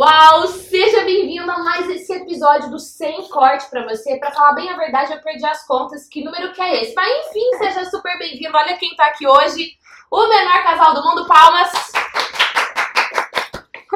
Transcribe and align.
Uau, 0.00 0.46
seja 0.46 1.04
bem-vindo 1.04 1.52
a 1.52 1.58
mais 1.58 1.86
esse 1.90 2.10
episódio 2.10 2.70
do 2.70 2.78
Sem 2.78 3.28
Corte 3.28 3.68
pra 3.68 3.84
você. 3.86 4.16
Pra 4.16 4.32
falar 4.32 4.54
bem 4.54 4.70
a 4.70 4.76
verdade, 4.78 5.12
eu 5.12 5.20
perdi 5.20 5.44
as 5.44 5.66
contas. 5.66 6.08
Que 6.08 6.24
número 6.24 6.54
que 6.54 6.62
é 6.62 6.80
esse? 6.80 6.94
Mas 6.94 7.26
enfim, 7.26 7.58
seja 7.58 7.84
super 7.84 8.18
bem-vindo. 8.18 8.56
Olha 8.56 8.78
quem 8.78 8.96
tá 8.96 9.08
aqui 9.08 9.28
hoje. 9.28 9.72
O 10.10 10.26
menor 10.26 10.62
casal 10.62 10.94
do 10.94 11.04
mundo, 11.04 11.26
palmas. 11.26 11.70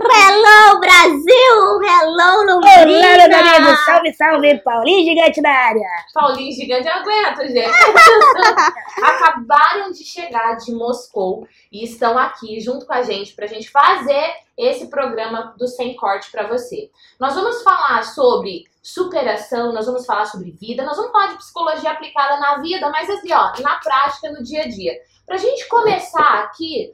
Hello, 0.06 0.80
Brasil! 0.80 1.80
Hello, 1.82 2.42
Olá, 2.42 2.44
Londrina! 2.44 3.26
meus 3.26 3.34
amigos! 3.34 3.84
Salve, 3.86 4.12
salve! 4.12 4.58
Paulinho 4.58 5.04
Gigante 5.04 5.40
da 5.40 5.50
área! 5.50 5.88
Paulinho 6.12 6.52
Gigante, 6.52 6.86
eu 6.86 6.92
aguento, 6.92 7.48
gente. 7.48 7.70
Acabaram 9.02 9.90
de 9.90 10.04
chegar 10.04 10.56
de 10.56 10.72
Moscou 10.72 11.48
e 11.72 11.84
estão 11.84 12.18
aqui 12.18 12.60
junto 12.60 12.86
com 12.86 12.92
a 12.92 13.02
gente 13.02 13.34
pra 13.34 13.46
gente 13.46 13.70
fazer 13.70 14.34
esse 14.58 14.88
programa 14.88 15.54
do 15.56 15.66
Sem 15.66 15.96
Corte 15.96 16.30
pra 16.30 16.46
você. 16.46 16.90
Nós 17.18 17.34
vamos 17.34 17.62
falar 17.62 18.04
sobre 18.04 18.64
superação, 18.82 19.72
nós 19.72 19.86
vamos 19.86 20.04
falar 20.04 20.26
sobre 20.26 20.50
vida, 20.50 20.84
nós 20.84 20.98
vamos 20.98 21.12
falar 21.12 21.28
de 21.28 21.38
psicologia 21.38 21.90
aplicada 21.90 22.38
na 22.38 22.58
vida, 22.58 22.90
mas 22.90 23.08
assim, 23.08 23.32
ó, 23.32 23.52
na 23.62 23.76
prática, 23.76 24.30
no 24.30 24.42
dia 24.42 24.64
a 24.64 24.68
dia. 24.68 24.92
Pra 25.24 25.38
gente 25.38 25.66
começar 25.66 26.44
aqui, 26.44 26.92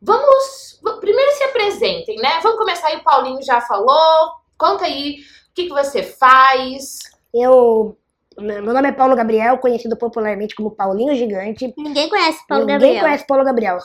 vamos. 0.00 0.80
Primeiro 1.00 1.32
se 1.32 1.44
apresentem, 1.44 2.16
né? 2.16 2.40
Vamos 2.42 2.58
começar 2.58 2.88
aí, 2.88 2.96
o 2.96 3.04
Paulinho 3.04 3.42
já 3.42 3.60
falou. 3.60 4.32
Conta 4.58 4.84
aí 4.84 5.20
o 5.50 5.54
que, 5.54 5.64
que 5.64 5.72
você 5.72 6.02
faz. 6.02 6.98
Eu. 7.34 7.96
Meu 8.38 8.62
nome 8.62 8.88
é 8.88 8.92
Paulo 8.92 9.14
Gabriel, 9.16 9.58
conhecido 9.58 9.96
popularmente 9.96 10.54
como 10.54 10.70
Paulinho 10.70 11.14
Gigante. 11.14 11.74
Ninguém 11.76 12.08
conhece 12.08 12.38
Paulo 12.48 12.64
Ninguém 12.64 12.78
Gabriel. 12.78 13.04
conhece 13.04 13.26
Paulo 13.26 13.44
Gabriel. 13.44 13.78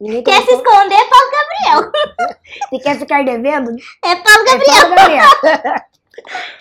Ninguém 0.00 0.22
Quer 0.24 0.42
se 0.42 0.52
esconder, 0.54 1.08
Paulo 1.08 1.30
Gabriel. 1.30 1.92
Se 2.70 2.78
quer 2.80 2.98
ficar 2.98 3.24
devendo, 3.24 3.70
É 4.04 4.16
Paulo 4.16 4.48
é 4.48 4.52
Gabriel. 4.52 4.74
Paulo 4.74 4.96
Gabriel. 4.96 5.82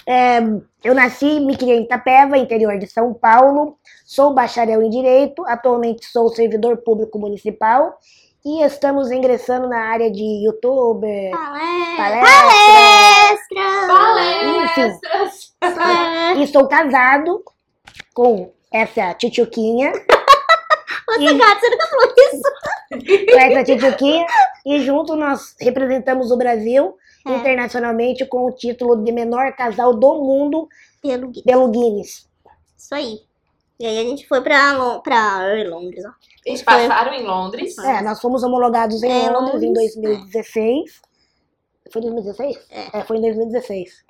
É, 0.08 0.40
eu 0.84 0.96
nasci 0.96 1.26
e 1.26 1.40
me 1.40 1.57
criei 1.57 1.77
em 1.77 1.84
Itapeva, 1.84 2.38
interior 2.38 2.77
de 2.79 2.88
São 2.88 3.13
Paulo. 3.13 3.77
Sou 4.05 4.34
bacharel 4.34 4.82
em 4.82 4.90
Direito, 4.90 5.44
atualmente 5.46 6.05
sou 6.05 6.29
servidor 6.29 6.77
público 6.77 7.20
municipal. 7.20 7.98
E 8.44 8.64
estamos 8.64 9.12
ingressando 9.12 9.68
na 9.68 9.80
área 9.92 10.10
de 10.12 10.46
youtuber, 10.46 11.30
Palestra. 11.32 12.22
Palestra. 13.88 13.88
Palestras! 13.88 15.54
É. 15.62 16.34
E 16.42 16.48
sou 16.48 16.68
casado 16.68 17.44
com 18.16 18.52
essa 18.74 19.14
tchutchuquinha. 19.14 19.92
Você, 21.08 21.24
E- 21.24 21.38
gato, 21.38 21.60
você 21.60 21.70
nunca 21.70 21.88
falou 21.88 22.14
isso. 22.18 22.42
com 23.32 23.38
essa 23.40 23.64
tchutchuquinha. 23.64 24.26
E 24.66 24.80
junto 24.82 25.16
nós 25.16 25.56
representamos 25.60 26.32
o 26.32 26.38
Brasil 26.38 26.96
É. 27.28 27.32
internacionalmente 27.36 28.26
com 28.26 28.46
o 28.48 28.52
título 28.52 29.04
de 29.04 29.12
menor 29.12 29.54
casal 29.56 29.94
do 29.94 30.16
mundo 30.24 30.68
Pelo 31.02 31.32
pelo 31.44 31.68
Guinness. 31.70 32.28
Isso 32.78 32.96
aí. 32.96 33.20
E 33.82 33.85
aí 33.85 33.98
a 33.99 34.04
gente 34.04 34.27
foi 34.27 34.41
pra, 34.41 34.74
Lon- 34.74 34.99
pra 35.01 35.40
Londres, 35.68 36.04
ó. 36.05 36.12
Eles 36.46 36.62
Foi. 36.62 36.87
passaram 36.87 37.13
em 37.13 37.24
Londres. 37.24 37.77
É, 37.79 38.01
nós 38.01 38.21
fomos 38.21 38.43
homologados 38.43 39.01
em 39.04 39.10
É, 39.12 39.29
Londres 39.29 39.62
em 39.63 39.68
Londres, 39.68 39.96
2016. 39.96 41.01
Foi 41.91 42.01
em 42.01 42.05
2016? 42.05 42.60
É. 42.70 43.04
foi 43.04 43.18
em 43.18 43.21
2016. 43.21 44.05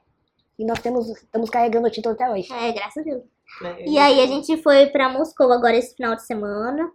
E 0.59 0.65
nós 0.65 0.79
temos, 0.79 1.07
estamos 1.09 1.49
carregando 1.49 1.87
o 1.87 1.91
título 1.91 2.13
até 2.15 2.29
hoje. 2.29 2.51
É, 2.53 2.71
graças 2.73 2.97
a 2.97 3.09
Deus. 3.09 3.23
né? 3.61 3.75
E 3.87 3.97
aí 3.97 4.19
a 4.21 4.27
gente 4.27 4.61
foi 4.61 4.87
pra 4.87 5.09
Moscou 5.09 5.51
agora 5.51 5.75
esse 5.77 5.95
final 5.95 6.15
de 6.15 6.25
semana. 6.25 6.91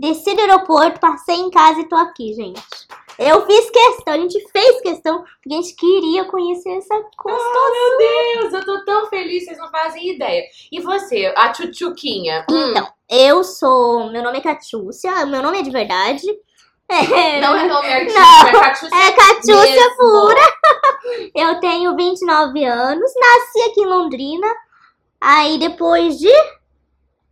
Desci 0.00 0.34
do 0.34 0.40
aeroporto, 0.40 0.98
passei 0.98 1.36
em 1.36 1.50
casa 1.50 1.80
e 1.80 1.88
tô 1.88 1.94
aqui, 1.94 2.32
gente. 2.32 2.62
Eu 3.18 3.44
fiz 3.44 3.68
questão, 3.70 4.14
a 4.14 4.16
gente 4.16 4.42
fez 4.50 4.80
questão, 4.80 5.18
porque 5.22 5.52
a 5.52 5.56
gente 5.60 5.74
queria 5.74 6.24
conhecer 6.24 6.70
essa 6.78 6.94
gostosa. 7.22 7.44
Oh, 7.44 7.98
meu 7.98 7.98
Deus, 8.50 8.54
eu 8.54 8.64
tô 8.64 8.84
tão 8.86 9.06
feliz, 9.08 9.44
vocês 9.44 9.58
não 9.58 9.70
fazem 9.70 10.14
ideia. 10.14 10.42
E 10.72 10.80
você, 10.80 11.30
a 11.36 11.50
tchutchuquinha? 11.52 12.46
Hum, 12.50 12.70
Então, 12.70 12.88
eu 13.10 13.44
sou. 13.44 14.10
Meu 14.10 14.22
nome 14.22 14.38
é 14.38 14.40
Catiúcia, 14.40 15.26
meu 15.26 15.42
nome 15.42 15.58
é 15.58 15.62
de 15.62 15.70
verdade. 15.70 16.26
É, 16.92 17.40
não 17.40 17.54
é 17.56 17.66
nome 17.68 17.86
artístico, 17.86 18.18
Não, 18.20 18.48
é 18.48 18.52
Catiúcia. 18.52 18.96
é 18.96 19.12
Catiúcia. 19.12 19.94
Pura. 19.96 20.40
Eu 21.36 21.60
tenho 21.60 21.94
29 21.94 22.64
anos, 22.64 23.12
nasci 23.16 23.70
aqui 23.70 23.80
em 23.82 23.86
Londrina. 23.86 24.48
Aí 25.20 25.56
depois 25.56 26.18
de 26.18 26.32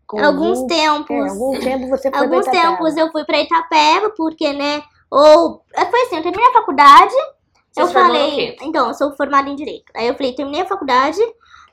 Com 0.09 0.25
alguns 0.25 0.61
20 0.61 0.69
tempos. 0.69 1.11
É, 1.17 1.29
algum 1.29 1.61
tempo 1.61 1.89
você 1.89 2.11
foi 2.11 2.19
alguns 2.19 2.47
tempos 2.47 2.97
eu 2.97 3.13
fui 3.13 3.25
pra 3.25 3.41
Itapeva, 3.41 4.11
porque, 4.17 4.53
né? 4.53 4.83
Ou. 5.11 5.63
Foi 5.91 6.03
assim, 6.03 6.17
eu 6.17 6.23
terminei 6.23 6.49
a 6.49 6.53
faculdade. 6.55 7.15
Você 7.71 7.83
eu 7.83 7.87
se 7.87 7.93
formou 7.93 8.13
no 8.15 8.19
falei. 8.19 8.53
quê? 8.53 8.57
Então, 8.63 8.89
eu 8.89 8.95
sou 8.95 9.13
formada 9.15 9.49
em 9.49 9.55
Direito. 9.55 9.93
Aí 9.95 10.09
eu 10.09 10.15
falei, 10.15 10.33
terminei 10.35 10.63
a 10.63 10.67
faculdade. 10.67 11.21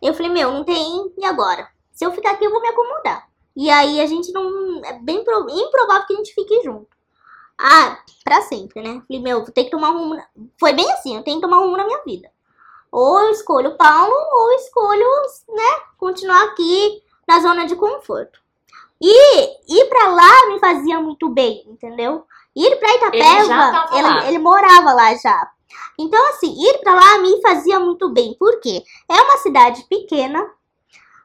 Eu 0.01 0.13
falei, 0.13 0.31
meu, 0.31 0.51
não 0.51 0.63
tem. 0.63 1.11
E 1.17 1.25
agora? 1.25 1.67
Se 1.93 2.05
eu 2.05 2.11
ficar 2.11 2.31
aqui, 2.31 2.45
eu 2.45 2.51
vou 2.51 2.61
me 2.61 2.67
acomodar. 2.67 3.25
E 3.55 3.69
aí 3.69 4.01
a 4.01 4.05
gente 4.05 4.31
não. 4.33 4.81
É 4.83 4.93
bem 4.99 5.23
pro- 5.23 5.47
improvável 5.49 6.05
que 6.05 6.13
a 6.13 6.17
gente 6.17 6.33
fique 6.33 6.61
junto. 6.61 6.87
Ah, 7.57 7.97
pra 8.23 8.41
sempre, 8.41 8.81
né? 8.83 9.01
Falei, 9.07 9.21
meu, 9.23 9.43
vou 9.45 9.51
ter 9.53 9.63
que 9.63 9.71
tomar 9.71 9.91
um 9.91 9.97
rumo. 9.99 10.15
na- 10.15 10.27
Foi 10.59 10.73
bem 10.73 10.91
assim, 10.91 11.15
eu 11.15 11.23
tenho 11.23 11.37
que 11.39 11.47
tomar 11.47 11.59
um 11.61 11.65
rumo 11.67 11.77
na 11.77 11.85
minha 11.85 12.03
vida. 12.05 12.29
Ou 12.91 13.19
eu 13.21 13.29
escolho 13.31 13.69
o 13.71 13.77
Paulo, 13.77 14.13
ou 14.13 14.51
eu 14.51 14.57
escolho, 14.57 15.05
né, 15.49 15.79
continuar 15.97 16.43
aqui 16.45 17.01
na 17.27 17.39
zona 17.39 17.65
de 17.65 17.75
conforto. 17.75 18.39
E 19.01 19.79
ir 19.79 19.85
pra 19.89 20.07
lá 20.09 20.47
me 20.47 20.59
fazia 20.59 20.99
muito 20.99 21.29
bem, 21.29 21.63
entendeu? 21.67 22.25
Ir 22.55 22.75
pra 22.77 22.95
Itapeva, 22.95 23.85
Ele 23.91 24.07
ele, 24.07 24.27
ele 24.29 24.39
morava 24.39 24.93
lá 24.93 25.13
já. 25.15 25.49
Então, 25.99 26.29
assim, 26.29 26.53
ir 26.57 26.79
pra 26.79 26.93
lá 26.93 27.17
me 27.19 27.41
fazia 27.41 27.79
muito 27.79 28.09
bem. 28.09 28.33
Por 28.39 28.59
quê? 28.61 28.81
É 29.09 29.21
uma 29.21 29.37
cidade 29.37 29.83
pequena. 29.89 30.45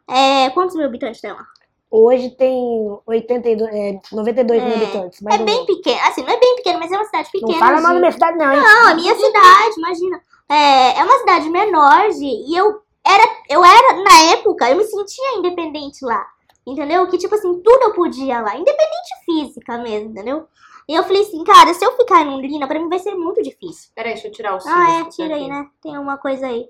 É, 0.09 0.51
quantos 0.51 0.75
mil 0.75 0.85
habitantes 0.87 1.21
tem 1.21 1.33
lá? 1.33 1.45
Hoje 1.89 2.31
tem 2.31 2.99
82, 3.07 3.69
é, 3.75 4.01
92 4.13 4.63
mil 4.63 4.73
É, 4.73 4.77
habitantes. 4.77 5.21
mais 5.21 5.41
É 5.41 5.45
bem 5.45 5.55
menos. 5.65 5.67
pequena. 5.77 6.09
Assim, 6.09 6.23
não 6.23 6.31
é 6.33 6.39
bem 6.39 6.57
pequena, 6.57 6.79
mas 6.79 6.91
é 6.93 6.97
uma 6.97 7.05
cidade 7.05 7.31
pequena. 7.33 7.53
Não 7.53 7.59
fala 7.59 7.81
mal 7.81 7.83
da 7.83 7.93
de- 7.95 7.99
minha 8.01 8.13
cidade, 8.13 8.39
não, 8.39 8.53
hein? 8.53 8.61
Não, 8.61 8.87
a 8.89 8.95
minha 8.95 9.15
cidade, 9.15 9.75
imagina. 9.79 10.21
É, 10.49 10.99
é 11.01 11.05
uma 11.05 11.19
cidade 11.19 11.49
menor, 11.49 12.11
Gi, 12.13 12.45
e 12.49 12.57
eu 12.57 12.81
era, 13.07 13.25
eu 13.49 13.65
era, 13.65 14.03
na 14.03 14.33
época, 14.33 14.71
eu 14.71 14.77
me 14.77 14.85
sentia 14.85 15.37
independente 15.37 16.05
lá. 16.05 16.27
Entendeu? 16.67 17.07
Que, 17.09 17.19
tipo 17.19 17.35
assim, 17.35 17.61
tudo 17.61 17.83
eu 17.83 17.95
podia 17.95 18.41
lá. 18.41 18.57
Independente 18.57 19.25
física 19.25 19.79
mesmo, 19.79 20.11
entendeu? 20.11 20.47
E 20.89 20.95
eu 20.95 21.03
falei 21.05 21.23
assim, 21.23 21.43
cara, 21.45 21.73
se 21.73 21.85
eu 21.85 21.97
ficar 21.97 22.23
em 22.23 22.31
Londrina, 22.31 22.67
pra 22.67 22.79
mim 22.79 22.89
vai 22.89 22.99
ser 22.99 23.15
muito 23.15 23.43
difícil. 23.43 23.91
Peraí, 23.95 24.13
deixa 24.13 24.29
eu 24.29 24.33
tirar 24.33 24.57
o 24.57 24.61
cílio. 24.61 24.77
Ah, 24.77 25.01
é, 25.01 25.05
tira 25.05 25.37
aí, 25.37 25.49
né? 25.49 25.67
Tem 25.83 25.97
uma 25.97 26.19
coisa 26.19 26.47
aí. 26.47 26.69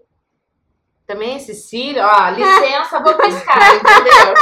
Também 1.07 1.37
esse 1.37 1.55
cílio, 1.55 2.03
ó, 2.05 2.29
licença, 2.31 3.01
vou 3.01 3.15
piscar, 3.17 3.57
entendeu? 3.75 4.35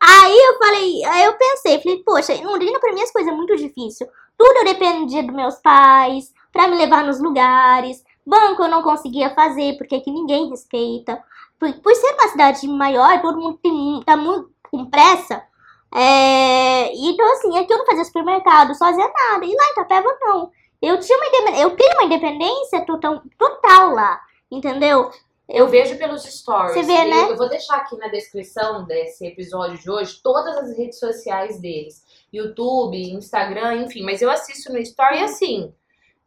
Aí 0.00 0.38
eu 0.38 0.58
falei, 0.58 1.04
aí 1.04 1.24
eu 1.24 1.34
pensei, 1.34 1.82
falei, 1.82 2.02
poxa, 2.02 2.32
em 2.32 2.46
Londrina 2.46 2.80
pra 2.80 2.92
mim 2.92 3.02
as 3.02 3.10
coisas 3.10 3.30
é 3.30 3.36
muito 3.36 3.54
difícil. 3.54 4.08
Tudo 4.38 4.58
eu 4.58 4.64
dependia 4.64 5.22
dos 5.22 5.34
meus 5.34 5.56
pais, 5.56 6.32
pra 6.50 6.68
me 6.68 6.76
levar 6.76 7.04
nos 7.04 7.20
lugares. 7.20 8.02
Banco 8.26 8.62
eu 8.62 8.68
não 8.68 8.82
conseguia 8.82 9.30
fazer, 9.30 9.76
porque 9.76 9.96
aqui 9.96 10.10
ninguém 10.10 10.48
respeita. 10.50 11.22
Por, 11.58 11.72
por 11.80 11.94
ser 11.94 12.14
uma 12.14 12.28
cidade 12.28 12.66
maior, 12.68 13.20
todo 13.20 13.40
mundo 13.40 13.58
tem, 13.62 14.02
tá 14.04 14.16
muito 14.16 14.50
com 14.70 14.86
pressa. 14.86 15.42
É, 15.92 16.92
então 16.94 17.32
assim, 17.32 17.58
aqui 17.58 17.72
eu 17.72 17.78
não 17.78 17.86
fazia 17.86 18.04
supermercado, 18.04 18.74
sozinha 18.74 19.10
nada. 19.12 19.44
E 19.44 19.54
lá 19.54 19.64
em 19.64 19.72
Itapeva 19.72 20.18
não. 20.20 20.50
Eu 20.80 20.98
tinha 20.98 21.18
uma 21.18 21.26
independência, 21.26 21.62
eu 21.62 21.76
tenho 21.76 21.92
uma 21.92 22.04
independência 22.04 22.86
total, 22.86 23.22
total 23.36 23.90
lá, 23.90 24.20
entendeu? 24.50 25.10
Eu 25.46 25.68
vejo 25.68 25.98
pelos 25.98 26.22
stories. 26.22 26.72
Você 26.72 26.82
vê, 26.84 27.02
eu, 27.02 27.08
né? 27.08 27.32
eu 27.32 27.36
vou 27.36 27.48
deixar 27.48 27.76
aqui 27.76 27.96
na 27.96 28.06
descrição 28.06 28.84
desse 28.84 29.26
episódio 29.26 29.76
de 29.78 29.90
hoje 29.90 30.20
todas 30.22 30.56
as 30.56 30.78
redes 30.78 30.98
sociais 30.98 31.60
deles. 31.60 32.04
YouTube, 32.32 32.96
Instagram, 32.96 33.82
enfim. 33.82 34.04
Mas 34.04 34.22
eu 34.22 34.30
assisto 34.30 34.72
no 34.72 34.78
story 34.78 35.18
assim. 35.24 35.74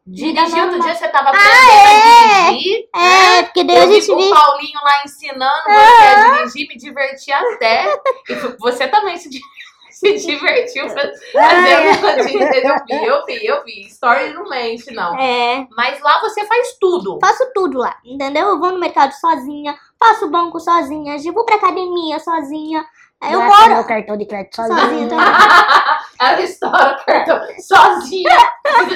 Dirigir 0.06 0.62
outro 0.62 0.80
dia 0.80 0.94
você 0.94 1.08
tava 1.08 1.30
aprendendo 1.30 1.50
a 1.50 2.50
dirigir. 2.50 2.88
É, 2.94 3.42
porque 3.44 3.64
daí 3.64 3.76
Eu 3.76 3.82
a 3.84 3.86
vi 3.86 3.94
gente 4.00 4.10
o. 4.12 4.30
Paulinho 4.34 4.80
lá 4.82 5.02
ensinando 5.04 5.62
você 5.64 6.04
a 6.04 6.36
dirigir, 6.38 6.68
me 6.68 6.76
diverti 6.76 7.32
até. 7.32 8.00
E 8.28 8.34
você 8.58 8.86
também 8.88 9.16
se, 9.16 9.30
di- 9.30 9.40
se 9.90 10.14
divertiu 10.26 10.84
Ah, 11.36 11.68
é. 11.68 11.94
fazendo 11.96 12.26
dirigir. 12.38 12.62
Eu 12.62 12.84
vi, 12.86 13.06
eu 13.06 13.24
vi, 13.24 13.46
eu 13.46 13.64
vi. 13.64 13.80
Story 13.86 14.34
não 14.34 14.46
mente, 14.48 14.92
não. 14.92 15.18
É, 15.18 15.66
Mas 15.74 15.98
lá 16.02 16.20
você 16.20 16.44
faz 16.44 16.76
tudo. 16.78 17.18
faço 17.18 17.50
tudo 17.54 17.78
lá, 17.78 17.96
entendeu? 18.04 18.48
Eu 18.48 18.58
vou 18.60 18.72
no 18.72 18.78
mercado 18.78 19.12
sozinha, 19.12 19.74
faço 19.98 20.28
banco 20.28 20.60
sozinha, 20.60 21.16
vou 21.32 21.46
pra 21.46 21.56
academia 21.56 22.18
sozinha. 22.20 22.84
Eu 23.22 23.42
Gasta 23.42 23.62
moro 23.62 23.74
meu 23.74 23.86
cartão 23.86 24.16
de 24.16 24.26
crédito 24.26 24.56
sozinha 24.56 24.86
sozinho. 24.88 25.08
também. 25.08 25.34
Ela 26.20 26.40
estoura 26.42 26.98
o 27.00 27.04
cartão 27.04 27.40
sozinha. 27.60 28.30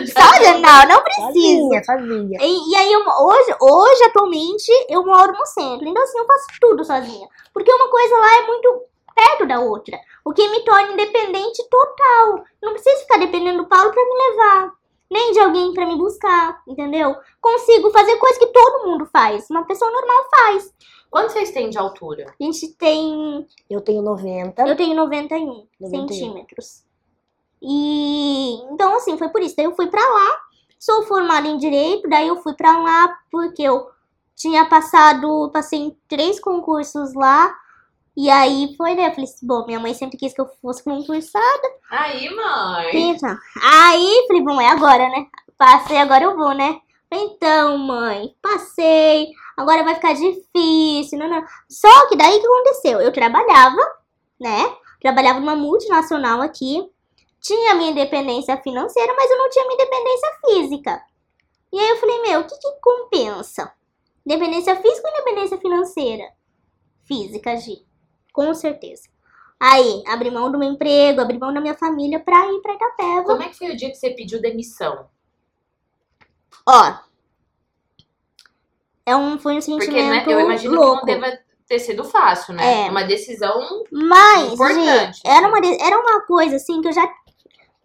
Sozinha, 0.06 0.58
não, 0.58 0.86
não 0.88 1.02
preciso. 1.02 1.70
Sozinha, 1.70 1.84
sozinha. 1.84 2.38
E, 2.42 2.70
e 2.70 2.76
aí, 2.76 2.92
eu, 2.92 3.00
hoje, 3.00 3.56
hoje, 3.60 4.04
atualmente, 4.04 4.70
eu 4.88 5.04
moro 5.04 5.32
no 5.32 5.46
centro. 5.46 5.86
Então, 5.88 6.02
assim, 6.02 6.18
eu 6.18 6.26
faço 6.26 6.46
tudo 6.60 6.84
sozinha. 6.84 7.28
Porque 7.52 7.72
uma 7.72 7.90
coisa 7.90 8.16
lá 8.18 8.36
é 8.38 8.46
muito 8.46 8.82
perto 9.14 9.46
da 9.46 9.60
outra. 9.60 9.98
O 10.24 10.32
que 10.32 10.48
me 10.48 10.60
torna 10.64 10.92
independente 10.92 11.66
total. 11.68 12.44
Não 12.62 12.72
preciso 12.72 13.00
ficar 13.02 13.18
dependendo 13.18 13.62
do 13.62 13.68
Paulo 13.68 13.90
pra 13.92 14.02
me 14.04 14.14
levar. 14.30 14.72
nem 15.10 15.32
de 15.32 15.40
alguém 15.40 15.72
pra 15.72 15.86
me 15.86 15.96
buscar, 15.96 16.60
entendeu? 16.68 17.16
Consigo 17.40 17.90
fazer 17.90 18.16
coisas 18.16 18.38
que 18.38 18.46
todo 18.52 18.86
mundo 18.86 19.06
faz, 19.10 19.48
uma 19.50 19.64
pessoa 19.64 19.90
normal 19.90 20.24
faz. 20.30 20.70
Quanto 21.10 21.32
vocês 21.32 21.50
têm 21.50 21.70
de 21.70 21.78
altura? 21.78 22.34
A 22.38 22.44
gente 22.44 22.68
tem 22.74 23.46
Eu 23.68 23.80
tenho 23.80 24.02
90. 24.02 24.62
Eu 24.66 24.76
tenho 24.76 24.94
91 24.94 25.66
91. 25.80 26.08
centímetros. 26.08 26.84
E 27.60 28.54
então, 28.70 28.96
assim, 28.96 29.16
foi 29.16 29.28
por 29.28 29.42
isso. 29.42 29.56
Daí 29.56 29.66
eu 29.66 29.74
fui 29.74 29.88
pra 29.88 30.00
lá, 30.00 30.40
sou 30.78 31.02
formada 31.04 31.48
em 31.48 31.56
direito, 31.56 32.08
daí 32.08 32.28
eu 32.28 32.36
fui 32.42 32.54
pra 32.54 32.78
lá 32.78 33.18
porque 33.30 33.62
eu 33.62 33.88
tinha 34.36 34.64
passado, 34.66 35.50
passei 35.52 35.80
em 35.80 35.96
três 36.08 36.38
concursos 36.38 37.14
lá. 37.14 37.54
E 38.16 38.28
aí 38.30 38.74
foi, 38.76 38.94
né? 38.94 39.06
Eu 39.06 39.10
falei 39.10 39.24
assim, 39.24 39.46
bom, 39.46 39.64
minha 39.64 39.78
mãe 39.78 39.94
sempre 39.94 40.16
quis 40.18 40.32
que 40.32 40.40
eu 40.40 40.48
fosse 40.60 40.82
concursada. 40.82 41.68
Aí, 41.90 42.28
mãe. 42.34 43.10
Então, 43.10 43.36
aí 43.62 44.24
falei, 44.26 44.42
bom, 44.42 44.60
é 44.60 44.68
agora, 44.68 45.08
né? 45.08 45.26
Passei, 45.56 45.98
agora 45.98 46.24
eu 46.24 46.36
vou, 46.36 46.52
né? 46.52 46.80
Então, 47.12 47.78
mãe, 47.78 48.34
passei, 48.42 49.28
agora 49.58 49.82
vai 49.82 49.96
ficar 49.96 50.14
difícil, 50.14 51.18
não, 51.18 51.28
não. 51.28 51.44
Só 51.68 52.08
que 52.08 52.16
daí 52.16 52.38
o 52.38 52.40
que 52.40 52.46
aconteceu? 52.46 53.00
Eu 53.00 53.12
trabalhava, 53.12 53.80
né? 54.40 54.76
Trabalhava 55.00 55.40
numa 55.40 55.56
multinacional 55.56 56.40
aqui, 56.40 56.88
tinha 57.40 57.74
minha 57.74 57.90
independência 57.90 58.56
financeira, 58.58 59.12
mas 59.16 59.28
eu 59.30 59.36
não 59.36 59.50
tinha 59.50 59.64
minha 59.66 59.74
independência 59.74 60.28
física. 60.46 61.02
E 61.72 61.78
aí 61.78 61.88
eu 61.88 61.96
falei, 61.96 62.22
meu, 62.22 62.40
o 62.40 62.44
que 62.44 62.56
que 62.56 62.80
compensa? 62.80 63.72
Independência 64.24 64.76
física 64.76 65.08
ou 65.08 65.14
independência 65.14 65.58
financeira? 65.58 66.24
Física, 67.04 67.56
Gi. 67.56 67.84
Com 68.32 68.54
certeza. 68.54 69.08
Aí, 69.60 70.04
abri 70.06 70.30
mão 70.30 70.52
do 70.52 70.58
meu 70.58 70.70
emprego, 70.70 71.20
abri 71.20 71.36
mão 71.38 71.52
da 71.52 71.60
minha 71.60 71.74
família 71.74 72.20
pra 72.20 72.46
ir 72.52 72.60
pra 72.62 72.74
Itapeva. 72.74 73.24
Como 73.24 73.42
é 73.42 73.48
que 73.48 73.58
foi 73.58 73.70
o 73.70 73.76
dia 73.76 73.90
que 73.90 73.96
você 73.96 74.10
pediu 74.10 74.40
demissão? 74.40 75.08
Ó. 76.66 77.07
É 79.08 79.16
um, 79.16 79.38
foi 79.38 79.56
um 79.56 79.60
sentimento 79.60 79.86
Porque 79.86 80.02
né, 80.02 80.24
eu 80.26 80.40
imagino 80.40 80.74
louco. 80.74 81.06
que 81.06 81.12
não 81.14 81.20
deva 81.20 81.38
ter 81.66 81.78
sido 81.78 82.04
fácil, 82.04 82.54
né? 82.54 82.86
É. 82.86 82.90
Uma 82.90 83.04
decisão 83.04 83.58
Mas, 83.90 84.52
importante. 84.52 85.16
Gi, 85.16 85.22
era 85.24 85.48
uma, 85.48 85.58
era 85.58 85.98
uma 85.98 86.20
coisa 86.26 86.56
assim 86.56 86.80
que 86.80 86.88
eu 86.88 86.92
já. 86.92 87.02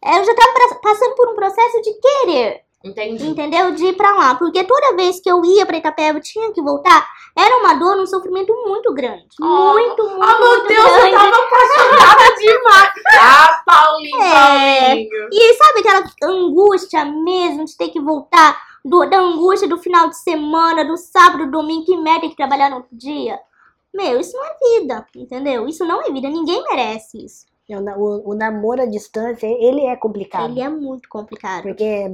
Eu 0.06 0.24
já 0.26 0.36
tava 0.36 0.76
passando 0.82 1.16
por 1.16 1.30
um 1.30 1.36
processo 1.36 1.82
de 1.82 1.94
querer, 1.94 2.62
Entendi. 2.84 3.26
entendeu? 3.26 3.72
De 3.72 3.86
ir 3.86 3.94
pra 3.94 4.12
lá. 4.16 4.36
Porque 4.36 4.64
toda 4.66 4.96
vez 4.98 5.22
que 5.22 5.32
eu 5.32 5.44
ia 5.46 5.66
pra 5.66 5.78
Itapeva, 5.78 6.18
eu 6.18 6.22
tinha 6.22 6.52
que 6.52 6.62
voltar, 6.62 7.08
era 7.38 7.56
uma 7.60 7.74
dor, 7.76 7.98
um 8.02 8.06
sofrimento 8.06 8.54
muito 8.68 8.94
grande. 8.94 9.28
Oh. 9.42 9.46
muito, 9.46 10.04
muito, 10.04 10.20
meu 10.20 10.40
muito 10.40 10.68
Deus, 10.68 10.86
eu 10.92 11.12
tava 11.12 11.28
apaixonada 11.30 12.36
demais. 12.38 12.92
Ah, 13.18 13.62
Paulinho, 13.66 14.22
É. 14.22 14.80
Paulinho. 14.90 15.30
E 15.32 15.54
sabe 15.54 15.80
aquela 15.80 16.04
angústia 16.24 17.06
mesmo 17.06 17.64
de 17.64 17.78
ter 17.78 17.88
que 17.90 18.02
voltar? 18.02 18.73
Do, 18.84 19.06
da 19.10 19.18
angústia 19.20 19.68
do 19.68 19.78
final 19.78 20.10
de 20.10 20.18
semana, 20.18 20.84
do 20.84 20.98
sábado, 20.98 21.50
domingo, 21.50 21.86
que 21.86 21.96
merda 21.98 22.22
tem 22.22 22.30
que 22.32 22.36
trabalhar 22.36 22.70
no 22.70 22.78
outro 22.78 22.96
dia. 22.96 23.40
Meu, 23.94 24.20
isso 24.20 24.36
não 24.36 24.44
é 24.46 24.80
vida, 24.80 25.06
entendeu? 25.16 25.68
Isso 25.68 25.86
não 25.86 26.02
é 26.02 26.12
vida, 26.12 26.28
ninguém 26.30 26.64
merece 26.70 27.24
isso. 27.26 27.46
O, 27.70 27.76
o- 27.76 28.30
o 28.32 28.36
namoro 28.36 28.82
à 28.82 28.86
distância, 28.86 29.48
ele 29.48 29.82
é 29.86 29.96
complicado. 29.96 30.52
Ele 30.52 30.62
é 30.62 30.68
muito 30.70 31.08
complicado. 31.08 31.64
Porque 31.64 32.12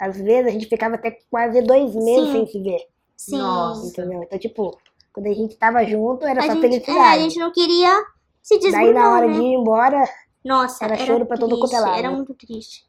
às 0.00 0.16
vezes 0.16 0.46
a 0.46 0.50
gente 0.50 0.66
ficava 0.66 0.96
até 0.96 1.16
quase 1.30 1.62
dois 1.62 1.94
meses 1.94 2.26
Sim. 2.26 2.32
sem 2.32 2.46
se 2.48 2.62
ver. 2.62 2.80
Sim. 3.16 3.38
Nossa. 3.38 3.86
Entendeu? 3.86 4.22
Então, 4.24 4.38
tipo, 4.38 4.76
quando 5.12 5.26
a 5.26 5.32
gente 5.34 5.56
tava 5.56 5.84
junto, 5.84 6.24
era 6.26 6.40
A 6.40 6.46
só 6.46 6.54
gente, 6.54 6.64
é, 6.64 6.66
a 6.66 6.70
felicidade. 6.70 7.22
gente 7.22 7.38
não 7.38 7.52
queria 7.52 8.02
se 8.42 8.58
desgrudar, 8.58 8.84
Daí 8.84 8.94
na 8.94 9.12
hora 9.12 9.26
né? 9.28 9.32
de 9.34 9.40
ir 9.40 9.54
embora, 9.54 10.04
Nossa, 10.44 10.84
era 10.86 10.96
choro 10.96 11.24
pra 11.26 11.36
todo 11.36 11.50
triste, 11.50 11.60
quanto 11.70 11.74
é 11.76 11.80
lado. 11.80 11.98
Era 11.98 12.10
muito 12.10 12.34
triste. 12.34 12.84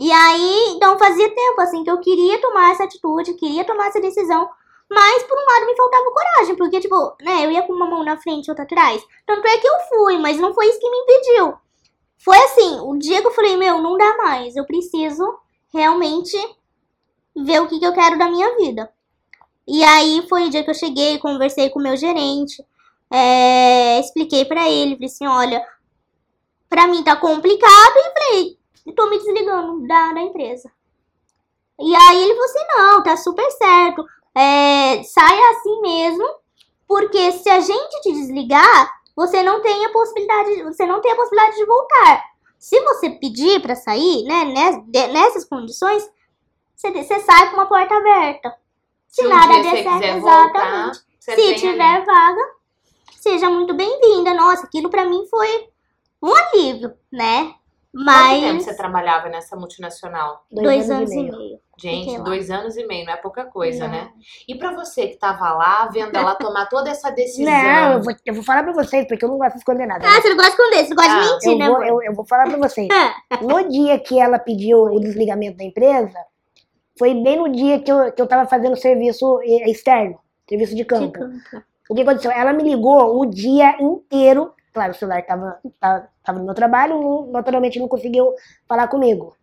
E 0.00 0.10
aí, 0.10 0.72
então 0.74 0.98
fazia 0.98 1.28
tempo, 1.28 1.60
assim, 1.60 1.84
que 1.84 1.90
eu 1.90 2.00
queria 2.00 2.40
tomar 2.40 2.72
essa 2.72 2.84
atitude, 2.84 3.34
queria 3.34 3.64
tomar 3.64 3.88
essa 3.88 4.00
decisão. 4.00 4.48
Mas, 4.88 5.22
por 5.24 5.38
um 5.38 5.44
lado, 5.44 5.66
me 5.66 5.76
faltava 5.76 6.10
coragem, 6.10 6.56
porque, 6.56 6.80
tipo, 6.80 6.96
né, 7.20 7.44
eu 7.44 7.50
ia 7.50 7.62
com 7.62 7.74
uma 7.74 7.84
mão 7.84 8.02
na 8.02 8.16
frente 8.16 8.46
e 8.46 8.50
outra 8.50 8.64
atrás. 8.64 9.04
Tanto 9.26 9.46
é 9.46 9.58
que 9.58 9.66
eu 9.68 9.74
fui, 9.90 10.16
mas 10.16 10.38
não 10.38 10.54
foi 10.54 10.68
isso 10.68 10.80
que 10.80 10.90
me 10.90 10.96
impediu. 11.00 11.54
Foi 12.16 12.36
assim, 12.38 12.80
o 12.80 12.96
dia 12.96 13.20
que 13.20 13.26
eu 13.26 13.30
falei, 13.30 13.58
meu, 13.58 13.82
não 13.82 13.98
dá 13.98 14.16
mais, 14.16 14.56
eu 14.56 14.64
preciso 14.64 15.38
realmente 15.72 16.36
ver 17.36 17.60
o 17.60 17.68
que, 17.68 17.78
que 17.78 17.86
eu 17.86 17.92
quero 17.92 18.18
da 18.18 18.28
minha 18.28 18.56
vida. 18.56 18.90
E 19.68 19.84
aí 19.84 20.26
foi 20.30 20.46
o 20.46 20.50
dia 20.50 20.64
que 20.64 20.70
eu 20.70 20.74
cheguei, 20.74 21.18
conversei 21.18 21.68
com 21.68 21.78
o 21.78 21.82
meu 21.82 21.96
gerente, 21.96 22.64
é, 23.10 24.00
expliquei 24.00 24.46
pra 24.46 24.66
ele, 24.68 24.94
falei 24.94 25.06
assim, 25.06 25.26
olha, 25.26 25.62
pra 26.70 26.86
mim 26.86 27.04
tá 27.04 27.16
complicado, 27.16 27.96
e 27.96 28.12
falei, 28.12 28.59
tô 28.92 29.08
me 29.08 29.18
desligando 29.18 29.86
da, 29.86 30.12
da 30.12 30.20
empresa. 30.20 30.70
E 31.78 31.94
aí 31.96 32.22
ele 32.22 32.34
falou 32.34 32.44
assim, 32.44 32.66
não, 32.76 33.02
tá 33.02 33.16
super 33.16 33.50
certo, 33.52 34.04
é, 34.34 35.02
saia 35.02 35.50
assim 35.52 35.80
mesmo, 35.80 36.28
porque 36.86 37.32
se 37.32 37.48
a 37.48 37.60
gente 37.60 38.00
te 38.02 38.12
desligar, 38.12 38.92
você 39.16 39.42
não 39.42 39.62
tem 39.62 39.84
a 39.86 39.90
possibilidade, 39.90 40.62
você 40.62 40.84
não 40.84 41.00
tem 41.00 41.12
a 41.12 41.16
possibilidade 41.16 41.56
de 41.56 41.64
voltar. 41.64 42.24
Se 42.58 42.78
você 42.82 43.10
pedir 43.10 43.62
pra 43.62 43.74
sair, 43.74 44.24
né, 44.24 44.44
nessas 45.08 45.44
condições, 45.46 46.06
você, 46.76 46.90
você 46.92 47.20
sai 47.20 47.48
com 47.50 47.56
uma 47.56 47.66
porta 47.66 47.94
aberta. 47.94 48.54
Se, 49.08 49.22
Se 49.22 49.26
um 49.26 49.30
nada 49.30 49.62
der 49.62 49.82
certo, 49.82 50.20
voltar, 50.20 50.46
exatamente. 50.48 51.00
você 51.18 51.34
Se 51.34 51.54
tiver 51.56 51.82
ali. 51.82 52.04
vaga, 52.04 52.42
seja 53.18 53.50
muito 53.50 53.72
bem-vinda. 53.74 54.34
Nossa, 54.34 54.66
aquilo 54.66 54.90
pra 54.90 55.04
mim 55.06 55.26
foi 55.30 55.68
um 56.22 56.32
alívio, 56.34 56.94
né? 57.10 57.54
Quanto 57.92 58.40
tempo 58.40 58.54
Mas 58.54 58.64
você 58.64 58.76
trabalhava 58.76 59.28
nessa 59.28 59.56
multinacional? 59.56 60.44
dois, 60.50 60.88
anos, 60.90 61.10
e 61.10 61.16
meio. 61.16 61.58
Gente, 61.76 62.04
Fiquei 62.04 62.18
lá. 62.18 62.24
dois 62.24 62.50
anos 62.50 62.76
e 62.76 62.86
meio, 62.86 63.04
não 63.06 63.12
é 63.14 63.16
pouca 63.16 63.44
coisa, 63.46 63.84
Não. 63.84 63.90
né? 63.92 64.10
E 64.46 64.54
pra 64.54 64.72
você 64.72 65.08
que 65.08 65.16
tava 65.16 65.50
lá, 65.54 65.86
vendo 65.86 66.14
ela 66.16 66.34
tomar 66.36 66.66
toda 66.66 66.88
essa 66.90 67.10
decisão. 67.10 67.52
Não, 67.52 67.92
eu 67.94 68.02
vou, 68.02 68.14
eu 68.24 68.34
vou 68.34 68.44
falar 68.44 68.62
pra 68.62 68.72
vocês, 68.72 69.06
porque 69.08 69.24
eu 69.24 69.28
não 69.28 69.38
gosto 69.38 69.54
de 69.54 69.58
esconder 69.58 69.86
nada. 69.86 70.00
né? 70.06 70.12
Ah, 70.16 70.20
você 70.20 70.28
não 70.28 70.36
gosta 70.36 70.50
de 70.52 70.56
esconder, 70.62 70.86
você 70.86 70.94
gosta 70.94 71.12
Ah, 71.12 71.20
de 71.20 71.32
mentir, 71.32 71.50
eu, 71.52 71.58
né, 71.58 71.68
vou, 71.68 71.82
eu, 71.84 72.02
eu 72.02 72.14
vou 72.14 72.24
falar 72.26 72.44
pra 72.48 72.58
vocês. 72.58 72.86
No 73.42 73.68
dia 73.68 73.98
que 73.98 74.20
ela 74.20 74.38
pediu 74.38 74.78
o 74.84 75.00
desligamento 75.00 75.56
da 75.58 75.64
empresa, 75.64 76.18
foi 76.98 77.14
bem 77.14 77.38
no 77.38 77.48
dia 77.50 77.80
que 77.80 77.90
eu, 77.90 78.12
que 78.12 78.20
eu 78.22 78.26
tava 78.26 78.46
fazendo 78.48 78.76
serviço 78.76 79.40
eh, 79.42 79.68
externo, 79.70 80.18
serviço 80.48 80.76
de 80.76 80.84
campo. 80.84 81.12
canto. 81.18 81.64
O 81.88 81.94
que 81.94 82.02
aconteceu? 82.02 82.30
Ela 82.30 82.52
me 82.52 82.62
ligou 82.62 83.18
o 83.20 83.26
dia 83.26 83.74
inteiro. 83.82 84.52
Claro, 84.72 84.92
o 84.92 84.94
celular 84.94 85.24
tava, 85.26 85.58
tava, 85.80 86.08
tava 86.22 86.38
no 86.38 86.44
meu 86.44 86.54
trabalho, 86.54 87.26
naturalmente 87.32 87.78
não 87.80 87.88
conseguiu 87.88 88.34
falar 88.68 88.86
comigo. 88.88 89.34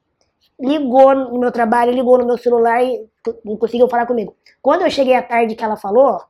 Ligou 0.60 1.14
no 1.14 1.38
meu 1.40 1.52
trabalho, 1.52 1.92
ligou 1.92 2.18
no 2.18 2.26
meu 2.26 2.38
celular 2.38 2.82
e 2.84 3.08
não 3.44 3.58
conseguiu 3.58 3.88
falar 3.90 4.06
comigo. 4.06 4.36
Quando 4.62 4.82
eu 4.84 4.90
cheguei 4.90 5.16
à 5.16 5.22
tarde 5.22 5.56
que 5.56 5.64
ela 5.64 5.76
falou, 5.76 6.22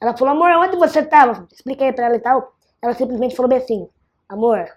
ela 0.00 0.16
falou, 0.16 0.34
amor, 0.34 0.50
onde 0.66 0.76
você 0.76 1.02
tava? 1.02 1.46
Expliquei 1.52 1.92
pra 1.92 2.06
ela 2.06 2.16
e 2.16 2.20
tal. 2.20 2.52
Ela 2.82 2.94
simplesmente 2.94 3.36
falou 3.36 3.48
bem 3.48 3.58
assim, 3.58 3.88
amor, 4.28 4.68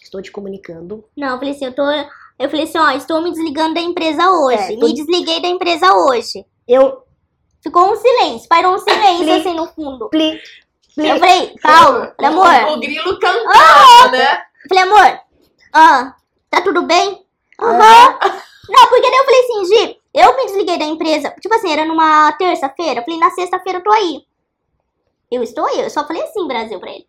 estou 0.00 0.22
te 0.22 0.32
comunicando. 0.32 1.04
Não, 1.16 1.28
eu 1.32 1.38
falei 1.38 1.50
assim, 1.52 1.66
eu 1.66 1.74
tô. 1.74 1.82
Eu 2.38 2.48
falei 2.48 2.64
assim, 2.64 2.78
ó, 2.78 2.90
estou 2.92 3.20
me 3.20 3.30
desligando 3.30 3.74
da 3.74 3.80
empresa 3.80 4.30
hoje. 4.30 4.72
É, 4.74 4.76
tô- 4.76 4.86
Me 4.86 4.94
desliguei 4.94 5.42
da 5.42 5.48
empresa 5.48 5.92
hoje. 5.92 6.44
Eu, 6.66 7.02
Ficou 7.60 7.92
um 7.92 7.96
silêncio, 7.96 8.48
parou 8.48 8.74
um 8.74 8.78
silêncio 8.80 9.24
Pli- 9.26 9.32
assim 9.40 9.54
no 9.54 9.66
fundo. 9.66 10.08
pli, 10.08 10.40
Eu 11.06 11.18
falei, 11.18 11.54
Paulo, 11.62 12.12
O, 12.20 12.26
amor, 12.26 12.72
o 12.72 12.80
grilo 12.80 13.18
cantava, 13.20 14.10
né? 14.10 14.42
falei, 14.68 14.82
amor, 14.82 15.20
ah, 15.72 16.14
tá 16.50 16.60
tudo 16.60 16.82
bem? 16.82 17.24
Aham. 17.60 18.18
Não, 18.68 18.86
porque 18.88 19.10
daí 19.10 19.18
eu 19.18 19.24
falei 19.24 19.40
assim, 19.40 19.64
Gi, 19.64 20.00
eu 20.12 20.36
me 20.36 20.46
desliguei 20.46 20.78
da 20.78 20.84
empresa, 20.84 21.30
tipo 21.40 21.54
assim, 21.54 21.72
era 21.72 21.84
numa 21.84 22.32
terça-feira, 22.32 23.00
eu 23.00 23.04
falei, 23.04 23.20
na 23.20 23.30
sexta-feira 23.30 23.78
eu 23.78 23.84
tô 23.84 23.92
aí. 23.92 24.26
Eu 25.30 25.42
estou 25.42 25.64
aí, 25.66 25.80
eu 25.80 25.90
só 25.90 26.06
falei 26.06 26.22
assim, 26.22 26.46
Brasil, 26.46 26.80
pra 26.80 26.90
ele. 26.90 27.06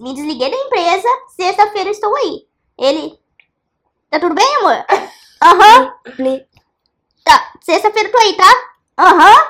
Me 0.00 0.14
desliguei 0.14 0.50
da 0.50 0.56
empresa, 0.56 1.08
sexta-feira 1.36 1.88
eu 1.90 1.92
estou 1.92 2.16
aí. 2.16 2.46
Ele, 2.78 3.18
tá 4.10 4.18
tudo 4.18 4.34
bem, 4.34 4.56
amor? 4.56 4.84
Aham, 5.42 5.94
tá, 7.24 7.52
sexta-feira 7.60 8.08
eu 8.08 8.12
tô 8.12 8.18
aí, 8.18 8.36
tá? 8.36 8.70
Aham, 8.98 9.48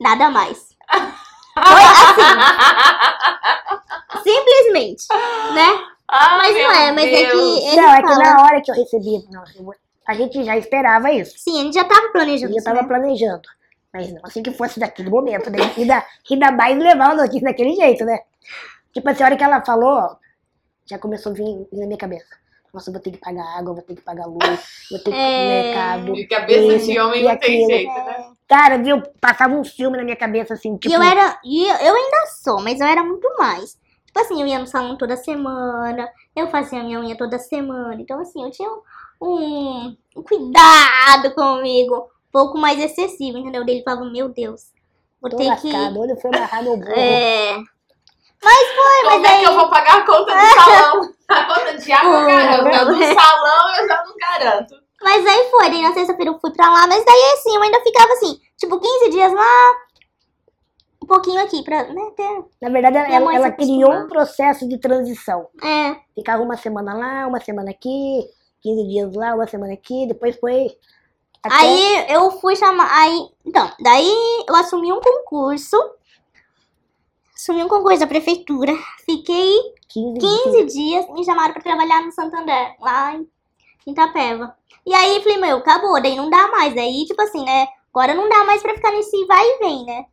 nada 0.00 0.30
mais. 0.30 0.68
Foi 1.54 1.82
assim, 1.84 2.42
simplesmente, 4.22 5.04
né? 5.54 5.68
Ah, 6.08 6.36
Mas 6.36 6.58
não 6.58 6.70
é, 6.70 6.92
mas 6.92 7.12
é 7.12 7.26
Deus. 7.26 7.30
que 7.30 7.58
ele 7.68 7.80
Não, 7.80 7.94
é 7.94 8.02
que 8.02 8.14
fala, 8.14 8.18
na 8.18 8.42
hora 8.42 8.60
que 8.62 8.70
eu 8.70 8.74
recebi, 8.74 9.24
a 10.06 10.14
gente 10.14 10.44
já 10.44 10.56
esperava 10.56 11.10
isso. 11.12 11.38
sim, 11.38 11.60
a 11.60 11.64
gente 11.64 11.74
já 11.74 11.84
tava 11.84 12.10
Eu 12.12 12.12
planejando 12.12 12.54
já 12.54 12.58
isso, 12.58 12.64
tava 12.64 12.82
né? 12.82 12.88
planejando. 12.88 13.48
Mas 13.92 14.12
não 14.12 14.20
assim 14.24 14.42
que 14.42 14.52
fosse 14.52 14.80
daquele 14.80 15.10
momento, 15.10 15.50
né? 15.50 15.58
Ainda, 15.76 16.06
ainda 16.30 16.52
mais 16.52 16.78
levar 16.78 17.10
a 17.12 17.14
notícia 17.14 17.42
daquele 17.42 17.74
jeito, 17.74 18.04
né? 18.04 18.20
Tipo 18.92 19.08
assim, 19.10 19.22
a 19.22 19.26
hora 19.26 19.36
que 19.36 19.44
ela 19.44 19.64
falou, 19.64 20.18
já 20.86 20.98
começou 20.98 21.32
a 21.32 21.34
vir 21.34 21.68
na 21.72 21.86
minha 21.86 21.98
cabeça. 21.98 22.36
Nossa, 22.72 22.88
eu 22.88 22.94
vou 22.94 23.02
ter 23.02 23.10
que 23.10 23.18
pagar 23.18 23.44
água, 23.58 23.74
vou 23.74 23.82
ter 23.82 23.94
que 23.94 24.00
pagar 24.00 24.26
luz, 24.26 24.86
vou 24.90 24.98
ter 24.98 25.10
que 25.10 25.16
ir 25.16 25.20
É. 25.20 25.62
mercado. 25.62 26.16
E 26.16 26.26
cabeça 26.26 26.76
Isso, 26.76 26.86
de 26.86 26.98
homem 26.98 27.22
não 27.22 27.36
tem 27.36 27.66
jeito, 27.66 27.92
né? 27.92 28.32
Cara, 28.48 28.78
viu? 28.78 29.02
Passava 29.20 29.54
um 29.54 29.64
filme 29.64 29.98
na 29.98 30.04
minha 30.04 30.16
cabeça, 30.16 30.54
assim, 30.54 30.76
tipo... 30.78 30.92
E 30.92 30.96
eu 30.96 31.02
era. 31.02 31.38
E 31.44 31.66
eu 31.66 31.94
ainda 31.94 32.26
sou, 32.42 32.62
mas 32.62 32.80
eu 32.80 32.86
era 32.86 33.04
muito 33.04 33.28
mais. 33.38 33.76
Tipo 34.06 34.20
assim, 34.20 34.40
eu 34.40 34.46
ia 34.46 34.58
no 34.58 34.66
salão 34.66 34.96
toda 34.96 35.16
semana, 35.16 36.08
eu 36.34 36.48
fazia 36.48 36.82
minha 36.82 37.00
unha 37.00 37.16
toda 37.16 37.38
semana. 37.38 37.96
Então, 38.00 38.20
assim, 38.20 38.42
eu 38.42 38.50
tinha 38.50 38.70
um, 39.20 39.96
um, 40.16 40.22
cuidado 40.22 41.34
comigo 41.34 41.96
um 41.96 42.32
pouco 42.32 42.58
mais 42.58 42.78
excessivo, 42.78 43.38
entendeu? 43.38 43.62
Ele 43.62 43.82
falava, 43.82 44.04
meu 44.10 44.28
Deus, 44.28 44.64
vou 45.20 45.30
Tô 45.30 45.36
ter 45.36 45.44
que... 45.56 45.72
lascado, 45.72 46.00
onde 46.00 46.20
foi 46.20 46.30
amarrar 46.34 46.62
no 46.62 46.76
burro. 46.76 46.90
É... 46.90 47.56
Mas 48.44 48.68
foi, 48.68 49.10
Como 49.10 49.20
mas 49.20 49.24
é 49.24 49.34
aí... 49.34 49.40
que 49.40 49.48
eu 49.48 49.54
vou 49.54 49.70
pagar 49.70 49.98
a 49.98 50.06
conta 50.06 50.34
do 50.34 50.62
salão? 50.62 51.14
A 51.32 51.44
conta 51.46 51.76
de 51.76 51.92
água 51.92 52.18
eu 52.18 52.20
Pô, 52.20 52.26
garanto, 52.26 52.74
a 52.74 52.84
do 52.84 53.20
salão 53.20 53.76
eu 53.76 53.88
já 53.88 54.04
não 54.04 54.16
garanto. 54.16 54.74
Mas 55.02 55.26
aí 55.26 55.50
foi, 55.50 55.70
daí 55.70 55.82
na 55.82 55.92
sexta-feira 55.94 56.30
eu 56.30 56.38
fui 56.38 56.52
pra 56.52 56.70
lá, 56.70 56.86
mas 56.86 57.04
daí 57.04 57.32
assim, 57.34 57.54
eu 57.54 57.62
ainda 57.62 57.80
ficava 57.80 58.12
assim, 58.12 58.38
tipo, 58.56 58.78
15 58.78 59.10
dias 59.10 59.32
lá, 59.32 59.72
um 61.02 61.06
pouquinho 61.06 61.42
aqui, 61.42 61.62
pra, 61.64 61.84
né, 61.84 62.10
ter... 62.16 62.44
Na 62.60 62.68
verdade, 62.68 62.96
ela, 62.96 63.34
ela 63.34 63.46
se 63.46 63.56
criou 63.56 63.92
um 63.92 64.06
processo 64.06 64.68
de 64.68 64.78
transição. 64.78 65.48
É, 65.62 65.96
Ficava 66.14 66.42
uma 66.42 66.56
semana 66.56 66.94
lá, 66.94 67.26
uma 67.26 67.40
semana 67.40 67.70
aqui, 67.70 68.24
15 68.62 68.88
dias 68.88 69.14
lá, 69.14 69.34
uma 69.34 69.46
semana 69.46 69.72
aqui, 69.72 70.06
depois 70.06 70.36
foi. 70.38 70.68
Até 71.42 71.56
aí 71.56 72.12
eu 72.12 72.30
fui 72.32 72.54
chamar, 72.54 72.88
aí, 72.92 73.28
então, 73.44 73.68
daí 73.80 74.44
eu 74.48 74.54
assumi 74.54 74.92
um 74.92 75.00
concurso, 75.00 75.76
assumi 77.34 77.64
um 77.64 77.68
concurso 77.68 77.98
da 77.98 78.06
prefeitura, 78.06 78.72
fiquei 79.04 79.74
15, 79.92 80.18
15 80.18 80.64
dias, 80.66 81.08
me 81.10 81.24
chamaram 81.24 81.52
pra 81.52 81.62
trabalhar 81.62 82.02
no 82.02 82.12
Santander, 82.12 82.76
lá 82.80 83.14
em 83.14 83.26
Itapeva. 83.86 84.56
E 84.86 84.94
aí 84.94 85.22
falei, 85.22 85.38
meu, 85.38 85.58
acabou, 85.58 86.00
daí 86.00 86.16
não 86.16 86.30
dá 86.30 86.48
mais, 86.48 86.74
daí 86.74 87.04
tipo 87.04 87.20
assim, 87.22 87.44
né, 87.44 87.66
agora 87.92 88.14
não 88.14 88.28
dá 88.28 88.44
mais 88.44 88.62
pra 88.62 88.74
ficar 88.74 88.90
nesse 88.92 89.24
vai 89.26 89.44
e 89.44 89.58
vem, 89.58 89.84
né. 89.84 90.06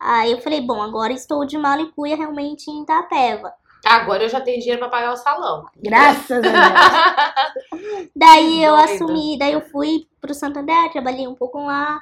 Aí 0.00 0.32
eu 0.32 0.40
falei, 0.40 0.60
bom, 0.60 0.82
agora 0.82 1.12
estou 1.12 1.44
de 1.44 1.56
mala 1.56 1.82
e 1.82 1.92
cuia 1.92 2.16
realmente 2.16 2.70
em 2.70 2.82
Itapeva. 2.82 3.52
Agora 3.84 4.22
eu 4.24 4.28
já 4.28 4.40
tenho 4.40 4.60
dinheiro 4.60 4.78
pra 4.78 4.88
pagar 4.88 5.12
o 5.12 5.16
salão. 5.16 5.66
Graças 5.76 6.30
a 6.30 6.40
Deus. 6.40 8.10
Daí 8.14 8.62
eu 8.62 8.76
doida. 8.76 8.92
assumi, 8.92 9.36
daí 9.38 9.52
eu 9.52 9.60
fui 9.60 10.06
pro 10.20 10.32
Santander, 10.34 10.90
trabalhei 10.92 11.26
um 11.26 11.34
pouco 11.34 11.58
lá. 11.64 12.00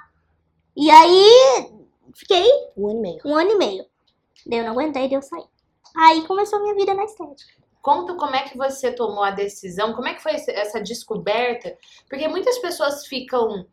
E 0.76 0.90
aí 0.90 1.70
fiquei 2.14 2.46
Um 2.76 2.88
ano 2.90 2.98
e 2.98 3.02
meio. 3.02 3.20
um 3.24 3.34
ano 3.34 3.50
e 3.52 3.54
meio. 3.56 3.84
Daí 4.46 4.58
eu 4.58 4.64
não 4.64 4.72
aguentei, 4.72 5.08
daí 5.08 5.14
eu 5.14 5.22
saí. 5.22 5.44
Aí 5.96 6.26
começou 6.26 6.58
a 6.58 6.62
minha 6.62 6.74
vida 6.74 6.94
na 6.94 7.04
estética. 7.04 7.52
Conta 7.82 8.14
como 8.14 8.34
é 8.36 8.42
que 8.42 8.56
você 8.58 8.92
tomou 8.92 9.24
a 9.24 9.30
decisão, 9.30 9.94
como 9.94 10.06
é 10.06 10.14
que 10.14 10.22
foi 10.22 10.32
essa 10.34 10.80
descoberta? 10.82 11.76
Porque 12.08 12.28
muitas 12.28 12.58
pessoas 12.58 13.06
ficam. 13.06 13.66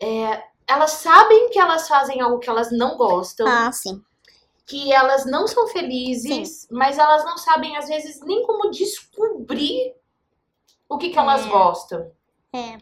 é, 0.00 0.42
elas 0.66 0.92
sabem 0.92 1.50
que 1.50 1.58
elas 1.58 1.86
fazem 1.88 2.20
algo 2.20 2.38
que 2.38 2.48
elas 2.48 2.70
não 2.72 2.96
gostam, 2.96 3.46
Ah, 3.46 3.70
sim. 3.72 4.00
que 4.64 4.92
elas 4.92 5.26
não 5.26 5.46
são 5.48 5.66
felizes, 5.68 6.66
mas 6.70 6.96
elas 6.96 7.24
não 7.24 7.36
sabem, 7.36 7.76
às 7.76 7.88
vezes, 7.88 8.20
nem 8.22 8.42
como 8.46 8.70
descobrir 8.70 9.94
o 10.88 10.96
que, 10.96 11.10
que 11.10 11.18
elas 11.18 11.44
É. 11.44 11.48
gostam. 11.48 12.12
É. 12.54 12.78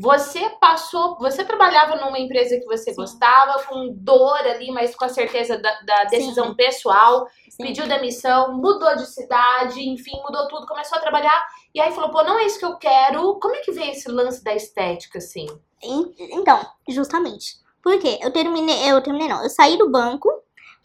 Você 0.00 0.48
passou, 0.60 1.16
você 1.18 1.44
trabalhava 1.44 1.96
numa 1.96 2.18
empresa 2.18 2.56
que 2.58 2.64
você 2.66 2.90
Sim. 2.90 2.96
gostava, 2.96 3.62
com 3.64 3.92
dor 3.96 4.36
ali, 4.46 4.70
mas 4.70 4.94
com 4.94 5.04
a 5.04 5.08
certeza 5.08 5.58
da, 5.58 5.80
da 5.80 6.04
decisão 6.04 6.54
pessoal, 6.54 7.26
sim. 7.50 7.64
pediu 7.64 7.88
demissão, 7.88 8.54
mudou 8.56 8.94
de 8.96 9.06
cidade, 9.06 9.80
enfim, 9.88 10.16
mudou 10.22 10.46
tudo, 10.48 10.66
começou 10.66 10.98
a 10.98 11.00
trabalhar, 11.00 11.44
e 11.74 11.80
aí 11.80 11.90
falou, 11.92 12.10
pô, 12.10 12.22
não 12.22 12.38
é 12.38 12.46
isso 12.46 12.58
que 12.58 12.64
eu 12.64 12.76
quero. 12.76 13.34
Como 13.40 13.54
é 13.56 13.58
que 13.60 13.72
veio 13.72 13.90
esse 13.90 14.08
lance 14.10 14.42
da 14.44 14.54
estética, 14.54 15.18
assim? 15.18 15.46
En- 15.82 16.14
Então, 16.18 16.60
justamente. 16.88 17.56
Por 17.82 17.98
quê? 17.98 18.18
Eu 18.22 18.32
terminei, 18.32 18.90
eu 18.90 19.00
terminei 19.02 19.28
não, 19.28 19.42
eu 19.42 19.50
saí 19.50 19.76
do 19.76 19.90
banco, 19.90 20.28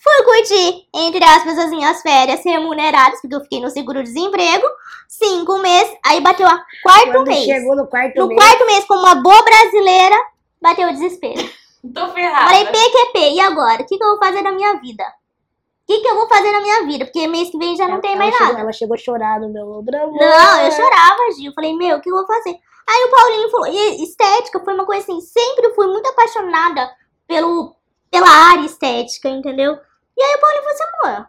fui 0.03 0.23
curtir, 0.25 0.87
entre 0.93 1.23
aspas, 1.23 1.57
as 1.57 1.69
minhas 1.69 2.01
férias 2.01 2.43
remuneradas, 2.43 3.21
porque 3.21 3.35
eu 3.35 3.41
fiquei 3.41 3.61
no 3.61 3.69
seguro-desemprego, 3.69 4.65
cinco 5.07 5.57
meses, 5.59 5.95
aí 6.05 6.19
bateu 6.21 6.47
a 6.47 6.61
quarto 6.83 7.11
Quando 7.11 7.27
mês. 7.27 7.45
chegou 7.45 7.75
no 7.75 7.87
quarto 7.87 8.15
No 8.19 8.27
mês, 8.27 8.39
quarto 8.43 8.65
mês, 8.65 8.85
como 8.85 8.99
uma 9.01 9.15
boa 9.15 9.41
brasileira, 9.43 10.15
bateu 10.61 10.89
o 10.89 10.91
desespero. 10.93 11.49
Tô 11.93 12.07
ferrada. 12.09 12.47
Falei, 12.47 12.65
PQP, 12.65 13.31
e 13.35 13.39
agora? 13.41 13.81
O 13.81 13.85
que, 13.85 13.97
que 13.97 14.03
eu 14.03 14.09
vou 14.09 14.19
fazer 14.19 14.41
na 14.41 14.51
minha 14.51 14.73
vida? 14.79 15.03
O 15.03 15.85
que, 15.85 15.99
que 15.99 16.07
eu 16.07 16.15
vou 16.15 16.27
fazer 16.29 16.49
na 16.51 16.61
minha 16.61 16.85
vida? 16.85 17.03
Porque 17.05 17.27
mês 17.27 17.49
que 17.49 17.57
vem 17.57 17.75
já 17.75 17.85
não 17.85 17.93
ela- 17.95 18.01
tem 18.01 18.11
ela 18.11 18.19
mais 18.19 18.33
chegou- 18.33 18.47
nada. 18.47 18.61
Ela 18.61 18.71
chegou 18.71 18.93
a 18.95 18.97
chorar 18.97 19.39
no 19.41 19.49
meu 19.51 19.67
ombro. 19.69 19.91
Não, 19.97 20.61
eu 20.61 20.71
chorava, 20.71 21.31
Gil. 21.35 21.47
Eu 21.51 21.53
falei, 21.53 21.75
meu, 21.75 21.97
o 21.97 22.01
que 22.01 22.09
eu 22.09 22.15
vou 22.15 22.25
fazer? 22.25 22.55
Aí 22.87 23.03
o 23.05 23.11
Paulinho 23.11 23.49
falou, 23.49 23.67
e 23.67 24.03
estética 24.03 24.59
foi 24.63 24.73
uma 24.73 24.85
coisa 24.85 25.01
assim, 25.03 25.19
sempre 25.21 25.73
fui 25.73 25.87
muito 25.87 26.07
apaixonada 26.07 26.89
pelo, 27.27 27.75
pela 28.09 28.29
área 28.29 28.65
estética, 28.65 29.27
entendeu? 29.29 29.77
E 30.17 30.23
aí 30.23 30.35
o 30.35 30.39
Paulinho 30.39 30.63
falou 30.63 30.75
assim, 30.75 30.83
amor, 30.83 31.27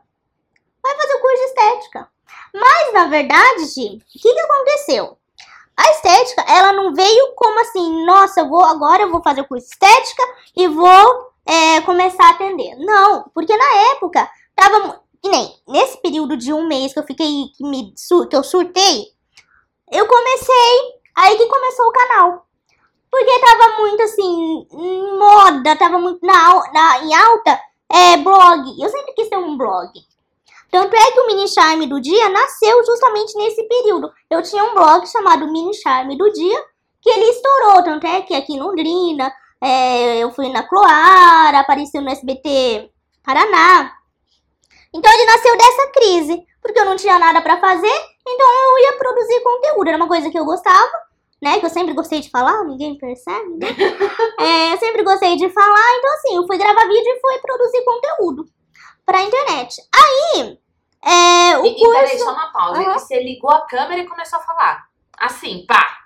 vai 0.82 0.96
fazer 0.96 1.14
o 1.14 1.20
curso 1.20 1.36
de 1.36 1.44
estética. 1.44 2.08
Mas, 2.54 2.92
na 2.92 3.06
verdade, 3.06 3.62
o 3.62 4.18
que, 4.20 4.32
que 4.34 4.40
aconteceu? 4.40 5.18
A 5.76 5.90
estética, 5.90 6.42
ela 6.48 6.72
não 6.72 6.94
veio 6.94 7.34
como 7.34 7.60
assim, 7.60 8.04
nossa, 8.04 8.40
eu 8.40 8.48
vou 8.48 8.64
agora 8.64 9.02
eu 9.02 9.10
vou 9.10 9.22
fazer 9.22 9.40
o 9.40 9.48
curso 9.48 9.66
de 9.66 9.72
estética 9.72 10.22
e 10.56 10.68
vou 10.68 11.32
é, 11.46 11.80
começar 11.80 12.26
a 12.26 12.30
atender. 12.30 12.76
Não, 12.78 13.28
porque 13.34 13.56
na 13.56 13.74
época 13.92 14.30
tava 14.54 15.02
que 15.20 15.28
nem 15.28 15.52
nesse 15.66 16.00
período 16.02 16.36
de 16.36 16.52
um 16.52 16.68
mês 16.68 16.92
que 16.92 16.98
eu 16.98 17.04
fiquei 17.04 17.48
que, 17.56 17.64
me, 17.64 17.94
que 18.28 18.36
eu 18.36 18.44
surtei, 18.44 19.06
eu 19.90 20.06
comecei 20.06 21.00
aí 21.16 21.36
que 21.36 21.46
começou 21.46 21.86
o 21.86 21.92
canal. 21.92 22.46
Porque 23.10 23.40
tava 23.40 23.80
muito 23.80 24.02
assim, 24.02 24.66
moda, 25.18 25.76
tava 25.76 25.98
muito 25.98 26.24
na, 26.26 26.72
na, 26.72 26.98
em 26.98 27.14
alta, 27.14 27.60
é, 27.92 28.16
blog. 28.16 28.80
Eu 28.80 28.88
sempre 28.88 29.12
quis 29.14 29.28
ter 29.28 29.36
um 29.36 29.56
blog. 29.56 29.90
Tanto 30.70 30.96
é 30.96 31.10
que 31.12 31.20
o 31.20 31.26
Mini 31.28 31.48
Charme 31.48 31.86
do 31.86 32.00
Dia 32.00 32.28
nasceu 32.28 32.84
justamente 32.84 33.36
nesse 33.36 33.62
período. 33.68 34.12
Eu 34.28 34.42
tinha 34.42 34.64
um 34.64 34.74
blog 34.74 35.06
chamado 35.06 35.46
Mini 35.46 35.72
Charme 35.74 36.18
do 36.18 36.28
Dia, 36.32 36.64
que 37.00 37.10
ele 37.10 37.30
estourou. 37.30 37.82
Tanto 37.84 38.06
é 38.06 38.22
que 38.22 38.34
aqui 38.34 38.54
em 38.54 38.60
Londrina, 38.60 39.32
é, 39.62 40.18
eu 40.18 40.32
fui 40.32 40.48
na 40.48 40.62
Cloara, 40.62 41.60
apareceu 41.60 42.02
no 42.02 42.10
SBT 42.10 42.90
Paraná. 43.22 43.92
Então 44.92 45.12
ele 45.12 45.26
nasceu 45.26 45.56
dessa 45.56 45.86
crise, 45.92 46.46
porque 46.60 46.80
eu 46.80 46.84
não 46.84 46.96
tinha 46.96 47.18
nada 47.18 47.40
pra 47.40 47.60
fazer, 47.60 48.00
então 48.26 48.46
eu 48.46 48.78
ia 48.80 48.98
produzir 48.98 49.40
conteúdo. 49.42 49.88
Era 49.88 49.96
uma 49.96 50.08
coisa 50.08 50.30
que 50.30 50.38
eu 50.38 50.44
gostava, 50.44 50.92
né? 51.44 51.60
Que 51.60 51.66
eu 51.66 51.70
sempre 51.70 51.92
gostei 51.92 52.20
de 52.20 52.30
falar, 52.30 52.64
ninguém 52.64 52.96
percebe, 52.96 53.58
né? 53.58 53.68
É, 54.40 54.72
eu 54.72 54.78
sempre 54.78 55.02
gostei 55.02 55.36
de 55.36 55.48
falar, 55.50 55.96
então 55.98 56.14
assim, 56.14 56.36
eu 56.36 56.46
fui 56.46 56.56
gravar 56.56 56.88
vídeo 56.88 57.04
e 57.06 57.20
fui 57.20 57.38
produzir 57.38 57.84
conteúdo 57.84 58.46
pra 59.04 59.22
internet. 59.22 59.80
Aí, 59.94 60.58
é, 61.02 61.58
o 61.58 61.66
E, 61.66 61.70
e 61.70 61.90
peraí, 61.92 62.08
curso, 62.10 62.24
só 62.24 62.32
uma 62.32 62.50
pausa. 62.50 62.82
E 62.82 62.84
você 62.86 63.22
ligou 63.22 63.50
a 63.50 63.66
câmera 63.66 64.00
e 64.00 64.08
começou 64.08 64.38
a 64.38 64.42
falar. 64.42 64.88
Assim, 65.18 65.64
pá. 65.68 65.98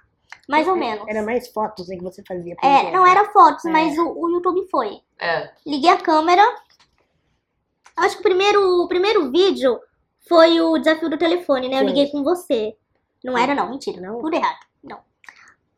mais 0.49 0.67
ou 0.67 0.77
menos. 0.77 1.07
Era 1.09 1.23
mais 1.23 1.49
fotos 1.49 1.89
aí 1.89 1.97
que 1.97 2.05
você 2.05 2.23
fazia. 2.27 2.57
É, 2.63 2.75
exemplo. 2.75 2.93
não 2.93 3.07
era 3.07 3.25
fotos, 3.33 3.65
É. 3.65 3.71
mas 3.71 3.97
o, 3.97 4.13
o 4.13 4.29
YouTube 4.31 4.69
foi. 4.71 5.01
É. 5.21 5.51
Liguei 5.65 5.91
a 5.91 5.97
câmera. 5.97 6.43
Acho 7.97 8.17
que 8.17 8.21
o 8.21 8.25
primeiro, 8.25 8.83
o 8.83 8.89
primeiro 8.89 9.31
vídeo 9.31 9.81
foi 10.29 10.61
o 10.61 10.79
desafio 10.79 11.09
do 11.09 11.17
telefone, 11.17 11.69
né? 11.69 11.81
Eu 11.81 11.85
liguei 11.87 12.11
com 12.11 12.23
você. 12.23 12.77
Não 13.25 13.37
era, 13.39 13.55
não, 13.55 13.71
mentira. 13.71 14.01
Não? 14.01 14.21
Tudo 14.21 14.35
errado. 14.35 14.68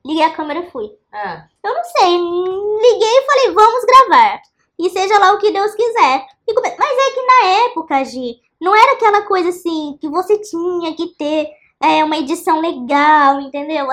Liguei 0.04 0.24
a 0.24 0.30
câmera 0.30 0.60
e 0.60 0.70
fui. 0.70 0.90
é. 1.12 1.42
Eu 1.62 1.74
não 1.74 1.84
sei. 1.84 2.16
Liguei 2.16 3.18
e 3.18 3.26
falei, 3.26 3.50
vamos 3.52 3.84
gravar. 3.84 4.40
E 4.78 4.88
seja 4.88 5.18
lá 5.18 5.32
o 5.32 5.38
que 5.38 5.50
Deus 5.50 5.74
quiser. 5.74 6.26
Mas 6.46 6.98
é 6.98 7.10
que 7.10 7.26
na 7.26 7.48
época, 7.66 8.04
Gi, 8.04 8.40
não 8.60 8.74
era 8.74 8.92
aquela 8.92 9.22
coisa 9.22 9.50
assim 9.50 9.98
que 10.00 10.08
você 10.08 10.38
tinha 10.38 10.94
que 10.94 11.08
ter 11.18 11.48
é, 11.82 12.02
uma 12.04 12.16
edição 12.16 12.60
legal, 12.60 13.40
entendeu? 13.40 13.86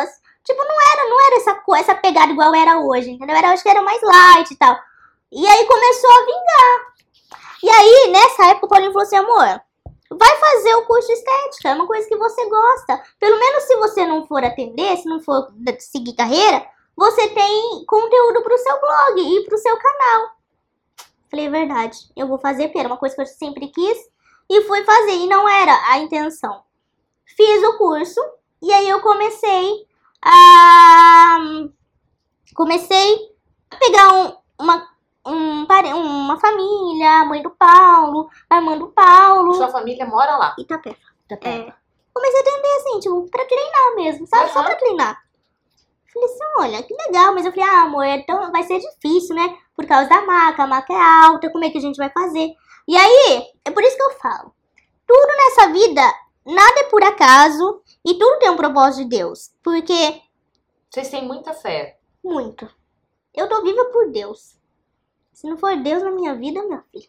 Tipo, 0.46 0.64
não 0.64 0.82
era, 0.94 1.10
não 1.10 1.26
era 1.28 1.36
essa, 1.36 1.64
essa 1.78 1.96
pegada 1.96 2.32
igual 2.32 2.56
era 2.56 2.80
hoje, 2.80 3.12
entendeu? 3.12 3.36
Era, 3.36 3.52
acho 3.52 3.64
que 3.64 3.70
era 3.70 3.82
mais 3.82 4.02
light 4.02 4.52
e 4.52 4.56
tal. 4.56 4.78
E 5.32 5.46
aí 5.46 5.66
começou 5.66 6.10
a 6.10 6.26
vingar. 6.26 6.94
E 7.64 7.70
aí, 7.70 8.12
nessa 8.12 8.48
época, 8.48 8.66
o 8.66 8.70
Paulinho 8.70 8.94
falou 8.94 9.06
assim, 9.06 9.18
amor, 9.18 9.62
vai 10.10 10.38
fazer 10.38 10.76
o 10.76 10.86
curso 10.86 11.08
de 11.08 11.14
estética, 11.14 11.70
é 11.70 11.74
uma 11.74 11.88
coisa 11.88 12.08
que 12.08 12.18
você 12.18 12.50
gosta. 12.50 13.04
Pelo 13.20 13.40
menos 13.40 13.64
se 13.64 13.76
você 13.78 14.06
não 14.06 14.26
for 14.26 14.44
atender, 14.44 14.98
se 14.98 15.08
não 15.08 15.20
for 15.22 15.48
seguir 15.80 16.14
carreira, 16.14 16.66
você 16.96 17.28
tem 17.30 17.86
conteúdo 17.86 18.42
pro 18.42 18.58
seu 18.58 18.80
blog 18.80 19.20
e 19.22 19.44
pro 19.46 19.58
seu 19.58 19.78
canal. 19.78 20.32
Falei, 21.30 21.48
"É 21.48 21.50
verdade, 21.50 21.98
eu 22.16 22.28
vou 22.28 22.38
fazer, 22.38 22.68
porque 22.68 22.80
era 22.80 22.88
uma 22.88 22.98
coisa 22.98 23.16
que 23.16 23.22
eu 23.22 23.26
sempre 23.26 23.68
quis. 23.68 23.98
E 24.50 24.62
fui 24.62 24.82
fazer, 24.86 25.12
e 25.12 25.28
não 25.28 25.48
era 25.48 25.78
a 25.92 25.98
intenção. 26.00 26.64
Fiz 27.26 27.64
o 27.64 27.78
curso, 27.78 28.22
e 28.62 28.72
aí 28.72 28.88
eu 28.90 29.02
comecei 29.02 29.86
a... 30.24 31.38
Comecei 32.56 33.36
a 33.70 33.76
pegar 33.76 34.14
um- 34.14 34.38
uma, 34.60 34.88
um, 35.28 35.66
pare- 35.66 35.94
uma 35.94 36.40
família, 36.40 37.22
a 37.22 37.26
mãe 37.26 37.42
do 37.42 37.50
Paulo, 37.52 38.30
a 38.50 38.58
irmã 38.58 38.78
do 38.78 38.88
Paulo, 38.88 39.54
Sua 39.54 39.68
família 39.70 40.06
mora 40.06 40.36
lá. 40.38 40.56
Itapeva. 40.58 40.96
Perto. 41.28 41.46
É. 41.48 41.74
Comecei 42.14 42.40
a 42.40 42.42
atender 42.42 42.76
assim, 42.78 43.00
tipo, 43.00 43.30
pra 43.30 43.46
treinar 43.46 43.96
mesmo, 43.96 44.26
sabe? 44.28 44.52
Só 44.52 44.60
Aham. 44.60 44.68
pra 44.68 44.76
treinar. 44.76 45.22
Falei 46.14 46.30
assim, 46.30 46.44
olha, 46.58 46.84
que 46.84 46.94
legal, 46.96 47.34
mas 47.34 47.46
eu 47.46 47.52
falei, 47.52 47.70
ah, 47.70 47.82
amor, 47.84 48.06
então 48.06 48.52
vai 48.52 48.64
ser 48.64 48.80
difícil, 48.80 49.36
né? 49.36 49.56
Por 49.76 49.86
causa 49.86 50.10
da 50.10 50.22
maca, 50.26 50.64
a 50.64 50.68
maca 50.68 50.94
é 50.94 51.26
alta, 51.26 51.52
como 51.52 51.64
é 51.64 51.70
que 51.70 51.78
a 51.78 51.82
gente 51.82 51.98
vai 51.98 52.10
fazer? 52.10 52.54
E 52.88 52.96
aí, 52.98 53.44
é 53.66 53.70
por 53.70 53.84
isso 53.84 53.96
que 53.96 54.02
eu 54.02 54.12
falo. 54.20 54.52
Tudo 55.06 55.28
nessa 55.28 55.70
vida, 55.72 56.02
nada 56.46 56.80
é 56.80 56.84
por 56.86 57.04
acaso 57.04 57.82
e 58.04 58.16
tudo 58.18 58.40
tem 58.40 58.50
um 58.50 58.56
propósito 58.58 59.04
de 59.04 59.18
Deus. 59.18 59.52
Porque 59.62 60.22
Vocês 60.90 61.10
têm 61.10 61.24
muita 61.28 61.54
fé. 61.54 62.00
Muito. 62.24 62.68
Eu 63.34 63.48
tô 63.48 63.62
viva 63.62 63.86
por 63.86 64.10
Deus. 64.10 64.58
Se 65.38 65.48
não 65.48 65.56
for 65.56 65.78
Deus 65.78 66.02
na 66.02 66.10
minha 66.10 66.34
vida, 66.34 66.66
meu 66.66 66.82
filho, 66.92 67.08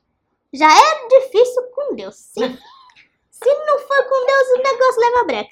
já 0.53 0.67
é 0.71 1.09
difícil 1.09 1.63
com 1.75 1.95
Deus. 1.95 2.15
Se, 2.15 2.41
se 3.31 3.55
não 3.65 3.79
for 3.79 4.05
com 4.05 4.27
Deus, 4.27 4.49
o 4.51 4.63
negócio 4.63 5.01
leva 5.01 5.25
breca. 5.25 5.51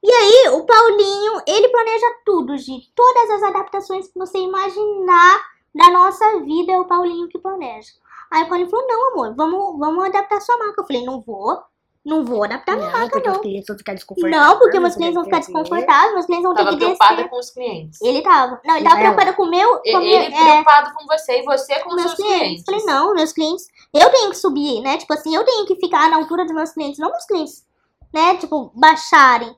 E 0.00 0.12
aí, 0.12 0.48
o 0.50 0.64
Paulinho, 0.64 1.42
ele 1.48 1.68
planeja 1.68 2.06
tudo, 2.24 2.56
Gi. 2.56 2.92
Todas 2.94 3.28
as 3.28 3.42
adaptações 3.42 4.06
que 4.06 4.16
você 4.16 4.38
imaginar 4.38 5.42
da 5.74 5.90
nossa 5.90 6.38
vida 6.44 6.70
é 6.70 6.78
o 6.78 6.84
Paulinho 6.84 7.26
que 7.26 7.40
planeja. 7.40 7.90
Aí 8.30 8.44
o 8.44 8.48
Paulinho 8.48 8.70
falou, 8.70 8.86
não, 8.86 9.08
amor, 9.10 9.34
vamos, 9.34 9.78
vamos 9.80 10.04
adaptar 10.04 10.40
sua 10.40 10.58
marca. 10.58 10.80
Eu 10.80 10.86
falei, 10.86 11.04
não 11.04 11.20
vou, 11.20 11.60
não 12.04 12.24
vou 12.24 12.42
adaptar 12.42 12.74
minha 12.76 12.86
Não, 12.90 12.92
marca, 12.98 13.10
porque 13.10 13.28
os 13.28 13.34
não. 13.34 13.40
clientes 13.42 13.66
vão 13.68 13.78
ficar 13.78 13.94
desconfortáveis. 13.94 14.42
Não, 14.48 14.58
porque 14.58 14.80
meus 14.80 14.94
clientes 14.96 15.14
vão 15.14 15.24
ficar 15.24 15.40
ter 15.40 15.46
que- 15.46 15.52
desconfortáveis, 15.52 16.14
meus 16.14 16.26
clientes 16.26 16.44
vão 16.44 16.54
ter 16.54 16.64
Tava 16.64 16.70
que 16.76 16.76
preocupada 16.84 17.14
descer. 17.16 17.30
com 17.30 17.38
os 17.38 17.50
clientes. 17.50 18.00
Ele 18.02 18.22
tava. 18.22 18.60
Não, 18.64 18.74
ele 18.76 18.84
tava 18.84 18.96
Ela. 19.00 19.00
preocupado 19.14 19.36
com 19.36 19.42
o 19.44 19.50
meu. 19.50 19.68
Com 19.78 19.82
Ele, 19.84 19.98
meu 19.98 20.08
ele 20.08 20.34
é, 20.34 20.42
preocupado 20.52 20.94
com 20.94 21.06
você 21.06 21.40
e 21.40 21.44
você 21.44 21.78
com 21.80 21.88
os 21.90 21.94
meus 21.96 22.10
seus 22.10 22.14
clientes. 22.14 22.38
clientes. 22.38 22.64
Falei, 22.64 22.84
não, 22.84 23.14
meus 23.14 23.32
clientes. 23.32 23.66
Eu 23.94 24.10
tenho 24.10 24.30
que 24.30 24.36
subir, 24.36 24.80
né? 24.80 24.98
Tipo 24.98 25.12
assim, 25.14 25.34
eu 25.34 25.44
tenho 25.44 25.64
que 25.66 25.76
ficar 25.76 26.10
na 26.10 26.16
altura 26.16 26.44
dos 26.44 26.54
meus 26.54 26.72
clientes, 26.72 26.98
não 26.98 27.10
meus 27.10 27.24
clientes, 27.24 27.64
né? 28.12 28.36
Tipo, 28.36 28.72
baixarem. 28.74 29.54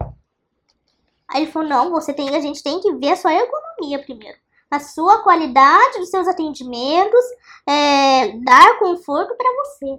Aí 1.29 1.43
ele 1.45 1.51
falou, 1.51 1.69
não, 1.69 1.91
você 1.91 2.13
tem, 2.13 2.29
a 2.37 2.41
gente 2.41 2.63
tem 2.63 2.79
que 2.81 2.93
ver 2.93 3.13
a 3.13 3.17
sua 3.17 3.33
economia 3.35 3.99
primeiro. 4.01 4.37
A 4.71 4.79
sua 4.81 5.23
qualidade 5.23 5.99
dos 5.99 6.11
seus 6.11 6.29
atendimentos, 6.29 7.25
é, 7.67 8.29
dar 8.45 8.79
conforto 8.79 9.35
pra 9.35 9.51
você. 9.65 9.99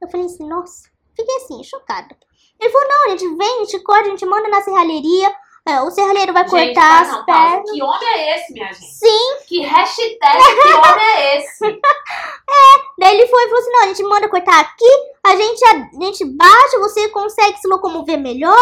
Eu 0.00 0.08
falei 0.10 0.26
assim, 0.26 0.48
nossa, 0.48 0.90
fiquei 1.16 1.36
assim, 1.36 1.62
chocada. 1.64 2.16
Ele 2.60 2.70
falou, 2.70 2.88
não, 2.88 3.06
a 3.06 3.08
gente 3.10 3.36
vem, 3.36 3.56
a 3.56 3.64
gente 3.64 3.80
corta, 3.80 4.06
a 4.06 4.10
gente 4.10 4.24
manda 4.24 4.48
na 4.48 4.60
serralheria, 4.62 5.34
é, 5.66 5.80
o 5.80 5.90
serralheiro 5.90 6.32
vai 6.32 6.42
Gente, 6.48 6.74
cortar 6.74 7.02
as 7.02 7.08
não, 7.08 7.24
pausa. 7.24 7.50
pernas. 7.50 7.70
Que 7.70 7.82
homem 7.82 8.08
é 8.08 8.36
esse, 8.36 8.52
minha 8.52 8.72
gente? 8.72 8.84
Sim, 8.84 9.36
Que 9.46 9.60
hashtag 9.60 10.38
que 10.38 10.72
homem 10.74 11.06
é 11.06 11.38
esse? 11.38 11.80
Daí 12.98 13.14
ele 13.16 13.26
foi 13.28 13.42
e 13.44 13.48
falou 13.48 13.60
assim: 13.60 13.70
não, 13.70 13.82
a 13.82 13.86
gente 13.86 14.02
manda 14.02 14.28
cortar 14.28 14.60
aqui, 14.60 14.90
a 15.24 15.36
gente, 15.36 15.64
a, 15.64 16.04
gente 16.04 16.24
baixa, 16.36 16.78
você 16.78 17.08
consegue 17.10 17.58
se 17.58 17.68
locomover 17.68 18.18
melhor. 18.18 18.56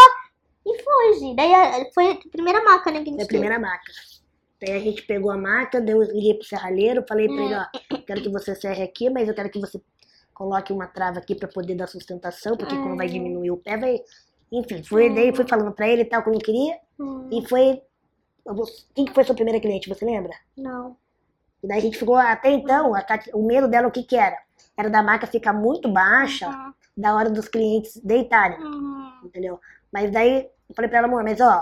E 0.67 0.83
foi, 0.83 1.15
gente. 1.15 1.37
Daí 1.37 1.55
a- 1.55 1.87
foi 1.95 2.11
a 2.13 2.17
primeira 2.31 2.63
máquina 2.63 3.03
que 3.03 3.09
a 3.09 3.13
gente 3.13 3.21
É 3.21 3.25
a 3.25 3.29
primeira 3.29 3.59
máquina. 3.59 3.95
Daí 4.61 4.77
a 4.77 4.81
gente 4.81 5.03
pegou 5.03 5.31
a 5.31 5.39
máquina, 5.39 5.81
deu, 5.83 6.03
liguei 6.03 6.35
pro 6.35 6.47
serralheiro, 6.47 7.03
falei 7.09 7.27
pra 7.29 7.43
ele, 7.43 7.55
ó, 7.55 7.97
quero 8.07 8.21
que 8.23 8.29
você 8.29 8.55
serre 8.55 8.83
aqui, 8.83 9.09
mas 9.09 9.27
eu 9.27 9.35
quero 9.35 9.49
que 9.49 9.59
você 9.59 9.81
coloque 10.41 10.73
uma 10.73 10.87
trava 10.87 11.19
aqui 11.19 11.35
pra 11.35 11.47
poder 11.47 11.75
dar 11.75 11.87
sustentação, 11.87 12.57
porque 12.57 12.75
como 12.79 12.97
vai 12.97 13.07
diminuir 13.07 13.51
o 13.51 13.59
pé, 13.59 13.77
vai... 13.77 14.01
Enfim, 14.51 14.83
fui, 14.83 15.15
daí 15.15 15.37
fui 15.37 15.47
falando 15.47 15.71
pra 15.71 15.87
ele 15.87 16.01
e 16.01 16.05
tal, 16.07 16.23
como 16.23 16.35
eu 16.37 16.41
queria, 16.41 16.79
e 17.31 17.47
foi... 17.47 17.83
Quem 18.95 19.05
que 19.05 19.13
foi 19.13 19.23
sua 19.23 19.35
primeira 19.35 19.61
cliente, 19.61 19.87
você 19.89 20.03
lembra? 20.05 20.33
não. 20.57 20.97
E 21.63 21.69
daí 21.69 21.77
a 21.77 21.83
gente 21.83 21.99
ficou, 21.99 22.17
até 22.17 22.51
então, 22.51 22.95
a 22.95 23.05
o 23.35 23.47
medo 23.47 23.69
dela 23.69 23.87
o 23.87 23.91
que 23.91 24.03
que 24.03 24.17
era? 24.17 24.35
Era 24.75 24.89
da 24.89 25.03
marca 25.03 25.27
ficar 25.27 25.53
muito 25.53 25.93
baixa, 25.93 26.49
Uhum. 26.49 26.73
da 26.97 27.15
hora 27.15 27.29
dos 27.29 27.49
clientes 27.49 28.01
deitarem, 28.03 28.59
Uhum. 28.65 29.13
entendeu? 29.27 29.61
Mas 29.93 30.11
daí 30.11 30.49
eu 30.71 30.75
falei 30.75 30.89
pra 30.89 31.01
ela, 31.01 31.07
amor, 31.07 31.23
mas 31.23 31.39
ó, 31.39 31.61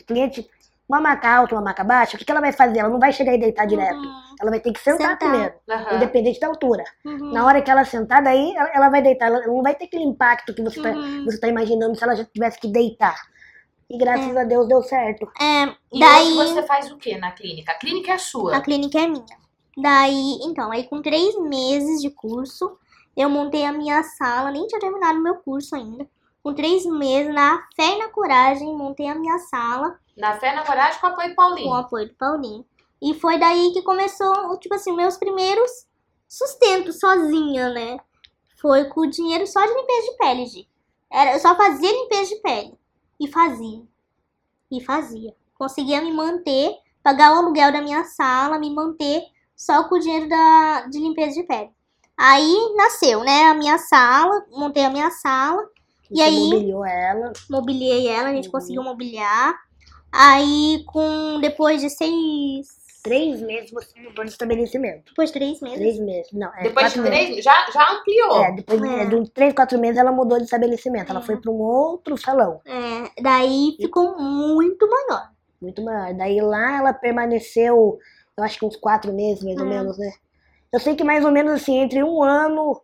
o 0.00 0.04
cliente, 0.06 0.48
uma 0.92 1.00
marca 1.00 1.28
alta, 1.28 1.54
uma 1.54 1.62
marca 1.62 1.82
baixa, 1.84 2.16
o 2.16 2.18
que, 2.18 2.24
que 2.24 2.30
ela 2.30 2.40
vai 2.40 2.52
fazer? 2.52 2.78
Ela 2.80 2.88
não 2.88 2.98
vai 2.98 3.12
chegar 3.12 3.34
e 3.34 3.38
deitar 3.38 3.66
direto. 3.66 3.96
Uhum. 3.96 4.34
Ela 4.40 4.50
vai 4.50 4.60
ter 4.60 4.72
que 4.72 4.80
sentar, 4.80 5.10
Sentar. 5.12 5.18
primeiro, 5.18 5.54
Aham. 5.70 5.96
independente 5.96 6.40
da 6.40 6.48
altura. 6.48 6.84
Uhum. 7.04 7.32
Na 7.32 7.46
hora 7.46 7.62
que 7.62 7.70
ela 7.70 7.84
sentar, 7.84 8.22
daí 8.22 8.54
ela, 8.56 8.70
ela 8.74 8.88
vai 8.90 9.00
deitar. 9.02 9.26
Ela 9.26 9.46
não 9.46 9.62
vai 9.62 9.74
ter 9.74 9.84
aquele 9.84 10.04
impacto 10.04 10.54
que 10.54 10.62
você 10.62 10.80
tá, 10.82 10.90
Uhum. 10.90 11.26
tá 11.40 11.48
imaginando 11.48 11.94
se 11.96 12.02
ela 12.04 12.14
já 12.14 12.24
tivesse 12.24 12.58
que 12.60 12.68
deitar. 12.68 13.16
E 13.90 13.98
graças 13.98 14.34
a 14.36 14.44
Deus 14.44 14.66
deu 14.68 14.82
certo. 14.82 15.26
É, 15.40 15.64
E 15.92 16.00
daí 16.00 16.32
hoje 16.32 16.54
você 16.54 16.62
faz 16.62 16.90
o 16.90 16.96
que 16.96 17.16
na 17.18 17.30
clínica? 17.32 17.72
A 17.72 17.74
clínica 17.74 18.12
é 18.12 18.18
sua. 18.18 18.56
a 18.56 18.60
clínica 18.60 18.98
é 18.98 19.06
minha. 19.06 19.42
Daí, 19.76 20.38
então, 20.44 20.70
aí 20.70 20.84
com 20.84 21.00
três 21.00 21.38
meses 21.40 22.00
de 22.00 22.10
curso, 22.10 22.76
eu 23.16 23.28
montei 23.30 23.64
a 23.64 23.72
minha 23.72 24.02
sala, 24.02 24.50
nem 24.50 24.66
tinha 24.66 24.80
terminado 24.80 25.22
meu 25.22 25.36
curso 25.36 25.74
ainda. 25.74 26.06
Com 26.42 26.52
três 26.54 26.84
meses, 26.86 27.32
na 27.32 27.62
fé 27.76 27.94
e 27.94 27.98
na 27.98 28.08
coragem, 28.08 28.74
montei 28.76 29.06
a 29.08 29.14
minha 29.14 29.38
sala. 29.38 29.94
Na 30.16 30.38
fé, 30.38 30.54
na 30.54 30.64
coragem, 30.64 31.00
com 31.00 31.06
o 31.06 31.10
apoio 31.10 31.28
do 31.30 31.34
com 31.34 31.42
o 31.42 31.44
Paulinho. 31.46 31.74
apoio 31.74 32.08
do 32.08 32.14
Paulinho. 32.14 32.66
E 33.00 33.14
foi 33.14 33.38
daí 33.38 33.72
que 33.72 33.82
começou, 33.82 34.58
tipo 34.58 34.74
assim, 34.74 34.94
meus 34.94 35.16
primeiros 35.16 35.70
sustentos 36.28 37.00
sozinha, 37.00 37.70
né? 37.70 37.98
Foi 38.60 38.84
com 38.84 39.00
o 39.00 39.10
dinheiro 39.10 39.46
só 39.46 39.60
de 39.60 39.72
limpeza 39.74 40.10
de 40.12 40.16
pele, 40.18 40.46
Gi. 40.46 40.68
Era, 41.10 41.32
eu 41.34 41.40
só 41.40 41.54
fazia 41.56 41.90
limpeza 41.90 42.34
de 42.34 42.40
pele. 42.40 42.78
E 43.18 43.26
fazia. 43.28 43.82
E 44.70 44.80
fazia. 44.80 45.34
Conseguia 45.58 46.00
me 46.00 46.12
manter, 46.12 46.74
pagar 47.02 47.32
o 47.34 47.38
aluguel 47.38 47.72
da 47.72 47.80
minha 47.82 48.04
sala, 48.04 48.58
me 48.58 48.70
manter 48.72 49.22
só 49.56 49.84
com 49.88 49.96
o 49.96 49.98
dinheiro 49.98 50.28
da, 50.28 50.86
de 50.88 50.98
limpeza 50.98 51.34
de 51.40 51.46
pele. 51.46 51.70
Aí 52.16 52.74
nasceu, 52.76 53.24
né? 53.24 53.46
A 53.46 53.54
minha 53.54 53.78
sala, 53.78 54.44
montei 54.50 54.84
a 54.84 54.90
minha 54.90 55.10
sala, 55.10 55.62
E 56.10 56.16
Você 56.16 56.22
aí? 56.22 56.38
mobiliou 56.50 56.84
ela. 56.84 57.32
mobiliei 57.50 58.06
ela, 58.06 58.28
a 58.28 58.32
gente 58.34 58.46
Uhum. 58.46 58.52
conseguiu 58.52 58.82
mobiliar. 58.84 59.58
Aí, 60.12 60.82
com 60.86 61.40
depois 61.40 61.80
de 61.80 61.88
seis. 61.90 62.80
Três 63.02 63.40
meses 63.40 63.72
você 63.72 63.98
mudou 64.00 64.24
de 64.24 64.30
estabelecimento. 64.30 65.06
Depois 65.08 65.30
de 65.30 65.34
três 65.34 65.60
meses. 65.60 65.76
Três 65.78 65.98
meses. 65.98 66.32
Não, 66.32 66.46
é 66.54 66.62
Depois 66.62 66.92
de 66.92 66.98
quatro 67.00 67.02
meses. 67.02 67.26
três, 67.30 67.44
já, 67.44 67.66
já 67.72 67.92
ampliou. 67.92 68.44
É, 68.44 68.52
depois 68.52 68.80
de, 68.80 68.88
É. 68.88 69.04
de 69.06 69.14
uns 69.16 69.28
três, 69.30 69.52
quatro 69.52 69.76
meses 69.76 69.96
ela 69.98 70.12
mudou 70.12 70.38
de 70.38 70.44
estabelecimento. 70.44 71.10
Ela 71.10 71.18
É. 71.18 71.22
foi 71.24 71.36
para 71.36 71.50
um 71.50 71.60
outro 71.60 72.16
salão. 72.16 72.60
É, 72.64 73.20
daí 73.20 73.74
ficou 73.80 74.16
muito 74.16 74.88
maior. 74.88 75.30
Muito 75.60 75.82
maior. 75.82 76.14
Daí 76.14 76.40
lá 76.40 76.76
ela 76.78 76.92
permaneceu, 76.92 77.98
eu 78.36 78.44
acho 78.44 78.56
que 78.56 78.64
uns 78.66 78.76
quatro 78.76 79.12
meses, 79.12 79.42
mais 79.42 79.58
ou 79.58 79.66
É. 79.66 79.68
menos, 79.68 79.98
né? 79.98 80.12
Eu 80.72 80.78
sei 80.78 80.94
que 80.94 81.02
mais 81.02 81.24
ou 81.24 81.32
menos 81.32 81.54
assim, 81.54 81.78
entre 81.78 82.04
um 82.04 82.22
ano, 82.22 82.80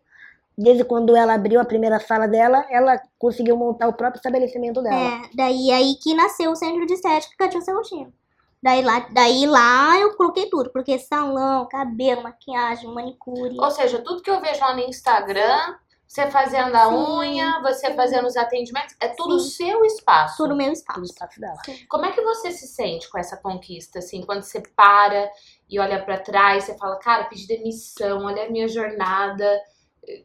desde 0.59 0.83
quando 0.83 1.15
ela 1.15 1.35
abriu 1.35 1.59
a 1.61 1.65
primeira 1.65 1.99
sala 2.01 2.27
dela, 2.27 2.65
ela 2.69 3.01
conseguiu 3.17 3.55
montar 3.55 3.87
o 3.87 3.93
próprio 3.93 4.19
estabelecimento 4.19 4.81
dela. 4.81 4.95
É, 4.95 5.29
daí 5.33 5.71
aí 5.71 5.95
que 5.95 6.13
nasceu 6.13 6.51
o 6.51 6.55
centro 6.55 6.85
de 6.85 6.93
estética 6.93 7.33
Catinho 7.37 7.63
Celestino. 7.63 8.13
Daí 8.61 8.83
lá, 8.83 9.07
daí 9.11 9.45
lá 9.47 9.97
eu 9.97 10.17
coloquei 10.17 10.49
tudo. 10.49 10.69
Coloquei 10.69 10.99
salão, 10.99 11.65
cabelo, 11.69 12.23
maquiagem, 12.23 12.93
manicure. 12.93 13.57
Ou 13.57 13.71
seja, 13.71 13.99
tudo 13.99 14.21
que 14.21 14.29
eu 14.29 14.41
vejo 14.41 14.59
lá 14.59 14.73
no 14.73 14.81
Instagram, 14.81 15.77
você 16.05 16.29
fazendo 16.29 16.75
a 16.75 16.87
Sim, 16.87 16.93
unha, 16.93 17.61
você 17.61 17.93
fazendo 17.93 18.27
os 18.27 18.35
atendimentos, 18.35 18.93
é 18.99 19.07
tudo 19.07 19.35
o 19.35 19.39
Sim. 19.39 19.63
seu 19.63 19.85
espaço. 19.85 20.35
Tudo 20.35 20.57
meu 20.57 20.67
Tudo 20.67 20.75
espaço. 20.75 21.03
espaço 21.03 21.39
dela. 21.39 21.57
Como 21.87 22.05
é 22.05 22.11
que 22.11 22.21
você 22.21 22.51
se 22.51 22.67
sente 22.67 23.09
com 23.09 23.17
essa 23.17 23.37
conquista, 23.37 23.99
assim, 23.99 24.23
quando 24.23 24.41
você 24.41 24.61
para 24.75 25.31
e 25.69 25.79
olha 25.79 26.03
pra 26.03 26.19
trás, 26.19 26.65
você 26.65 26.77
fala, 26.77 26.97
cara, 26.97 27.23
pedi 27.25 27.47
demissão, 27.47 28.25
olha 28.25 28.43
a 28.43 28.49
minha 28.49 28.67
jornada. 28.67 29.57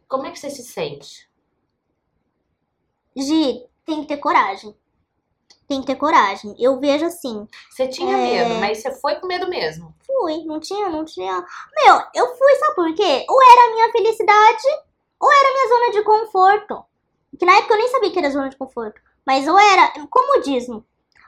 Como 0.09 0.27
é 0.27 0.31
que 0.31 0.39
você 0.39 0.51
se 0.51 0.63
sente? 0.63 1.29
Gi, 3.17 3.65
tem 3.85 4.03
que 4.03 4.09
ter 4.09 4.17
coragem. 4.19 4.75
Tem 5.69 5.81
que 5.81 5.87
ter 5.87 5.97
coragem. 5.97 6.55
Eu 6.59 6.79
vejo 6.79 7.07
assim, 7.07 7.47
Você 7.71 7.89
tinha 7.89 8.17
É. 8.17 8.23
medo, 8.23 8.55
mas 8.61 8.79
você 8.79 8.93
foi 9.01 9.15
com 9.17 9.27
medo 9.27 9.49
mesmo. 9.49 9.95
fui, 10.07 10.45
não 10.45 10.61
tinha, 10.61 10.89
não 10.89 11.05
tinha. 11.05 11.45
Meu, 11.77 12.01
eu 12.15 12.37
fui, 12.37 12.55
sabe 12.57 12.75
por 12.75 12.95
quê? 12.95 13.25
Ou 13.29 13.43
era 13.43 13.65
a 13.71 13.75
minha 13.75 13.93
felicidade, 13.93 14.69
ou 15.21 15.33
era 15.33 15.49
a 15.49 15.53
minha 15.53 15.69
zona 15.69 15.91
de 15.93 16.03
conforto. 16.03 16.85
Que 17.39 17.45
na 17.47 17.57
época 17.57 17.75
eu 17.75 17.79
nem 17.79 17.89
sabia 17.89 18.11
que 18.13 18.19
era 18.19 18.31
zona 18.31 18.49
de 18.49 18.57
conforto. 18.57 19.01
Mas 19.27 19.49
ou 19.49 19.59
era 19.59 19.93
comodismo. 20.09 20.85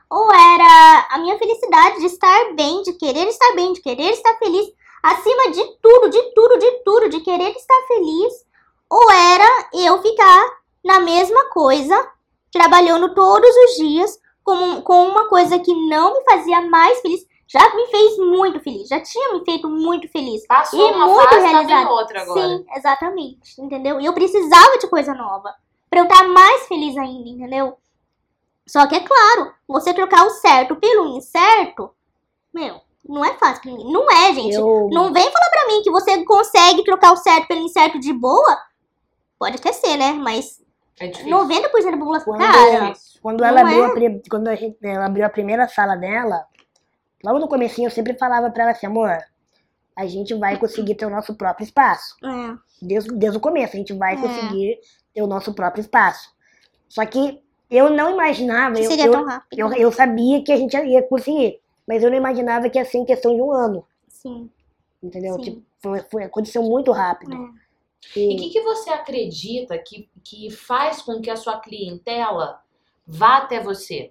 Ou 0.08 0.32
era 0.32 1.06
a 1.10 1.18
minha 1.18 1.36
felicidade 1.38 1.98
de 1.98 2.06
estar 2.06 2.54
bem, 2.54 2.82
de 2.82 2.92
querer 2.92 3.26
estar 3.26 3.54
bem, 3.54 3.72
de 3.72 3.80
querer 3.80 4.10
estar 4.12 4.38
feliz. 4.38 4.72
Acima 5.02 5.50
de 5.50 5.64
tudo, 5.80 6.08
de 6.10 6.22
tudo, 6.32 6.58
de 6.58 6.70
tudo, 6.84 7.08
de 7.08 7.20
querer 7.20 7.50
estar 7.56 7.86
feliz. 7.88 8.45
Ou 8.90 9.11
era 9.11 9.68
eu 9.75 10.01
ficar 10.01 10.51
na 10.85 11.01
mesma 11.01 11.46
coisa, 11.51 12.11
trabalhando 12.53 13.14
todos 13.14 13.51
os 13.51 13.77
dias, 13.77 14.18
com, 14.44 14.81
com 14.83 15.09
uma 15.09 15.29
coisa 15.29 15.59
que 15.59 15.75
não 15.88 16.14
me 16.14 16.25
fazia 16.25 16.61
mais 16.62 17.01
feliz. 17.01 17.27
Já 17.49 17.75
me 17.75 17.87
fez 17.88 18.18
muito 18.18 18.59
feliz, 18.61 18.88
já 18.88 19.01
tinha 19.01 19.33
me 19.33 19.44
feito 19.44 19.68
muito 19.68 20.09
feliz. 20.09 20.44
Passou 20.46 20.79
E 20.81 20.92
uma 20.92 21.07
muito 21.07 21.22
fase, 21.29 21.42
tá 21.42 21.49
realizada. 21.49 21.81
vindo 21.81 21.90
outra 21.90 22.22
agora. 22.22 22.40
Sim, 22.40 22.66
exatamente, 22.77 23.61
entendeu? 23.61 24.01
E 24.01 24.05
eu 24.07 24.12
precisava 24.12 24.79
de 24.79 24.88
coisa 24.88 25.14
nova. 25.14 25.55
Pra 25.88 26.01
eu 26.01 26.05
estar 26.07 26.27
mais 26.27 26.66
feliz 26.66 26.96
ainda, 26.96 27.29
entendeu? 27.29 27.77
Só 28.66 28.85
que 28.88 28.96
é 28.96 29.01
claro, 29.01 29.53
você 29.68 29.94
trocar 29.94 30.27
o 30.27 30.31
certo 30.31 30.75
pelo 30.75 31.16
incerto, 31.16 31.90
meu, 32.53 32.81
não 33.09 33.25
é 33.25 33.33
fácil 33.35 33.62
pra 33.62 33.70
ninguém. 33.70 33.92
Não 33.92 34.11
é, 34.11 34.35
gente. 34.35 34.55
Eu, 34.57 34.88
Não 34.90 35.12
vem 35.12 35.31
falar 35.31 35.51
pra 35.51 35.66
mim 35.68 35.83
que 35.83 35.90
você 35.90 36.25
consegue 36.25 36.83
trocar 36.83 37.12
o 37.12 37.16
certo 37.16 37.46
pelo 37.46 37.61
incerto 37.61 38.01
de 38.01 38.12
boa. 38.12 38.59
Pode 39.38 39.57
até 39.57 39.72
ser, 39.72 39.96
né? 39.96 40.12
Mas 40.12 40.62
É 40.99 41.09
difícil. 41.09 41.31
90% 41.31 41.90
da 41.90 41.99
população. 41.99 42.33
Quando- 42.35 42.40
Cara, 42.40 42.92
quando 43.22 43.44
ela 43.44 43.61
abriu, 43.61 43.85
é? 43.85 44.07
a, 44.16 44.20
quando 44.31 44.49
a 44.49 44.55
gente- 44.57 44.79
ela 44.83 45.07
abriu 45.07 45.27
a 45.27 45.31
primeira 45.31 45.68
sala 45.68 45.94
dela, 45.96 46.44
logo 47.25 47.38
no 47.38 47.49
comecinho 47.49 47.87
eu 47.87 47.90
sempre 47.90 48.14
falava 48.18 48.51
pra 48.51 48.62
ela 48.64 48.72
assim, 48.72 48.87
amor, 48.87 49.16
a 49.96 50.07
gente 50.07 50.35
vai 50.35 50.59
conseguir 50.59 50.94
ter 50.94 51.07
o 51.07 51.11
nosso 51.11 51.35
próprio 51.37 51.64
espaço. 51.64 52.14
é, 52.25 52.57
Desde, 52.83 53.11
desde 53.14 53.38
o 53.38 53.40
começo, 53.40 53.75
a 53.75 53.79
gente 53.79 53.92
vai 53.94 54.14
É. 54.14 54.16
conseguir 54.20 54.79
ter 55.14 55.22
o 55.22 55.27
nosso 55.27 55.55
próprio 55.55 55.81
espaço. 55.81 56.31
Só 56.88 57.05
que 57.07 57.42
eu 57.70 57.88
não 57.90 58.11
imaginava, 58.12 58.75
que 58.77 58.83
eu, 58.85 58.90
seria 58.90 59.07
eu, 59.07 59.12
tão 59.12 59.25
rápido. 59.25 59.59
eu, 59.59 59.72
eu 59.75 59.90
sabia 59.92 60.42
que 60.44 60.53
a 60.53 60.57
gente 60.57 60.77
ia 60.77 61.03
conseguir. 61.03 61.59
Mas 61.88 62.03
eu 62.03 62.11
não 62.11 62.16
imaginava 62.16 62.68
que 62.68 62.79
ia 62.79 62.85
ser 62.85 62.99
em 62.99 63.05
questão 63.05 63.35
de 63.35 63.40
um 63.40 63.51
ano, 63.51 63.85
Sim. 64.09 64.51
entendeu? 65.03 65.35
Sim. 65.37 65.40
Tipo, 65.42 65.62
foi, 65.83 66.01
foi- 66.11 66.25
aconteceu 66.25 66.62
muito 66.62 66.90
rápido. 66.92 67.35
É. 67.35 67.65
E 68.14 68.34
o 68.34 68.38
que, 68.38 68.50
que 68.50 68.60
você 68.62 68.90
acredita 68.90 69.76
que, 69.78 70.08
que 70.22 70.50
faz 70.50 71.02
com 71.02 71.20
que 71.20 71.30
a 71.30 71.36
sua 71.36 71.58
clientela 71.58 72.60
vá 73.06 73.38
até 73.38 73.60
você? 73.60 74.10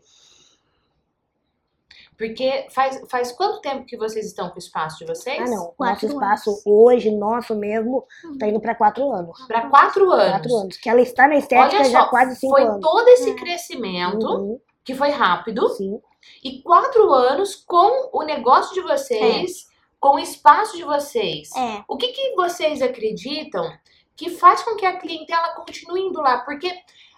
Porque 2.17 2.67
faz, 2.71 3.01
faz 3.09 3.31
quanto 3.33 3.59
tempo 3.59 3.85
que 3.85 3.97
vocês 3.97 4.25
estão 4.25 4.49
com 4.49 4.55
o 4.55 4.59
espaço 4.59 4.99
de 4.99 5.05
vocês? 5.05 5.37
ah, 5.39 5.45
não. 5.53 5.73
Quatro 5.77 6.07
Nosso 6.07 6.15
espaço 6.15 6.49
anos. 6.49 6.63
hoje, 6.65 7.11
nosso 7.11 7.55
mesmo, 7.55 8.05
tá 8.39 8.47
indo 8.47 8.61
para 8.61 8.73
quatro 8.73 9.11
anos. 9.11 9.37
Para 9.47 9.69
quatro 9.69 10.09
anos. 10.11 10.31
Quatro 10.31 10.55
anos. 10.55 10.77
Que 10.77 10.89
ela 10.89 11.01
está 11.01 11.27
na 11.27 11.35
estética 11.35 11.75
Olha 11.81 11.89
já 11.89 12.01
só, 12.03 12.09
quase 12.09 12.35
cinco 12.37 12.53
foi 12.53 12.63
anos. 12.63 12.79
todo 12.81 13.07
esse 13.09 13.31
É. 13.31 13.35
crescimento, 13.35 14.25
Uhum, 14.27 14.59
que 14.83 14.95
foi 14.95 15.09
rápido, 15.09 15.67
sim. 15.69 15.99
e 16.41 16.61
quatro 16.61 17.11
anos 17.11 17.53
com 17.55 18.09
o 18.17 18.23
negócio 18.23 18.73
de 18.73 18.81
vocês, 18.81 19.67
com 20.05 20.17
o 20.17 20.19
espaço 20.19 20.77
de 20.77 20.83
vocês. 20.83 21.49
É. 21.55 21.83
O 21.87 21.97
que, 21.97 22.09
que 22.09 22.35
vocês 22.35 22.79
acreditam 22.79 23.67
que 24.15 24.29
faz 24.29 24.61
com 24.61 24.75
que 24.75 24.85
a 24.85 24.99
clientela 24.99 25.55
continue 25.55 25.99
indo 25.99 26.21
lá? 26.21 26.37
Porque, 26.41 26.71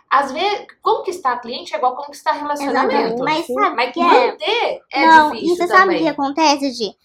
às 0.10 0.32
vezes, 0.32 0.67
conquistar 0.82 1.34
a 1.34 1.39
cliente 1.39 1.76
é 1.76 1.78
igual 1.78 1.97
conquistar 1.97 2.32
relacionamento. 2.32 2.93
Exatamente. 2.93 3.21
Mas 3.21 3.45
sabe 3.45 3.76
Mas 3.76 3.93
que 3.93 4.00
é? 4.00 4.32
manter 4.32 4.82
é 4.93 5.06
não, 5.06 5.32
difícil 5.32 5.54
e 5.54 5.58
você 5.58 5.67
sabe 5.67 5.82
o 5.82 5.84
também. 5.84 6.04
que 6.04 6.08
acontece, 6.08 6.71
Gi? 6.71 6.95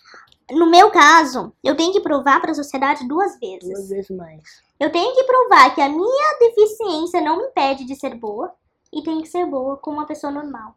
No 0.52 0.70
meu 0.70 0.88
caso, 0.92 1.52
eu 1.64 1.76
tenho 1.76 1.92
que 1.92 2.00
provar 2.00 2.40
para 2.40 2.52
a 2.52 2.54
sociedade 2.54 3.08
duas 3.08 3.40
vezes. 3.40 3.68
Duas 3.68 3.88
vezes 3.88 4.10
mais. 4.16 4.62
Eu 4.78 4.92
tenho 4.92 5.12
que 5.16 5.24
provar 5.24 5.74
que 5.74 5.80
a 5.80 5.88
minha 5.88 6.38
deficiência 6.38 7.20
não 7.20 7.38
me 7.38 7.46
impede 7.46 7.84
de 7.84 7.96
ser 7.96 8.14
boa 8.14 8.54
e 8.92 9.02
tenho 9.02 9.20
que 9.20 9.28
ser 9.28 9.46
boa 9.46 9.76
como 9.78 9.96
uma 9.96 10.06
pessoa 10.06 10.32
normal. 10.32 10.76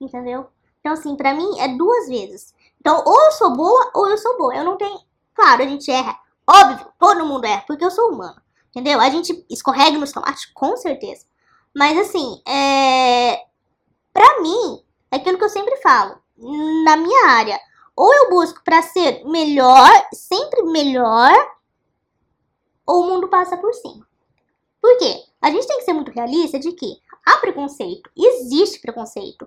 Entendeu? 0.00 0.48
Então, 0.80 0.94
assim, 0.94 1.14
pra 1.14 1.32
mim 1.32 1.60
é 1.60 1.68
duas 1.68 2.08
vezes. 2.08 2.52
Então, 2.82 3.00
ou 3.06 3.26
eu 3.26 3.30
sou 3.30 3.56
boa 3.56 3.90
ou 3.94 4.08
eu 4.08 4.18
sou 4.18 4.36
boa. 4.36 4.56
Eu 4.56 4.64
não 4.64 4.76
tenho. 4.76 4.98
Claro, 5.34 5.62
a 5.62 5.66
gente 5.66 5.88
erra. 5.88 6.18
Óbvio, 6.44 6.84
todo 6.98 7.24
mundo 7.24 7.44
erra, 7.44 7.62
porque 7.64 7.84
eu 7.84 7.92
sou 7.92 8.10
humano. 8.10 8.42
Entendeu? 8.70 9.00
A 9.00 9.08
gente 9.08 9.46
escorrega 9.48 9.96
nos 9.96 10.10
tomates, 10.10 10.46
com 10.46 10.76
certeza. 10.76 11.24
Mas, 11.72 11.96
assim, 11.96 12.42
é. 12.44 13.38
Pra 14.12 14.40
mim, 14.40 14.82
é 15.12 15.16
aquilo 15.16 15.38
que 15.38 15.44
eu 15.44 15.48
sempre 15.48 15.76
falo. 15.76 16.16
Na 16.84 16.96
minha 16.96 17.28
área, 17.28 17.60
ou 17.94 18.12
eu 18.12 18.30
busco 18.30 18.60
pra 18.64 18.82
ser 18.82 19.24
melhor, 19.26 19.88
sempre 20.12 20.64
melhor, 20.64 21.32
ou 22.84 23.04
o 23.04 23.06
mundo 23.06 23.28
passa 23.28 23.56
por 23.56 23.72
cima. 23.74 24.04
Por 24.80 24.98
quê? 24.98 25.22
A 25.40 25.52
gente 25.52 25.68
tem 25.68 25.78
que 25.78 25.84
ser 25.84 25.92
muito 25.92 26.10
realista 26.10 26.58
de 26.58 26.72
que 26.72 27.00
há 27.24 27.36
preconceito, 27.36 28.10
existe 28.16 28.80
preconceito. 28.80 29.46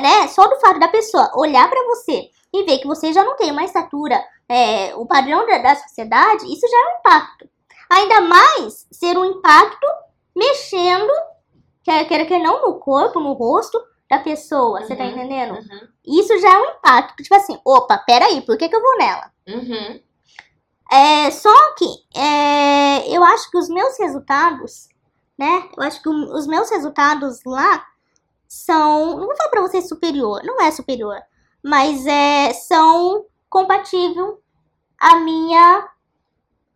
Né? 0.00 0.28
Só 0.28 0.46
do 0.48 0.56
fato 0.60 0.78
da 0.80 0.88
pessoa 0.88 1.30
olhar 1.36 1.68
pra 1.68 1.82
você 1.84 2.30
e 2.52 2.64
ver 2.64 2.78
que 2.78 2.86
você 2.86 3.12
já 3.12 3.22
não 3.24 3.36
tem 3.36 3.50
uma 3.52 3.64
estatura, 3.64 4.22
é, 4.48 4.94
o 4.96 5.06
padrão 5.06 5.46
da, 5.46 5.58
da 5.58 5.76
sociedade, 5.76 6.44
isso 6.52 6.66
já 6.68 6.76
é 6.76 6.94
um 6.94 6.98
impacto. 6.98 7.48
Ainda 7.90 8.20
mais 8.22 8.86
ser 8.90 9.16
um 9.16 9.24
impacto 9.24 9.86
mexendo, 10.36 11.10
quer 11.84 12.04
queira 12.06 12.26
que 12.26 12.38
não, 12.38 12.62
no 12.66 12.78
corpo, 12.80 13.20
no 13.20 13.32
rosto 13.34 13.80
da 14.08 14.18
pessoa, 14.18 14.80
você 14.82 14.96
tá 14.96 15.04
Uhum. 15.04 15.10
entendendo? 15.10 15.54
Uhum, 15.54 15.88
Isso 16.04 16.36
já 16.38 16.52
é 16.52 16.58
um 16.58 16.70
impacto, 16.76 17.22
tipo 17.22 17.34
assim, 17.34 17.58
opa, 17.64 17.98
peraí, 17.98 18.40
por 18.42 18.56
que, 18.58 18.68
que 18.68 18.74
eu 18.76 18.82
vou 18.82 18.98
nela? 18.98 19.30
uhum. 19.48 20.00
É, 20.92 21.30
só 21.30 21.52
que 21.74 21.86
é, 22.18 23.08
eu 23.16 23.22
acho 23.22 23.48
que 23.50 23.56
os 23.58 23.68
meus 23.68 23.96
resultados, 23.98 24.88
né? 25.38 25.68
Eu 25.76 25.84
acho 25.84 26.02
que 26.02 26.08
os 26.08 26.46
meus 26.48 26.68
resultados 26.68 27.38
lá 27.46 27.84
são. 28.50 29.16
Não 29.18 29.26
vou 29.26 29.36
falar 29.36 29.48
pra 29.50 29.60
você 29.62 29.80
superior, 29.80 30.42
não 30.44 30.60
é 30.60 30.70
superior, 30.72 31.16
mas 31.62 32.04
é, 32.06 32.52
são 32.52 33.24
compatíveis 33.48 34.34
à 35.00 35.16
minha. 35.20 35.88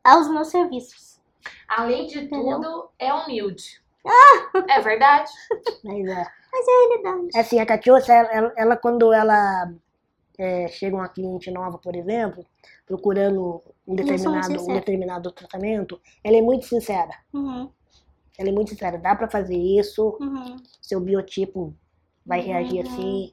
aos 0.05 0.29
meus 0.31 0.49
serviços. 0.49 1.21
Além 1.69 2.07
de 2.07 2.21
Entendeu? 2.21 2.61
tudo, 2.61 2.89
é 2.99 3.13
humilde. 3.13 3.83
É 4.69 4.81
verdade? 4.83 5.31
Mas 5.83 6.07
é. 6.07 6.27
Mas 6.53 6.69
é 6.69 6.71
a 6.71 6.89
realidade. 6.89 7.39
Assim, 7.39 7.59
a 7.59 7.65
Catiúcia, 7.67 8.13
ela, 8.13 8.29
ela- 8.33 8.53
ela, 8.57 8.77
quando 8.77 9.13
ela 9.15 9.73
é, 10.39 10.69
chega 10.69 10.95
uma 10.95 11.09
cliente 11.09 11.51
nova, 11.51 11.79
por 11.79 11.97
exemplo, 11.97 12.45
procurando 12.87 13.63
um 13.87 13.95
determinado, 13.97 14.63
um 14.63 14.75
determinado 14.75 15.33
tratamento, 15.33 15.99
ela 16.23 16.37
é 16.37 16.43
muito 16.43 16.67
sincera. 16.67 17.15
Uhum, 17.33 17.71
Ela 18.39 18.49
é 18.49 18.53
muito 18.53 18.71
sincera. 18.71 18.99
Dá 18.99 19.15
pra 19.15 19.29
fazer 19.29 19.57
isso, 19.57 20.17
uhum, 20.21 20.57
seu 20.83 21.01
biotipo 21.01 21.75
vai 22.27 22.41
reagir 22.41 22.85
Uhum. 22.85 22.93
assim. 22.93 23.33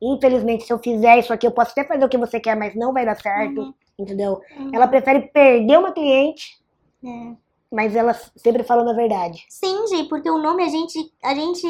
Infelizmente, 0.00 0.64
se 0.64 0.72
eu 0.72 0.78
fizer 0.78 1.18
isso 1.18 1.32
aqui, 1.32 1.46
eu 1.46 1.50
posso 1.52 1.72
até 1.72 1.84
fazer 1.84 2.04
o 2.04 2.08
que 2.08 2.16
você 2.18 2.38
quer, 2.38 2.56
mas 2.56 2.74
não 2.74 2.92
vai 2.92 3.04
dar 3.04 3.20
certo, 3.20 3.60
Uhum. 3.60 3.74
entendeu? 3.98 4.40
uhum. 4.58 4.70
Ela 4.72 4.86
prefere 4.86 5.22
perder 5.22 5.78
uma 5.78 5.92
cliente, 5.92 6.62
É. 7.04 7.34
mas 7.70 7.96
ela 7.96 8.14
sempre 8.36 8.62
falando 8.62 8.90
a 8.90 8.94
verdade. 8.94 9.44
Sim, 9.48 9.86
Gi, 9.88 10.04
porque 10.04 10.30
o 10.30 10.38
nome 10.38 10.62
a 10.62 10.68
gente, 10.68 11.12
a 11.22 11.34
gente, 11.34 11.66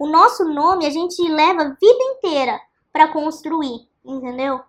o 0.00 0.06
nosso 0.08 0.44
nome 0.44 0.86
a 0.86 0.90
gente 0.90 1.22
leva 1.22 1.62
a 1.62 1.68
vida 1.70 2.02
inteira 2.16 2.60
pra 2.92 3.08
construir, 3.08 3.88
entendeu? 4.04 4.60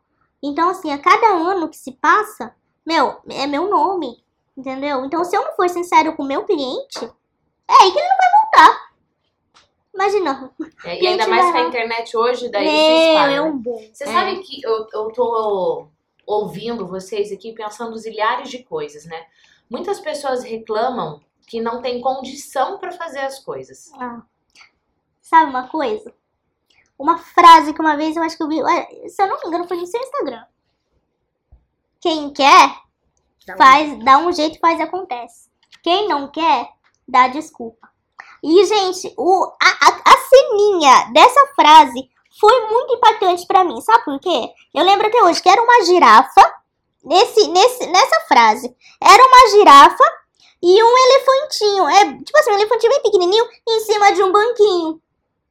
Então 0.41 0.69
assim, 0.69 0.91
a 0.91 0.98
cada 1.00 1.34
ano 1.34 1.67
que 1.67 1.78
se 1.78 1.91
passa, 1.93 2.54
meu, 2.86 3.17
é 3.28 3.48
meu 3.48 3.69
nome, 3.69 4.24
entendeu? 4.56 5.04
Então 5.04 5.24
se 5.26 5.36
eu 5.36 5.43
não 5.43 5.54
for 5.56 5.67
sincero 5.67 6.15
com 6.15 6.22
o 6.24 6.28
meu 6.28 6.43
cliente, 6.45 7.10
é 7.69 7.84
aí 7.84 7.91
que 7.91 7.99
ele 7.99 8.08
não 8.08 8.17
vai 8.17 8.29
voltar. 8.41 8.89
Imagina. 9.93 10.51
É, 10.86 11.01
e 11.01 11.08
ainda 11.08 11.27
mais 11.27 11.51
com 11.51 11.58
a 11.58 11.62
internet 11.62 12.15
hoje, 12.15 12.49
daí 12.49 12.65
se 12.67 12.71
Meu, 12.73 13.10
espalha. 13.12 13.32
é 13.32 13.36
né? 13.36 13.41
um 13.41 13.58
bom. 13.58 13.77
Você 13.93 14.03
É. 14.05 14.08
sabe 14.08 14.39
que 14.39 14.62
eu, 14.65 14.88
eu 14.93 15.12
tô 15.12 15.88
ouvindo 16.25 16.88
vocês 16.88 17.32
aqui 17.32 17.53
pensando 17.53 17.97
zilhares 17.97 18.49
de 18.49 18.63
coisas, 18.63 19.05
né? 19.05 19.25
Muitas 19.69 19.99
pessoas 19.99 20.43
reclamam 20.43 21.21
que 21.47 21.60
não 21.62 21.82
tem 21.82 21.99
condição 22.01 22.77
pra 22.77 22.91
fazer 22.91 23.19
as 23.19 23.39
coisas. 23.39 23.91
Ah. 23.99 24.21
Sabe 25.21 25.49
uma 25.49 25.67
coisa? 25.67 26.13
Uma 26.97 27.17
frase 27.17 27.73
que 27.73 27.82
uma 27.82 27.95
vez 27.95 28.15
eu 28.15 28.23
acho 28.23 28.36
que 28.38 28.43
eu 28.43 28.47
vi, 28.47 28.58
se 29.10 29.21
eu 29.21 29.27
não 29.27 29.38
me 29.39 29.47
engano, 29.47 29.67
foi 29.67 29.77
no 29.77 29.86
seu 29.86 29.99
Instagram. 30.01 30.43
Quem 31.99 32.32
quer 32.32 32.75
faz, 33.58 34.03
dá 34.03 34.17
um 34.19 34.32
jeito, 34.32 34.60
faz 34.60 34.79
e 34.79 34.84
acontece. 34.84 35.49
Quem 35.82 36.08
não 36.08 36.29
quer, 36.29 36.69
dá 37.10 37.28
desculpa. 37.28 37.89
E, 38.43 38.65
gente, 38.65 39.13
o, 39.17 39.52
a, 39.62 39.88
a, 39.88 40.13
a 40.13 40.17
ceninha 40.17 41.12
dessa 41.13 41.48
frase 41.56 42.10
foi 42.39 42.67
muito 42.67 42.93
impactante 42.95 43.45
pra 43.45 43.63
mim. 43.63 43.80
Sabe 43.82 44.06
por 44.06 44.19
quê? 44.19 44.50
Eu 44.74 44.84
lembro 44.86 45.08
até 45.08 45.22
hoje 45.24 45.41
que 45.41 45.50
era 45.50 45.62
uma 45.62 45.84
girafa, 45.84 46.54
nesse, 47.04 47.48
nesse, 47.50 47.86
nessa 47.88 48.22
frase, 48.22 48.74
era 49.02 49.24
uma 49.24 49.50
girafa 49.50 50.04
e 50.62 50.84
um 50.84 50.98
elefantinho. 50.98 51.89
É, 51.89 52.24
tipo 52.24 52.38
assim, 52.38 52.52
um 52.52 52.56
elefantinho 52.56 52.93
bem 52.93 53.04
pequenininho 53.04 53.45
em 53.67 53.80
cima 53.82 54.12
de 54.13 54.24
um 54.24 54.32
banquinho. 54.32 55.02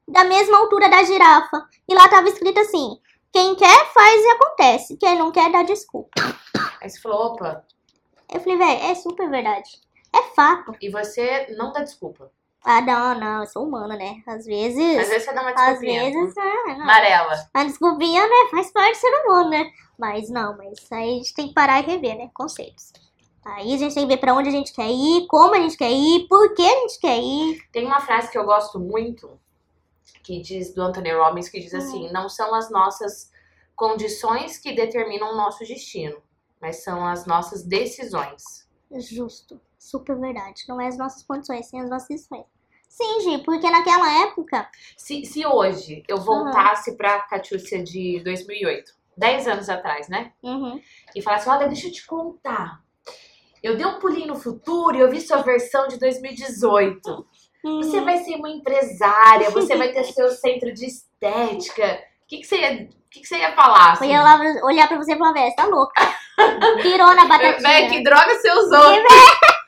Da 0.07 0.25
mesma 0.25 0.57
altura 0.59 0.88
da 0.88 1.03
girafa. 1.03 1.66
E 1.87 1.94
lá 1.94 2.09
tava 2.09 2.29
escrito 2.29 2.59
assim, 2.61 2.99
quem 3.31 3.55
quer, 3.55 3.92
faz 3.92 4.25
e 4.25 4.29
acontece. 4.29 4.97
Quem 4.97 5.18
não 5.18 5.31
quer, 5.31 5.51
dá 5.51 5.62
desculpa. 5.62 6.11
Aí 6.81 6.88
você 6.88 6.99
falou, 7.01 7.33
opa, 7.33 7.62
Eu 8.33 8.40
falei, 8.40 8.57
velho, 8.57 8.83
é 8.85 8.94
super 8.94 9.29
verdade. 9.29 9.68
É 10.14 10.23
fato. 10.35 10.73
e 10.81 10.88
você 10.90 11.47
não 11.57 11.73
dá 11.73 11.81
desculpa. 11.83 12.31
Ah, 12.64 12.81
não, 12.81 13.18
não, 13.18 13.40
eu 13.42 13.47
sou 13.47 13.64
humana, 13.66 13.97
né? 13.97 14.23
Às 14.27 14.44
vezes. 14.44 14.99
Às 14.99 15.09
vezes 15.09 15.25
você 15.25 15.33
dá 15.33 15.40
uma 15.42 15.51
Às 15.51 15.57
desculpinha. 15.79 16.05
vezes, 16.05 16.37
é, 16.37 16.42
não. 16.75 16.83
Amarela. 16.83 17.49
A 17.55 17.64
desculpinha, 17.64 18.23
né? 18.23 18.49
Faz 18.51 18.71
parte 18.73 18.94
do 18.97 19.01
ser 19.01 19.23
humano, 19.25 19.51
né? 19.51 19.71
Mas 19.99 20.29
não, 20.29 20.57
mas 20.57 20.90
aí 20.92 21.11
a 21.14 21.16
gente 21.18 21.35
tem 21.35 21.49
que 21.49 21.55
parar 21.55 21.81
e 21.81 21.87
rever, 21.87 22.16
né? 22.16 22.31
Conceitos. 22.35 22.92
Aí 23.44 23.73
a 23.75 23.77
gente 23.79 23.94
tem 23.94 24.07
que 24.07 24.14
ver 24.14 24.21
pra 24.21 24.35
onde 24.35 24.49
a 24.49 24.53
gente 24.53 24.73
quer 24.75 24.90
ir, 24.90 25.27
como 25.29 25.55
a 25.55 25.59
gente 25.61 25.77
quer 25.77 25.90
ir, 25.90 26.27
por 26.29 26.53
que 26.55 26.62
a 26.62 26.81
gente 26.81 26.99
quer 27.01 27.18
ir. 27.18 27.62
Tem 27.73 27.87
uma 27.87 28.01
frase 28.01 28.31
que 28.31 28.37
eu 28.37 28.44
gosto 28.44 28.79
muito, 28.79 29.38
que 30.23 30.40
diz 30.40 30.75
do 30.75 30.83
Anthony 30.83 31.12
Robbins, 31.12 31.49
que 31.49 31.61
diz 31.61 31.73
Hum. 31.73 31.79
assim: 31.79 32.12
não 32.12 32.29
são 32.29 32.55
as 32.55 32.71
nossas 32.71 33.31
condições 33.75 34.59
que 34.59 34.73
determinam 34.75 35.33
o 35.33 35.37
nosso 35.37 35.61
destino, 35.64 36.21
mas 36.61 36.83
são 36.83 37.07
as 37.07 37.25
nossas 37.25 37.62
decisões. 37.62 38.68
Justo. 38.90 39.61
Super 39.79 40.19
verdade. 40.19 40.62
Não 40.69 40.81
é 40.81 40.88
as 40.88 40.99
nossas 40.99 41.23
condições, 41.23 41.67
sim 41.69 41.81
as 41.81 41.88
nossas 41.88 42.09
decisões. 42.09 42.45
Sim, 42.88 43.21
Gi, 43.21 43.38
porque 43.45 43.71
naquela 43.71 44.23
época. 44.23 44.69
Se, 44.97 45.25
se 45.25 45.47
hoje 45.47 46.03
eu 46.09 46.19
voltasse 46.21 46.97
pra 46.97 47.21
Catiúcia 47.21 47.83
de 47.83 48.21
2008, 48.25 48.93
10 49.17 49.47
anos 49.49 49.69
atrás, 49.69 50.09
né? 50.09 50.33
Uhum. 50.43 50.81
E 51.14 51.23
falasse: 51.23 51.49
olha, 51.49 51.69
deixa 51.69 51.87
eu 51.88 51.93
te 51.93 52.07
contar. 52.07 52.81
Eu 53.62 53.77
dei 53.77 53.85
um 53.87 53.99
pulinho 53.99 54.29
no 54.29 54.37
futuro 54.37 54.97
e 54.97 55.01
eu 55.01 55.11
vi 55.11 55.21
sua 55.21 55.43
versão 55.43 55.87
de 55.88 55.99
2018. 55.99 57.27
Você 57.62 57.99
Uhum. 57.99 58.05
vai 58.05 58.17
ser 58.19 58.37
uma 58.37 58.49
empresária, 58.49 59.51
você 59.51 59.77
vai 59.77 59.93
ter 59.93 60.05
seu 60.05 60.31
centro 60.33 60.73
de 60.73 60.87
estética. 60.87 62.01
O 62.23 62.27
que, 62.29 62.38
que, 62.38 62.45
você, 62.47 62.57
ia, 62.57 62.73
o 62.85 62.88
que, 63.11 63.21
que 63.21 63.27
você 63.27 63.37
ia 63.38 63.53
falar? 63.55 63.88
Eu 63.88 63.93
Assim? 63.95 64.11
ia 64.11 64.23
lá 64.23 64.38
olhar 64.64 64.87
pra 64.88 64.97
você 64.97 65.14
e 65.14 65.19
falar, 65.19 65.33
você 65.33 65.55
tá 65.57 65.67
louca. 65.67 65.93
Pirou 66.83 67.14
na 67.14 67.25
batatinha. 67.27 67.61
Véi, 67.69 67.88
que 67.88 68.03
droga 68.05 68.35
você 68.35 68.51
usou? 68.53 68.93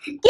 Que, 0.03 0.21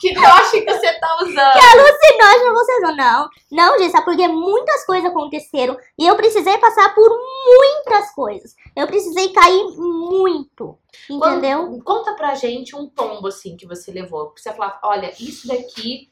Que 0.00 0.14
toche 0.14 0.62
que 0.62 0.72
você 0.72 0.92
tá 0.98 1.16
usando? 1.22 1.38
alucinógeno 1.38 2.54
você 2.54 2.80
coisa. 2.80 2.96
Não, 2.96 3.28
não, 3.52 3.78
gente, 3.78 3.92
sabe 3.92 4.04
porque 4.04 4.26
muitas 4.28 4.84
coisas 4.84 5.08
aconteceram 5.10 5.76
e 5.98 6.06
eu 6.06 6.16
precisei 6.16 6.58
passar 6.58 6.94
por 6.94 7.08
muitas 7.08 8.12
coisas. 8.14 8.54
Eu 8.74 8.86
precisei 8.86 9.32
cair 9.32 9.64
muito, 9.76 10.78
entendeu? 11.08 11.66
Quando- 11.66 11.84
conta 11.84 12.14
pra 12.14 12.34
gente 12.34 12.74
um 12.74 12.88
tombo 12.88 13.28
assim 13.28 13.56
que 13.56 13.66
você 13.66 13.92
levou. 13.92 14.30
Que 14.30 14.40
você 14.40 14.52
falava, 14.52 14.78
olha, 14.82 15.12
isso 15.20 15.46
daqui. 15.46 16.10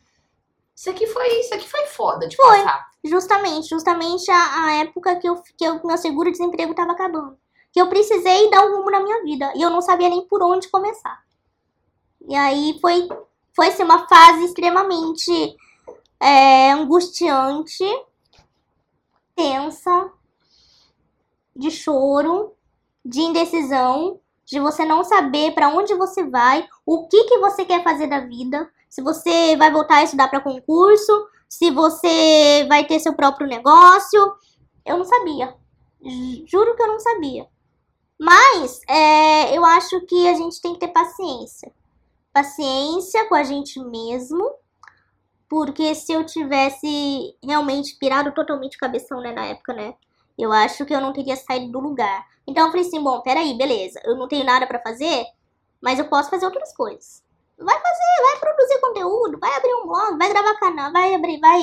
Isso 0.77 0.91
aqui 0.91 1.07
foi, 1.09 1.27
isso 1.41 1.53
aqui 1.55 1.69
foi 1.69 1.87
foda 1.87 2.29
de 2.29 2.37
Foi. 2.37 2.47
passar. 2.63 2.87
Justamente, 3.05 3.69
justamente 3.71 4.31
a, 4.31 4.67
a 4.67 4.73
época 4.83 5.17
que, 5.17 5.29
eu, 5.29 5.43
que 5.57 5.65
eu, 5.65 5.81
meu 5.85 5.97
seguro-desemprego 5.99 6.75
tava 6.75 6.93
acabando. 6.93 7.37
Que 7.73 7.81
eu 7.81 7.89
precisei 7.89 8.49
dar 8.51 8.65
um 8.65 8.77
rumo 8.77 8.91
na 8.91 9.01
minha 9.01 9.23
vida. 9.25 9.53
E 9.57 9.63
eu 9.63 9.71
não 9.71 9.81
sabia 9.81 10.09
nem 10.09 10.25
por 10.29 10.41
onde 10.43 10.69
começar. 10.69 11.19
E 12.29 12.35
aí 12.37 12.79
foi, 12.81 13.09
foi 13.55 13.69
assim, 13.69 13.83
uma 13.83 14.07
fase 14.09 14.45
extremamente 14.45 15.57
é, 16.21 16.73
angustiante, 16.73 17.85
tensa, 19.35 20.13
de 21.55 21.71
choro, 21.71 22.55
de 23.05 23.21
indecisão, 23.21 24.21
de 24.45 24.61
você 24.61 24.85
não 24.85 25.05
saber 25.05 25.53
pra 25.55 25.69
onde 25.69 25.95
você 25.95 26.25
vai, 26.25 26.67
o 26.87 27.07
que, 27.09 27.25
que 27.25 27.39
você 27.39 27.65
quer 27.65 27.83
fazer 27.83 28.07
da 28.07 28.21
vida, 28.21 28.71
se 28.89 29.03
você 29.03 29.57
vai 29.57 29.71
voltar 29.71 29.97
a 29.97 30.05
estudar 30.05 30.29
para 30.29 30.41
concurso, 30.41 31.29
se 31.49 31.71
você 31.71 32.65
vai 32.69 32.85
ter 32.87 32.99
seu 33.01 33.15
próprio 33.15 33.47
negócio. 33.47 34.35
Eu 34.85 34.97
não 34.99 35.05
sabia. 35.05 35.55
Ju- 36.03 36.45
Juro 36.47 36.75
que 36.77 36.83
eu 36.83 36.89
não 36.89 36.99
sabia. 37.01 37.47
Mas 38.21 38.81
é, 38.89 39.57
eu 39.57 39.65
acho 39.65 40.01
que 40.07 40.29
a 40.29 40.35
gente 40.35 40.61
tem 40.63 40.75
que 40.75 40.81
ter 40.81 40.89
paciência. 40.89 41.73
Paciência 42.39 43.29
com 43.29 43.35
a 43.35 43.43
gente 43.43 43.81
mesmo. 43.81 44.49
Porque 45.49 45.93
se 45.97 46.13
eu 46.13 46.25
tivesse 46.25 47.37
realmente 47.43 47.97
pirado 47.99 48.33
totalmente 48.33 48.77
o 48.77 48.79
cabeção, 48.79 49.21
né, 49.21 49.33
na 49.33 49.47
época, 49.47 49.73
né? 49.73 49.95
Eu 50.39 50.53
acho 50.53 50.87
que 50.87 50.95
eu 50.95 51.01
não 51.01 51.13
teria 51.13 51.35
saído 51.35 51.73
do 51.73 51.81
lugar. 51.81 52.25
Então 52.47 52.67
eu 52.67 52.71
falei 52.71 52.87
assim, 52.87 53.03
bom, 53.03 53.21
peraí, 53.23 53.59
beleza. 53.59 54.01
Eu 54.05 54.15
não 54.15 54.29
tenho 54.29 54.45
nada 54.45 54.69
pra 54.69 54.81
fazer, 54.81 55.25
mas 55.83 55.99
eu 55.99 56.05
posso 56.05 56.31
fazer 56.31 56.47
outras 56.47 56.73
coisas. 56.77 57.25
Vai 57.59 57.75
fazer, 57.75 58.23
vai 58.23 58.39
produzir 58.39 58.81
conteúdo, 58.81 59.39
vai 59.41 59.57
abrir 59.57 59.75
um 59.75 59.89
blog, 59.89 60.17
vai 60.17 60.29
gravar 60.29 60.61
canal, 60.61 60.93
vai 60.93 61.13
abrir, 61.13 61.41
vai 61.41 61.61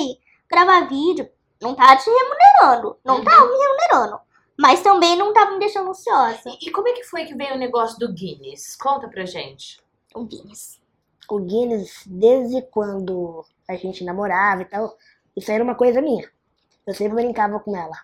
gravar 0.50 0.88
vídeo. 0.88 1.26
Não 1.62 1.74
tá 1.74 1.96
te 1.96 2.10
remunerando, 2.10 2.98
não 3.02 3.24
tá 3.24 3.30
me 3.30 3.56
remunerando. 3.56 4.20
Mas 4.58 4.82
também 4.82 5.16
não 5.16 5.32
tá 5.32 5.50
me 5.50 5.58
deixando 5.58 5.88
ansiosa. 5.88 6.42
E, 6.60 6.68
e 6.68 6.70
como 6.70 6.88
é 6.88 6.92
que 6.92 7.04
foi 7.04 7.24
que 7.24 7.34
veio 7.34 7.54
o 7.54 7.58
negócio 7.58 7.98
do 7.98 8.12
Guinness? 8.12 8.76
Conta 8.76 9.08
pra 9.08 9.24
gente. 9.24 9.85
O 10.16 10.24
Guinness. 10.24 10.80
O 11.28 11.38
Guinness, 11.38 12.04
desde 12.06 12.62
quando 12.62 13.44
a 13.68 13.76
gente 13.76 14.02
namorava 14.02 14.62
e 14.62 14.64
tal, 14.64 14.96
isso 15.36 15.52
era 15.52 15.62
uma 15.62 15.74
coisa 15.74 16.00
minha. 16.00 16.26
Eu 16.86 16.94
sempre 16.94 17.16
brincava 17.16 17.60
com 17.60 17.76
ela. 17.76 17.94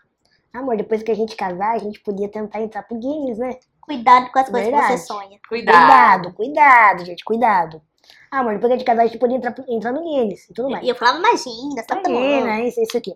Amor, 0.53 0.77
depois 0.77 1.03
que 1.03 1.11
a 1.11 1.14
gente 1.14 1.35
casar, 1.35 1.75
a 1.75 1.79
gente 1.79 2.01
podia 2.01 2.29
tentar 2.29 2.61
entrar 2.61 2.83
pro 2.83 2.98
Guinness, 2.98 3.38
né? 3.38 3.59
Cuidado 3.81 4.31
com 4.31 4.38
as 4.38 4.51
coisas 4.51 4.68
que 4.68 4.77
Verdade. 4.77 5.01
você 5.01 5.07
sonha. 5.07 5.40
Cuidado. 5.48 5.72
Cuidado, 5.72 6.35
cuidado, 6.35 7.05
gente, 7.07 7.25
cuidado. 7.25 7.83
Ah, 8.31 8.40
amor, 8.40 8.55
depois 8.55 8.68
que 8.68 8.75
a 8.75 8.77
gente 8.77 8.87
casar, 8.87 9.05
a 9.05 9.09
gente 9.09 9.18
podia 9.18 9.38
entrar, 9.38 9.55
entrar 9.66 9.92
no 9.92 10.03
Guinness 10.03 10.51
e 10.51 10.53
tudo 10.53 10.68
mais. 10.68 10.85
E 10.85 10.90
eu 10.90 10.94
falava, 10.94 11.18
imagina, 11.18 11.83
tá 11.87 11.94
bom. 11.94 12.11
Imagina, 12.11 12.61
isso, 12.61 12.81
isso 12.83 12.98
aqui. 12.98 13.14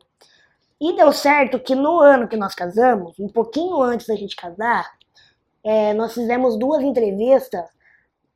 E 0.81 0.97
deu 0.97 1.13
certo 1.13 1.61
que 1.61 1.75
no 1.75 2.01
ano 2.01 2.29
que 2.29 2.37
nós 2.37 2.55
casamos, 2.55 3.19
um 3.21 3.29
pouquinho 3.29 3.83
antes 3.83 4.07
da 4.07 4.17
gente 4.17 4.35
casar, 4.35 4.91
é, 5.63 5.93
nós 5.93 6.15
fizemos 6.15 6.59
duas 6.59 6.83
entrevistas 6.83 7.76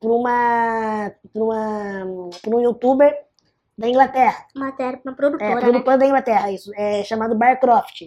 para 0.01 0.11
uma, 0.11 1.11
pra 1.31 1.43
uma, 1.43 2.29
pra 2.41 2.55
um 2.57 2.59
youtuber 2.61 3.15
da 3.77 3.87
Inglaterra. 3.87 4.45
Matéria 4.55 4.97
pra 4.99 5.11
É, 5.11 5.15
produtora, 5.15 5.71
né? 5.71 5.97
da 5.97 6.05
Inglaterra, 6.07 6.51
isso. 6.51 6.71
É 6.75 7.03
chamado 7.03 7.35
Barcroft. 7.37 8.01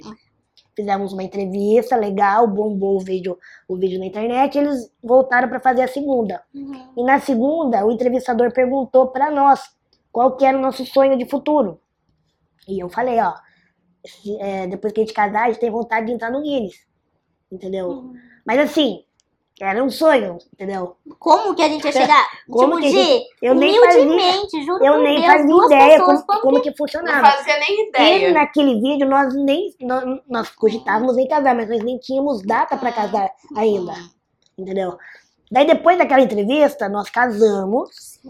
Fizemos 0.77 1.13
uma 1.13 1.23
entrevista 1.23 1.95
legal, 1.95 2.49
bombou 2.49 2.97
o 2.97 3.01
vídeo, 3.01 3.39
o 3.69 3.77
vídeo 3.77 3.99
na 4.01 4.07
internet, 4.07 4.57
e 4.57 4.59
eles 4.59 4.93
voltaram 5.03 5.49
para 5.49 5.61
fazer 5.61 5.83
a 5.83 5.89
segunda. 5.89 6.43
Uhum. 6.53 6.93
E 6.99 7.05
na 7.05 7.21
segunda, 7.21 7.87
o 7.87 7.93
entrevistador 7.93 8.53
perguntou 8.53 9.07
para 9.09 9.31
nós 9.31 9.63
qual 10.11 10.37
que 10.37 10.45
era 10.45 10.59
o 10.59 10.61
nosso 10.61 10.85
sonho 10.85 11.17
de 11.17 11.27
futuro. 11.31 11.81
E 12.67 12.83
eu 12.83 12.89
falei, 12.89 13.21
ó, 13.21 13.35
se- 14.05 14.37
é, 14.41 14.67
depois 14.67 14.93
que 14.93 15.01
a 15.01 15.05
gente 15.05 15.15
casar, 15.15 15.45
a 15.45 15.47
gente 15.49 15.61
tem 15.61 15.71
vontade 15.71 16.07
de 16.07 16.13
entrar 16.13 16.31
no 16.33 16.43
Guinness. 16.43 16.75
Entendeu? 17.53 17.89
Uhum. 17.91 18.15
Mas 18.45 18.59
assim, 18.59 19.05
era 19.65 19.83
um 19.83 19.91
sonho, 19.91 20.39
entendeu? 20.53 20.97
Como 21.19 21.55
que 21.55 21.63
a 21.63 21.69
gente 21.69 21.85
ia 21.85 21.93
chegar? 21.93 22.27
Como 22.51 22.77
tipo, 22.77 22.83
que 22.83 22.91
gente- 22.91 23.27
eu 23.43 23.55
nem 23.55 23.81
fazia- 23.81 24.03
humildemente, 24.03 24.65
juro 24.65 24.85
Eu 24.85 24.99
nem 25.03 25.21
Deus, 25.21 25.27
fazia 25.27 25.67
ideia 25.67 26.05
como, 26.05 26.27
como 26.41 26.61
que 26.63 26.71
Não 26.71 26.77
funcionava. 26.77 27.27
fazia 27.33 27.59
nem 27.59 27.69
E 27.85 27.89
ideia. 27.89 28.33
naquele 28.33 28.81
vídeo 28.81 29.09
nós 29.09 29.35
nem 29.35 29.75
nós, 29.81 30.05
nós 30.29 30.51
cogitávamos 30.51 31.17
em 31.19 31.27
casar, 31.29 31.55
mas 31.55 31.69
nós 31.69 31.83
nem 31.83 31.99
tínhamos 31.99 32.43
data 32.43 32.77
para 32.77 32.93
casar 32.93 33.31
ainda, 33.57 33.93
entendeu? 34.59 34.97
Daí 35.51 35.67
depois 35.67 35.97
daquela 35.99 36.23
entrevista, 36.23 36.89
nós 36.89 37.09
casamos, 37.11 38.21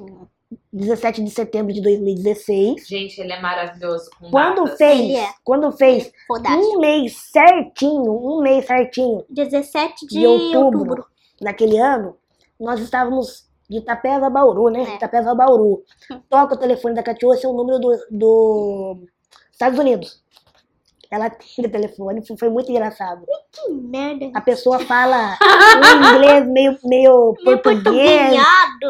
17 0.72 1.22
de 1.22 1.30
setembro 1.30 1.72
de 1.72 1.80
2016. 1.80 2.86
Gente, 2.86 3.18
ele 3.20 3.32
é 3.32 3.40
maravilhoso 3.40 4.10
com 4.18 4.30
Quando 4.30 4.62
datas. 4.64 4.78
fez, 4.78 5.00
Ele 5.00 5.16
é. 5.16 5.28
quando 5.42 5.72
fez 5.72 6.12
Fodástico. 6.26 6.76
um 6.76 6.80
mês 6.80 7.16
certinho, 7.32 8.12
um 8.12 8.42
mês 8.42 8.66
certinho 8.66 9.24
17 9.30 10.06
de, 10.06 10.18
de 10.20 10.26
outubro, 10.26 10.78
outubro. 10.80 11.06
Naquele 11.40 11.78
ano, 11.78 12.16
nós 12.58 12.80
estávamos 12.80 13.48
de 13.68 13.78
Itapeva 13.78 14.26
a 14.26 14.30
Bauru, 14.30 14.68
né? 14.68 14.80
É. 14.82 14.94
Itapeva 14.96 15.30
a 15.32 15.34
Bauru. 15.34 15.82
Toca 16.28 16.54
o 16.54 16.58
telefone 16.58 16.94
da 16.94 17.02
Catiúcia, 17.02 17.38
esse 17.38 17.46
é 17.46 17.48
o 17.48 17.52
número 17.54 17.78
do, 17.78 17.90
do 18.10 18.98
Estados 19.50 19.78
Unidos. 19.78 20.22
Ela 21.10 21.30
tem 21.30 21.64
o 21.64 21.70
telefone, 21.70 22.22
foi- 22.38 22.48
muito 22.48 22.70
engraçado. 22.70 23.24
Que 23.52 23.70
merda. 23.70 24.30
A 24.34 24.40
pessoa 24.40 24.80
fala 24.80 25.36
um 26.02 26.14
inglês 26.16 26.46
meio, 26.48 26.78
meio 26.84 27.34
Meio 27.44 27.62
português. 27.62 28.36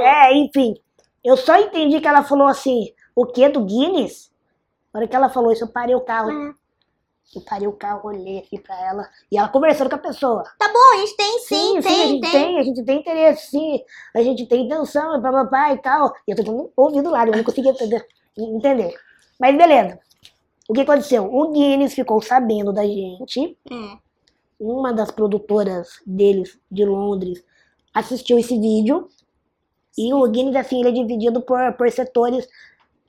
É, 0.01 0.35
enfim. 0.37 0.75
Eu 1.23 1.37
só 1.37 1.59
entendi 1.59 2.01
que 2.01 2.09
ela 2.09 2.23
falou 2.23 2.47
assim, 2.47 2.93
o 3.15 3.27
quê? 3.27 3.49
Do 3.49 3.65
Guinness? 3.65 4.31
Na 4.93 5.01
hora 5.01 5.09
que 5.09 5.17
ela 5.17 5.29
falou 5.29 5.53
isso, 5.53 5.65
eu 5.65 5.69
parei 5.69 5.95
o 5.95 6.01
carro. 6.01 6.31
É. 6.31 6.55
Eu 7.35 7.41
parei 7.43 7.67
o 7.67 7.73
carro, 7.73 8.09
olhei 8.09 8.39
aqui 8.39 8.59
pra 8.61 8.79
ela. 8.87 9.09
E 9.31 9.39
ela 9.39 9.49
conversando 9.49 9.89
com 9.89 9.97
a 9.97 9.99
pessoa. 9.99 10.45
Tá 10.59 10.69
bom, 10.73 10.95
a 10.95 10.99
gente 10.99 11.17
tem 11.17 11.39
sim, 11.41 11.79
a 11.79 11.83
tem, 11.83 12.09
gente 12.09 12.21
tem. 12.21 12.31
tem. 12.31 12.59
a 12.59 12.63
gente 12.63 12.85
tem 12.85 13.01
interesse, 13.01 13.51
sim. 13.51 13.81
A 14.15 14.23
gente 14.23 14.47
tem 14.47 14.67
intenção, 14.67 15.21
papapá 15.21 15.73
e 15.73 15.79
tal. 15.79 16.13
E 16.27 16.31
eu 16.33 16.37
tô 16.37 16.45
tentando 16.45 16.73
ouvir 16.77 17.03
do 17.03 17.11
lado, 17.11 17.31
eu 17.33 17.37
não 17.37 17.45
conseguia 17.45 17.73
entender. 17.73 18.07
entender. 18.37 18.95
Mas 19.41 19.57
beleza. 19.57 19.99
O 20.69 20.73
que 20.73 20.81
aconteceu? 20.81 21.25
O 21.33 21.53
Guinness 21.53 21.95
ficou 21.95 22.23
sabendo 22.23 22.73
da 22.73 22.87
gente. 22.87 23.59
É. 23.71 23.99
Uma 24.59 24.93
das 24.93 25.11
produtoras 25.11 26.01
deles, 26.07 26.59
de 26.71 26.85
Londres, 26.85 27.45
assistiu 27.93 28.39
esse 28.39 28.59
vídeo. 28.59 29.09
E 29.97 30.13
o 30.15 30.27
Guinness, 30.29 30.57
assim, 30.57 30.81
ele 30.81 30.89
é 30.89 31.03
dividido 31.03 31.43
por, 31.43 31.73
por 31.75 31.91
setores 31.91 32.49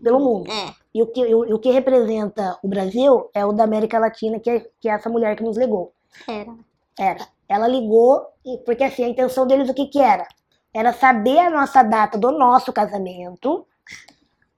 pelo 0.02 0.20
mundo. 0.20 0.52
É. 0.52 0.85
E 0.96 1.02
o, 1.04 1.08
que, 1.08 1.36
o, 1.36 1.56
o 1.56 1.60
que 1.60 1.72
representa 1.72 2.58
o 2.64 2.70
Brasil 2.70 3.30
é 3.34 3.46
o 3.46 3.52
da 3.52 3.66
América 3.66 4.00
Latina, 4.00 4.40
que 4.40 4.50
é, 4.50 4.66
que 4.80 4.88
é 4.88 4.94
essa 4.94 5.10
mulher 5.10 5.36
que 5.36 5.44
nos 5.44 5.58
ligou. 5.58 5.92
Era. 6.26 6.56
Era. 6.98 7.28
Ela 7.50 7.68
ligou, 7.68 8.26
porque 8.66 8.86
assim, 8.86 9.04
a 9.04 9.10
intenção 9.10 9.46
deles 9.46 9.68
o 9.70 9.74
que 9.74 9.88
que 9.88 10.00
era? 10.00 10.26
Era 10.74 10.94
saber 10.94 11.38
a 11.40 11.50
nossa 11.50 11.84
data 11.84 12.18
do 12.18 12.32
nosso 12.32 12.72
casamento, 12.72 13.68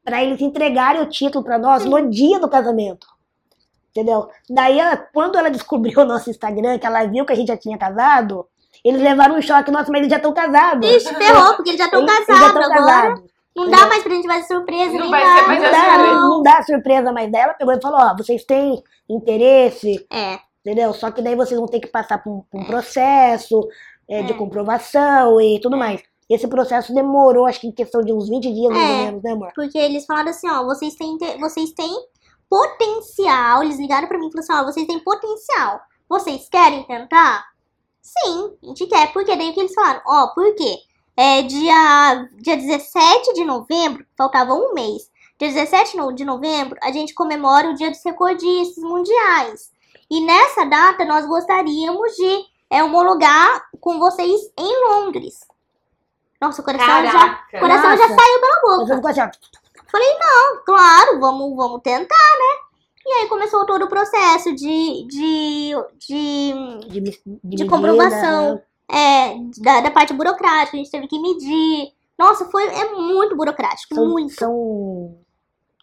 para 0.05 0.23
eles 0.23 0.39
entregarem 0.39 1.01
o 1.01 1.09
título 1.09 1.43
para 1.43 1.57
nós 1.57 1.83
no 1.83 2.07
dia 2.07 2.39
do 2.39 2.47
casamento. 2.47 3.07
Entendeu? 3.89 4.29
Daí, 4.47 4.79
ela- 4.79 4.95
quando 4.95 5.39
ela 5.39 5.49
descobriu 5.49 6.01
o 6.01 6.05
nosso 6.05 6.29
Instagram, 6.29 6.77
que 6.77 6.85
ela 6.85 7.03
viu 7.07 7.25
que 7.25 7.33
a 7.33 7.35
gente 7.35 7.47
já 7.47 7.57
tinha 7.57 7.79
casado, 7.79 8.47
eles 8.85 9.01
levaram 9.01 9.35
um 9.37 9.41
choque 9.41 9.71
nosso, 9.71 9.91
mas 9.91 10.01
eles 10.01 10.11
já 10.11 10.17
estão 10.17 10.33
casados. 10.33 10.87
Ixi, 10.87 11.15
ferrou, 11.15 11.55
porque 11.55 11.71
eles 11.71 11.79
já 11.79 11.85
estão 11.85 12.05
casados 12.05 12.63
agora. 12.63 12.69
casados. 12.69 13.36
Não 13.57 13.69
dá 13.69 13.87
mais 13.87 14.03
pra 14.03 14.13
gente 14.13 14.27
fazer 14.27 14.43
surpresa, 14.47 14.93
Não 14.93 14.99
nem 15.01 15.09
vai 15.09 15.23
nada. 15.25 15.39
ser 15.41 15.47
mais 15.47 15.59
Não 15.61 15.69
assim, 15.69 15.81
dá, 15.81 15.97
né? 15.97 16.03
não 16.13 16.43
dá 16.43 16.63
surpresa 16.63 17.11
mais 17.11 17.31
dela. 17.31 17.53
Pegou 17.55 17.73
e 17.73 17.81
falou: 17.81 17.99
Ó, 17.99 18.15
vocês 18.15 18.43
têm 18.45 18.81
interesse, 19.09 20.05
É. 20.11 20.39
entendeu? 20.65 20.93
Só 20.93 21.11
que 21.11 21.21
daí 21.21 21.35
vocês 21.35 21.59
vão 21.59 21.67
ter 21.67 21.79
que 21.79 21.87
passar 21.87 22.23
por 22.23 22.31
um, 22.31 22.41
por 22.49 22.61
um 22.61 22.65
processo 22.65 23.67
é, 24.09 24.21
de 24.23 24.31
É. 24.31 24.35
comprovação 24.35 25.41
e 25.41 25.59
tudo 25.59 25.75
mais. 25.75 26.01
Esse 26.29 26.47
processo 26.47 26.93
demorou, 26.93 27.45
acho 27.45 27.61
que 27.61 27.67
em 27.67 27.71
questão 27.71 28.01
de 28.01 28.11
uns 28.13 28.27
20 28.29 28.53
dias, 28.53 28.71
mais 28.73 28.89
É. 28.89 28.91
ou 28.91 28.97
menos, 29.05 29.23
né, 29.23 29.31
amor? 29.31 29.51
Porque 29.55 29.77
eles 29.77 30.05
falaram 30.05 30.29
assim, 30.29 30.49
ó, 30.49 30.63
vocês 30.65 30.93
têm, 30.95 31.17
vocês 31.39 31.71
têm 31.71 31.89
potencial. 32.49 33.63
Eles 33.63 33.79
ligaram 33.79 34.07
pra 34.07 34.17
mim 34.17 34.27
e 34.27 34.31
falaram 34.31 34.43
assim, 34.43 34.53
ó, 34.53 34.71
vocês 34.71 34.87
têm 34.87 34.99
potencial. 34.99 35.79
Vocês 36.09 36.47
querem 36.49 36.83
tentar? 36.83 37.45
Sim, 38.01 38.51
a 38.63 38.67
gente 38.67 38.87
quer. 38.87 39.11
Por 39.11 39.25
quê? 39.25 39.35
Daí 39.35 39.49
o 39.49 39.53
que 39.53 39.59
eles 39.59 39.73
falaram? 39.73 40.01
Ó, 40.07 40.27
por 40.33 40.55
quê? 40.55 40.75
É 41.17 41.41
dia, 41.41 42.29
dia 42.35 42.55
17 42.55 43.33
de 43.33 43.43
novembro, 43.43 44.05
faltava 44.15 44.53
um 44.53 44.73
mês. 44.73 45.09
Dia 45.39 45.49
17 45.49 45.97
no- 45.97 46.13
de 46.13 46.23
novembro, 46.23 46.77
a 46.81 46.91
gente 46.91 47.13
comemora 47.13 47.69
o 47.69 47.73
Dia 47.75 47.89
dos 47.89 48.03
Recordistas 48.03 48.83
Mundiais. 48.83 49.71
E 50.09 50.21
nessa 50.25 50.63
data, 50.65 51.03
nós 51.05 51.25
gostaríamos 51.25 52.15
de 52.15 52.45
é, 52.69 52.83
homologar 52.83 53.65
com 53.79 53.97
vocês 53.99 54.41
em 54.57 54.89
Londres. 54.89 55.39
Nossa, 56.39 56.61
o 56.61 56.65
coração 56.65 56.87
já, 57.05 57.11
Caraca. 57.11 57.57
o 57.57 57.59
coração 57.59 57.97
já 57.97 58.07
saiu 58.07 58.39
pela 58.41 58.61
boca. 58.61 58.95
Ficou 58.95 59.09
assim. 59.09 59.21
Falei, 59.91 60.17
não, 60.19 60.63
claro, 60.65 61.19
vamos, 61.19 61.55
vamos 61.55 61.81
tentar, 61.81 62.05
né? 62.09 62.67
E 63.05 63.09
aí 63.13 63.27
começou 63.27 63.65
todo 63.65 63.85
o 63.85 63.89
processo 63.89 64.53
de, 64.53 65.07
de, 65.07 65.71
de, 65.97 66.53
De, 66.89 66.99
de, 66.99 67.11
de 67.11 67.39
medida, 67.43 67.69
comprovação. 67.69 68.61
É, 68.91 69.35
da, 69.61 69.81
da 69.81 69.91
parte 69.91 70.13
burocrática, 70.13 70.75
a 70.75 70.79
gente 70.79 70.91
teve 70.91 71.07
que 71.07 71.19
medir. 71.19 71.91
Nossa, 72.17 72.45
foi, 72.45 72.63
é 72.67 72.91
muito 72.93 73.35
burocrático, 73.35 73.93
São, 73.93 74.07
muito. 74.07 74.33
são 74.33 75.15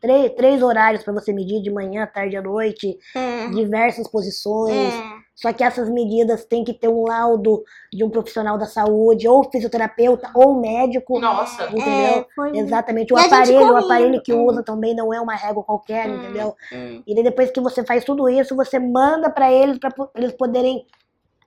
três, 0.00 0.32
três 0.34 0.62
horários 0.62 1.02
para 1.04 1.12
você 1.14 1.32
medir 1.32 1.62
de 1.62 1.70
manhã, 1.70 2.06
tarde 2.12 2.36
à 2.36 2.42
noite, 2.42 2.98
É, 3.14 3.48
diversas 3.50 4.08
posições. 4.08 4.92
é. 4.94 5.24
Só 5.36 5.52
que 5.52 5.64
essas 5.64 5.90
medidas 5.90 6.44
têm 6.44 6.62
que 6.62 6.72
ter 6.72 6.86
um 6.86 7.02
laudo 7.08 7.64
de 7.92 8.04
um 8.04 8.08
profissional 8.08 8.56
da 8.56 8.66
saúde, 8.66 9.26
ou 9.26 9.42
fisioterapeuta, 9.50 10.30
ou 10.32 10.60
médico. 10.60 11.18
Nossa. 11.18 11.64
Entendeu? 11.64 11.84
É, 12.20 12.26
foi 12.36 12.56
Exatamente. 12.56 13.12
O 13.12 13.18
E 13.18 13.24
aparelho, 13.26 13.72
o 13.72 13.76
aparelho 13.76 14.22
que 14.22 14.30
é. 14.30 14.34
usa 14.36 14.62
também 14.62 14.94
não 14.94 15.12
é 15.12 15.20
uma 15.20 15.34
régua 15.34 15.64
qualquer, 15.64 16.08
Hum. 16.08 16.14
entendeu? 16.22 16.54
Hum. 16.72 17.02
E 17.04 17.14
daí 17.16 17.24
depois 17.24 17.50
que 17.50 17.60
você 17.60 17.84
faz 17.84 18.04
tudo 18.04 18.28
isso, 18.28 18.54
você 18.54 18.78
manda 18.78 19.28
para 19.28 19.50
eles 19.52 19.76
para 19.78 19.92
eles 20.14 20.30
poderem 20.34 20.86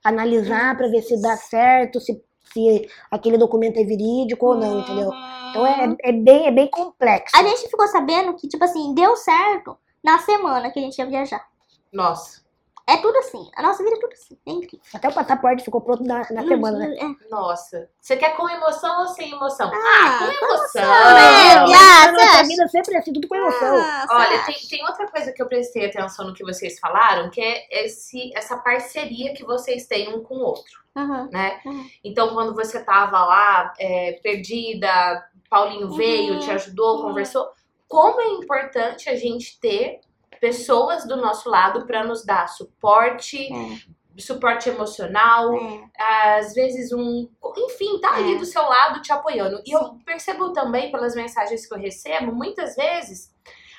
analisar 0.08 0.76
para 0.76 0.88
ver 0.88 1.02
se 1.02 1.20
dá 1.20 1.36
certo, 1.36 2.00
se, 2.00 2.20
se 2.52 2.88
aquele 3.10 3.38
documento 3.38 3.78
é 3.78 3.84
verídico 3.84 4.46
ou 4.46 4.54
não, 4.56 4.80
entendeu? 4.80 5.10
Então 5.50 5.66
é, 5.66 5.96
é 6.02 6.12
bem 6.12 6.46
é 6.46 6.50
bem 6.50 6.68
complexo. 6.68 7.36
A 7.36 7.42
gente 7.42 7.68
ficou 7.68 7.86
sabendo 7.88 8.34
que, 8.34 8.48
tipo 8.48 8.64
assim, 8.64 8.94
deu 8.94 9.16
certo 9.16 9.76
na 10.04 10.18
semana 10.18 10.70
que 10.70 10.78
a 10.78 10.82
gente 10.82 10.98
ia 10.98 11.06
viajar. 11.06 11.46
Nossa. 11.92 12.47
É 12.88 12.96
tudo 12.96 13.18
assim. 13.18 13.50
A 13.54 13.62
nossa 13.62 13.82
vida 13.84 13.96
é 13.96 14.00
tudo 14.00 14.12
assim. 14.14 14.38
É 14.46 14.50
incrível. 14.50 14.80
Até 14.94 15.08
o 15.08 15.12
passaporte 15.12 15.62
ficou 15.62 15.80
pronto 15.82 16.02
na, 16.04 16.20
na 16.30 16.42
semana, 16.42 16.78
né? 16.78 16.96
É. 16.98 17.28
Nossa. 17.30 17.90
Você 18.00 18.16
quer 18.16 18.34
com 18.34 18.48
emoção 18.48 19.00
ou 19.02 19.08
sem 19.08 19.30
emoção? 19.30 19.70
Ah, 19.74 20.18
com 20.18 20.24
emoção. 20.46 20.82
né? 20.82 20.88
Ah, 20.88 22.04
a 22.04 22.06
você 22.08 22.12
nossa 22.24 22.42
vida 22.44 22.68
sempre 22.68 22.94
é 22.94 22.98
assim, 22.98 23.12
tudo 23.12 23.28
com 23.28 23.36
emoção. 23.36 23.76
Ah, 23.76 24.06
Olha, 24.10 24.42
tem, 24.46 24.54
tem 24.70 24.84
outra 24.86 25.06
coisa 25.06 25.30
que 25.32 25.42
eu 25.42 25.46
prestei 25.46 25.84
atenção 25.84 26.26
no 26.26 26.32
que 26.32 26.42
vocês 26.42 26.78
falaram, 26.78 27.28
que 27.28 27.40
é 27.42 27.84
esse, 27.84 28.32
essa 28.34 28.56
parceria 28.56 29.34
que 29.34 29.44
vocês 29.44 29.86
têm 29.86 30.14
um 30.14 30.22
com 30.22 30.36
o 30.36 30.40
outro, 30.44 30.80
Uhum. 30.96 31.28
né? 31.30 31.60
Uhum. 31.66 31.86
Então, 32.02 32.30
quando 32.32 32.54
você 32.54 32.82
tava 32.82 33.22
lá, 33.24 33.72
é, 33.78 34.18
perdida, 34.22 35.24
Paulinho 35.50 35.90
veio, 35.92 36.34
Uhum. 36.34 36.40
te 36.40 36.50
ajudou, 36.52 36.96
Uhum. 36.96 37.02
conversou. 37.08 37.48
Como 37.86 38.20
é 38.20 38.28
importante 38.28 39.08
a 39.08 39.14
gente 39.14 39.58
ter 39.60 40.00
pessoas 40.40 41.06
do 41.06 41.16
nosso 41.16 41.48
lado 41.48 41.86
para 41.86 42.04
nos 42.04 42.24
dar 42.24 42.48
suporte, 42.48 43.48
É, 43.52 43.98
suporte 44.20 44.68
emocional, 44.68 45.54
é. 45.54 46.38
às 46.38 46.52
vezes 46.54 46.92
um. 46.92 47.28
Enfim, 47.56 48.00
tá 48.00 48.14
ali 48.14 48.34
É. 48.34 48.38
do 48.38 48.44
seu 48.44 48.62
lado 48.62 49.00
te 49.00 49.12
apoiando. 49.12 49.62
E 49.64 49.70
eu 49.72 49.96
percebo 50.04 50.52
também 50.52 50.90
pelas 50.90 51.14
mensagens 51.14 51.66
que 51.66 51.74
eu 51.74 51.78
recebo, 51.78 52.32
muitas 52.32 52.74
vezes, 52.74 53.32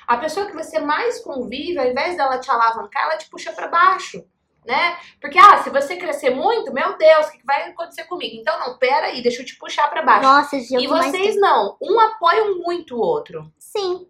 a 0.06 0.16
pessoa 0.16 0.46
que 0.46 0.54
você 0.54 0.78
mais 0.78 1.20
convive, 1.22 1.78
ao 1.78 1.86
invés 1.86 2.16
dela 2.16 2.38
te 2.38 2.50
alavancar, 2.50 3.04
ela 3.04 3.16
te 3.18 3.28
puxa 3.28 3.52
pra 3.52 3.68
baixo. 3.68 4.24
Né? 4.62 4.96
Porque, 5.20 5.38
ah, 5.38 5.56
se 5.62 5.70
você 5.70 5.96
crescer 5.96 6.30
muito, 6.30 6.70
meu 6.72 6.96
Deus, 6.98 7.26
o 7.28 7.32
que 7.32 7.44
vai 7.46 7.70
acontecer 7.70 8.04
comigo? 8.04 8.36
Então, 8.38 8.58
não, 8.60 8.76
pera 8.76 9.06
aí, 9.06 9.22
deixa 9.22 9.40
eu 9.40 9.46
te 9.46 9.56
puxar 9.56 9.88
pra 9.88 10.02
baixo. 10.02 10.22
Nossa, 10.22 10.54
e 10.56 10.86
vocês 10.86 11.34
não, 11.40 11.78
um 11.80 11.98
apoia 11.98 12.44
muito 12.56 12.94
o 12.94 13.00
outro. 13.00 13.50
Sim. 13.58 14.06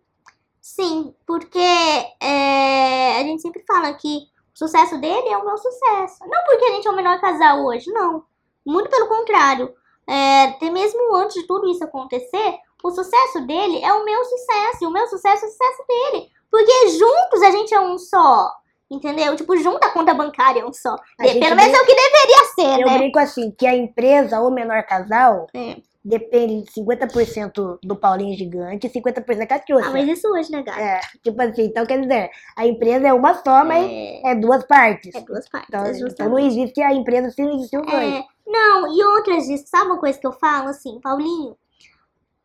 Sim, 0.74 1.12
porque 1.26 1.59
é, 1.59 3.18
a 3.18 3.24
gente 3.24 3.42
sempre 3.42 3.64
fala 3.66 3.92
que 3.94 4.18
o 4.54 4.59
sucesso 4.59 5.00
dele 5.00 5.28
é 5.28 5.37
o 5.37 5.44
meu 5.44 5.59
sucesso. 5.59 6.20
Não 6.20 6.44
porque 6.44 6.64
a 6.64 6.70
gente 6.74 6.87
é 6.87 6.90
o 6.90 6.94
melhor 6.94 7.20
casal 7.20 7.64
hoje, 7.64 7.90
não. 7.90 8.22
Muito 8.64 8.88
pelo 8.88 9.09
contrário. 9.09 9.74
É, 10.06 10.44
até 10.44 10.70
mesmo 10.70 11.14
antes 11.16 11.35
de 11.35 11.46
tudo 11.46 11.68
isso 11.68 11.83
acontecer, 11.83 12.59
o 12.85 12.90
sucesso 12.92 13.40
dele 13.46 13.83
é 13.83 13.92
o 13.92 14.04
meu 14.04 14.24
sucesso. 14.24 14.78
E 14.83 14.87
o 14.87 14.92
meu 14.92 15.09
sucesso 15.09 15.44
é 15.44 15.48
o 15.48 15.50
sucesso 15.50 15.85
dele. 15.88 16.28
Porque 16.48 16.88
juntos 16.90 17.42
a 17.42 17.50
gente 17.50 17.74
é 17.74 17.80
um 17.80 17.98
só. 17.98 18.52
Entendeu? 18.88 19.35
Tipo, 19.35 19.56
junto 19.56 19.85
a 19.85 19.90
conta 19.90 20.14
bancária 20.14 20.61
é 20.61 20.64
um 20.64 20.72
só. 20.72 20.96
Pelo 21.18 21.56
menos 21.56 21.78
é 21.78 21.83
o 21.83 21.87
que 21.87 21.94
deveria 21.94 22.44
ser, 22.54 22.80
Eu 22.83 22.87
né? 22.87 22.98
brinco 22.98 23.18
assim, 23.18 23.50
que 23.50 23.66
a 23.66 23.74
empresa, 23.74 24.40
o 24.40 24.50
menor 24.50 24.85
casal, 24.85 25.48
É. 25.52 25.76
depende 26.05 26.63
de 26.65 26.73
50% 26.73 27.79
do 27.83 27.97
Paulinho 27.97 28.37
Gigante 28.37 28.87
e 28.87 28.91
50% 28.91 29.39
da 29.39 29.47
Catiúcia. 29.47 29.89
Ah, 29.89 29.93
mas 29.93 30.09
isso 30.09 30.29
hoje, 30.29 30.51
né, 30.51 30.63
gata? 30.63 30.81
É, 30.81 31.01
tipo 31.23 31.41
assim, 31.43 31.65
então 31.65 31.85
quer 31.87 32.01
dizer, 32.01 32.31
a 32.57 32.67
empresa 32.67 33.09
é 33.09 33.13
uma 33.13 33.35
só, 33.35 33.65
mas 33.65 33.85
É, 33.87 34.31
é 34.31 34.35
duas 34.35 34.65
partes. 34.67 35.15
é 35.15 35.21
duas 35.21 35.49
partes. 35.49 35.69
Então, 35.69 35.85
é 35.85 35.91
então 35.91 36.09
justamente. 36.09 36.31
não 36.33 36.39
existe 36.39 36.83
a 36.83 36.93
empresa 36.95 37.31
se 37.31 37.43
não 37.43 37.55
existir 37.55 37.81
dois. 37.83 38.15
É, 38.15 38.25
não, 38.47 38.95
e 38.95 39.05
outras 39.05 39.45
disso, 39.47 39.65
sabe 39.69 39.87
uma 39.91 39.99
coisa 40.01 40.19
que 40.19 40.27
eu 40.27 40.33
falo 40.33 40.69
assim, 40.69 40.99
Paulinho? 41.01 41.57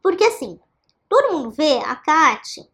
Porque 0.04 0.24
assim, 0.26 0.60
todo 1.10 1.34
mundo 1.38 1.52
vê 1.52 1.78
a 1.80 1.96
Kate 1.96 2.70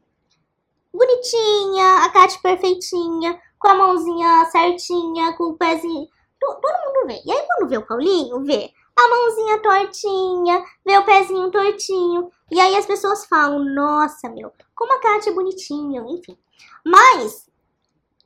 bonitinha, 0.93 2.03
a 2.05 2.09
Kate 2.09 2.41
perfeitinha, 2.41 3.39
com 3.57 3.67
a 3.69 3.73
mãozinha 3.75 4.45
certinha, 4.51 5.33
com 5.37 5.45
o 5.45 5.57
pezinho. 5.57 6.07
to- 6.39 6.59
Todo 6.61 6.85
mundo 6.85 7.07
vê. 7.07 7.21
E 7.25 7.31
aí 7.31 7.45
quando 7.47 7.69
vê 7.69 7.77
o 7.77 7.85
Paulinho, 7.85 8.43
vê 8.43 8.71
a 8.95 9.07
mãozinha 9.07 9.61
tortinha, 9.61 10.65
vê 10.85 10.97
o 10.97 11.05
pezinho 11.05 11.51
tortinho. 11.51 12.31
E 12.49 12.59
aí 12.59 12.75
as 12.75 12.85
pessoas 12.85 13.25
falam, 13.25 13.63
nossa, 13.73 14.29
meu, 14.29 14.51
como 14.75 14.93
a 14.93 14.99
Kate 14.99 15.29
é 15.29 15.33
bonitinha, 15.33 16.03
enfim. 16.07 16.37
Mas, 16.85 17.49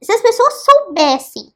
se 0.02 0.12
as 0.12 0.22
pessoas 0.22 0.66
soubessem 0.66 1.54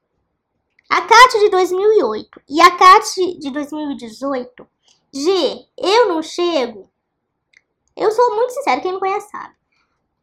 a 0.90 1.02
Kate 1.02 1.40
de 1.40 1.50
2008 1.50 2.42
e 2.50 2.62
a 2.62 2.72
Kate 2.76 3.38
de 3.40 3.52
2018, 3.52 4.68
G, 5.14 5.68
eu 5.78 6.08
não 6.10 6.22
chego. 6.22 6.90
Eu 7.96 8.12
sou 8.12 8.36
muito 8.36 8.54
sincera, 8.54 8.82
quem 8.82 8.94
me 8.94 9.00
conhece 9.00 9.30
sabe. 9.30 9.56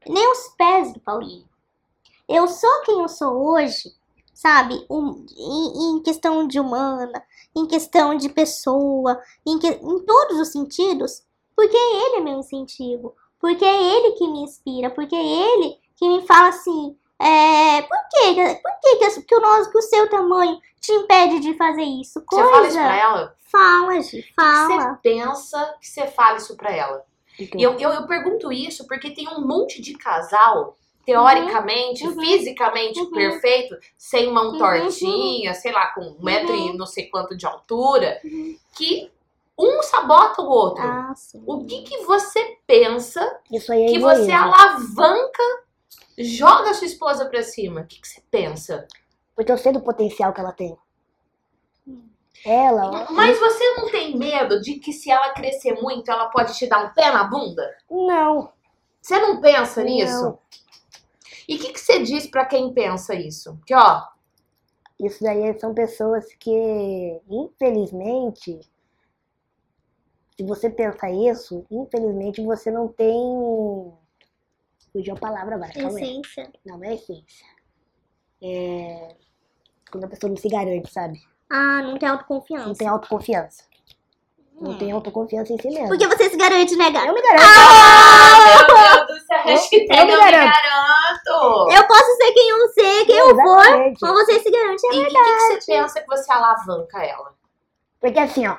Nem 0.07 0.33
os 0.33 0.49
pés 0.57 0.93
do 0.93 1.01
Paulinho. 1.01 1.49
Eu 2.29 2.49
sou 2.49 2.83
quem 2.83 3.01
eu 3.01 3.09
sou 3.09 3.35
hoje, 3.53 3.95
sabe? 4.35 4.85
Um- 4.91 5.25
em, 5.37 5.97
em 5.99 6.03
questão 6.03 6.47
de 6.47 6.59
humana, 6.61 7.25
em 7.57 7.67
questão 7.67 8.15
de 8.17 8.29
pessoa, 8.29 9.21
em, 9.47 9.59
que- 9.59 9.67
em 9.69 9.99
todos 10.05 10.39
os 10.41 10.49
sentidos, 10.53 11.23
porque 11.57 11.77
ele 11.77 12.17
é 12.17 12.21
meu 12.21 12.39
incentivo, 12.39 13.15
porque 13.41 13.65
é 13.65 13.83
ele 13.97 14.13
que 14.13 14.29
me 14.29 14.41
inspira, 14.43 14.91
porque 14.91 15.15
é 15.17 15.25
ele 15.25 15.77
que 15.97 16.07
me 16.09 16.27
fala 16.27 16.49
assim, 16.49 16.97
é, 17.19 17.81
por 17.83 17.99
que, 18.11 18.35
por 18.57 18.71
que, 18.83 18.97
que, 18.97 19.23
que 19.23 19.35
o 19.35 19.41
nosso, 19.41 19.71
que 19.71 19.79
o 19.79 19.83
seu 19.83 20.09
tamanho 20.11 20.59
te 20.81 20.93
impede 20.93 21.41
de 21.41 21.57
fazer 21.57 21.83
isso? 21.85 22.23
Você 22.31 22.43
fala 22.51 22.67
isso 22.67 22.77
pra 22.77 22.89
Coisa. 22.89 22.95
ela? 23.03 23.37
Fala, 23.51 24.01
Gi, 24.03 24.23
Você 24.23 24.33
fala. 24.35 24.99
pensa 25.03 25.75
que 25.81 25.87
você 25.89 26.07
fala 26.09 26.37
isso 26.37 26.57
pra 26.57 26.71
ela? 26.75 27.05
E 27.39 27.63
eu, 27.63 27.73
eu, 27.79 27.91
eu 27.91 28.07
pergunto 28.07 28.53
isso 28.53 28.87
porque 28.87 29.11
tem 29.15 29.29
um 29.29 29.47
monte 29.47 29.81
de 29.81 29.95
casal, 29.95 30.77
teoricamente, 31.07 32.05
Uhum. 32.07 32.21
fisicamente 32.21 33.01
Uhum. 33.01 33.11
perfeito, 33.13 33.77
sem 33.97 34.31
mão 34.33 34.51
Uhum. 34.53 34.59
tortinha, 34.59 35.55
sei 35.55 35.71
lá, 35.73 35.87
com 35.95 36.01
um 36.01 36.17
metro 36.23 36.55
e 36.55 36.77
não 36.77 36.85
sei 36.85 37.07
quanto 37.09 37.37
de 37.37 37.47
altura, 37.47 38.21
Uhum. 38.25 38.57
que 38.77 39.11
um 39.59 39.81
sabota 39.83 40.43
o 40.43 40.49
outro. 40.51 40.83
Ah. 40.85 41.15
O 41.47 41.65
que, 41.65 41.83
que 41.83 41.99
você 42.05 42.59
pensa 42.67 43.41
Isso 43.51 43.73
aí 43.73 43.85
é 43.85 43.87
que 43.87 43.99
você 44.01 44.31
alavanca, 44.33 45.43
joga 46.19 46.71
a 46.71 46.75
sua 46.75 46.87
esposa 46.87 47.25
pra 47.27 47.43
cima? 47.43 47.83
O 47.83 47.87
que, 47.87 48.01
que 48.01 48.09
você 48.09 48.21
pensa? 48.31 48.87
Porque 49.35 49.53
eu 49.53 49.57
sei 49.57 49.73
do 49.73 49.81
potencial 49.81 50.33
que 50.33 50.41
ela 50.41 50.53
tem. 50.53 50.77
Ela, 52.45 53.07
Mas 53.11 53.39
você 53.41 53.75
não 53.77 53.91
tem 53.91 54.17
medo 54.17 54.61
de 54.61 54.75
que 54.75 54.93
se 54.93 55.11
ela 55.11 55.31
crescer 55.31 55.73
muito, 55.81 56.11
ela 56.11 56.27
pode 56.29 56.55
te 56.57 56.67
dar 56.67 56.85
um 56.85 56.91
pé 56.91 57.11
na 57.13 57.25
bunda? 57.25 57.63
não. 57.91 58.55
Você 59.01 59.21
não 59.21 59.41
pensa 59.41 59.85
nisso? 59.85 60.21
Não. 60.25 60.39
E 61.49 61.57
o 61.57 61.59
que, 61.59 61.73
que 61.73 61.81
você 61.81 62.03
diz 62.03 62.27
pra 62.27 62.45
quem 62.47 62.73
pensa 62.73 63.15
isso? 63.15 63.59
Que, 63.67 63.75
ó, 63.75 64.03
Isso 64.99 65.23
daí 65.23 65.59
são 65.61 65.75
pessoas 65.75 66.25
que, 66.41 67.21
infelizmente, 67.29 68.59
se 70.37 70.43
você 70.45 70.71
pensa 70.71 71.09
isso, 71.11 71.65
infelizmente 71.71 72.43
você 72.43 72.71
não 72.71 72.89
tem. 72.89 73.15
Fugiu 74.93 75.15
a 75.15 75.19
palavra 75.19 75.57
agora, 75.57 75.73
calma 75.73 75.99
aí. 75.99 76.03
Essência. 76.05 76.51
Não, 76.65 76.79
não 76.79 76.85
é 76.85 76.95
essência. 76.95 77.47
É. 78.43 79.15
Quando 79.91 80.05
a 80.05 80.09
pessoa 80.09 80.31
não 80.31 80.37
se 80.37 80.49
garante, 80.49 80.91
sabe? 80.93 81.21
Ah, 81.51 81.83
não 81.83 81.97
tem 81.99 82.09
Não 82.09 82.15
autoconfiança. 82.17 82.75
tem 82.79 82.89
autoconfiança. 82.89 83.65
Não 84.59 84.71
Hum. 84.73 84.79
tem 84.79 84.91
autoconfiança 84.91 85.53
em 85.53 85.59
si 85.61 85.69
mesmo. 85.69 85.89
Porque 85.89 86.07
você 86.09 86.31
se 86.31 86.37
garante, 86.39 86.75
né, 86.77 86.91
gata? 86.91 87.07
Eu 87.07 87.15
me 87.15 87.21
garanto. 87.23 87.45
Ah, 87.45 88.67
meu 88.67 88.67
Deus 88.67 89.06
hashtag 89.47 89.87
eu 89.91 90.07
me 90.07 90.17
garanto. 90.17 91.71
Eu 91.73 91.87
posso 91.87 92.17
ser 92.17 92.33
quem 92.33 92.49
eu 92.51 92.69
ser, 92.69 93.05
quem 93.07 93.17
eu 93.17 93.35
for, 93.37 93.67
mas 94.01 94.01
você 94.01 94.41
se 94.41 94.51
garante, 94.51 94.87
é 94.87 94.95
E 94.95 95.03
o 95.03 95.07
que, 95.09 95.15
que 95.15 95.39
você 95.41 95.73
pensa 95.73 96.01
que 96.01 96.07
você 96.07 96.33
alavanca 96.33 97.03
ela? 97.05 97.35
Porque 98.01 98.19
assim, 98.19 98.47
ó. 98.47 98.57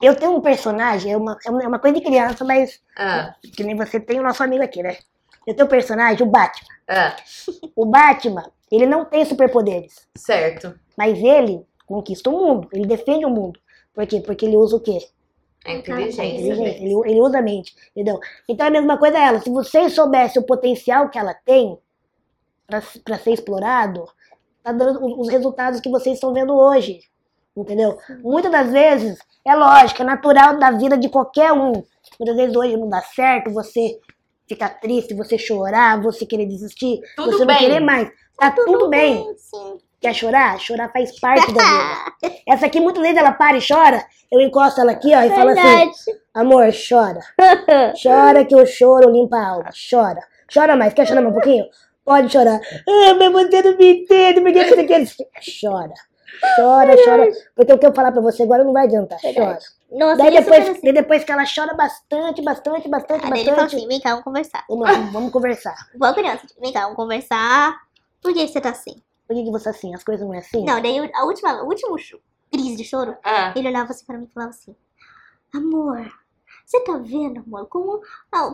Eu 0.00 0.16
tenho 0.16 0.32
um 0.34 0.40
personagem, 0.40 1.12
é 1.12 1.16
uma, 1.16 1.38
é 1.44 1.50
uma 1.68 1.78
coisa 1.78 1.96
de 1.96 2.04
criança, 2.04 2.44
mas 2.44 2.80
Ah, 2.98 3.34
que 3.54 3.62
nem 3.62 3.76
você 3.76 4.00
tem 4.00 4.18
o 4.18 4.22
nosso 4.22 4.42
amigo 4.42 4.64
aqui, 4.64 4.82
né? 4.82 4.96
Eu 5.46 5.54
tenho 5.54 5.66
um 5.66 5.70
personagem, 5.70 6.26
o 6.26 6.30
Batman. 6.30 6.68
ah, 6.88 7.16
O 7.76 7.86
Batman, 7.86 8.50
ele 8.70 8.84
não 8.86 9.04
tem 9.04 9.24
superpoderes, 9.24 10.08
certo. 10.16 10.74
mas 10.96 11.16
ele 11.18 11.64
conquista 11.86 12.30
o 12.30 12.32
mundo, 12.32 12.68
ele 12.72 12.86
defende 12.86 13.24
o 13.24 13.30
mundo. 13.30 13.60
Por 13.94 14.06
quê? 14.06 14.20
Porque 14.20 14.44
ele 14.46 14.56
usa 14.56 14.76
o 14.76 14.80
quê? 14.80 14.98
É 15.64 15.72
É 15.72 15.76
inteligência. 15.78 16.24
inteligente, 16.24 16.82
ele, 16.82 16.94
ele 17.10 17.20
usa 17.20 17.38
a 17.38 17.42
mente, 17.42 17.74
entendeu? 17.90 18.18
Então 18.48 18.66
a 18.66 18.70
mesma 18.70 18.98
coisa 18.98 19.16
é 19.18 19.22
ela. 19.22 19.40
Se 19.40 19.50
vocês 19.50 19.92
soubessem 19.94 20.42
o 20.42 20.46
potencial 20.46 21.08
que 21.08 21.18
ela 21.18 21.34
tem 21.34 21.78
para 23.04 23.18
ser 23.18 23.32
explorado, 23.32 24.04
tá 24.62 24.72
dando 24.72 25.04
os- 25.04 25.26
os 25.26 25.28
resultados 25.28 25.80
que 25.80 25.90
vocês 25.90 26.14
estão 26.16 26.32
vendo 26.32 26.54
hoje, 26.54 27.00
entendeu? 27.56 27.98
Muitas 28.22 28.50
das 28.50 28.70
vezes, 28.70 29.18
é 29.46 29.54
lógico, 29.54 30.02
é 30.02 30.04
natural 30.04 30.58
da 30.58 30.70
vida 30.70 30.96
de 30.96 31.08
qualquer 31.08 31.52
um. 31.52 31.72
Muitas 32.18 32.36
vezes 32.36 32.56
hoje 32.56 32.76
não 32.76 32.88
dá 32.88 33.00
certo, 33.02 33.52
você 33.52 33.98
ficar 34.48 34.70
triste, 34.80 35.14
você 35.14 35.38
chorar, 35.38 36.00
você 36.02 36.26
querer 36.26 36.46
desistir, 36.46 37.00
Tudo 37.16 37.32
você 37.32 37.40
não 37.40 37.46
bem. 37.46 37.58
querer 37.58 37.80
mais. 37.80 38.10
Tá 38.38 38.50
tudo, 38.50 38.88
bem. 38.88 39.32
Sim. 39.36 39.78
Quer 40.02 40.14
chorar? 40.14 40.58
Chorar 40.58 40.90
faz 40.92 41.18
parte 41.20 41.52
da 41.52 41.62
vida. 41.62 42.36
Essa 42.46 42.66
aqui, 42.66 42.80
muitas 42.80 43.00
vezes, 43.00 43.16
ela 43.16 43.30
para 43.32 43.56
e 43.56 43.60
chora. 43.66 44.04
Eu 44.30 44.40
encosto 44.40 44.80
ela 44.80 44.90
aqui, 44.92 45.14
ó, 45.14 45.22
e 45.22 45.30
falo 45.30 45.50
assim. 45.50 45.92
Amor, 46.34 46.66
chora. 46.88 47.20
Chora 48.02 48.44
que 48.44 48.56
o 48.56 48.66
choro 48.66 49.10
limpa 49.10 49.36
a 49.36 49.48
alma. 49.50 49.70
Chora. 49.90 50.20
Chora 50.52 50.74
mais. 50.74 50.92
Quer 50.92 51.06
chorar 51.06 51.20
mais 51.20 51.34
um 51.34 51.38
pouquinho? 51.38 51.66
Pode 52.04 52.32
chorar. 52.32 52.58
Ah, 52.88 53.14
mas 53.14 53.32
você 53.32 53.62
não 53.62 53.76
me 53.76 54.02
entende. 54.02 54.40
Por 54.40 54.52
que 54.52 54.64
você 54.64 54.84
quer. 54.84 55.04
Chora. 55.60 55.92
Chora, 56.56 56.96
chora. 57.04 57.28
Porque 57.54 57.72
o 57.72 57.78
que 57.78 57.86
eu 57.86 57.94
falar 57.94 58.10
pra 58.10 58.20
você 58.22 58.42
agora 58.42 58.64
não 58.64 58.72
vai 58.72 58.86
adiantar. 58.86 59.20
Chora. 59.20 59.58
Nossa, 59.90 60.16
Daí 60.16 60.36
é 60.36 60.40
depois, 60.40 60.68
assim. 60.70 60.80
daí 60.82 60.92
depois 60.94 61.22
que 61.22 61.30
ela 61.32 61.44
chora 61.44 61.74
bastante, 61.74 62.42
bastante, 62.42 62.88
bastante, 62.88 63.28
daí 63.28 63.40
ele 63.40 63.50
fala 63.50 63.62
bastante. 63.62 63.76
assim, 63.76 63.86
vem 63.86 64.00
cá, 64.00 64.10
vamos 64.10 64.24
conversar. 64.24 64.64
Vamos, 64.66 65.12
vamos 65.12 65.32
conversar. 65.32 65.74
Igual 65.94 66.14
criança, 66.14 66.46
vem 66.58 66.72
cá, 66.72 66.80
vamos 66.80 66.96
conversar. 66.96 67.76
Por 68.22 68.32
que 68.32 68.48
você 68.48 68.58
tá 68.58 68.70
assim? 68.70 69.02
Por 69.32 69.38
que, 69.38 69.44
que 69.44 69.50
você 69.50 69.68
é 69.68 69.70
assim? 69.70 69.94
As 69.94 70.04
coisas 70.04 70.26
não 70.26 70.34
é 70.34 70.38
assim? 70.38 70.62
Não, 70.62 70.80
daí 70.80 71.10
a 71.14 71.24
última, 71.24 71.62
o 71.62 71.66
último 71.66 71.96
crise 72.52 72.76
de 72.76 72.84
choro, 72.84 73.16
Ah, 73.24 73.54
ele 73.56 73.66
olhava 73.66 73.90
assim 73.90 74.04
pra 74.04 74.18
mim 74.18 74.26
e 74.26 74.34
falava 74.34 74.50
assim, 74.50 74.76
amor, 75.54 76.12
você 76.66 76.80
tá 76.80 76.98
vendo, 76.98 77.40
amor, 77.40 77.66
como, 77.66 78.02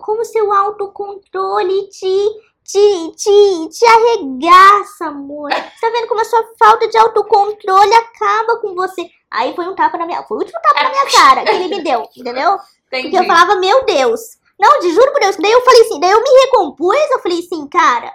como 0.03 0.25
seu 0.25 0.53
autocontrole 0.53 1.89
te, 1.89 2.29
te, 2.63 3.13
te, 3.17 3.69
te 3.71 3.85
arregaça, 3.85 5.07
amor. 5.07 5.51
Você 5.53 5.81
tá 5.81 5.91
vendo 5.91 6.07
como 6.07 6.21
a 6.21 6.25
sua 6.25 6.49
falta 6.57 6.87
de 6.87 6.97
autocontrole 6.97 7.95
acaba 7.95 8.61
com 8.61 8.73
você. 8.77 9.11
Aí 9.29 9.53
foi 9.57 9.67
um 9.67 9.75
tapa 9.75 9.99
na 9.99 10.07
minha, 10.07 10.23
foi 10.23 10.37
o 10.37 10.41
último 10.41 10.61
tapa 10.63 10.81
na 10.85 10.91
minha 10.91 11.11
cara 11.11 11.45
que 11.45 11.51
ele 11.51 11.77
me 11.77 11.83
deu, 11.83 12.09
entendeu? 12.17 12.57
entendi. 12.87 13.11
Porque 13.11 13.19
eu 13.19 13.25
falava, 13.25 13.57
meu 13.57 13.85
Deus. 13.85 14.39
Não, 14.61 14.79
de 14.79 14.93
juro 14.93 15.11
por 15.13 15.21
Deus. 15.21 15.37
Daí 15.37 15.51
eu 15.51 15.65
falei 15.65 15.83
assim, 15.83 15.99
daí 15.99 16.11
eu 16.13 16.23
me 16.23 16.31
recompus, 16.45 17.11
eu 17.11 17.19
falei 17.19 17.41
assim, 17.41 17.67
cara, 17.69 18.13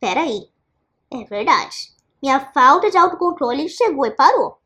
peraí. 0.00 0.50
É 1.12 1.24
verdade. 1.24 1.89
Minha 2.22 2.40
falta 2.52 2.90
de 2.90 2.96
autocontrole 2.98 3.68
chegou 3.68 4.06
e 4.06 4.10
parou. 4.10 4.58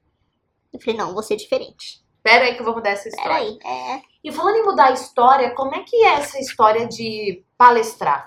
Eu 0.72 0.80
falei, 0.80 0.96
não, 0.96 1.12
vou 1.14 1.22
ser 1.22 1.36
diferente. 1.36 2.04
Pera 2.22 2.46
aí 2.46 2.54
que 2.54 2.60
eu 2.60 2.64
vou 2.64 2.74
mudar 2.74 2.90
essa 2.90 3.08
história. 3.08 3.30
Peraí. 3.30 3.58
É. 3.64 4.02
E 4.24 4.32
falando 4.32 4.56
em 4.56 4.64
mudar 4.64 4.86
a 4.86 4.92
história, 4.92 5.54
como 5.54 5.74
é 5.74 5.82
que 5.84 5.96
é 6.04 6.14
essa 6.14 6.38
história 6.38 6.86
de 6.88 7.44
palestrar? 7.56 8.24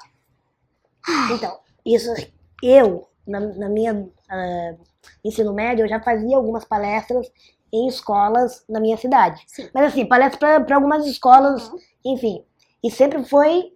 Então, 1.32 1.60
isso 1.86 2.14
eu, 2.62 3.08
na, 3.26 3.40
na 3.40 3.70
minha 3.70 4.08
ah, 4.30 4.76
ensino 5.24 5.54
médio, 5.54 5.84
eu 5.86 5.90
já 5.90 6.00
fazia 6.02 6.38
algumas 6.38 6.64
palestras 6.66 7.28
em 7.74 7.88
escolas 7.88 8.64
na 8.70 8.80
minha 8.80 8.98
cidade. 8.98 9.44
Sim. 9.48 9.70
Mas 9.74 9.86
assim, 9.88 10.06
palestras 10.06 10.64
para 10.66 10.76
algumas 10.76 11.06
escolas, 11.06 11.68
Uhum. 11.70 11.80
enfim. 12.06 12.46
E 12.84 12.92
sempre 12.92 13.24
foi 13.26 13.74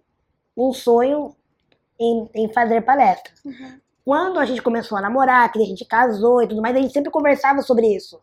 um 0.56 0.72
sonho 0.72 1.34
em, 1.98 2.28
em 2.34 2.52
fazer 2.52 2.82
palestras. 2.82 3.44
Uhum. 3.44 3.80
Quando 4.04 4.38
a 4.38 4.44
gente 4.44 4.62
começou 4.62 4.98
a 4.98 5.00
namorar, 5.00 5.50
que 5.52 5.62
a 5.62 5.64
gente 5.64 5.84
casou 5.84 6.42
e 6.42 6.48
tudo 6.48 6.60
mais, 6.60 6.76
a 6.76 6.80
gente 6.80 6.92
sempre 6.92 7.10
conversava 7.10 7.62
sobre 7.62 7.86
isso. 7.86 8.20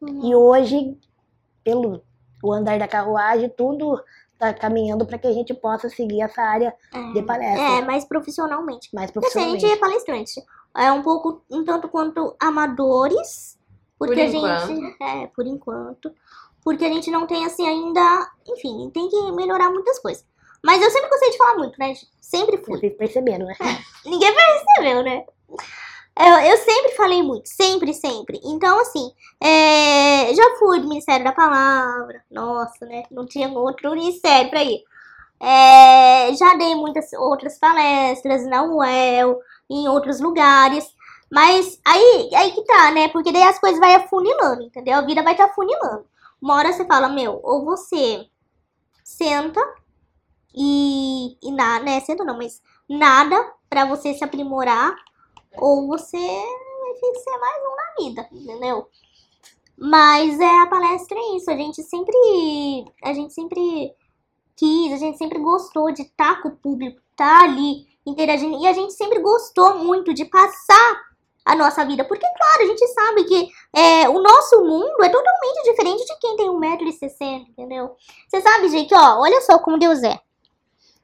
Uhum. 0.00 0.30
E 0.30 0.34
hoje, 0.34 0.96
pelo 1.64 2.02
o 2.42 2.52
andar 2.52 2.78
da 2.78 2.86
carruagem, 2.86 3.48
tudo 3.48 4.00
está 4.32 4.54
caminhando 4.54 5.04
para 5.04 5.18
que 5.18 5.26
a 5.26 5.32
gente 5.32 5.52
possa 5.52 5.88
seguir 5.88 6.22
essa 6.22 6.40
área 6.40 6.72
de 7.12 7.22
palestra 7.22 7.78
É, 7.78 7.82
mais 7.82 8.04
profissionalmente. 8.04 8.88
mais 8.94 9.10
Porque 9.10 9.26
assim, 9.26 9.40
a 9.40 9.42
gente 9.42 9.60
profissionalmente. 9.60 10.06
é 10.06 10.14
palestrante. 10.14 10.46
É 10.76 10.92
um 10.92 11.02
pouco, 11.02 11.42
um 11.50 11.64
tanto 11.64 11.88
quanto 11.88 12.36
amadores. 12.38 13.58
Porque 13.98 14.14
Por 14.14 14.22
a 14.22 14.58
gente. 14.58 14.96
É, 15.02 15.26
por 15.26 15.46
enquanto. 15.46 16.12
Porque 16.62 16.84
a 16.84 16.88
gente 16.88 17.10
não 17.10 17.26
tem, 17.26 17.44
assim, 17.44 17.66
ainda. 17.66 18.30
Enfim, 18.46 18.88
tem 18.90 19.08
que 19.08 19.32
melhorar 19.32 19.70
muitas 19.70 19.98
coisas. 19.98 20.24
Mas 20.68 20.82
eu 20.82 20.90
sempre 20.90 21.08
gostei 21.08 21.30
de 21.30 21.38
falar 21.38 21.54
muito, 21.56 21.78
né? 21.78 21.94
Sempre 22.20 22.58
fui. 22.58 22.78
Vocês 22.78 22.94
perceberam, 22.94 23.46
né? 23.46 23.54
Ninguém 24.04 24.30
percebeu, 24.34 25.02
né? 25.02 25.24
Eu, 26.14 26.50
eu 26.50 26.58
sempre 26.58 26.94
falei 26.94 27.22
muito, 27.22 27.48
sempre, 27.48 27.94
sempre. 27.94 28.38
Então, 28.44 28.78
assim, 28.78 29.10
é, 29.40 30.30
já 30.34 30.56
fui 30.58 30.78
do 30.80 30.88
Ministério 30.90 31.24
da 31.24 31.32
Palavra. 31.32 32.22
Nossa, 32.30 32.84
né? 32.84 33.04
Não 33.10 33.24
tinha 33.24 33.48
outro 33.48 33.92
ministério 33.92 34.50
pra 34.50 34.62
ir. 34.62 34.84
É, 35.40 36.34
já 36.34 36.54
dei 36.56 36.74
muitas 36.74 37.14
outras 37.14 37.58
palestras 37.58 38.46
na 38.46 38.62
UEL, 38.62 39.40
em 39.70 39.88
outros 39.88 40.20
lugares. 40.20 40.86
Mas 41.32 41.80
aí, 41.82 42.28
aí 42.34 42.52
que 42.52 42.62
tá, 42.64 42.90
né? 42.90 43.08
Porque 43.08 43.32
daí 43.32 43.44
as 43.44 43.58
coisas 43.58 43.80
vai 43.80 43.94
afunilando, 43.94 44.64
entendeu? 44.64 44.96
A 44.96 45.00
vida 45.00 45.22
vai 45.22 45.32
estar 45.32 45.46
afunilando. 45.46 46.04
Uma 46.42 46.56
hora 46.56 46.74
você 46.74 46.84
fala, 46.84 47.08
meu, 47.08 47.40
ou 47.42 47.64
você 47.64 48.26
senta 49.02 49.77
e, 50.54 51.36
e 51.42 51.52
nada, 51.52 51.84
né? 51.84 52.00
Senta 52.00 52.24
não, 52.24 52.36
mas 52.36 52.62
nada 52.88 53.36
pra 53.68 53.84
você 53.84 54.14
se 54.14 54.24
aprimorar, 54.24 54.94
ou 55.56 55.86
você 55.86 56.16
vai 56.16 57.14
ser 57.14 57.38
mais 57.38 57.62
um 57.62 57.76
na 57.76 58.04
vida, 58.04 58.28
entendeu? 58.32 58.88
Mas 59.76 60.40
é 60.40 60.58
a 60.60 60.66
palestra 60.66 61.16
é 61.16 61.36
isso, 61.36 61.50
a 61.50 61.56
gente 61.56 61.82
sempre 61.82 62.84
a 63.04 63.12
gente 63.12 63.32
sempre 63.32 63.94
quis, 64.56 64.92
a 64.92 64.96
gente 64.96 65.18
sempre 65.18 65.38
gostou 65.38 65.92
de 65.92 66.02
estar 66.02 66.42
com 66.42 66.48
o 66.48 66.56
público, 66.56 67.00
estar 67.10 67.44
ali 67.44 67.86
interagindo, 68.04 68.58
e 68.58 68.66
a 68.66 68.72
gente 68.72 68.92
sempre 68.94 69.20
gostou 69.20 69.78
muito 69.78 70.12
de 70.12 70.24
passar 70.24 71.08
a 71.44 71.54
nossa 71.54 71.84
vida, 71.84 72.04
porque 72.04 72.26
claro, 72.26 72.62
a 72.62 72.66
gente 72.66 72.86
sabe 72.88 73.24
que 73.24 73.48
é, 73.74 74.08
o 74.08 74.20
nosso 74.20 74.60
mundo 74.64 75.02
é 75.02 75.08
totalmente 75.08 75.62
diferente 75.64 76.04
de 76.04 76.18
quem 76.18 76.36
tem 76.36 76.50
1,60m, 76.50 77.48
entendeu? 77.48 77.94
Você 78.28 78.40
sabe, 78.40 78.68
gente, 78.68 78.92
ó, 78.94 79.20
olha 79.20 79.40
só 79.40 79.58
como 79.58 79.78
Deus 79.78 80.02
é. 80.02 80.20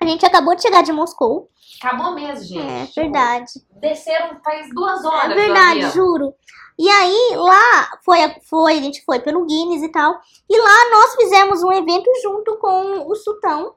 A 0.01 0.07
gente 0.07 0.25
acabou 0.27 0.55
de 0.55 0.63
chegar 0.63 0.83
de 0.83 0.93
Moscou. 0.93 1.49
Acabou 1.83 2.13
mesmo, 2.15 2.45
gente. 2.45 2.99
É 2.99 3.03
verdade. 3.03 3.53
Desceram 3.81 4.39
faz 4.45 4.69
duas 4.75 5.05
horas. 5.05 5.31
É 5.33 5.35
verdade, 5.35 5.91
juro. 5.91 6.35
E 6.79 6.89
aí, 6.89 7.33
lá, 7.37 7.99
foi, 8.05 8.19
foi, 8.49 8.73
a 8.79 8.83
gente 8.83 9.05
foi 9.05 9.21
pelo 9.21 9.47
Guinness 9.47 9.83
e 9.83 9.89
tal. 9.91 10.15
E 10.51 10.59
lá 10.61 10.91
nós 10.91 11.15
fizemos 11.15 11.63
um 11.63 11.73
evento 11.73 12.11
junto 12.23 12.57
com 12.59 13.09
o 13.09 13.15
Sultão, 13.15 13.75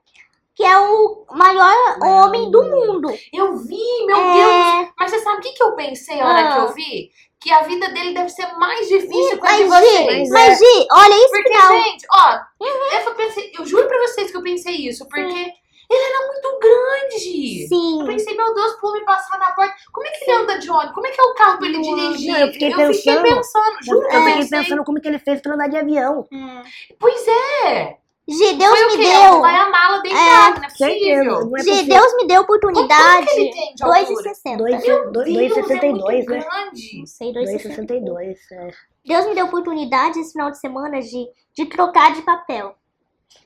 que 0.56 0.64
é 0.64 0.78
o 0.80 1.26
maior 1.32 1.76
homem 2.04 2.50
do 2.50 2.64
mundo. 2.64 3.10
Eu 3.32 3.56
vi, 3.58 4.06
meu 4.06 4.18
Deus. 4.18 4.88
É, 4.88 4.90
Mas 5.00 5.12
você 5.12 5.20
sabe 5.20 5.38
o 5.38 5.42
que, 5.42 5.54
que 5.54 5.64
eu 5.64 5.76
pensei 5.76 6.18
na 6.18 6.26
hora 6.28 6.50
Ah. 6.50 6.54
que 6.54 6.60
eu 6.60 6.74
vi? 6.74 7.12
Que 7.40 7.52
a 7.54 7.62
vida 7.62 7.88
dele 7.90 8.16
deve 8.16 8.30
ser 8.30 8.52
mais 8.58 8.88
difícil 8.88 9.40
que 9.40 9.48
a 9.48 9.58
de 9.58 9.66
mas, 9.66 9.86
Gi, 9.86 10.04
vocês. 10.04 10.30
mas, 10.30 10.58
Gi, 10.58 10.88
olha 10.92 11.16
isso 11.18 11.30
Porque, 11.30 11.50
que 11.52 11.58
tá. 11.58 11.70
gente, 11.72 12.08
ó, 12.12 12.40
eu, 13.06 13.14
pensei, 13.16 13.52
eu 13.60 13.66
juro 13.66 13.88
pra 13.88 14.00
vocês 14.08 14.32
que 14.32 14.38
eu 14.38 14.42
pensei 14.42 14.74
isso, 14.76 15.08
porque 15.08 15.54
ele 15.90 16.04
era 16.04 16.28
muito 16.28 16.60
grande. 16.60 17.68
Sim. 17.68 18.02
Eu 18.02 18.06
pensei, 18.08 18.36
meu 18.36 18.54
Deus, 18.54 18.74
pro 18.74 18.90
homem 18.90 19.06
passar 19.06 19.38
na 19.40 19.52
porta. 19.52 19.74
Como 19.92 20.06
é 20.08 20.12
que 20.12 20.24
ele 20.30 20.42
anda 20.42 20.60
de 20.60 20.70
ônibus? 20.70 20.94
Como 20.96 21.08
é 21.08 21.12
que 21.12 21.22
é 21.22 21.24
o 21.24 21.34
carro 21.34 21.58
pra 21.58 21.68
ele 21.68 21.82
dirigir? 21.82 22.32
não, 22.32 22.40
eu 22.40 22.52
fiquei 22.54 22.70
fiquei 22.72 22.86
pensando. 22.88 23.24
pensando, 23.24 23.78
juro 23.84 24.02
Eu 24.02 24.10
que 24.10 24.16
eu 24.16 24.22
fiquei 24.24 24.50
pensando 24.60 24.84
como 24.84 25.02
que 25.02 25.08
ele 25.08 25.20
fez 25.20 25.42
pra 25.42 25.54
andar 25.54 25.68
de 25.70 25.78
avião. 25.78 26.28
É. 26.32 26.96
Pois 27.00 27.28
é. 27.28 27.98
Gi, 28.30 28.56
Deus 28.58 28.80
me 28.88 28.98
deu. 28.98 29.40
Vai 29.40 29.56
a 29.56 29.70
mala 29.70 30.02
deitada, 30.02 30.60
não 30.60 30.66
é 30.66 30.70
possível. 30.70 31.24
Não 31.46 31.58
é 31.58 31.64
possível. 31.64 31.86
Deus 31.96 32.16
me 32.18 32.28
deu 32.28 32.44
Como, 32.46 32.60
como 32.60 32.70
oportunidade. 32.72 33.26
que 33.26 33.40
ele 33.40 33.52
tem 33.52 33.74
de 33.76 33.84
altura? 33.84 34.04
2,60. 34.04 34.58
Dois- 34.58 34.86
Meu 34.86 35.12
dois- 35.14 35.34
Deus, 35.34 35.56
2,62, 35.56 35.84
é 35.84 35.92
muito 35.94 36.30
né? 36.32 36.40
grande. 36.40 37.00
Não 37.00 37.06
sei, 37.06 37.32
2,60. 37.34 37.86
2,62. 37.88 38.38
É. 38.52 38.72
Deus 39.06 39.26
me 39.28 39.34
deu 39.34 39.46
oportunidade 39.46 40.20
esse 40.20 40.34
final 40.34 40.52
de 40.52 40.60
semana 40.60 41.00
de, 41.02 41.26
de 41.56 41.66
trocar 41.68 42.14
de 42.16 42.22
papel. 42.24 42.76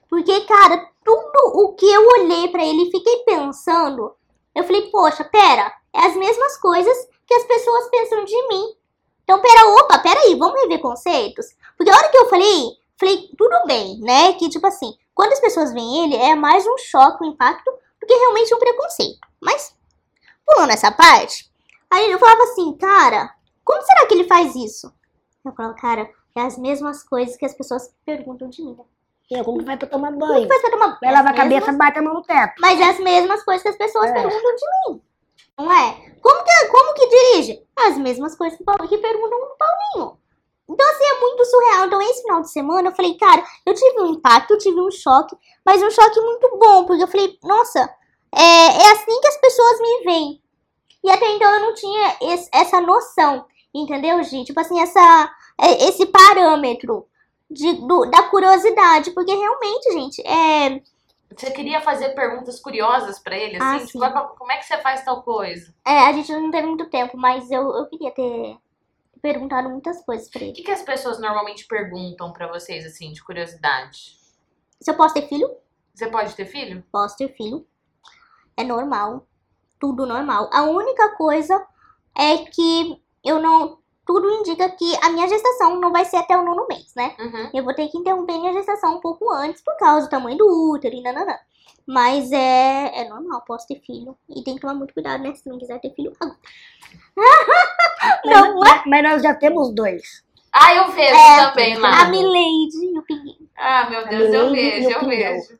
Porque, 0.09 0.41
cara, 0.41 0.87
tudo 1.03 1.59
o 1.59 1.73
que 1.73 1.85
eu 1.85 2.07
olhei 2.07 2.47
pra 2.49 2.65
ele 2.65 2.83
e 2.83 2.91
fiquei 2.91 3.23
pensando, 3.23 4.15
eu 4.55 4.63
falei, 4.63 4.89
poxa, 4.89 5.23
pera, 5.23 5.73
é 5.93 6.05
as 6.05 6.15
mesmas 6.15 6.57
coisas 6.57 6.97
que 7.25 7.33
as 7.33 7.43
pessoas 7.43 7.89
pensam 7.89 8.23
de 8.23 8.47
mim. 8.47 8.75
Então, 9.23 9.39
pera, 9.39 9.67
opa, 9.79 9.99
pera 9.99 10.19
aí, 10.21 10.35
vamos 10.35 10.59
rever 10.61 10.81
conceitos? 10.81 11.45
Porque 11.77 11.89
a 11.89 11.95
hora 11.95 12.09
que 12.09 12.17
eu 12.17 12.29
falei, 12.29 12.77
falei, 12.99 13.29
tudo 13.37 13.65
bem, 13.65 13.99
né? 13.99 14.33
Que, 14.33 14.49
tipo 14.49 14.67
assim, 14.67 14.93
quando 15.13 15.33
as 15.33 15.39
pessoas 15.39 15.73
veem 15.73 16.03
ele, 16.03 16.15
é 16.15 16.35
mais 16.35 16.65
um 16.65 16.77
choque, 16.77 17.23
um 17.23 17.29
impacto, 17.29 17.71
do 17.71 18.07
que 18.07 18.13
realmente 18.13 18.53
um 18.53 18.59
preconceito. 18.59 19.19
Mas, 19.39 19.75
pulando 20.45 20.71
essa 20.71 20.91
parte, 20.91 21.49
aí 21.89 22.11
eu 22.11 22.19
falava 22.19 22.43
assim, 22.43 22.73
cara, 22.77 23.33
como 23.63 23.81
será 23.83 24.05
que 24.07 24.13
ele 24.15 24.27
faz 24.27 24.55
isso? 24.55 24.91
Eu 25.45 25.53
falava, 25.53 25.75
cara, 25.75 26.09
é 26.35 26.41
as 26.41 26.57
mesmas 26.57 27.03
coisas 27.03 27.37
que 27.37 27.45
as 27.45 27.53
pessoas 27.53 27.93
perguntam 28.05 28.49
de 28.49 28.63
mim. 28.63 28.77
Como 29.43 29.59
que 29.59 29.65
vai 29.65 29.77
pra 29.77 29.87
tomar 29.87 30.11
Como 30.11 30.25
que 30.25 30.27
banho? 30.33 30.47
faz 30.47 30.61
pra 30.61 30.71
tomar 30.71 30.99
Vai 30.99 31.09
É 31.09 31.13
lavar 31.13 31.33
a 31.33 31.35
cabeça, 31.35 31.71
mesmas- 31.71 31.77
bate 31.77 31.99
a 31.99 32.01
mão 32.01 32.13
no 32.15 32.21
teto. 32.23 32.53
Mas 32.59 32.79
é 32.79 32.83
as 32.89 32.99
mesmas 32.99 33.43
coisas 33.43 33.63
que 33.63 33.69
as 33.69 33.77
pessoas 33.77 34.09
É. 34.09 34.13
perguntam 34.13 34.55
de 34.55 34.65
mim. 34.93 35.01
Não 35.57 35.71
é? 35.71 36.11
Como 36.21 36.43
que, 36.43 36.65
como 36.67 36.93
que 36.93 37.07
dirige? 37.07 37.63
As 37.77 37.97
mesmas 37.97 38.35
coisas 38.35 38.57
que, 38.57 38.63
que 38.87 38.97
perguntam 38.97 39.39
do 39.39 39.55
Paulinho. 39.57 40.17
Então, 40.69 40.89
assim, 40.89 41.03
é 41.03 41.19
muito 41.19 41.45
surreal. 41.45 41.85
Então, 41.85 42.01
esse 42.01 42.21
final 42.21 42.41
de 42.41 42.51
semana, 42.51 42.87
eu 42.89 42.95
falei, 42.95 43.15
cara, 43.17 43.43
eu 43.65 43.73
tive 43.73 44.01
um 44.01 44.07
impacto, 44.13 44.51
eu 44.51 44.57
tive 44.57 44.79
um 44.79 44.89
choque, 44.91 45.35
mas 45.65 45.81
um 45.83 45.89
choque 45.91 46.19
muito 46.21 46.57
bom, 46.57 46.85
porque 46.85 47.03
eu 47.03 47.07
falei, 47.07 47.37
nossa, 47.43 47.79
é, 48.33 48.41
é 48.83 48.91
assim 48.91 49.19
que 49.19 49.27
as 49.27 49.37
pessoas 49.37 49.79
me 49.81 50.03
veem. 50.05 50.41
E 51.03 51.11
até 51.11 51.27
então 51.31 51.51
eu 51.55 51.59
não 51.61 51.73
tinha 51.73 52.15
esse- 52.21 52.49
essa 52.53 52.79
noção, 52.79 53.45
entendeu, 53.73 54.21
Gi? 54.23 54.45
Tipo 54.45 54.59
assim, 54.61 54.79
essa, 54.79 55.29
é, 55.59 55.89
esse 55.89 56.05
parâmetro 56.05 57.05
de, 57.51 57.73
do- 57.73 58.05
da 58.09 58.23
curiosidade, 58.23 59.11
porque 59.11 59.33
realmente, 59.33 59.91
gente, 59.93 60.21
é, 60.27 60.81
Você 61.35 61.51
queria 61.51 61.79
fazer 61.81 62.09
perguntas 62.09 62.59
curiosas 62.59 63.17
pra 63.19 63.37
ele, 63.37 63.57
Ah, 63.61 63.75
assim? 63.75 63.87
sim. 63.87 63.99
tipo, 63.99 64.03
"Ah, 64.03 64.33
como 64.37 64.51
é 64.51 64.57
que 64.57 64.65
você 64.65 64.77
faz 64.79 65.03
tal 65.05 65.23
coisa? 65.23 65.73
é, 65.85 65.99
a 66.07 66.13
gente 66.13 66.31
não 66.33 66.51
teve 66.51 66.67
muito 66.67 66.89
tempo, 66.89 67.17
mas 67.17 67.49
eu, 67.51 67.61
eu 67.75 67.85
queria 67.87 68.11
ter 68.11 68.57
perguntado 69.21 69.69
muitas 69.69 70.03
coisas 70.03 70.29
pra 70.29 70.41
O 70.41 70.43
ele. 70.45 70.53
que, 70.53 70.63
que 70.63 70.71
as 70.71 70.81
pessoas 70.81 71.19
normalmente 71.19 71.65
perguntam 71.67 72.33
pra 72.33 72.47
vocês, 72.47 72.85
assim, 72.85 73.11
de 73.13 73.23
curiosidade? 73.23 74.17
Se 74.79 74.89
eu 74.89 74.95
posso 74.95 75.13
ter 75.13 75.27
filho? 75.27 75.49
Você 75.93 76.07
pode 76.07 76.33
ter 76.35 76.45
filho? 76.45 76.83
Posso 76.91 77.15
ter 77.17 77.29
filho. 77.35 77.65
É 78.57 78.63
normal. 78.63 79.27
Tudo 79.79 80.05
normal. 80.05 80.49
A 80.51 80.63
única 80.63 81.15
coisa 81.15 81.65
é 82.17 82.37
que 82.39 83.01
eu 83.23 83.39
não. 83.39 83.77
Tudo 84.11 84.29
indica 84.29 84.69
que 84.71 84.93
a 85.01 85.09
minha 85.09 85.25
gestação 85.29 85.79
não 85.79 85.89
vai 85.89 86.03
ser 86.03 86.17
até 86.17 86.37
o 86.37 86.43
nono 86.43 86.67
mês, 86.67 86.93
né? 86.97 87.15
Uhum. 87.17 87.49
Eu 87.53 87.63
vou 87.63 87.73
ter 87.73 87.87
que 87.87 87.97
interromper 87.97 88.37
minha 88.39 88.51
gestação 88.51 88.97
um 88.97 88.99
pouco 88.99 89.31
antes 89.31 89.61
por 89.63 89.77
causa 89.77 90.05
do 90.05 90.09
tamanho 90.09 90.37
do 90.37 90.73
útero 90.73 90.93
e 90.93 91.01
nananã. 91.01 91.37
Mas 91.87 92.29
é, 92.33 92.91
é 92.93 93.07
normal, 93.07 93.41
posso 93.47 93.65
ter 93.67 93.79
filho. 93.79 94.17
E 94.29 94.43
tem 94.43 94.55
que 94.55 94.59
tomar 94.61 94.73
muito 94.73 94.93
cuidado, 94.93 95.23
né? 95.23 95.33
Se 95.33 95.47
não 95.47 95.57
quiser 95.57 95.79
ter 95.79 95.93
filho 95.95 96.11
agora. 96.19 96.35
Não, 98.25 98.59
mas, 98.59 98.83
mas 98.85 99.03
nós 99.03 99.21
já 99.23 99.33
temos 99.33 99.73
dois. 99.73 100.01
Ah, 100.51 100.75
eu 100.75 100.91
vejo 100.91 101.15
É, 101.15 101.49
também 101.49 101.77
lá. 101.77 102.01
A 102.01 102.09
Milady 102.09 102.93
e 102.93 102.99
o 102.99 103.03
Pinguim. 103.03 103.47
Ah, 103.57 103.89
meu 103.89 104.05
Deus, 104.09 104.33
eu 104.33 104.49
Milady 104.51 104.81
vejo, 104.81 104.89
eu 104.89 105.05
vejo. 105.07 105.53
O 105.53 105.57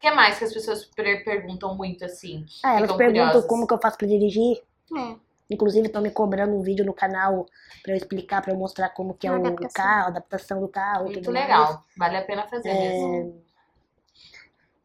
que 0.00 0.10
mais 0.10 0.36
que 0.38 0.44
as 0.44 0.52
pessoas 0.52 0.84
per- 0.84 1.24
perguntam 1.24 1.74
muito, 1.74 2.04
assim? 2.04 2.44
Ah, 2.62 2.76
elas 2.76 2.92
perguntam 2.92 3.24
curiosas. 3.24 3.48
como 3.48 3.66
que 3.66 3.72
eu 3.72 3.80
faço 3.80 3.96
pra 3.96 4.06
dirigir. 4.06 4.62
É. 4.94 5.16
Inclusive, 5.54 5.86
estão 5.86 6.02
me 6.02 6.10
cobrando 6.10 6.54
um 6.54 6.60
vídeo 6.62 6.84
no 6.84 6.92
canal 6.92 7.46
pra 7.82 7.92
eu 7.92 7.96
explicar, 7.96 8.42
pra 8.42 8.52
eu 8.52 8.56
mostrar 8.58 8.88
como 8.90 9.14
que 9.14 9.26
é 9.26 9.30
A 9.30 9.34
o 9.34 9.36
adaptação. 9.36 9.70
carro, 9.72 10.04
a 10.04 10.08
adaptação 10.08 10.60
do 10.60 10.68
carro. 10.68 11.04
Muito 11.04 11.20
tudo 11.20 11.32
mais. 11.32 11.46
legal. 11.46 11.84
Vale 11.96 12.16
a 12.18 12.22
pena 12.22 12.46
fazer 12.46 12.68
É. 12.68 12.74
mesmo. 12.74 13.42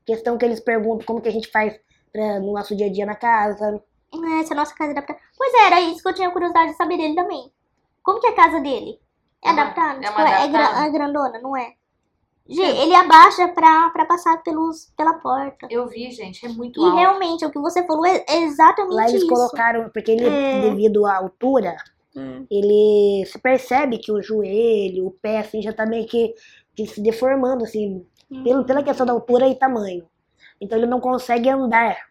Questão 0.06 0.38
que 0.38 0.46
eles 0.46 0.60
perguntam 0.60 1.06
como 1.06 1.22
que 1.22 1.30
a 1.30 1.32
gente 1.32 1.50
faz 1.52 1.80
pra, 2.12 2.40
no 2.40 2.54
nosso 2.54 2.76
dia 2.76 2.88
a 2.88 2.92
dia 2.92 3.06
na 3.06 3.16
casa. 3.16 3.82
É, 4.14 4.44
se 4.44 4.54
a 4.54 4.56
nossa 4.56 4.74
casa 4.74 4.92
é 4.92 4.94
adaptada. 4.94 5.20
Pois 5.38 5.54
é, 5.54 5.66
era 5.68 5.82
isso 5.82 6.02
que 6.02 6.10
eu 6.10 6.14
tinha 6.16 6.32
curiosidade 6.32 6.72
de 6.72 6.78
saber 6.78 6.98
dele 6.98 7.14
também. 7.16 7.52
Como 8.02 8.20
que 8.20 8.28
é 8.28 8.32
a 8.32 8.36
casa 8.36 8.60
dele? 8.60 9.00
É, 9.44 9.50
É 9.50 9.52
uma- 9.52 9.62
adaptada? 9.62 10.00
é 10.00 10.08
Tipo, 10.08 10.20
uma 10.20 10.30
é, 10.30 10.48
gra- 10.48 10.60
adaptada? 10.62 10.86
é 10.88 10.90
grandona, 10.92 11.40
não 11.42 11.56
é? 11.56 11.74
Gi, 12.50 12.62
ele 12.62 12.96
abaixa 12.96 13.48
pra, 13.50 13.90
pra 13.92 14.06
passar 14.06 14.42
pelos, 14.42 14.92
pela 14.98 15.14
porta. 15.16 15.68
Eu 15.70 15.88
vi, 15.88 16.10
gente, 16.12 16.44
é 16.46 16.50
muito 16.50 16.80
E 16.82 16.84
alto. 16.84 16.96
realmente, 16.98 17.46
o 17.46 17.52
que 17.52 17.60
você 17.60 17.86
falou 17.86 18.06
é 18.06 18.24
exatamente 18.42 18.96
Lá 18.96 19.08
eles 19.08 19.22
isso. 19.22 19.28
colocaram, 19.30 19.90
porque 19.90 20.12
ele, 20.12 20.26
É. 20.28 20.60
devido 20.62 21.06
à 21.06 21.18
altura, 21.18 21.76
Hum. 22.16 22.46
ele 22.50 23.24
se 23.28 23.38
percebe 23.38 24.00
que 24.00 24.12
o 24.12 24.22
joelho, 24.22 25.06
o 25.06 25.12
pé, 25.12 25.40
assim, 25.40 25.62
já 25.62 25.72
tá 25.72 25.86
meio 25.86 26.08
que, 26.08 26.34
que 26.76 26.88
se 26.88 27.00
deformando, 27.02 27.64
assim, 27.64 28.04
Hum. 28.32 28.44
pelo, 28.44 28.66
pela 28.66 28.82
questão 28.84 29.06
da 29.06 29.14
altura 29.14 29.48
e 29.48 29.54
tamanho. 29.56 30.08
Então 30.60 30.78
ele 30.78 30.88
não 30.88 31.00
consegue 31.00 31.48
andar. 31.50 32.09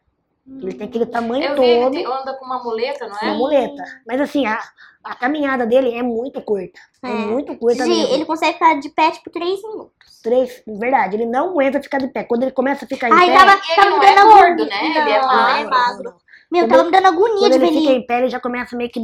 Ele 0.62 0.72
tem 0.74 0.88
aquele 0.88 1.06
tamanho 1.06 1.44
Eu 1.44 1.54
vi, 1.56 1.62
ele 1.64 1.82
todo, 1.84 1.92
tem- 1.92 2.06
anda 2.06 2.34
com 2.34 2.44
uma 2.44 2.62
muleta, 2.62 3.06
não 3.06 3.16
uma 3.16 3.30
é? 3.34 3.36
muleta. 3.36 3.82
Mas 4.06 4.20
assim, 4.20 4.46
a, 4.46 4.58
a 5.04 5.14
caminhada 5.14 5.66
dele 5.66 5.94
é 5.94 6.02
muito 6.02 6.40
curta. 6.40 6.78
É, 7.02 7.10
É. 7.10 7.14
muito 7.14 7.54
curta 7.56 7.84
Gi, 7.84 7.90
mesmo. 7.90 8.14
ele 8.14 8.24
consegue 8.24 8.54
ficar 8.54 8.74
de 8.80 8.88
pé, 8.88 9.10
tipo, 9.10 9.30
três 9.30 9.62
minutos. 9.62 9.92
Três, 10.22 10.62
verdade, 10.66 11.16
ele 11.16 11.26
não 11.26 11.50
aguenta 11.50 11.80
ficar 11.82 11.98
de 11.98 12.08
pé. 12.08 12.24
Quando 12.24 12.42
ele 12.42 12.50
começa 12.52 12.84
a 12.84 12.88
ficar 12.88 13.08
em 13.08 13.12
Ai, 13.12 13.26
pé, 13.26 13.36
tava, 13.36 13.52
ele 13.52 13.76
tava 13.76 13.90
não 13.90 13.98
me 14.00 14.06
é 14.06 14.14
dando 14.14 14.32
gordo, 14.32 14.66
né? 14.66 14.84
Ele 14.86 14.98
é 15.10 15.20
Não, 15.20 15.26
magro. 15.28 15.60
é 15.60 15.64
magro. 15.70 16.14
Meu, 16.50 16.64
Quando 16.64 16.70
tava 16.70 16.84
me 16.84 16.90
dando 16.92 17.06
agonia 17.06 17.38
quando 17.40 17.52
de 17.52 17.58
ver 17.58 17.66
ele 17.66 17.78
fica 17.78 17.90
ele. 17.90 17.98
em 18.00 18.06
pé, 18.06 18.18
ele 18.18 18.28
já 18.30 18.40
começa 18.40 18.74
meio 18.76 18.90
que 18.90 19.00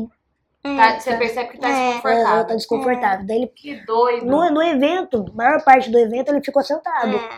É. 0.65 0.77
Tá- 0.77 0.99
você 0.99 1.17
percebe 1.17 1.51
que 1.51 1.59
tá 1.59 1.69
É. 1.69 1.73
desconfortável. 1.93 2.47
tá 2.47 2.55
desconfortável. 2.55 3.27
Daí 3.27 3.37
ele, 3.37 3.47
Que 3.49 3.85
doido. 3.85 4.25
no, 4.27 4.51
no 4.51 4.63
evento, 4.63 5.27
a 5.31 5.37
maior 5.37 5.63
parte 5.63 5.91
do 5.91 5.99
evento, 5.99 6.31
ele 6.31 6.43
ficou 6.43 6.63
sentado. 6.65 7.15
É. 7.17 7.29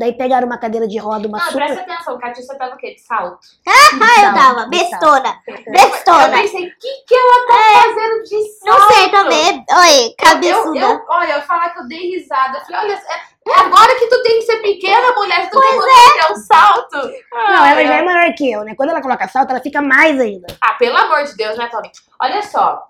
Daí 0.00 0.14
pegaram 0.14 0.46
uma 0.46 0.56
cadeira 0.56 0.88
de 0.88 0.96
roda, 0.98 1.28
uma 1.28 1.36
Ah, 1.36 1.42
super. 1.42 1.66
presta 1.66 1.82
atenção, 1.82 2.18
Katia, 2.18 2.42
você 2.42 2.56
tava 2.56 2.74
o 2.74 2.78
quê? 2.78 2.94
De 2.94 3.00
salto? 3.02 3.38
Ah, 3.68 3.72
eu 3.92 3.98
Salto, 4.14 4.34
tava, 4.34 4.64
de 4.64 4.70
bestona. 4.70 5.40
Eu 5.46 5.72
Bestona. 5.72 6.28
pensei, 6.30 6.66
o 6.68 6.72
que, 6.78 7.04
que 7.06 7.14
ela 7.14 7.46
tá 7.46 7.82
fazendo 7.82 8.22
de 8.22 8.48
salto? 8.52 8.80
Não 8.80 8.90
sei 8.90 9.10
também. 9.10 9.64
Oi, 9.70 10.06
Eu, 10.06 10.14
cabeçuda. 10.16 10.78
eu, 10.78 11.04
olha, 11.06 11.32
eu 11.34 11.42
falar 11.42 11.68
que 11.70 11.80
eu 11.80 11.86
dei 11.88 12.16
risada. 12.16 12.56
Eu 12.58 12.62
falei, 12.64 12.80
olha, 12.80 12.94
é, 12.94 13.50
é 13.50 13.60
agora 13.60 13.94
que 13.96 14.06
tu 14.06 14.22
tem 14.22 14.38
que 14.38 14.46
ser 14.46 14.56
pequena, 14.62 15.12
mulher, 15.14 15.50
tu 15.50 15.60
tem 15.60 15.70
que 15.78 16.12
tirar 16.12 16.32
um 16.32 16.36
salto. 16.36 16.96
Não, 17.30 17.66
ela 17.66 17.84
já 17.84 17.94
é 17.96 18.02
maior 18.02 18.34
que 18.34 18.50
eu, 18.50 18.64
né? 18.64 18.74
Quando 18.74 18.88
ela 18.88 19.02
coloca 19.02 19.28
salto, 19.28 19.50
ela 19.50 19.60
fica 19.60 19.82
mais 19.82 20.18
ainda. 20.18 20.46
Ah, 20.62 20.72
pelo 20.78 20.96
amor 20.96 21.24
de 21.24 21.36
Deus, 21.36 21.58
né, 21.58 21.68
Tony? 21.70 21.90
Olha 22.22 22.42
só, 22.42 22.88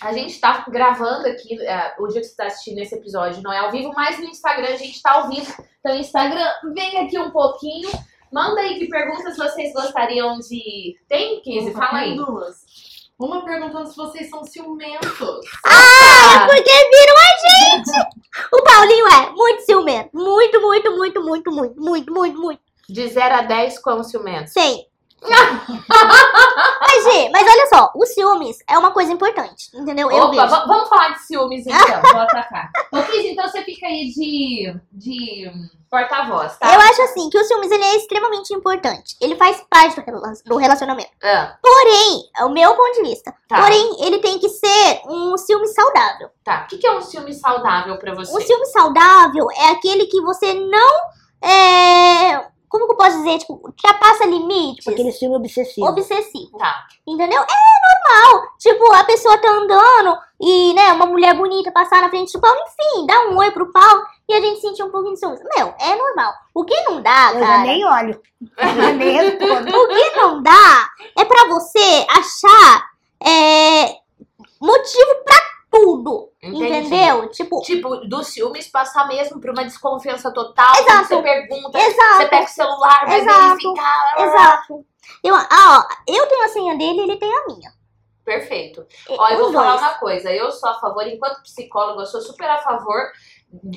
a 0.00 0.12
gente 0.12 0.40
tá 0.40 0.64
gravando 0.68 1.26
aqui, 1.28 1.60
é, 1.62 1.94
o 1.98 2.06
dia 2.06 2.20
que 2.20 2.26
você 2.26 2.36
tá 2.36 2.46
assistindo 2.46 2.78
esse 2.78 2.94
episódio 2.94 3.42
não 3.42 3.52
é 3.52 3.58
ao 3.58 3.70
vivo, 3.70 3.92
mas 3.94 4.18
no 4.18 4.24
Instagram 4.24 4.68
a 4.68 4.76
gente 4.76 5.02
tá 5.02 5.12
ao 5.12 5.28
vivo. 5.28 5.52
Então, 5.80 5.94
Instagram, 5.96 6.48
vem 6.74 6.98
aqui 6.98 7.18
um 7.18 7.30
pouquinho. 7.30 7.90
Manda 8.32 8.60
aí 8.60 8.78
que 8.78 8.88
perguntas 8.88 9.36
vocês 9.36 9.72
gostariam 9.72 10.38
de. 10.38 10.96
Tem, 11.08 11.40
Kizzy? 11.40 11.72
Fala 11.72 11.98
aí. 11.98 12.14
Duas. 12.14 12.64
Uma 13.18 13.44
perguntando 13.44 13.86
se 13.86 13.96
vocês 13.96 14.30
são 14.30 14.42
ciumentos. 14.44 15.40
Ah, 15.66 16.46
Porque 16.46 16.70
viram 16.70 17.14
a 17.18 17.76
gente. 17.76 17.90
O 18.50 18.62
Paulinho 18.62 19.06
é 19.08 19.30
muito 19.30 19.62
ciumento. 19.62 20.10
Muito, 20.14 20.60
muito, 20.62 20.96
muito, 20.96 21.22
muito, 21.22 21.52
muito, 21.52 21.80
muito, 21.80 22.12
muito, 22.12 22.40
muito. 22.40 22.62
de 22.88 23.06
0 23.08 23.34
a 23.34 23.42
10, 23.42 23.78
quão 23.80 24.02
ciumento? 24.02 24.50
Sei. 24.50 24.89
Mas, 25.22 27.04
Gê, 27.04 27.28
mas 27.30 27.46
olha 27.48 27.66
só, 27.68 27.90
o 27.94 28.06
ciúmes 28.06 28.58
é 28.68 28.78
uma 28.78 28.90
coisa 28.90 29.12
importante, 29.12 29.70
entendeu? 29.74 30.10
Eu 30.10 30.24
Opa, 30.24 30.30
vejo. 30.30 30.48
va- 30.48 30.64
vamos 30.66 30.88
falar 30.88 31.10
de 31.10 31.20
ciúmes 31.22 31.66
então. 31.66 32.00
Vou 32.12 32.20
atacar. 32.22 32.70
Ô, 32.92 33.02
Kizzy, 33.02 33.28
então 33.28 33.46
você 33.48 33.62
fica 33.62 33.86
aí 33.86 34.08
de, 34.10 34.74
de 34.92 35.48
hum, 35.48 35.68
porta-voz, 35.90 36.56
tá? 36.58 36.72
Eu 36.72 36.80
acho 36.80 37.02
assim 37.02 37.28
que 37.30 37.38
o 37.38 37.44
ciúmes 37.44 37.70
ele 37.70 37.84
é 37.84 37.96
extremamente 37.96 38.52
importante. 38.54 39.16
Ele 39.20 39.36
faz 39.36 39.62
parte 39.70 40.00
do 40.00 40.04
rela- 40.04 40.32
do 40.46 40.56
relacionamento. 40.56 41.10
Ah, 41.22 41.56
Porém, 41.62 42.22
é 42.38 42.44
o 42.44 42.50
meu 42.50 42.74
ponto 42.74 42.94
de 43.02 43.02
vista. 43.08 43.34
tá, 43.48 43.60
Porém, 43.60 43.96
ele 44.04 44.18
tem 44.18 44.38
que 44.38 44.48
ser 44.48 45.02
um 45.06 45.36
ciúme 45.36 45.68
saudável. 45.68 46.30
tá. 46.44 46.62
O 46.64 46.66
que, 46.68 46.78
que 46.78 46.86
é 46.86 46.92
um 46.96 47.00
ciúme 47.02 47.34
saudável 47.34 47.98
pra 47.98 48.14
você? 48.14 48.32
O 48.36 48.40
ciúme 48.40 48.66
saudável 48.66 49.46
é 49.52 49.68
aquele 49.70 50.06
que 50.06 50.20
você 50.22 50.54
não. 50.54 51.00
É... 51.42 52.46
Como 52.70 52.86
que 52.86 52.92
eu 52.92 52.96
posso 52.96 53.18
dizer? 53.18 53.38
Tipo, 53.38 53.60
ultrapassa 53.64 54.24
limites. 54.24 54.76
Tipo 54.84 54.90
aquele 54.92 55.12
filme 55.12 55.36
obsessivo. 55.36 55.86
Obsessivo. 55.88 56.56
Tá. 56.56 56.84
Entendeu? 57.06 57.42
É 57.42 58.24
normal. 58.24 58.48
Tipo, 58.58 58.92
a 58.94 59.04
pessoa 59.04 59.36
tá 59.38 59.48
andando 59.50 60.16
e, 60.40 60.72
né, 60.72 60.92
uma 60.92 61.04
mulher 61.06 61.34
bonita 61.34 61.72
passar 61.72 62.00
na 62.00 62.08
frente 62.08 62.32
do 62.32 62.40
Paulo, 62.40 62.58
enfim, 62.60 63.06
dá 63.06 63.26
um 63.28 63.36
oi 63.36 63.50
pro 63.50 63.72
Paulo 63.72 64.02
e 64.28 64.34
a 64.34 64.40
gente 64.40 64.60
sentir 64.60 64.82
um 64.84 64.90
pouquinho 64.90 65.14
de 65.14 65.20
ciúmes. 65.20 65.40
Meu, 65.56 65.74
é 65.80 65.96
normal. 65.96 66.32
O 66.54 66.64
que 66.64 66.80
não 66.82 67.02
dá, 67.02 67.32
Eu 67.34 67.40
já 67.40 67.46
cara. 67.46 67.58
nem 67.62 67.84
olho. 67.84 68.22
Eu 68.56 68.94
nem 68.94 69.10
respondo. 69.10 69.76
O 69.76 69.88
que 69.88 70.16
não 70.16 70.42
dá 70.42 70.88
é 71.18 71.24
pra 71.24 71.48
você 71.48 72.06
achar 72.08 72.90
é, 73.26 73.96
motivo 74.60 75.14
pra 75.24 75.36
tudo. 75.70 76.30
Entendi. 76.42 76.64
Entendeu? 76.64 77.28
Tipo, 77.30 77.60
Tipo, 77.62 77.96
dos 78.08 78.28
ciúmes 78.28 78.68
passar 78.68 79.06
mesmo 79.06 79.40
pra 79.40 79.52
uma 79.52 79.64
desconfiança 79.64 80.32
total. 80.32 80.74
Exato. 80.76 81.08
Você 81.08 81.22
pergunta, 81.22 81.78
exato. 81.78 82.16
você 82.16 82.26
pega 82.26 82.44
o 82.44 82.48
celular, 82.48 83.06
vai 83.06 83.20
Exato. 83.20 83.48
verificar. 83.48 84.14
Exato. 84.18 84.86
Eu, 85.22 85.34
ah, 85.34 85.46
ó, 85.50 85.94
eu 86.08 86.26
tenho 86.26 86.44
a 86.44 86.48
senha 86.48 86.76
dele 86.76 87.00
ele 87.00 87.16
tem 87.16 87.32
a 87.32 87.46
minha. 87.46 87.70
Perfeito. 88.24 88.86
Ó, 89.08 89.28
eu 89.28 89.38
vou 89.38 89.52
falar 89.52 89.76
uma 89.76 89.94
coisa. 89.94 90.30
Eu 90.30 90.50
sou 90.52 90.68
a 90.68 90.74
favor, 90.74 91.06
enquanto 91.06 91.42
psicóloga, 91.42 92.02
eu 92.02 92.06
sou 92.06 92.20
super 92.20 92.48
a 92.48 92.58
favor. 92.58 93.10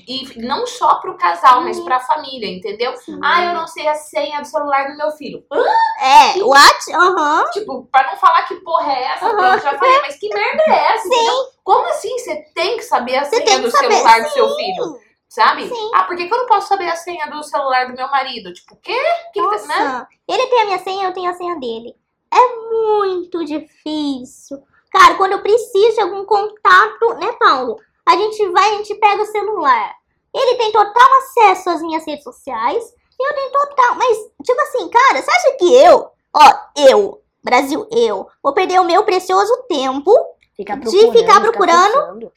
E 0.07 0.39
não 0.45 0.67
só 0.67 0.95
pro 0.95 1.17
casal, 1.17 1.61
mas 1.61 1.78
Uhum. 1.80 1.86
pra 1.86 1.99
família, 1.99 2.47
entendeu? 2.47 2.93
Ah, 3.24 3.43
eu 3.45 3.53
não 3.55 3.65
sei 3.67 3.88
a 3.88 3.95
senha 3.95 4.39
do 4.39 4.45
celular 4.47 4.91
do 4.91 4.97
meu 4.97 5.09
filho. 5.11 5.43
Hã? 5.51 5.63
É, 5.99 6.43
what? 6.43 6.93
Aham. 6.93 7.45
Tipo, 7.51 7.88
pra 7.91 8.05
não 8.11 8.17
falar 8.17 8.43
que 8.43 8.55
porra 8.57 8.91
é 8.93 9.03
essa, 9.05 9.26
Aham. 9.26 9.53
eu 9.55 9.59
já 9.59 9.78
falei, 9.78 10.01
mas 10.01 10.15
que 10.17 10.30
merda 10.30 10.63
é 10.67 10.93
essa? 10.93 11.07
entendeu? 11.07 11.36
Como 11.63 11.88
assim 11.88 12.19
você 12.19 12.36
tem 12.53 12.78
que 12.78 12.84
saber 12.84 13.15
a 13.17 13.26
senha 13.26 13.59
do 13.59 13.71
saber, 13.71 13.93
celular 13.95 14.21
do 14.21 14.30
seu 14.30 14.55
filho? 14.55 14.99
Sabe? 15.28 15.67
Sim. 15.67 15.91
Ah, 15.95 16.03
por 16.03 16.15
que, 16.15 16.28
que 16.28 16.34
eu 16.34 16.38
não 16.38 16.45
posso 16.45 16.67
saber 16.67 16.88
a 16.89 16.95
senha 16.95 17.26
do 17.26 17.41
celular 17.41 17.88
do 17.88 17.95
meu 17.95 18.07
marido? 18.11 18.53
Tipo, 18.53 18.76
o 18.76 18.78
quê? 18.78 18.95
Que 19.34 19.41
que 19.41 19.57
tá- 19.57 19.65
né? 19.67 19.80
Nossa, 19.80 20.07
ele 20.28 20.45
tem 20.47 20.61
a 20.61 20.65
minha 20.65 20.80
senha, 20.80 21.07
eu 21.07 21.13
tenho 21.13 21.32
a 21.32 21.34
senha 21.34 21.55
dele. 21.59 21.95
É 22.32 22.55
muito 22.71 23.43
difícil. 23.43 24.61
Cara, 24.91 25.15
quando 25.15 25.32
eu 25.32 25.41
preciso 25.41 25.95
de 25.95 26.01
algum 26.01 26.24
contato, 26.26 27.15
né, 27.19 27.32
Paulo? 27.39 27.80
A 28.05 28.15
gente 28.17 28.47
vai, 28.49 28.69
a 28.69 28.77
gente 28.77 28.95
pega 28.95 29.21
o 29.21 29.25
celular. 29.25 29.95
Ele 30.33 30.55
tem 30.55 30.71
total 30.71 31.13
acesso 31.19 31.69
às 31.69 31.81
minhas 31.81 32.05
redes 32.05 32.23
sociais. 32.23 32.83
E 33.19 33.27
eu 33.29 33.35
tenho 33.35 33.51
total. 33.51 33.95
Mas, 33.95 34.17
tipo 34.43 34.61
assim, 34.61 34.89
cara, 34.89 35.21
você 35.21 35.31
acha 35.31 35.57
que 35.57 35.73
eu, 35.73 36.09
ó, 36.35 36.53
eu, 36.75 37.21
Brasil, 37.43 37.87
eu, 37.91 38.27
vou 38.41 38.53
perder 38.53 38.79
o 38.79 38.85
meu 38.85 39.03
precioso 39.03 39.63
tempo 39.67 40.11
Ficar 40.55 40.77
De 40.79 41.11
ficar 41.11 41.41
procurando. 41.41 42.31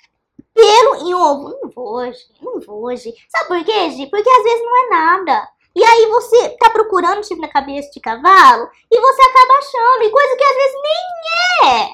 pelo 0.55 0.95
em 0.97 1.15
ovo. 1.15 1.59
Não 1.63 1.71
vou 1.71 1.97
hoje, 1.97 2.27
não 2.41 2.59
vou 2.61 2.85
hoje. 2.85 3.15
Sabe 3.29 3.49
por 3.49 3.65
quê, 3.65 3.91
Gi? 3.91 4.07
Porque 4.07 4.31
às 4.31 4.43
vezes 4.43 4.65
não 4.65 4.85
é 4.85 4.89
nada. 4.89 5.49
E 5.75 5.85
aí 5.85 6.07
você 6.07 6.49
tá 6.59 6.71
procurando 6.71 7.23
chifre 7.23 7.43
na 7.43 7.53
cabeça 7.53 7.91
de 7.91 8.01
cavalo 8.01 8.67
e 8.91 8.99
você 8.99 9.23
acaba 9.23 9.59
achando. 9.59 10.03
E 10.05 10.11
coisa 10.11 10.37
que 10.37 10.45
às 10.45 10.57
vezes 10.57 10.77
nem 10.83 11.71
é. 11.71 11.89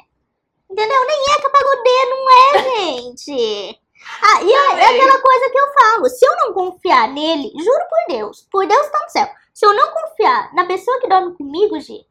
Entendeu? 0.71 1.07
Nem 1.07 1.25
é 1.33 1.43
capagodê, 1.43 2.05
não 2.09 2.31
é, 2.31 3.02
gente. 3.13 3.81
Ah, 4.21 4.43
e 4.43 4.51
é, 4.51 4.81
é 4.81 4.85
aquela 4.85 5.23
coisa 5.23 5.51
que 5.51 5.59
eu 5.59 5.73
falo. 5.73 6.09
Se 6.09 6.27
eu 6.27 6.37
não 6.37 6.53
confiar 6.53 7.09
nele, 7.09 7.53
juro 7.57 7.85
por 7.89 8.15
Deus, 8.15 8.49
por 8.51 8.67
Deus 8.67 8.89
tá 8.89 9.01
no 9.03 9.11
céu. 9.11 9.29
Se 9.55 9.67
eu 9.67 9.75
não 9.75 9.93
confiar 9.93 10.53
na 10.55 10.65
pessoa 10.65 10.99
que 11.01 11.09
dorme 11.09 11.37
comigo, 11.37 11.79
Gi, 11.81 12.07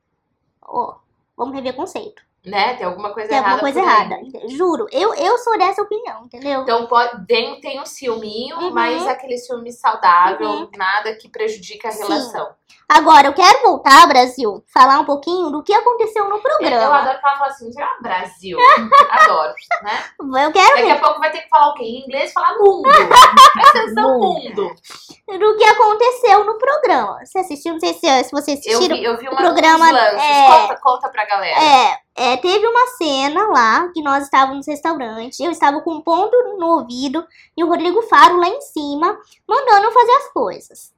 ó, 0.63 0.95
vamos 1.35 1.55
rever 1.55 1.75
conceito. 1.75 2.23
Né? 2.43 2.73
Tem 2.73 2.87
alguma 2.87 3.13
coisa 3.13 3.29
Tem 3.29 3.37
errada. 3.37 3.53
alguma 3.53 3.71
coisa 3.71 3.87
errada. 3.87 4.19
Juro, 4.49 4.87
eu, 4.91 5.13
eu 5.13 5.37
sou 5.37 5.55
dessa 5.59 5.83
opinião, 5.83 6.23
entendeu? 6.25 6.61
Então 6.63 6.87
pode, 6.87 7.27
tem, 7.27 7.59
tem 7.61 7.79
um 7.79 7.85
ciúminho, 7.85 8.57
Uhum. 8.57 8.71
mas 8.73 9.07
aquele 9.07 9.37
ciúme 9.37 9.71
saudável, 9.71 10.49
Uhum. 10.49 10.69
nada 10.75 11.15
que 11.15 11.29
prejudique 11.29 11.85
a 11.85 11.91
Sim. 11.91 12.01
relação. 12.03 12.49
Agora, 12.89 13.27
eu 13.27 13.33
quero 13.33 13.61
voltar, 13.63 14.07
Brasil, 14.07 14.63
falar 14.73 14.99
um 14.99 15.05
pouquinho 15.05 15.49
do 15.51 15.61
que 15.63 15.71
aconteceu 15.71 16.25
no 16.25 16.31
Eu, 16.31 16.35
eu 16.37 16.41
programa. 16.41 16.97
adoro 16.97 17.19
que 17.19 17.25
ela 17.27 17.37
fala 17.37 17.51
assim, 17.51 17.69
ah, 17.79 17.97
Brasil. 18.01 18.57
adoro, 19.11 19.53
né? 19.83 20.43
Eu 20.45 20.51
quero 20.51 20.75
Daqui 20.77 20.89
a 20.91 20.99
pouco 20.99 21.19
vai 21.19 21.31
ter 21.31 21.41
que 21.41 21.49
falar 21.49 21.69
o 21.69 21.73
quê? 21.75 21.83
Em 21.83 22.03
inglês 22.03 22.33
falar 22.33 22.57
mundo. 22.57 22.81
Presta 23.53 23.79
atenção, 23.85 24.19
mundo. 24.19 24.75
do 25.27 25.57
que 25.57 25.63
aconteceu 25.63 26.43
no 26.43 26.57
programa. 26.57 27.19
Você 27.23 27.37
assistiu? 27.39 27.73
Não 27.73 27.79
sei 27.79 27.93
se, 27.93 28.23
se 28.23 28.31
vocês 28.31 28.65
Eu 28.65 28.73
assistiram. 28.79 28.97
vi, 28.97 29.03
eu 29.03 29.17
vi 29.17 29.27
uma, 29.29 29.37
programa, 29.37 29.85
uns 29.85 29.91
lances. 29.91 30.21
é- 30.23 30.47
Conta, 30.61 30.79
conta 30.81 31.09
pra 31.09 31.25
galera. 31.25 31.61
É, 31.63 31.97
é, 32.15 32.37
teve 32.37 32.65
uma 32.67 32.87
cena 32.87 33.47
lá 33.47 33.89
que 33.93 34.01
nós 34.01 34.23
estávamos 34.23 34.65
no 34.65 34.71
restaurante. 34.71 35.43
Eu 35.43 35.51
estava 35.51 35.81
com 35.81 35.95
um 35.95 36.01
ponto 36.01 36.35
no 36.57 36.79
ouvido 36.79 37.25
e 37.55 37.63
o 37.63 37.67
Rodrigo 37.67 38.01
Faro 38.03 38.37
lá 38.37 38.47
em 38.47 38.61
cima, 38.61 39.17
mandando 39.47 39.85
eu 39.85 39.91
fazer 39.91 40.11
as 40.11 40.33
coisas. 40.33 40.93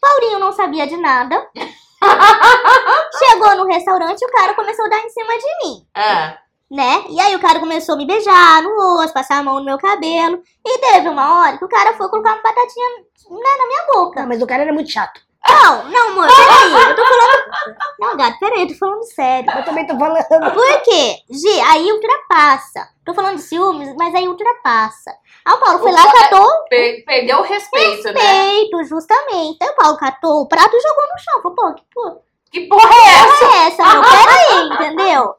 Paulinho 0.00 0.38
não 0.38 0.52
sabia 0.52 0.86
de 0.86 0.96
nada. 0.96 1.48
Chegou 3.18 3.56
no 3.56 3.66
restaurante 3.66 4.22
e 4.22 4.26
o 4.26 4.32
cara 4.32 4.54
começou 4.54 4.84
a 4.84 4.88
dar 4.88 5.00
em 5.00 5.10
cima 5.10 5.32
de 5.36 5.58
mim. 5.64 5.86
Ah, 5.94 6.38
né? 6.70 7.04
E 7.08 7.18
aí 7.18 7.34
o 7.34 7.40
cara 7.40 7.60
começou 7.60 7.94
a 7.94 7.98
me 7.98 8.06
beijar 8.06 8.62
no 8.62 8.76
rosto, 8.76 9.14
passar 9.14 9.38
a 9.38 9.42
mão 9.42 9.58
no 9.58 9.64
meu 9.64 9.78
cabelo. 9.78 10.42
E 10.64 10.78
teve 10.78 11.08
uma 11.08 11.40
hora 11.40 11.58
que 11.58 11.64
o 11.64 11.68
cara 11.68 11.94
foi 11.94 12.08
colocar 12.08 12.34
uma 12.34 12.42
batatinha 12.42 12.88
né, 13.30 13.56
na 13.58 13.66
minha 13.66 13.86
boca. 13.92 14.20
Não, 14.20 14.28
mas 14.28 14.42
o 14.42 14.46
cara 14.46 14.62
era 14.62 14.72
muito 14.72 14.90
chato. 14.90 15.20
Não, 15.46 15.84
não, 15.88 16.08
amor, 16.10 16.26
peraí. 16.26 16.72
Eu 16.90 16.96
tô 16.96 17.02
falando. 17.04 17.48
Não, 18.00 18.16
gato, 18.16 18.38
peraí, 18.38 18.62
eu 18.62 18.68
tô 18.68 18.74
falando 18.74 19.02
sério. 19.04 19.50
Eu 19.50 19.64
também 19.64 19.86
tô 19.86 19.98
falando. 19.98 20.24
Por 20.52 20.82
quê? 20.82 21.16
Gi, 21.30 21.60
aí 21.60 21.90
ultrapassa. 21.92 22.88
Tô 23.04 23.12
falando 23.12 23.36
de 23.36 23.42
ciúmes, 23.42 23.92
mas 23.96 24.14
aí 24.14 24.28
ultrapassa. 24.28 25.10
Aí 25.44 25.54
o 25.54 25.58
Paulo 25.58 25.78
foi 25.80 25.90
O 25.90 25.94
lá, 25.94 26.02
Paulo- 26.02 26.18
catou 26.18 26.64
per- 26.68 27.04
perdeu 27.04 27.38
o 27.38 27.42
respeito, 27.42 28.04
né? 28.12 28.14
peito, 28.14 28.84
justamente. 28.84 29.58
Aí 29.62 29.68
o 29.70 29.74
Paulo 29.76 29.96
catou 29.96 30.42
o 30.42 30.48
prato 30.48 30.76
e 30.76 30.80
jogou 30.80 31.02
no 31.04 31.18
chão. 31.18 31.42
Falou, 31.42 31.54
pô, 31.56 31.74
que 31.74 31.82
porra 31.92 32.16
Que 32.52 32.60
porra 32.68 32.94
é 32.94 33.14
essa? 33.14 33.44
é 33.44 33.66
essa, 33.66 33.84
meu? 33.84 34.02
Peraí, 34.02 34.68
entendeu? 34.74 35.34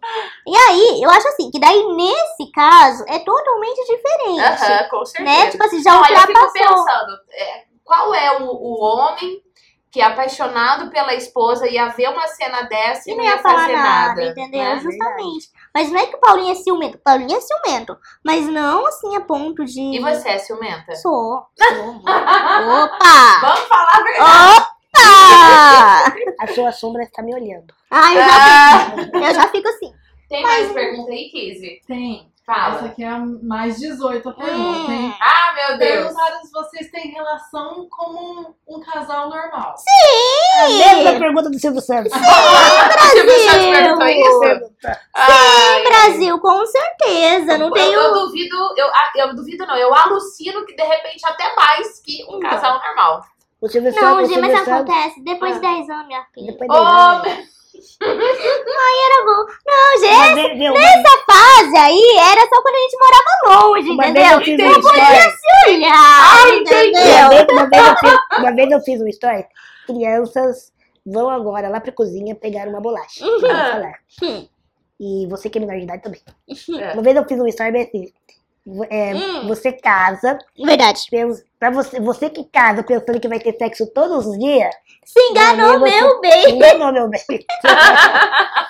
E 0.48 0.58
aí, 0.58 1.02
eu 1.02 1.10
acho 1.12 1.28
assim, 1.30 1.50
que 1.52 1.60
daí 1.60 1.84
nesse 1.94 2.52
caso 2.54 3.06
é 3.08 3.20
totalmente 3.20 3.86
diferente. 3.86 4.42
Aham, 4.42 4.90
com 4.90 5.06
certeza. 5.06 5.30
né? 5.46 5.50
Tipo 5.52 5.64
assim, 5.64 5.82
já 5.82 5.94
Não, 5.94 6.04
aí 6.04 6.14
eu 6.14 6.20
fico 6.22 6.40
ultrapassou. 6.40 6.86
pensando, 6.86 7.12
é, 7.32 7.64
qual 7.86 8.14
é 8.14 8.38
o, 8.42 8.46
o 8.52 8.84
homem 8.84 9.42
que 9.92 10.00
é 10.02 10.04
apaixonado 10.06 10.90
pela 10.92 11.14
esposa 11.16 11.68
ia 11.68 11.88
ver 11.90 12.10
uma 12.10 12.28
cena 12.28 12.62
dessa 12.64 13.10
e 13.10 13.14
E 13.14 13.18
não 13.18 13.24
ia 13.24 13.32
ia 13.32 13.38
falar 13.40 13.62
fazer 13.62 13.74
nada, 13.76 14.08
nada, 14.08 14.24
entendeu? 14.26 14.62
né? 14.62 14.80
Justamente. 14.80 15.48
Mas 15.74 15.92
não 15.92 16.00
é 16.00 16.06
que 16.06 16.16
o 16.16 16.20
Paulinho 16.20 16.52
é 16.52 16.56
ciumento. 16.56 16.98
O 16.98 17.02
Paulinho 17.02 17.36
é 17.38 17.42
ciumento. 17.42 17.98
Mas 18.24 18.46
não 18.46 18.86
assim 18.88 19.16
a 19.16 19.22
ponto 19.22 19.66
de. 19.66 19.82
E 19.82 20.00
você 20.00 20.30
é 20.30 20.38
ciumenta? 20.38 20.96
Sou. 20.96 21.44
Sou. 21.58 21.96
Opa! 21.96 23.40
Vamos 23.42 23.60
falar 23.68 23.90
a 23.94 24.04
verdade. 24.04 24.58
Opa! 24.58 26.16
A 26.40 26.48
sua 26.54 26.72
sombra 26.72 27.04
está 27.04 27.22
me 27.22 27.34
olhando. 27.34 27.74
Ai, 27.92 28.16
eu 28.18 28.22
já, 28.22 28.28
Ah, 28.32 28.96
fico, 28.96 29.18
eu 29.18 29.34
já 29.36 29.48
fico 29.50 29.68
assim. 29.70 29.94
tem 30.30 30.44
mais 30.44 30.72
pergunta 30.72 31.12
aí, 31.12 31.30
Kizzy? 31.30 31.82
Tem. 31.88 32.30
Essa 32.50 32.60
Fala. 32.60 32.86
aqui 32.88 33.04
é 33.04 33.08
a 33.08 33.20
mais 33.20 33.78
18 33.80 34.28
a 34.28 34.34
pergunta, 34.34 34.92
hein? 34.92 35.10
Hum. 35.10 35.14
Ah, 35.22 35.54
meu 35.54 35.78
Deus. 35.78 35.92
Perguntaram 36.06 36.42
se 36.44 36.52
vocês 36.52 36.90
têm 36.90 36.99
relação 37.20 37.88
como 37.90 38.54
um, 38.68 38.76
um 38.76 38.80
casal 38.80 39.30
normal. 39.30 39.76
A 40.64 40.68
mesma 40.70 41.20
pergunta 41.20 41.50
do 41.50 41.60
Silvio 41.60 41.82
Santos. 41.82 42.12
Silvio 42.14 43.40
Santos 43.40 43.66
perguntou 43.66 44.08
isso? 44.08 44.40
Pergunta. 44.40 45.02
Ai, 45.16 45.84
Brasil, 45.84 46.40
com 46.40 46.66
certeza. 46.66 47.58
Não 47.58 47.68
eu, 47.68 47.74
tenho. 47.74 48.00
eu 48.00 48.14
duvido, 48.14 48.56
eu, 48.78 48.88
ah, 48.88 49.12
eu 49.16 49.36
duvido 49.36 49.66
não, 49.66 49.76
eu 49.76 49.94
alucino 49.94 50.66
que 50.66 50.76
de 50.76 50.84
repente 50.84 51.26
até 51.26 51.54
mais 51.56 52.00
que 52.02 52.24
um 52.30 52.40
casal 52.40 52.80
normal. 52.84 53.22
O 53.62 53.68
Silvio 53.68 53.92
Não, 53.94 54.00
Santos. 54.02 54.30
o 54.30 54.34
Gi, 54.34 54.40
mas 54.40 54.52
Santos- 54.54 54.68
acontece 54.74 55.24
depois 55.24 55.52
Ah. 55.52 55.56
de 55.56 55.62
10 55.62 55.90
anos, 55.90 56.08
minha 56.08 56.26
filha. 56.34 56.52
Depois 56.54 56.70
dele, 56.70 56.84
né? 56.84 57.22
meu- 57.36 57.59
Era 58.02 59.26
bom. 59.26 59.46
Não, 59.66 60.00
gente, 60.00 60.14
Uma 60.16 60.36
vez, 60.36 60.58
viu, 60.58 60.72
uma, 60.74 60.80
essa 60.82 61.18
fase 61.26 61.78
aí 61.78 62.18
era 62.18 62.42
só 62.42 62.62
quando 62.62 62.76
a 62.76 62.80
gente 62.80 62.98
morava 62.98 63.64
longe, 63.68 63.90
uma 63.90 64.04
vez 64.04 64.16
entendeu? 64.16 64.32
eu 64.38 64.46
fiz 64.46 64.54
Entendi. 64.54 64.70
uma 64.70 64.80
história. 64.80 65.34
Olhar, 65.68 65.94
Ah, 65.94 66.50
entendi. 66.50 66.74
Uma 66.74 67.02
entendeu? 67.02 67.30
vez, 67.30 67.48
uma, 67.52 67.70
vez 67.70 67.88
eu 67.88 67.96
fiz, 67.98 68.20
uma 68.40 68.52
vez 68.56 68.72
eu 68.72 68.80
fiz 68.82 69.00
uma 69.02 69.10
história. 69.10 69.48
Crianças 69.88 70.72
vão 71.06 71.30
agora 71.30 71.70
lá 71.70 71.80
pra 71.80 71.92
cozinha 71.92 72.36
pegar 72.36 72.68
uma 72.68 72.80
bolacha. 72.82 73.26
Uhum. 73.26 73.40
Vou 73.40 73.50
falar. 73.50 73.94
Hum. 74.24 74.48
E 75.00 75.28
você 75.28 75.50
que 75.50 75.58
é 75.58 75.62
menor 75.62 75.78
de 75.78 75.84
idade 75.84 76.04
também. 76.04 76.22
É. 76.80 76.94
Uma 76.94 77.02
vez 77.02 77.16
eu 77.16 77.26
fiz 77.26 77.38
uma 77.40 77.50
história 77.50 77.72
bem 77.72 77.84
assim. 77.84 78.14
é, 78.90 79.14
Hum. 79.16 79.48
Você 79.48 79.72
casa, 79.72 80.38
Verdade. 80.64 81.02
pens- 81.10 81.44
pra 81.60 81.70
você, 81.72 82.00
você 82.00 82.30
que 82.30 82.44
casa 82.46 82.82
pensando 82.84 83.20
que 83.20 83.28
vai 83.28 83.40
ter 83.40 83.54
sexo 83.58 83.86
todos 83.94 84.26
os 84.26 84.38
dias, 84.40 84.74
Se 85.06 85.20
enganou, 85.30 85.80
Meu 85.80 85.88
amigo, 85.88 86.06
meu 86.08 86.22
bem. 86.22 86.56
enganou, 86.56 86.92
meu 86.94 87.10
bem. 87.10 87.24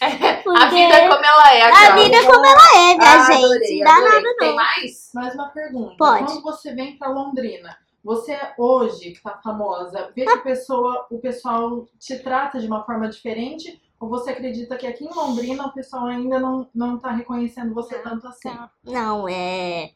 a 0.00 0.66
vida 0.66 0.94
é 0.94 1.08
como 1.08 1.24
ela 1.24 1.54
é, 1.54 1.62
A 1.62 1.70
cara. 1.70 1.94
vida 1.94 2.16
é 2.16 2.22
como 2.24 2.44
ela 2.44 2.76
é, 2.76 2.96
minha 2.96 3.12
Ah, 3.12 3.24
gente. 3.32 3.44
adorei, 3.44 3.78
Não 3.78 3.84
dá 3.84 3.92
adorei. 3.96 4.12
nada, 4.22 4.36
Tem 4.38 4.48
não. 4.48 4.56
mais? 4.56 5.10
Mais 5.14 5.34
uma 5.34 5.48
pergunta. 5.50 5.94
Pode. 5.98 6.24
Quando 6.24 6.42
você 6.42 6.74
vem 6.74 6.96
pra 6.98 7.08
Londrina, 7.08 7.76
você 8.04 8.36
hoje, 8.58 9.12
que 9.12 9.22
tá 9.22 9.38
famosa, 9.42 10.10
vê 10.16 10.24
que 10.24 10.32
o 10.32 10.42
pessoal, 10.42 11.06
o 11.10 11.18
pessoal 11.20 11.86
te 12.00 12.18
trata 12.18 12.58
de 12.58 12.66
uma 12.66 12.84
forma 12.84 13.08
diferente? 13.08 13.80
Ou 14.00 14.08
você 14.08 14.30
acredita 14.32 14.76
que 14.76 14.86
aqui 14.86 15.04
em 15.04 15.14
Londrina 15.14 15.64
o 15.66 15.72
pessoal 15.72 16.06
ainda 16.06 16.40
não, 16.40 16.68
não 16.74 16.98
tá 16.98 17.12
reconhecendo 17.12 17.72
você 17.72 17.96
tanto 18.00 18.26
assim? 18.26 18.50
Não, 18.84 19.28
é. 19.28 19.90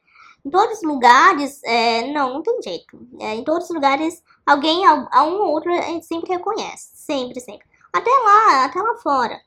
Em 0.47 0.51
todos 0.51 0.77
os 0.77 0.83
lugares, 0.85 1.61
é, 1.65 2.07
não, 2.13 2.35
não 2.35 2.43
tem 2.43 2.63
jeito. 2.63 2.97
É, 3.19 3.35
em 3.35 3.43
todos 3.43 3.69
os 3.69 3.75
lugares, 3.75 4.23
alguém, 4.47 4.87
a, 4.87 5.09
a 5.11 5.25
um 5.25 5.41
ou 5.41 5.51
outro, 5.51 5.73
a 5.73 5.83
gente 5.83 6.07
sempre 6.07 6.33
reconhece. 6.33 6.91
Sempre, 6.95 7.41
sempre. 7.41 7.67
Até 7.93 8.11
lá, 8.11 8.65
até 8.65 8.81
lá 8.81 8.95
fora. 8.99 9.41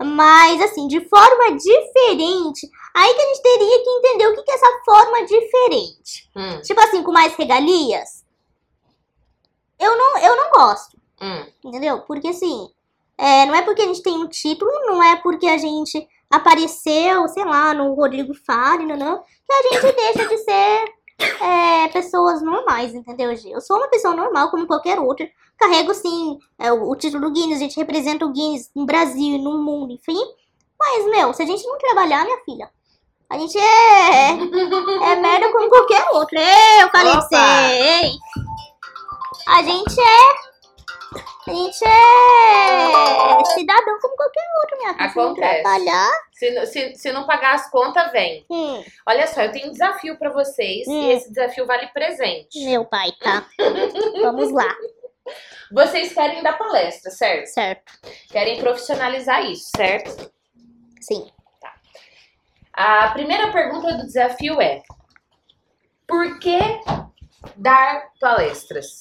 Mas, 0.00 0.60
assim, 0.62 0.86
de 0.86 1.00
forma 1.08 1.56
diferente, 1.56 2.70
aí 2.94 3.14
que 3.14 3.20
a 3.20 3.26
gente 3.26 3.42
teria 3.42 3.82
que 3.82 3.90
entender 3.90 4.26
o 4.28 4.34
que 4.36 4.42
que 4.44 4.50
é 4.52 4.54
essa 4.54 4.80
forma 4.84 5.26
diferente. 5.26 6.30
Hum, 6.36 6.60
Tipo 6.62 6.80
assim, 6.82 7.02
com 7.02 7.10
mais 7.10 7.34
regalias. 7.34 8.24
Eu 9.76 9.96
não, 9.96 10.18
eu 10.18 10.36
não 10.36 10.50
gosto. 10.52 10.96
hum. 11.20 11.46
Entendeu? 11.64 12.00
Porque 12.02 12.28
assim, 12.28 12.70
é, 13.18 13.44
não 13.46 13.56
é 13.56 13.62
porque 13.62 13.82
a 13.82 13.86
gente 13.86 14.02
tem 14.02 14.14
um 14.16 14.28
título, 14.28 14.70
não 14.86 15.02
é 15.02 15.16
porque 15.16 15.48
a 15.48 15.58
gente 15.58 16.06
apareceu, 16.36 17.28
sei 17.28 17.44
lá, 17.44 17.72
no 17.74 17.94
Rodrigo 17.94 18.34
Faro, 18.46 18.86
não, 18.86 18.96
não, 18.96 19.22
que 19.22 19.52
a 19.52 19.80
gente 19.80 19.96
deixa 19.96 20.28
de 20.28 20.38
ser 20.38 20.84
é, 21.42 21.88
pessoas 21.88 22.42
normais, 22.42 22.94
entendeu, 22.94 23.34
Gi? 23.36 23.50
Eu 23.50 23.60
sou 23.60 23.76
uma 23.76 23.88
pessoa 23.88 24.14
normal, 24.14 24.50
como 24.50 24.66
qualquer 24.66 24.98
outra. 24.98 25.28
Carrego, 25.58 25.94
sim, 25.94 26.38
é, 26.58 26.72
o, 26.72 26.90
o 26.90 26.96
título 26.96 27.26
do 27.26 27.32
Guinness, 27.32 27.58
a 27.58 27.60
gente 27.60 27.76
representa 27.76 28.24
o 28.24 28.32
Guinness 28.32 28.70
no 28.74 28.84
Brasil 28.84 29.36
e 29.36 29.42
no 29.42 29.58
mundo, 29.58 29.92
enfim. 29.92 30.20
Mas, 30.78 31.06
meu, 31.06 31.32
se 31.32 31.42
a 31.42 31.46
gente 31.46 31.66
não 31.66 31.78
trabalhar, 31.78 32.24
minha 32.24 32.38
filha, 32.44 32.70
a 33.30 33.38
gente 33.38 33.56
é, 33.58 34.30
é 34.30 35.16
merda 35.16 35.52
como 35.52 35.68
qualquer 35.68 36.04
outra. 36.12 36.40
Eu 36.80 36.90
falei 36.90 37.12
Opa! 37.12 37.28
pra 37.28 37.28
você, 37.28 37.72
ei. 37.74 38.12
A 39.46 39.62
gente 39.62 40.00
é. 40.00 40.43
A 41.46 41.50
gente 41.52 41.84
é 41.84 43.44
cidadão 43.54 43.98
como 44.00 44.16
qualquer 44.16 44.44
outro, 44.62 44.78
minha 44.78 44.94
filha. 44.94 45.08
Se 45.10 45.16
não 45.16 45.24
Acontece. 45.24 45.62
trabalhar. 45.62 46.10
Se, 46.32 46.50
não- 46.50 46.66
se, 46.66 46.94
se 46.96 47.12
não 47.12 47.26
pagar 47.26 47.54
as 47.54 47.70
contas, 47.70 48.10
vem. 48.12 48.46
Hum, 48.50 48.82
Olha 49.06 49.26
só, 49.26 49.42
eu 49.42 49.52
tenho 49.52 49.68
um 49.68 49.72
desafio 49.72 50.18
pra 50.18 50.30
vocês 50.32 50.86
Hum. 50.88 51.02
e 51.02 51.12
esse 51.12 51.28
desafio 51.30 51.66
vale 51.66 51.86
presente. 51.88 52.64
meu 52.64 52.84
pai, 52.86 53.12
tá? 53.22 53.46
Vamos 54.22 54.50
lá, 54.52 54.68
Vocês 55.72 56.12
querem 56.12 56.42
dar 56.42 56.58
palestra, 56.58 57.10
certo? 57.10 57.46
certo? 57.48 57.92
Querem 58.30 58.60
profissionalizar 58.60 59.44
isso, 59.44 59.70
certo? 59.74 60.30
Sim. 61.00 61.30
A 62.72 63.08
primeira 63.10 63.50
pergunta 63.52 63.94
do 63.94 64.04
desafio 64.04 64.60
é: 64.60 64.82
por 66.06 66.38
que 66.38 66.58
dar 67.56 68.08
palestras? 68.20 69.00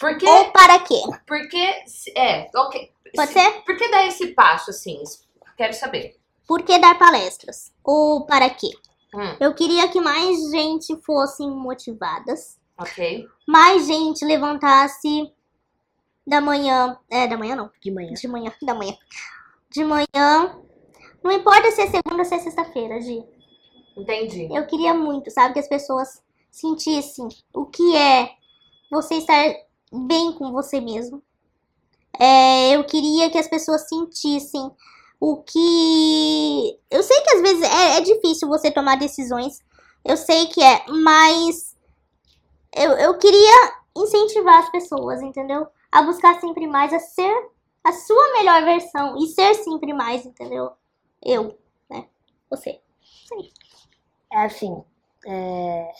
Por 0.00 0.16
que, 0.16 0.26
Ou 0.26 0.50
para 0.50 0.78
quê? 0.78 1.02
por 1.26 1.48
que 1.48 1.84
é, 2.16 2.50
ok. 2.56 2.90
Pode 3.14 3.32
ser? 3.32 3.50
Por 3.66 3.76
que 3.76 3.90
dar 3.90 4.06
esse 4.06 4.28
passo 4.28 4.70
assim? 4.70 5.02
Quero 5.58 5.74
saber. 5.74 6.16
Por 6.48 6.62
que 6.62 6.78
dar 6.78 6.98
palestras? 6.98 7.70
Ou 7.84 8.24
para 8.24 8.48
quê? 8.48 8.70
Hum. 9.14 9.36
Eu 9.38 9.54
queria 9.54 9.88
que 9.88 10.00
mais 10.00 10.50
gente 10.50 10.96
fossem 11.02 11.50
motivadas. 11.50 12.58
Ok. 12.78 13.28
Mais 13.46 13.86
gente 13.86 14.24
levantasse 14.24 15.30
da 16.26 16.40
manhã. 16.40 16.98
É, 17.10 17.26
da 17.26 17.36
manhã 17.36 17.54
não. 17.54 17.70
De 17.78 17.90
manhã. 17.90 18.14
De 18.14 18.26
manhã, 18.26 18.52
da 18.62 18.74
manhã. 18.74 18.96
De 19.70 19.84
manhã. 19.84 20.58
Não 21.22 21.30
importa 21.30 21.70
se 21.72 21.82
é 21.82 21.86
segunda 21.88 22.22
ou 22.22 22.24
se 22.24 22.34
é 22.34 22.38
sexta-feira, 22.38 23.00
Gi. 23.02 23.22
Entendi. 23.96 24.48
Eu 24.50 24.66
queria 24.66 24.94
muito, 24.94 25.30
sabe, 25.30 25.52
que 25.52 25.60
as 25.60 25.68
pessoas 25.68 26.22
sentissem 26.50 27.28
o 27.52 27.66
que 27.66 27.96
é 27.96 28.30
você 28.90 29.16
estar 29.16 29.44
bem 29.92 30.32
com 30.32 30.52
você 30.52 30.80
mesmo. 30.80 31.22
É, 32.18 32.74
eu 32.74 32.84
queria 32.84 33.30
que 33.30 33.38
as 33.38 33.48
pessoas 33.48 33.88
sentissem 33.88 34.70
o 35.18 35.42
que. 35.42 36.78
Eu 36.90 37.02
sei 37.02 37.20
que 37.22 37.36
às 37.36 37.42
vezes 37.42 37.62
é, 37.62 37.98
é 37.98 38.00
difícil 38.00 38.48
você 38.48 38.70
tomar 38.70 38.96
decisões. 38.96 39.58
Eu 40.04 40.16
sei 40.16 40.46
que 40.46 40.62
é, 40.62 40.84
mas 40.88 41.76
eu, 42.74 42.92
eu 42.92 43.18
queria 43.18 43.74
incentivar 43.96 44.60
as 44.60 44.70
pessoas, 44.70 45.20
entendeu? 45.20 45.66
A 45.92 46.02
buscar 46.02 46.40
sempre 46.40 46.66
mais, 46.66 46.92
a 46.92 46.98
ser 46.98 47.50
a 47.84 47.92
sua 47.92 48.32
melhor 48.32 48.64
versão 48.64 49.16
e 49.18 49.26
ser 49.28 49.54
sempre 49.54 49.92
mais, 49.92 50.24
entendeu? 50.24 50.70
Eu, 51.22 51.58
né? 51.88 52.06
Você. 52.50 52.80
É 54.32 54.44
assim, 54.44 54.82
é, 55.26 55.92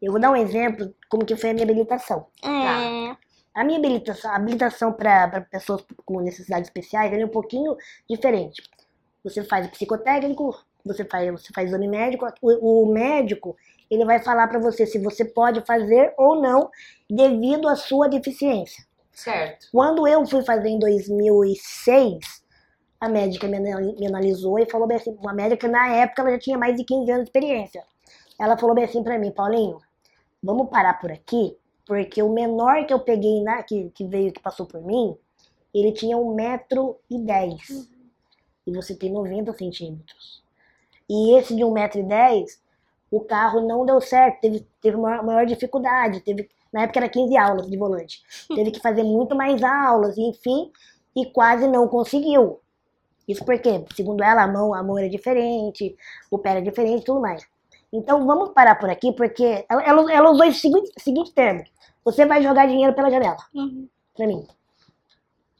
eu 0.00 0.12
vou 0.12 0.20
dar 0.20 0.30
um 0.30 0.36
exemplo 0.36 0.94
como 1.08 1.24
que 1.24 1.36
foi 1.36 1.50
a 1.50 1.54
minha 1.54 1.64
habilitação. 1.64 2.26
É. 2.42 3.16
A 3.54 3.64
minha 3.64 3.78
habilitação, 3.78 4.30
a 4.30 4.36
habilitação 4.36 4.92
para 4.92 5.40
pessoas 5.40 5.84
com 6.04 6.20
necessidades 6.20 6.68
especiais 6.68 7.12
é 7.12 7.24
um 7.24 7.28
pouquinho 7.28 7.76
diferente. 8.08 8.62
Você 9.24 9.42
faz 9.42 9.66
o 9.66 9.70
psicotécnico, 9.70 10.54
você 10.84 11.04
faz, 11.04 11.30
você 11.32 11.52
faz 11.54 11.68
exame 11.68 11.88
médico, 11.88 12.26
o, 12.42 12.82
o 12.82 12.92
médico 12.92 13.56
ele 13.90 14.04
vai 14.04 14.22
falar 14.22 14.46
para 14.48 14.58
você 14.58 14.84
se 14.86 14.98
você 14.98 15.24
pode 15.24 15.64
fazer 15.64 16.12
ou 16.18 16.40
não 16.40 16.70
devido 17.08 17.68
à 17.68 17.76
sua 17.76 18.08
deficiência. 18.08 18.84
Certo. 19.12 19.68
Quando 19.72 20.06
eu 20.06 20.26
fui 20.26 20.44
fazer 20.44 20.68
em 20.68 20.78
2006, 20.78 22.18
a 23.00 23.08
médica 23.08 23.46
me 23.48 23.56
anal- 23.56 23.94
me 23.98 24.06
analisou 24.06 24.58
e 24.58 24.70
falou 24.70 24.86
bem 24.86 24.98
assim, 24.98 25.16
uma 25.20 25.32
médica 25.32 25.66
na 25.66 25.88
época 25.88 26.22
ela 26.22 26.32
já 26.32 26.38
tinha 26.38 26.58
mais 26.58 26.76
de 26.76 26.84
15 26.84 27.10
anos 27.10 27.24
de 27.24 27.28
experiência. 27.30 27.82
Ela 28.38 28.56
falou 28.58 28.74
bem 28.74 28.84
assim 28.84 29.02
pra 29.02 29.18
mim, 29.18 29.30
Paulinho, 29.30 29.78
vamos 30.42 30.68
parar 30.68 31.00
por 31.00 31.10
aqui, 31.10 31.56
porque 31.86 32.22
o 32.22 32.32
menor 32.32 32.86
que 32.86 32.92
eu 32.92 33.00
peguei 33.00 33.42
na, 33.42 33.62
que, 33.62 33.90
que 33.90 34.04
veio, 34.06 34.32
que 34.32 34.40
passou 34.40 34.66
por 34.66 34.80
mim, 34.82 35.16
ele 35.72 35.92
tinha 35.92 36.16
1,10m. 36.16 37.88
E 38.66 38.72
você 38.72 38.94
tem 38.94 39.12
90 39.12 39.52
centímetros. 39.52 40.42
E 41.08 41.36
esse 41.36 41.54
de 41.54 41.62
1,10m, 41.62 42.46
o 43.10 43.20
carro 43.20 43.60
não 43.60 43.86
deu 43.86 44.00
certo, 44.00 44.40
teve, 44.40 44.66
teve 44.80 44.96
maior, 44.96 45.24
maior 45.24 45.46
dificuldade, 45.46 46.20
teve, 46.20 46.48
na 46.72 46.82
época 46.82 46.98
era 46.98 47.08
15 47.08 47.36
aulas 47.36 47.70
de 47.70 47.76
volante. 47.76 48.22
Teve 48.48 48.72
que 48.72 48.80
fazer 48.80 49.04
muito 49.04 49.36
mais 49.36 49.62
aulas, 49.62 50.18
enfim, 50.18 50.72
e 51.14 51.26
quase 51.26 51.68
não 51.68 51.86
conseguiu. 51.86 52.60
Isso 53.28 53.44
porque, 53.44 53.84
segundo 53.94 54.22
ela, 54.22 54.42
a 54.42 54.48
mão, 54.48 54.74
a 54.74 54.82
mão 54.82 54.98
era 54.98 55.08
diferente, 55.08 55.96
o 56.30 56.38
pé 56.38 56.50
era 56.50 56.62
diferente 56.62 57.02
e 57.02 57.04
tudo 57.04 57.20
mais. 57.20 57.46
Então 57.92 58.26
vamos 58.26 58.50
parar 58.50 58.74
por 58.76 58.90
aqui, 58.90 59.12
porque 59.12 59.64
ela, 59.68 60.12
ela, 60.12 60.30
usou 60.30 60.44
esse 60.44 60.60
seguinte, 60.60 60.90
seguinte 60.98 61.32
termo. 61.32 61.64
Você 62.04 62.24
vai 62.26 62.42
jogar 62.42 62.66
dinheiro 62.66 62.94
pela 62.94 63.10
janela, 63.10 63.36
Uhum. 63.54 63.88
pra 64.14 64.26
mim. 64.26 64.46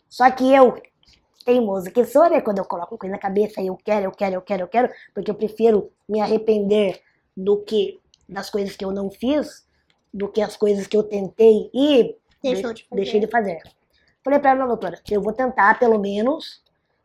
Só 0.09 0.31
que 0.31 0.53
eu, 0.53 0.81
teimoso 1.45 1.91
que 1.91 2.05
sou, 2.05 2.29
né? 2.29 2.41
Quando 2.41 2.59
eu 2.59 2.65
coloco 2.65 2.95
uma 2.95 2.99
coisa 2.99 3.15
na 3.15 3.21
cabeça 3.21 3.61
e 3.61 3.67
eu 3.69 3.77
quero, 3.77 4.07
eu 4.07 4.13
quero, 4.13 4.35
eu 4.35 4.43
quero, 4.43 4.63
eu 4.63 4.69
quero, 4.69 4.93
porque 5.15 5.31
eu 5.31 5.35
prefiro 5.35 5.91
me 6.09 6.21
arrepender 6.21 7.01
do 7.37 7.59
que 7.63 8.01
das 8.29 8.51
coisas 8.51 8.77
que 8.77 8.85
eu 8.85 8.91
não 8.91 9.11
fiz, 9.11 9.67
do 10.13 10.29
que 10.29 10.41
as 10.41 10.57
coisas 10.57 10.87
que 10.87 10.97
eu 10.97 11.03
tentei 11.03 11.71
e 11.73 12.17
Deixou 12.43 12.73
de 12.73 12.85
fazer. 12.85 12.95
deixei 13.03 13.21
de 13.21 13.27
fazer. 13.29 13.63
Falei 14.25 14.39
pra 14.41 14.51
ela, 14.51 14.67
doutora, 14.67 15.01
eu 15.11 15.21
vou 15.23 15.33
tentar 15.33 15.79
pelo 15.79 15.99
menos, 15.99 16.63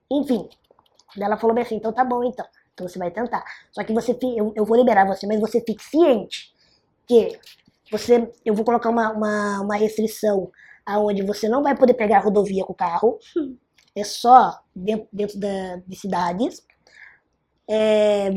enfim. 0.09 0.49
Daí 1.15 1.26
Ela 1.26 1.38
falou 1.38 1.53
bem 1.53 1.63
assim, 1.63 1.76
então 1.76 1.91
tá 1.91 2.03
bom 2.03 2.24
então. 2.24 2.45
Você 2.82 3.00
vai 3.00 3.12
tentar. 3.12 3.44
Só 3.72 3.84
que 3.84 3.94
você, 3.94 4.18
eu, 4.36 4.54
eu 4.56 4.66
vou 4.66 4.78
liberar 4.78 5.06
você, 5.06 5.28
mas 5.28 5.40
você 5.40 5.62
fique 5.62 5.84
ciente 5.84 6.54
que 7.08 7.40
você, 7.92 8.32
eu 8.46 8.54
vou 8.56 8.64
colocar 8.66 8.90
uma, 8.90 9.12
uma, 9.12 9.62
uma 9.62 9.76
restrição 9.76 10.52
aonde 10.86 11.24
você 11.24 11.48
não 11.50 11.62
vai 11.62 11.76
poder 11.76 11.94
pegar 11.94 12.20
rodovia 12.20 12.64
com 12.64 12.74
o 12.74 12.76
carro. 12.76 13.20
É 13.94 14.06
só 14.06 14.58
dentro, 14.74 15.06
dentro 15.12 15.38
da, 15.38 15.76
de 15.86 15.98
cidades. 15.98 16.66
É, 17.70 18.30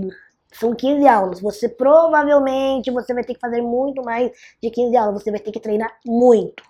são 0.52 0.74
15 0.74 1.06
aulas. 1.06 1.40
Você 1.40 1.68
provavelmente 1.68 2.90
você 2.90 3.14
vai 3.14 3.24
ter 3.24 3.34
que 3.34 3.40
fazer 3.40 3.62
muito 3.62 4.02
mais 4.02 4.30
de 4.62 4.70
15 4.70 4.96
aulas. 4.96 5.22
Você 5.22 5.30
vai 5.30 5.40
ter 5.40 5.52
que 5.52 5.60
treinar 5.60 5.96
muito, 6.04 6.62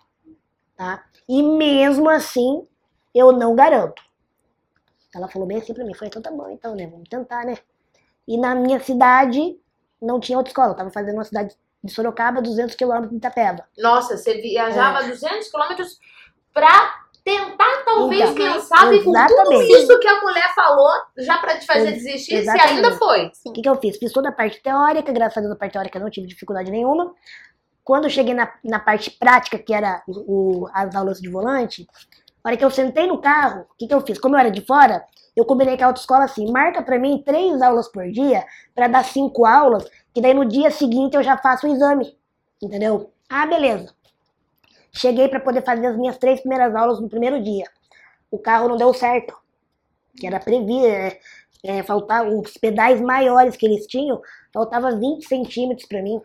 tá? 0.76 1.04
E 1.28 1.42
mesmo 1.42 2.08
assim, 2.08 2.66
eu 3.14 3.32
não 3.32 3.54
garanto. 3.54 4.02
Ela 5.14 5.28
falou 5.28 5.46
bem 5.46 5.58
assim 5.58 5.72
pra 5.74 5.84
mim. 5.84 5.94
Falei, 5.94 6.08
então 6.08 6.22
tá 6.22 6.30
bom, 6.30 6.48
então, 6.50 6.74
né? 6.74 6.86
Vamos 6.86 7.08
tentar, 7.08 7.44
né? 7.44 7.56
E 8.26 8.38
na 8.38 8.54
minha 8.54 8.80
cidade 8.80 9.56
não 10.00 10.18
tinha 10.20 10.38
outra 10.38 10.50
escola. 10.50 10.72
Eu 10.72 10.76
tava 10.76 10.90
fazendo 10.90 11.14
uma 11.14 11.24
cidade 11.24 11.54
de 11.82 11.92
Sorocaba, 11.92 12.40
200 12.40 12.74
quilômetros 12.74 13.10
de 13.10 13.16
Itapeva. 13.18 13.64
Nossa, 13.78 14.16
você 14.16 14.34
viajava 14.40 15.04
200 15.04 15.48
quilômetros 15.50 15.98
pra 16.52 16.94
tentar, 17.22 17.84
talvez, 17.84 18.30
Então, 18.30 18.34
quem 18.34 18.60
sabe, 18.60 19.02
com 19.02 19.12
tudo 19.12 19.62
isso 19.62 19.98
que 19.98 20.08
a 20.08 20.20
mulher 20.20 20.54
falou, 20.54 20.90
já 21.18 21.38
pra 21.38 21.58
te 21.58 21.66
fazer 21.66 21.88
Ex- 21.88 22.02
desistir, 22.04 22.34
exatamente. 22.34 22.68
você 22.68 22.74
ainda 22.86 22.92
foi. 22.98 23.30
O 23.46 23.52
que, 23.52 23.62
que 23.62 23.68
eu 23.68 23.76
fiz? 23.80 23.96
Fiz 23.96 24.12
toda 24.12 24.28
a 24.28 24.32
parte 24.32 24.62
teórica, 24.62 25.10
graças 25.12 25.38
a 25.38 25.40
Deus 25.40 25.52
a 25.52 25.56
parte 25.56 25.72
teórica 25.72 25.98
eu 25.98 26.02
não 26.02 26.10
tive 26.10 26.26
dificuldade 26.26 26.70
nenhuma. 26.70 27.14
Quando 27.82 28.04
eu 28.04 28.10
cheguei 28.10 28.34
na, 28.34 28.50
na 28.62 28.78
parte 28.78 29.10
prática, 29.10 29.58
que 29.58 29.72
era 29.74 30.02
o, 30.06 30.64
o- 30.64 30.70
as 30.72 30.94
aulas 30.94 31.18
de 31.20 31.28
volante, 31.30 31.86
na 32.44 32.50
hora 32.50 32.56
que 32.58 32.64
eu 32.64 32.70
sentei 32.70 33.06
no 33.06 33.18
carro, 33.18 33.62
o 33.62 33.74
que, 33.78 33.86
que 33.86 33.94
eu 33.94 34.02
fiz? 34.02 34.18
Como 34.18 34.34
eu 34.36 34.40
era 34.40 34.50
de 34.50 34.60
fora, 34.60 35.02
eu 35.34 35.46
combinei 35.46 35.78
com 35.78 35.84
a 35.84 35.86
autoescola 35.86 36.24
assim, 36.24 36.52
marca 36.52 36.82
pra 36.82 36.98
mim 36.98 37.22
três 37.24 37.62
aulas 37.62 37.88
por 37.88 38.06
dia, 38.10 38.44
pra 38.74 38.86
dar 38.86 39.02
cinco 39.02 39.46
aulas, 39.46 39.90
que 40.12 40.20
daí 40.20 40.34
no 40.34 40.44
dia 40.44 40.70
seguinte 40.70 41.16
eu 41.16 41.22
já 41.22 41.38
faço 41.38 41.66
o 41.66 41.74
exame, 41.74 42.14
entendeu? 42.62 43.10
Ah, 43.30 43.46
beleza. 43.46 43.94
Cheguei 44.92 45.26
pra 45.26 45.40
poder 45.40 45.64
fazer 45.64 45.86
as 45.86 45.96
minhas 45.96 46.18
três 46.18 46.40
primeiras 46.40 46.74
aulas 46.76 47.00
no 47.00 47.08
primeiro 47.08 47.42
dia. 47.42 47.64
O 48.30 48.38
carro 48.38 48.68
não 48.68 48.76
deu 48.76 48.92
certo, 48.92 49.34
que 50.14 50.26
era 50.26 50.38
previsto, 50.38 50.86
é, 50.86 51.18
é, 51.64 51.82
faltava 51.82 52.28
os 52.28 52.58
pedais 52.58 53.00
maiores 53.00 53.56
que 53.56 53.64
eles 53.64 53.86
tinham, 53.86 54.20
faltava 54.52 54.94
20 54.94 55.26
centímetros 55.26 55.88
pra 55.88 56.02
mim. 56.02 56.20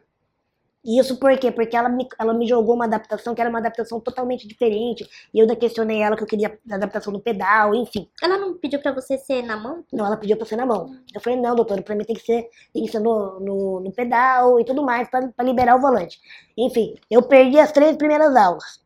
E 0.90 0.98
Isso 0.98 1.20
por 1.20 1.38
quê? 1.38 1.52
Porque 1.52 1.78
ela 1.78 1.88
me, 1.88 2.08
ela 2.18 2.34
me 2.34 2.48
jogou 2.48 2.74
uma 2.74 2.86
adaptação 2.86 3.36
que 3.36 3.42
era 3.42 3.50
uma 3.50 3.60
adaptação 3.60 4.00
totalmente 4.00 4.48
diferente. 4.48 5.08
E 5.32 5.38
eu 5.38 5.44
ainda 5.44 5.56
questionei 5.56 6.02
ela 6.02 6.18
que 6.18 6.24
eu 6.24 6.28
queria 6.28 6.58
a 6.68 6.76
adaptação 6.76 7.14
do 7.14 7.20
pedal, 7.20 7.76
enfim. 7.76 8.10
Ela 8.20 8.40
não 8.40 8.58
pediu 8.58 8.82
pra 8.82 8.92
você 8.92 9.16
ser 9.20 9.44
na 9.44 9.56
mão? 9.56 9.86
Não, 9.94 10.04
ela 10.04 10.18
pediu 10.18 10.36
pra 10.36 10.48
ser 10.48 10.56
na 10.56 10.66
mão. 10.66 10.90
Eu 11.14 11.22
falei, 11.22 11.40
não, 11.40 11.56
doutora, 11.56 11.84
pra 11.84 11.96
mim 11.96 12.04
tem 12.06 12.16
que 12.16 12.24
ser, 12.24 12.50
tem 12.74 12.84
que 12.84 12.92
ser 12.92 12.98
no, 13.02 13.40
no, 13.40 13.80
no 13.82 13.92
pedal 13.92 14.60
e 14.60 14.66
tudo 14.66 14.82
mais 14.82 15.08
pra, 15.08 15.28
pra 15.28 15.46
liberar 15.46 15.76
o 15.76 15.80
volante. 15.80 16.20
Enfim, 16.58 16.96
eu 17.08 17.22
perdi 17.22 17.60
as 17.60 17.72
três 17.72 17.96
primeiras 17.96 18.36
aulas. 18.36 18.82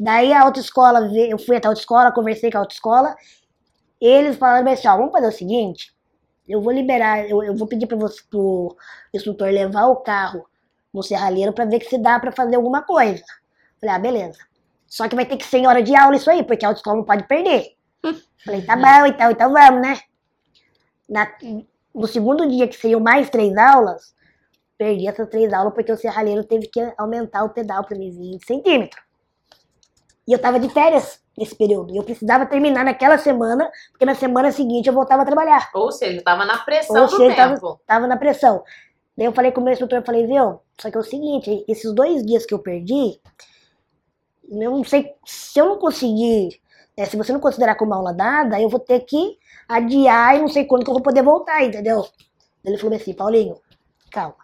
Daí 0.00 0.32
a 0.32 0.42
autoescola, 0.42 0.98
eu 1.16 1.38
fui 1.38 1.56
até 1.56 1.68
a 1.68 1.70
autoescola, 1.70 2.10
conversei 2.10 2.50
com 2.50 2.58
a 2.58 2.62
autoescola. 2.62 3.14
Eles 4.00 4.36
falaram 4.36 4.68
assim, 4.68 4.88
ó, 4.88 4.96
vamos 4.96 5.12
fazer 5.12 5.28
o 5.28 5.32
seguinte, 5.32 5.94
eu 6.48 6.60
vou 6.60 6.72
liberar, 6.72 7.30
eu, 7.30 7.40
eu 7.44 7.56
vou 7.56 7.68
pedir 7.68 7.86
para 7.86 7.96
você, 7.96 8.20
pro 8.28 8.76
instrutor 9.14 9.48
levar 9.48 9.86
o 9.86 9.96
carro 9.96 10.44
no 10.94 11.02
serralheiro 11.02 11.52
para 11.52 11.64
ver 11.64 11.82
se 11.82 11.98
dá 11.98 12.18
para 12.20 12.30
fazer 12.32 12.54
alguma 12.56 12.82
coisa. 12.82 13.22
Falei, 13.80 13.94
ah, 13.96 13.98
beleza. 13.98 14.38
Só 14.86 15.08
que 15.08 15.16
vai 15.16 15.26
ter 15.26 15.36
que 15.36 15.44
ser 15.44 15.58
em 15.58 15.66
hora 15.66 15.82
de 15.82 15.94
aula 15.96 16.14
isso 16.16 16.30
aí, 16.30 16.44
porque 16.44 16.64
a 16.64 16.68
autoescola 16.68 16.96
não 16.98 17.04
pode 17.04 17.26
perder. 17.26 17.72
Falei, 18.46 18.62
tá 18.62 18.76
bom, 18.76 19.06
então, 19.06 19.30
então 19.30 19.52
vamos, 19.52 19.82
né? 19.82 19.98
Na- 21.08 21.32
no 21.94 22.06
segundo 22.06 22.48
dia, 22.48 22.68
que 22.68 22.76
seriam 22.76 23.00
mais 23.00 23.28
três 23.30 23.56
aulas, 23.56 24.14
perdi 24.78 25.06
essas 25.08 25.28
três 25.28 25.52
aulas 25.52 25.74
porque 25.74 25.92
o 25.92 25.96
serralheiro 25.96 26.44
teve 26.44 26.66
que 26.68 26.80
aumentar 26.96 27.44
o 27.44 27.50
pedal 27.50 27.84
para 27.84 27.96
mim 27.98 28.10
20 28.10 28.46
centímetros. 28.46 29.02
E 30.26 30.32
eu 30.32 30.38
tava 30.38 30.58
de 30.58 30.68
férias 30.70 31.20
nesse 31.36 31.54
período. 31.54 31.92
E 31.92 31.96
eu 31.98 32.02
precisava 32.02 32.46
terminar 32.46 32.84
naquela 32.84 33.18
semana, 33.18 33.70
porque 33.90 34.04
na 34.06 34.14
semana 34.14 34.50
seguinte 34.52 34.86
eu 34.88 34.94
voltava 34.94 35.22
a 35.22 35.26
trabalhar. 35.26 35.70
Ou 35.74 35.92
seja, 35.92 36.22
tava 36.22 36.44
na 36.44 36.58
pressão 36.58 36.96
Ou 37.02 37.06
do 37.08 37.16
seja, 37.16 37.36
tava- 37.36 37.54
tempo. 37.54 37.80
Tava 37.86 38.06
na 38.06 38.16
pressão. 38.16 38.62
Daí 39.16 39.26
eu 39.26 39.32
falei 39.32 39.52
com 39.52 39.60
o 39.60 39.64
meu 39.64 39.72
instrutor, 39.72 40.02
falei, 40.04 40.26
viu, 40.26 40.60
só 40.80 40.90
que 40.90 40.96
é 40.96 41.00
o 41.00 41.04
seguinte, 41.04 41.64
esses 41.68 41.92
dois 41.94 42.24
dias 42.24 42.44
que 42.44 42.54
eu 42.54 42.58
perdi, 42.58 43.20
eu 44.48 44.70
não 44.70 44.84
sei, 44.84 45.14
se 45.24 45.58
eu 45.58 45.66
não 45.66 45.78
conseguir, 45.78 46.60
né, 46.96 47.04
se 47.06 47.16
você 47.16 47.32
não 47.32 47.40
considerar 47.40 47.74
como 47.76 47.94
aula 47.94 48.12
dada, 48.12 48.60
eu 48.60 48.68
vou 48.68 48.80
ter 48.80 49.00
que 49.00 49.38
adiar 49.68 50.36
e 50.36 50.40
não 50.40 50.48
sei 50.48 50.64
quando 50.64 50.84
que 50.84 50.90
eu 50.90 50.94
vou 50.94 51.02
poder 51.02 51.22
voltar, 51.22 51.62
entendeu? 51.64 52.06
Ele 52.64 52.78
falou 52.78 52.96
assim, 52.96 53.14
Paulinho, 53.14 53.56
calma. 54.10 54.36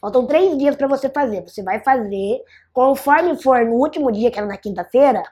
Faltam 0.00 0.26
três 0.26 0.56
dias 0.58 0.76
pra 0.76 0.88
você 0.88 1.08
fazer. 1.10 1.42
Você 1.42 1.62
vai 1.62 1.80
fazer, 1.82 2.42
conforme 2.72 3.40
for 3.42 3.64
no 3.64 3.74
último 3.74 4.10
dia, 4.10 4.30
que 4.30 4.38
era 4.38 4.46
na 4.46 4.56
quinta-feira, 4.56 5.22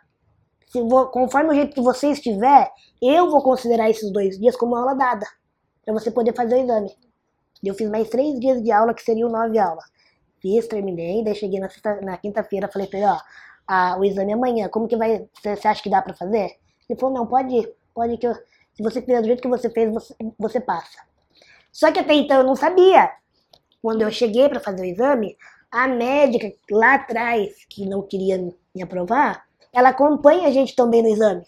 se 0.69 0.83
vo- 0.83 1.09
conforme 1.09 1.51
o 1.51 1.55
jeito 1.55 1.75
que 1.75 1.81
você 1.83 2.09
estiver, 2.11 2.71
eu 3.03 3.31
vou 3.31 3.43
considerar 3.43 3.91
esses 3.91 4.13
dois 4.13 4.39
dias 4.39 4.57
como 4.57 4.77
aula 4.77 4.95
dada 4.95 5.27
pra 5.85 5.95
você 5.95 6.11
poder 6.11 6.35
fazer 6.35 6.57
o 6.57 6.63
exame. 6.65 6.91
Eu 7.65 7.75
fiz 7.75 7.89
mais 7.91 8.09
três 8.09 8.39
dias 8.39 8.63
de 8.63 8.71
aula, 8.71 8.95
que 8.95 9.03
seriam 9.03 9.29
nove 9.29 9.59
aulas. 9.59 9.85
Fiz, 10.41 10.67
terminei, 10.69 11.25
daí 11.25 11.35
cheguei 11.35 11.59
na, 11.61 11.69
na 12.03 12.17
quinta-feira, 12.17 12.69
falei 12.73 12.87
pra 12.89 12.99
ele, 12.99 13.09
ó, 13.09 13.19
a- 13.67 13.97
o 13.99 14.05
exame 14.05 14.31
é 14.33 14.35
amanhã, 14.35 14.69
como 14.69 14.87
que 14.89 14.97
vai, 14.97 15.27
você 15.43 15.67
acha 15.69 15.83
que 15.83 15.91
dá 15.91 16.01
pra 16.01 16.15
fazer? 16.15 16.57
Ele 16.89 16.99
falou, 16.99 17.15
não, 17.15 17.27
pode 17.27 17.55
ir, 17.55 17.75
pode 17.95 18.17
que 18.17 18.27
eu, 18.27 18.35
se 18.35 18.83
você 18.83 19.01
fizer 19.03 19.21
do 19.21 19.27
jeito 19.27 19.43
que 19.43 19.49
você 19.49 19.69
fez, 19.71 19.93
você, 19.93 20.15
você 20.39 20.61
passa. 20.61 20.99
Só 21.73 21.91
que 21.93 21.99
até 21.99 22.15
então 22.15 22.39
eu 22.39 22.45
não 22.47 22.57
sabia. 22.57 23.11
Quando 23.83 24.03
eu 24.03 24.11
cheguei 24.11 24.49
pra 24.49 24.61
fazer 24.61 24.83
o 24.83 24.85
exame, 24.87 25.37
a 25.71 25.87
médica 25.89 26.53
lá 26.71 26.95
atrás, 26.95 27.53
que 27.69 27.87
não 27.89 28.03
queria 28.03 28.39
me 28.75 28.83
aprovar, 28.83 29.45
ela 29.73 29.91
acompanha 29.91 30.49
a 30.49 30.53
gente 30.53 30.75
também 30.75 31.03
no 31.03 31.09
exame. 31.09 31.45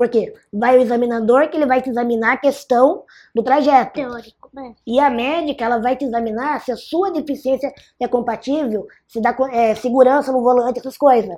Por 0.00 0.08
quê? 0.08 0.32
Vai 0.50 0.78
o 0.78 0.80
examinador 0.80 1.50
que 1.50 1.58
ele 1.58 1.66
vai 1.66 1.82
te 1.82 1.90
examinar 1.90 2.32
a 2.32 2.36
questão 2.38 3.04
do 3.34 3.42
trajeto. 3.42 3.92
Teórico, 3.92 4.48
né? 4.50 4.74
E 4.86 4.98
a 4.98 5.10
médica, 5.10 5.62
ela 5.62 5.78
vai 5.78 5.94
te 5.94 6.06
examinar 6.06 6.58
se 6.62 6.72
a 6.72 6.76
sua 6.76 7.10
deficiência 7.10 7.70
é 8.00 8.08
compatível, 8.08 8.86
se 9.06 9.20
dá 9.20 9.36
é, 9.52 9.74
segurança 9.74 10.32
no 10.32 10.40
volante, 10.42 10.78
essas 10.78 10.96
coisas. 10.96 11.36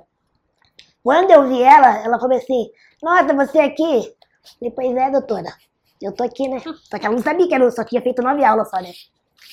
Quando 1.03 1.31
eu 1.31 1.45
vi 1.49 1.61
ela, 1.61 2.05
ela 2.05 2.17
falou 2.17 2.37
assim, 2.37 2.69
nossa, 3.03 3.33
você 3.33 3.59
aqui? 3.59 3.83
Eu 3.83 4.15
falei, 4.57 4.71
pois 4.73 4.95
é, 4.95 5.11
doutora, 5.11 5.53
eu 6.01 6.13
tô 6.13 6.23
aqui, 6.23 6.47
né? 6.47 6.59
Só 6.61 6.97
que 6.97 7.05
ela 7.05 7.15
não 7.17 7.21
sabia 7.21 7.45
que 7.49 7.53
eu 7.53 7.69
só 7.69 7.83
tinha 7.83 8.01
feito 8.01 8.21
nove 8.21 8.45
aulas 8.45 8.69
só, 8.69 8.77
né? 8.77 8.93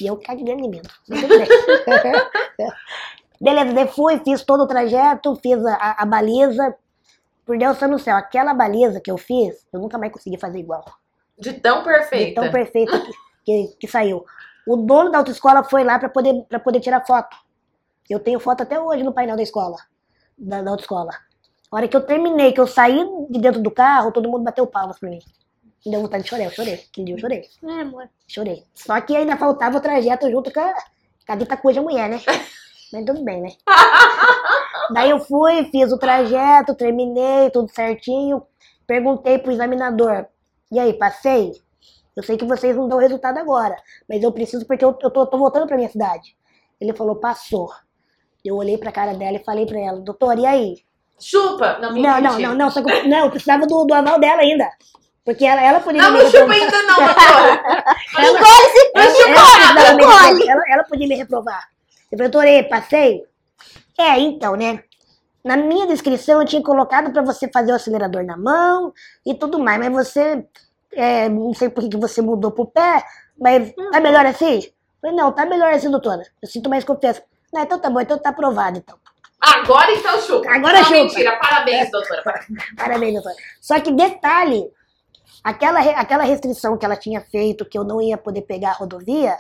E 0.00 0.06
eu 0.06 0.16
cagando 0.18 0.50
em 0.52 0.70
mim. 0.70 0.82
Beleza, 3.40 3.72
daí 3.72 3.88
fui, 3.88 4.20
fiz 4.20 4.44
todo 4.44 4.62
o 4.62 4.68
trajeto, 4.68 5.34
fiz 5.42 5.66
a, 5.66 5.74
a- 5.74 5.96
a 6.02 6.06
baliza. 6.06 6.76
Por 7.50 7.58
Deus 7.58 7.76
tá 7.80 7.88
no 7.88 7.98
céu, 7.98 8.16
aquela 8.16 8.54
baliza 8.54 9.00
que 9.00 9.10
eu 9.10 9.18
fiz, 9.18 9.66
eu 9.72 9.80
nunca 9.80 9.98
mais 9.98 10.12
consegui 10.12 10.38
fazer 10.38 10.60
igual. 10.60 10.84
De 11.36 11.52
tão 11.54 11.78
De 11.78 11.84
perfeita. 11.84 12.40
tão 12.40 12.48
perfeita 12.52 13.00
que, 13.00 13.12
que, 13.44 13.76
que 13.80 13.88
saiu. 13.88 14.24
O 14.68 14.76
dono 14.76 15.10
da 15.10 15.18
autoescola 15.18 15.64
foi 15.64 15.82
lá 15.82 15.98
pra 15.98 16.08
poder, 16.08 16.44
pra 16.48 16.60
poder 16.60 16.78
tirar 16.78 17.04
foto. 17.04 17.36
Eu 18.08 18.20
tenho 18.20 18.38
foto 18.38 18.62
até 18.62 18.78
hoje 18.78 19.02
no 19.02 19.12
painel 19.12 19.34
da 19.34 19.42
escola, 19.42 19.74
da, 20.38 20.62
da 20.62 20.70
autoescola. 20.70 21.10
A 21.72 21.76
hora 21.76 21.88
que 21.88 21.96
eu 21.96 22.06
terminei, 22.06 22.52
que 22.52 22.60
eu 22.60 22.68
saí 22.68 23.04
de 23.28 23.40
dentro 23.40 23.60
do 23.60 23.70
carro, 23.72 24.12
todo 24.12 24.28
mundo 24.30 24.44
bateu 24.44 24.64
palmas 24.64 25.00
pra 25.00 25.10
mim. 25.10 25.18
Me 25.84 25.90
deu 25.90 26.02
vontade 26.02 26.22
de 26.22 26.30
chorar, 26.30 26.44
eu 26.44 26.50
chorei. 26.52 26.74
Aquele 26.74 27.06
dia 27.06 27.14
eu 27.16 27.18
chorei, 27.18 27.42
É, 27.64 27.80
amor. 27.80 28.08
chorei. 28.28 28.64
Só 28.72 29.00
que 29.00 29.16
ainda 29.16 29.36
faltava 29.36 29.78
o 29.78 29.80
trajeto 29.80 30.30
junto 30.30 30.52
com 30.52 30.60
a, 30.60 30.72
com 31.26 31.32
a 31.32 31.34
dita 31.34 31.56
cuja 31.56 31.82
mulher, 31.82 32.08
né? 32.08 32.20
Mas 32.92 33.04
tudo 33.04 33.24
bem, 33.24 33.40
né? 33.42 33.50
Daí 34.92 35.10
eu 35.10 35.20
fui, 35.20 35.64
fiz 35.70 35.92
o 35.92 35.98
trajeto, 35.98 36.74
terminei, 36.74 37.50
tudo 37.50 37.70
certinho. 37.70 38.42
Perguntei 38.86 39.38
pro 39.38 39.52
examinador, 39.52 40.26
e 40.70 40.78
aí, 40.78 40.92
passei? 40.94 41.52
Eu 42.16 42.22
sei 42.24 42.36
que 42.36 42.44
vocês 42.44 42.76
não 42.76 42.88
dão 42.88 42.98
resultado 42.98 43.38
agora, 43.38 43.76
mas 44.08 44.22
eu 44.22 44.32
preciso 44.32 44.66
porque 44.66 44.84
eu, 44.84 44.96
eu 45.00 45.10
tô, 45.10 45.26
tô 45.26 45.38
voltando 45.38 45.66
pra 45.66 45.76
minha 45.76 45.88
cidade. 45.88 46.34
Ele 46.80 46.92
falou, 46.92 47.16
passou. 47.16 47.70
Eu 48.44 48.56
olhei 48.56 48.76
pra 48.78 48.90
cara 48.90 49.14
dela 49.14 49.36
e 49.36 49.44
falei 49.44 49.64
pra 49.66 49.78
ela, 49.78 50.00
doutor, 50.00 50.38
e 50.38 50.46
aí? 50.46 50.76
Chupa! 51.20 51.78
Não, 51.80 51.92
Não, 51.92 52.20
não, 52.20 52.38
não, 52.38 52.54
não, 52.54 52.70
só 52.70 52.82
que 52.82 52.90
eu, 52.90 53.08
não, 53.08 53.26
eu 53.26 53.30
precisava 53.30 53.66
do, 53.66 53.84
do 53.84 53.94
aval 53.94 54.18
dela 54.18 54.40
ainda. 54.42 54.68
Porque 55.24 55.44
ela, 55.44 55.62
ela 55.62 55.80
podia 55.80 56.02
Não, 56.02 56.12
me 56.12 56.22
não 56.24 56.30
chupa 56.30 56.52
ainda 56.52 56.82
não, 56.82 56.96
doutora. 56.96 57.84
Engole 58.18 58.66
esse 58.66 58.90
ela, 59.28 59.90
ela. 59.90 60.50
Ela- 60.50 60.64
ela 60.68 60.84
podia 60.84 61.06
me 61.06 61.14
reprovar. 61.14 61.68
Eu 62.10 62.18
falei, 62.18 62.30
doutor, 62.30 62.68
passei? 62.68 63.22
É, 64.00 64.18
então, 64.18 64.56
né? 64.56 64.82
Na 65.44 65.56
minha 65.56 65.86
descrição 65.86 66.40
eu 66.40 66.46
tinha 66.46 66.62
colocado 66.62 67.12
pra 67.12 67.22
você 67.22 67.48
fazer 67.48 67.72
o 67.72 67.74
acelerador 67.74 68.24
na 68.24 68.36
mão 68.36 68.92
e 69.24 69.34
tudo 69.34 69.58
mais, 69.58 69.78
mas 69.78 69.92
você, 69.92 70.46
é, 70.92 71.28
não 71.28 71.52
sei 71.52 71.68
por 71.68 71.86
que 71.86 71.96
você 71.98 72.22
mudou 72.22 72.50
pro 72.50 72.66
pé, 72.66 73.04
mas 73.38 73.72
tá 73.92 74.00
melhor 74.00 74.24
assim? 74.24 74.70
Falei, 75.00 75.16
não, 75.16 75.32
tá 75.32 75.44
melhor 75.44 75.72
assim, 75.72 75.90
doutora. 75.90 76.22
Eu 76.42 76.48
sinto 76.48 76.70
mais 76.70 76.84
confiança. 76.84 77.22
Não, 77.52 77.62
então 77.62 77.78
tá 77.78 77.90
bom, 77.90 78.00
então 78.00 78.18
tá 78.18 78.30
aprovado, 78.30 78.78
então. 78.78 78.98
Agora 79.38 79.92
então 79.92 80.20
chupa. 80.20 80.50
Agora 80.50 80.78
não, 80.78 80.84
chupa. 80.84 80.96
mentira. 80.96 81.38
Parabéns, 81.38 81.90
doutora. 81.90 82.22
Parabéns. 82.76 83.14
Doutora. 83.14 83.34
Só 83.60 83.80
que 83.80 83.92
detalhe, 83.92 84.70
aquela, 85.44 85.80
aquela 85.80 86.24
restrição 86.24 86.76
que 86.76 86.84
ela 86.84 86.96
tinha 86.96 87.20
feito, 87.20 87.64
que 87.64 87.78
eu 87.78 87.84
não 87.84 88.00
ia 88.00 88.18
poder 88.18 88.42
pegar 88.42 88.70
a 88.70 88.74
rodovia, 88.74 89.36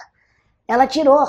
ela 0.66 0.86
tirou. 0.86 1.26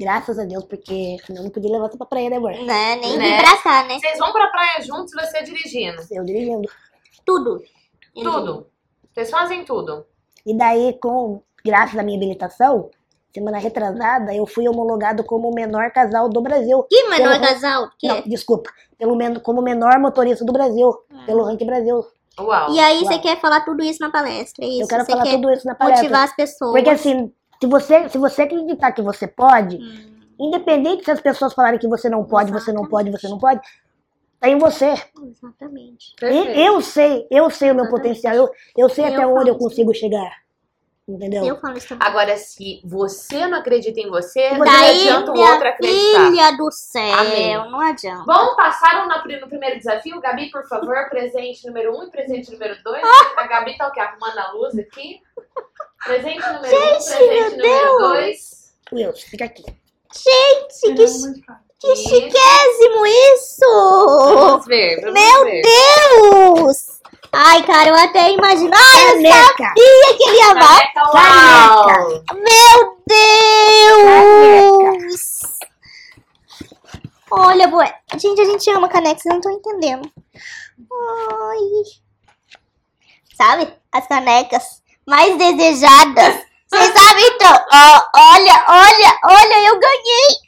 Graças 0.00 0.38
a 0.38 0.44
Deus, 0.44 0.64
porque 0.64 1.16
senão 1.24 1.40
eu 1.40 1.44
não 1.44 1.50
podia 1.50 1.70
levar 1.70 1.88
você 1.88 1.96
pra 1.96 2.06
praia, 2.06 2.28
né, 2.30 2.36
amor? 2.36 2.52
Né, 2.52 2.96
nem 2.96 3.16
Né? 3.16 3.42
cá, 3.62 3.84
né? 3.84 3.98
Vocês 3.98 4.18
vão 4.18 4.32
pra 4.32 4.48
praia 4.48 4.82
juntos 4.82 5.12
e 5.14 5.20
você 5.20 5.42
dirigindo. 5.42 6.02
Eu 6.10 6.24
dirigindo. 6.24 6.68
Tudo. 7.24 7.62
Tudo. 8.14 8.66
Vocês 9.12 9.30
fazem 9.30 9.64
tudo. 9.64 10.04
E 10.44 10.56
daí, 10.56 10.98
com, 11.00 11.40
graças 11.64 11.96
à 11.98 12.02
minha 12.02 12.16
habilitação, 12.18 12.90
semana 13.32 13.58
retrasada, 13.58 14.34
eu 14.34 14.46
fui 14.46 14.68
homologado 14.68 15.24
como 15.24 15.48
o 15.50 15.54
menor 15.54 15.90
casal 15.92 16.28
do 16.28 16.40
Brasil. 16.40 16.84
Que 16.90 17.08
menor 17.08 17.34
Pelo- 17.38 17.46
casal? 17.46 17.90
Que? 17.98 18.08
Não, 18.08 18.22
desculpa. 18.22 18.70
Pelo 18.98 19.16
men 19.16 19.34
como 19.40 19.62
menor 19.62 19.98
motorista 19.98 20.44
do 20.44 20.52
Brasil. 20.52 20.92
Pelo 21.26 21.44
Ranking 21.44 21.66
Brasil. 21.66 22.04
Uau. 22.38 22.72
E 22.72 22.80
aí 22.80 22.98
Uau. 23.02 23.06
você 23.06 23.18
quer 23.20 23.40
falar 23.40 23.60
tudo 23.64 23.82
isso 23.84 24.00
na 24.00 24.10
palestra, 24.10 24.64
é 24.64 24.68
isso? 24.68 24.82
eu 24.82 24.88
quero 24.88 25.04
você 25.04 25.12
falar 25.12 25.22
quer 25.24 25.36
tudo 25.36 25.52
isso 25.52 25.66
na 25.66 25.74
palestra. 25.76 26.02
motivar 26.02 26.24
as 26.24 26.34
pessoas. 26.36 26.72
Porque 26.72 26.90
assim, 26.90 27.32
se 27.60 27.66
você, 27.66 28.08
se 28.08 28.18
você 28.18 28.42
acreditar 28.42 28.92
que 28.92 29.02
você 29.02 29.26
pode, 29.26 29.76
Hum, 29.76 30.14
independente 30.38 31.04
se 31.04 31.10
as 31.10 31.20
pessoas 31.20 31.54
falarem 31.54 31.78
que 31.78 31.88
você 31.88 32.08
não 32.08 32.24
pode, 32.24 32.52
você 32.52 32.72
não 32.72 32.86
pode, 32.86 33.10
você 33.10 33.28
não 33.28 33.38
pode, 33.38 33.60
tá 34.40 34.48
em 34.48 34.58
você. 34.58 34.94
exatamente. 35.22 36.14
E 36.22 36.66
eu 36.66 36.80
sei, 36.80 37.26
eu 37.30 37.48
sei 37.50 37.70
o 37.70 37.74
meu 37.74 37.84
Exatamente. 37.84 38.22
potencial, 38.22 38.34
eu, 38.34 38.50
eu 38.76 38.88
sei 38.88 39.04
Eu 39.06 39.12
até 39.14 39.26
onde 39.26 39.50
eu 39.50 39.54
isso. 39.54 39.64
consigo 39.64 39.94
chegar. 39.94 40.44
Entendeu? 41.06 41.44
Eu 41.44 41.60
falo 41.60 41.76
isso 41.76 41.88
também. 41.88 42.08
Agora, 42.08 42.34
se 42.38 42.80
você 42.82 43.46
não 43.46 43.58
acredita 43.58 44.00
em 44.00 44.08
você, 44.08 44.52
não 44.52 44.64
Daí, 44.64 45.06
adianta 45.08 45.32
o 45.32 45.38
outro 45.38 45.68
acreditar. 45.68 46.30
filha 46.30 46.56
do 46.56 46.72
céu, 46.72 47.18
Amém. 47.18 47.70
não 47.70 47.78
adianta. 47.80 48.24
Vamos 48.24 48.56
passar 48.56 49.06
no, 49.06 49.40
no 49.40 49.48
primeiro 49.48 49.76
desafio? 49.76 50.18
Gabi, 50.18 50.50
por 50.50 50.66
favor, 50.66 50.96
presente 51.10 51.66
número 51.66 51.94
um 51.94 52.04
e 52.04 52.10
presente 52.10 52.50
número 52.50 52.82
dois. 52.82 53.02
A 53.36 53.46
Gabi 53.46 53.76
tá 53.76 53.86
o 53.88 53.92
quê? 53.92 54.00
Arrumando 54.00 54.38
a 54.38 54.52
luz 54.52 54.78
aqui. 54.78 55.20
Presente 56.04 56.46
número 56.52 56.66
um, 56.66 56.70
Gente, 56.70 57.04
presente 57.04 57.16
meu 57.30 57.50
número 57.50 57.62
Deus! 57.62 57.98
dois. 57.98 58.74
Wilson, 58.92 59.26
fica 59.30 59.44
aqui. 59.46 59.64
Gente, 59.64 60.94
que, 60.94 61.42
caro. 61.42 61.60
que 61.80 61.92
Isso. 61.92 62.08
chiquésimo 62.08 63.06
isso! 63.06 64.34
Vamos 64.34 64.66
ver, 64.66 65.00
vamos 65.00 65.14
Meu 65.20 65.44
ver. 65.44 65.62
Deus! 65.62 67.00
Ai, 67.32 67.62
cara, 67.66 67.88
eu 67.88 67.96
até 67.96 68.30
imaginava 68.30 68.82
Caneca! 68.82 69.72
que 69.74 69.80
ele 69.80 70.36
ia 70.36 70.50
amar. 70.52 70.92
Caneca, 70.92 71.10
uau! 71.16 71.86
Meu 72.34 72.98
Deus! 75.00 75.44
Olha, 77.30 77.66
boa. 77.66 77.92
Gente, 78.16 78.40
a 78.40 78.44
gente 78.44 78.70
ama 78.70 78.88
caneca, 78.88 79.20
vocês 79.20 79.32
não 79.32 79.40
estão 79.40 79.50
entendendo. 79.52 80.08
Ai. 80.92 81.82
Sabe? 83.36 83.74
As 83.90 84.06
canecas 84.06 84.83
mais 85.06 85.36
desejadas. 85.36 86.44
Vocês 86.68 86.92
sabem 86.92 87.26
então? 87.34 87.52
Ó, 87.72 88.02
olha, 88.16 88.64
olha, 88.68 89.18
olha, 89.24 89.68
eu 89.68 89.78
ganhei. 89.78 90.44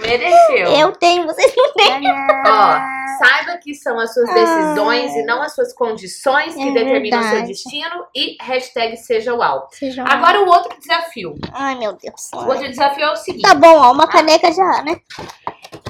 Mereceu. 0.00 0.66
Eu 0.78 0.92
tenho, 0.92 1.24
vocês 1.26 1.52
não 1.56 1.72
têm. 1.72 2.02
Ó, 2.46 2.78
saiba 3.18 3.56
que 3.58 3.74
são 3.74 3.98
as 3.98 4.12
suas 4.12 4.28
decisões 4.32 5.14
e 5.14 5.22
não 5.24 5.42
as 5.42 5.54
suas 5.54 5.72
condições 5.72 6.54
que 6.54 6.68
É 6.68 6.72
determinam 6.72 7.20
o 7.20 7.22
seu 7.24 7.42
destino 7.46 8.06
e 8.14 8.36
hashtag 8.42 8.96
seja 8.96 9.34
uau. 9.34 9.68
Sejam- 9.72 10.06
Agora 10.06 10.40
o 10.42 10.46
outro 10.48 10.78
desafio. 10.78 11.34
Ai, 11.52 11.74
meu 11.76 11.92
Deus. 11.94 12.30
O 12.34 12.46
outro 12.46 12.68
desafio 12.68 13.04
é 13.04 13.12
o 13.12 13.16
seguinte. 13.16 13.42
Tá 13.42 13.54
bom, 13.54 13.76
ó, 13.78 13.92
uma 13.92 14.06
caneca 14.06 14.52
já, 14.52 14.82
né? 14.82 15.00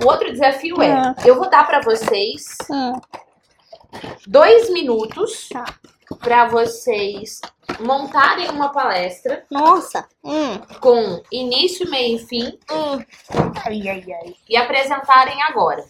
O 0.03 0.07
outro 0.07 0.31
desafio 0.31 0.81
é, 0.83 0.93
Ah. 0.93 1.15
eu 1.25 1.35
vou 1.37 1.49
dar 1.51 1.67
pra 1.67 1.81
vocês 1.81 2.43
Hum, 2.71 2.93
dois 4.27 4.71
minutos 4.71 5.49
Tá. 5.53 5.65
Pra 6.15 6.47
vocês 6.47 7.41
montarem 7.81 8.49
uma 8.51 8.71
palestra 8.71 9.45
nossa. 9.51 10.09
Hum, 10.23 10.59
com 10.81 11.23
início, 11.33 11.89
meio 11.91 12.17
e 12.17 12.27
fim 12.27 12.59
hum. 12.71 13.05
Ai, 13.65 13.89
ai, 13.89 14.05
ai. 14.13 14.35
e 14.49 14.57
apresentarem 14.57 15.43
agora. 15.43 15.85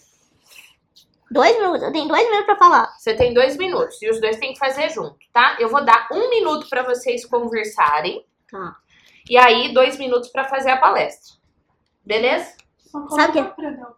Dois 1.29 1.57
minutos, 1.59 1.83
eu 1.83 1.91
tenho 1.91 2.07
dois 2.07 2.23
minutos 2.23 2.45
pra 2.45 2.55
falar. 2.55 2.95
Você 2.97 3.13
tem 3.13 3.33
dois 3.33 3.57
minutos 3.57 4.01
e 4.01 4.09
os 4.09 4.19
dois 4.21 4.37
têm 4.37 4.53
que 4.53 4.59
fazer 4.59 4.89
junto, 4.89 5.17
tá? 5.33 5.57
Eu 5.59 5.69
vou 5.69 5.83
dar 5.83 6.07
um 6.11 6.29
minuto 6.29 6.67
pra 6.69 6.83
vocês 6.83 7.25
conversarem 7.25 8.25
Tá. 8.49 8.77
e 9.29 9.37
aí 9.37 9.73
dois 9.73 9.97
minutos 9.97 10.29
pra 10.29 10.45
fazer 10.45 10.69
a 10.71 10.77
palestra. 10.77 11.35
Beleza? 12.05 12.53
Só 12.89 13.05
Sabe 13.09 13.33
coloca 13.33 13.43
que- 13.55 13.61
pra 13.61 13.69
dar 13.71 13.89
o. 13.89 13.97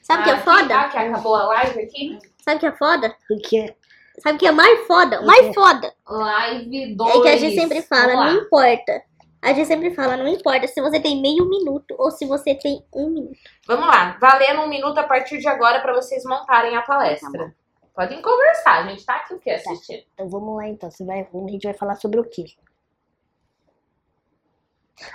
Sabe 0.00 0.20
o 0.20 0.24
que 0.24 0.30
é 0.30 0.34
Ah, 0.34 0.40
foda? 0.42 0.76
Ah, 0.80 0.88
que 0.90 0.98
acabou 0.98 1.34
a 1.34 1.44
live 1.46 1.80
aqui? 1.80 2.18
Sabe 2.44 2.56
o 2.58 2.60
que 2.60 2.66
é 2.66 2.72
foda? 2.76 3.16
Porque 3.26 3.74
Sabe 4.18 4.36
o 4.36 4.38
que 4.38 4.46
é 4.46 4.52
mais 4.52 4.86
foda? 4.86 5.22
Mais 5.22 5.54
foda 5.54 5.92
Live 6.08 6.94
2. 6.94 7.16
é 7.16 7.20
que 7.22 7.28
a 7.28 7.36
gente 7.36 7.60
sempre 7.60 7.82
fala, 7.82 8.14
não 8.14 8.42
importa. 8.42 9.02
A 9.42 9.52
gente 9.52 9.66
sempre 9.66 9.94
fala, 9.94 10.16
não 10.16 10.26
importa 10.28 10.66
se 10.66 10.80
você 10.80 10.98
tem 11.00 11.20
meio 11.20 11.46
minuto 11.48 11.94
ou 11.98 12.10
se 12.10 12.24
você 12.24 12.54
tem 12.54 12.82
um 12.94 13.10
minuto. 13.10 13.38
Vamos 13.66 13.86
lá, 13.86 14.16
valendo 14.20 14.62
um 14.62 14.68
minuto 14.68 14.96
a 14.98 15.02
partir 15.02 15.38
de 15.38 15.48
agora 15.48 15.80
pra 15.80 15.92
vocês 15.92 16.24
montarem 16.24 16.76
a 16.76 16.80
Tá 16.80 16.86
palestra. 16.86 17.54
Podem 17.94 18.22
conversar, 18.22 18.84
a 18.84 18.88
gente 18.88 19.04
tá 19.04 19.16
aqui 19.16 19.34
o 19.34 19.38
quê? 19.38 19.50
Assistindo. 19.50 20.02
Então 20.14 20.28
vamos 20.28 20.56
lá 20.56 20.66
então. 20.66 20.90
Você 20.90 21.04
vai, 21.04 21.20
a 21.20 21.50
gente 21.50 21.62
vai 21.64 21.74
falar 21.74 21.96
sobre 21.96 22.18
o 22.18 22.24
quê? 22.24 22.44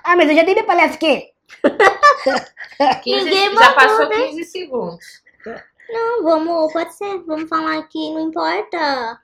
Ah, 0.03 0.15
mas 0.15 0.29
eu 0.29 0.35
já 0.35 0.43
dei 0.43 0.53
minha 0.53 0.65
palestra 0.65 0.95
aqui. 0.95 1.33
15, 3.03 3.25
Ninguém 3.25 3.49
já 3.49 3.55
mandou, 3.55 3.75
passou 3.75 4.09
né? 4.09 4.27
15 4.27 4.43
segundos. 4.45 5.05
Não, 5.89 6.23
vamos, 6.23 6.71
pode 6.71 6.93
ser. 6.93 7.19
Vamos 7.23 7.49
falar 7.49 7.81
que 7.87 8.13
não 8.13 8.21
importa. 8.21 9.21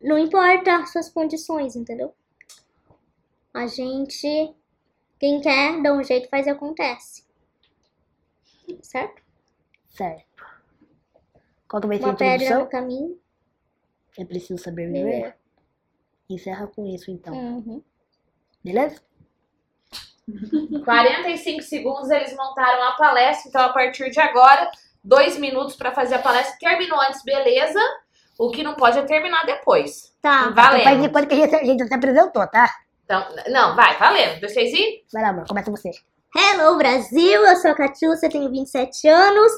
Não 0.00 0.18
importa 0.18 0.76
as 0.76 0.92
suas 0.92 1.08
condições, 1.08 1.76
entendeu? 1.76 2.14
A 3.54 3.66
gente, 3.66 4.54
quem 5.18 5.40
quer, 5.40 5.80
dá 5.82 5.92
um 5.92 6.02
jeito, 6.02 6.28
faz 6.28 6.46
e 6.46 6.50
acontece. 6.50 7.24
Certo? 8.82 9.22
Certo. 9.88 10.44
Qual 11.68 11.80
que 11.80 11.88
vai 11.88 11.98
ser 11.98 12.04
a 12.04 12.08
Uma 12.08 12.16
pedra 12.16 12.58
no 12.58 12.66
caminho. 12.66 13.18
É 14.18 14.24
preciso 14.24 14.62
saber 14.62 14.86
viver. 14.86 15.04
Beleza. 15.04 15.36
Encerra 16.28 16.66
com 16.66 16.86
isso 16.86 17.10
então. 17.10 17.34
Uhum. 17.34 17.82
Beleza? 18.62 19.00
45 20.84 21.62
segundos 21.62 22.10
eles 22.10 22.34
montaram 22.36 22.82
a 22.82 22.92
palestra, 22.96 23.48
então 23.48 23.62
a 23.62 23.72
partir 23.72 24.10
de 24.10 24.18
agora, 24.18 24.70
dois 25.06 25.38
minutos 25.38 25.76
para 25.76 25.92
fazer 25.92 26.16
a 26.16 26.18
palestra. 26.18 26.56
Terminou 26.58 27.00
antes, 27.00 27.22
beleza? 27.22 27.80
O 28.38 28.50
que 28.50 28.62
não 28.62 28.74
pode 28.74 28.98
é 28.98 29.02
terminar 29.02 29.46
depois. 29.46 30.12
Tá. 30.20 30.50
Valendo. 30.50 30.84
Faz 30.84 31.02
de 31.02 31.08
conta 31.08 31.26
que 31.26 31.34
a 31.34 31.38
gente, 31.38 31.54
a 31.54 31.64
gente 31.64 31.86
se 31.86 31.94
apresentou, 31.94 32.46
tá? 32.48 32.68
Então, 33.04 33.24
não, 33.48 33.76
vai, 33.76 33.96
valendo. 33.96 34.40
Vocês 34.40 34.72
ir? 34.72 35.04
Vai 35.12 35.22
lá, 35.22 35.28
amor. 35.28 35.46
Começa 35.46 35.70
você. 35.70 35.90
Hello, 36.36 36.76
Brasil! 36.76 37.46
Eu 37.46 37.56
sou 37.56 37.70
a 37.70 37.74
Catiúcia, 37.74 38.28
tenho 38.28 38.50
27 38.50 39.08
anos. 39.08 39.52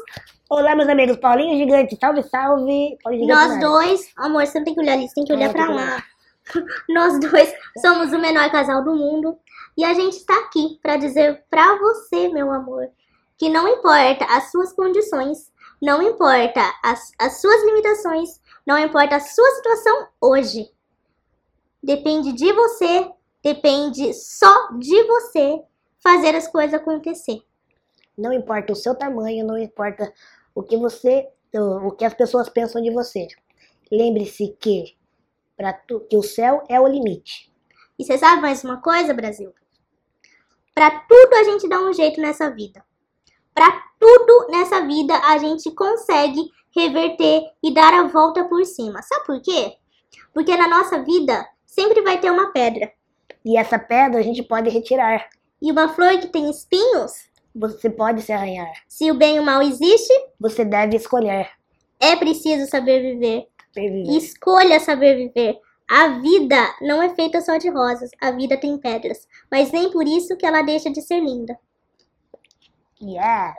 Olá, 0.50 0.76
meus 0.76 0.88
amigos. 0.88 1.16
Paulinho 1.16 1.56
Gigante. 1.56 1.96
Salve, 1.98 2.22
salve. 2.24 2.96
Paulinho 3.02 3.24
Gigante. 3.24 3.26
Nós 3.26 3.50
área. 3.50 3.68
dois, 3.68 4.12
amor, 4.16 4.46
você 4.46 4.58
não 4.58 4.64
tem 4.64 4.74
que 4.74 4.80
olhar 4.80 4.92
ali, 4.92 5.08
você 5.08 5.14
tem 5.14 5.24
que 5.24 5.32
olhar 5.32 5.52
tem 5.52 5.56
pra 5.56 5.66
que 5.66 5.72
lá. 5.72 6.04
Nós 6.88 7.18
dois 7.18 7.52
somos 7.80 8.12
o 8.12 8.18
menor 8.18 8.50
casal 8.50 8.84
do 8.84 8.94
mundo 8.94 9.36
e 9.76 9.84
a 9.84 9.92
gente 9.94 10.16
está 10.16 10.38
aqui 10.40 10.78
pra 10.82 10.96
dizer 10.96 11.42
pra 11.50 11.76
você, 11.78 12.28
meu 12.28 12.52
amor, 12.52 12.88
que 13.38 13.48
não 13.48 13.68
importa 13.68 14.24
as 14.24 14.50
suas 14.50 14.72
condições, 14.72 15.50
não 15.80 16.02
importa 16.02 16.60
as, 16.82 17.12
as 17.18 17.40
suas 17.40 17.64
limitações, 17.64 18.40
não 18.66 18.76
importa 18.76 19.16
a 19.16 19.20
sua 19.20 19.50
situação 19.52 20.08
hoje. 20.20 20.70
Depende 21.80 22.32
de 22.32 22.52
você, 22.52 23.08
depende 23.42 24.12
só 24.12 24.72
de 24.72 25.04
você 25.04 25.62
fazer 26.00 26.34
as 26.34 26.48
coisas 26.48 26.74
acontecer. 26.74 27.40
Não 28.16 28.32
importa 28.32 28.72
o 28.72 28.76
seu 28.76 28.96
tamanho, 28.96 29.46
não 29.46 29.56
importa 29.56 30.12
o 30.52 30.62
que 30.64 30.76
você, 30.76 31.28
o 31.54 31.92
que 31.92 32.04
as 32.04 32.14
pessoas 32.14 32.48
pensam 32.48 32.82
de 32.82 32.90
você. 32.90 33.28
Lembre-se 33.90 34.56
que, 34.58 34.96
tu, 35.86 36.00
que 36.00 36.16
o 36.16 36.22
céu 36.22 36.64
é 36.68 36.80
o 36.80 36.88
limite. 36.88 37.52
E 37.96 38.04
você 38.04 38.18
sabe 38.18 38.42
mais 38.42 38.64
uma 38.64 38.82
coisa, 38.82 39.14
Brasil? 39.14 39.54
Pra 40.74 40.90
tudo 40.90 41.34
a 41.34 41.44
gente 41.44 41.68
dá 41.68 41.80
um 41.80 41.92
jeito 41.92 42.20
nessa 42.20 42.50
vida. 42.50 42.84
Pra 43.58 43.82
tudo 43.98 44.46
nessa 44.52 44.86
vida 44.86 45.14
a 45.16 45.36
gente 45.38 45.68
consegue 45.72 46.48
reverter 46.70 47.42
e 47.60 47.74
dar 47.74 47.92
a 47.92 48.04
volta 48.06 48.44
por 48.44 48.64
cima. 48.64 49.02
Sabe 49.02 49.26
por 49.26 49.42
quê? 49.42 49.72
Porque 50.32 50.56
na 50.56 50.68
nossa 50.68 51.02
vida 51.02 51.44
sempre 51.66 52.00
vai 52.02 52.20
ter 52.20 52.30
uma 52.30 52.52
pedra. 52.52 52.92
E 53.44 53.56
essa 53.58 53.76
pedra 53.76 54.20
a 54.20 54.22
gente 54.22 54.44
pode 54.44 54.70
retirar. 54.70 55.28
E 55.60 55.72
uma 55.72 55.88
flor 55.88 56.20
que 56.20 56.28
tem 56.28 56.48
espinhos, 56.48 57.10
Você 57.52 57.90
pode 57.90 58.22
se 58.22 58.30
arranhar. 58.32 58.72
se 58.86 59.10
o 59.10 59.14
bem 59.14 59.38
e 59.38 59.40
o 59.40 59.42
mal 59.42 59.60
existe, 59.60 60.12
Você 60.38 60.64
deve 60.64 60.96
escolher. 60.96 61.50
é 61.98 62.14
preciso 62.14 62.70
saber 62.70 63.02
viver. 63.02 63.48
Viver. 63.74 64.16
Escolha 64.16 64.78
saber 64.78 65.16
viver. 65.16 65.58
A 65.90 66.20
vida 66.20 66.76
não 66.80 67.02
é 67.02 67.08
feita 67.12 67.40
só 67.40 67.56
de 67.56 67.68
rosas, 67.70 68.10
a 68.20 68.30
vida 68.30 68.56
tem 68.56 68.78
pedras, 68.78 69.26
mas 69.50 69.72
nem 69.72 69.90
por 69.90 70.06
isso 70.06 70.36
que 70.36 70.46
ela 70.46 70.62
deixa 70.62 70.90
de 70.90 71.02
ser 71.02 71.18
linda. 71.18 71.58
Yes. 73.00 73.54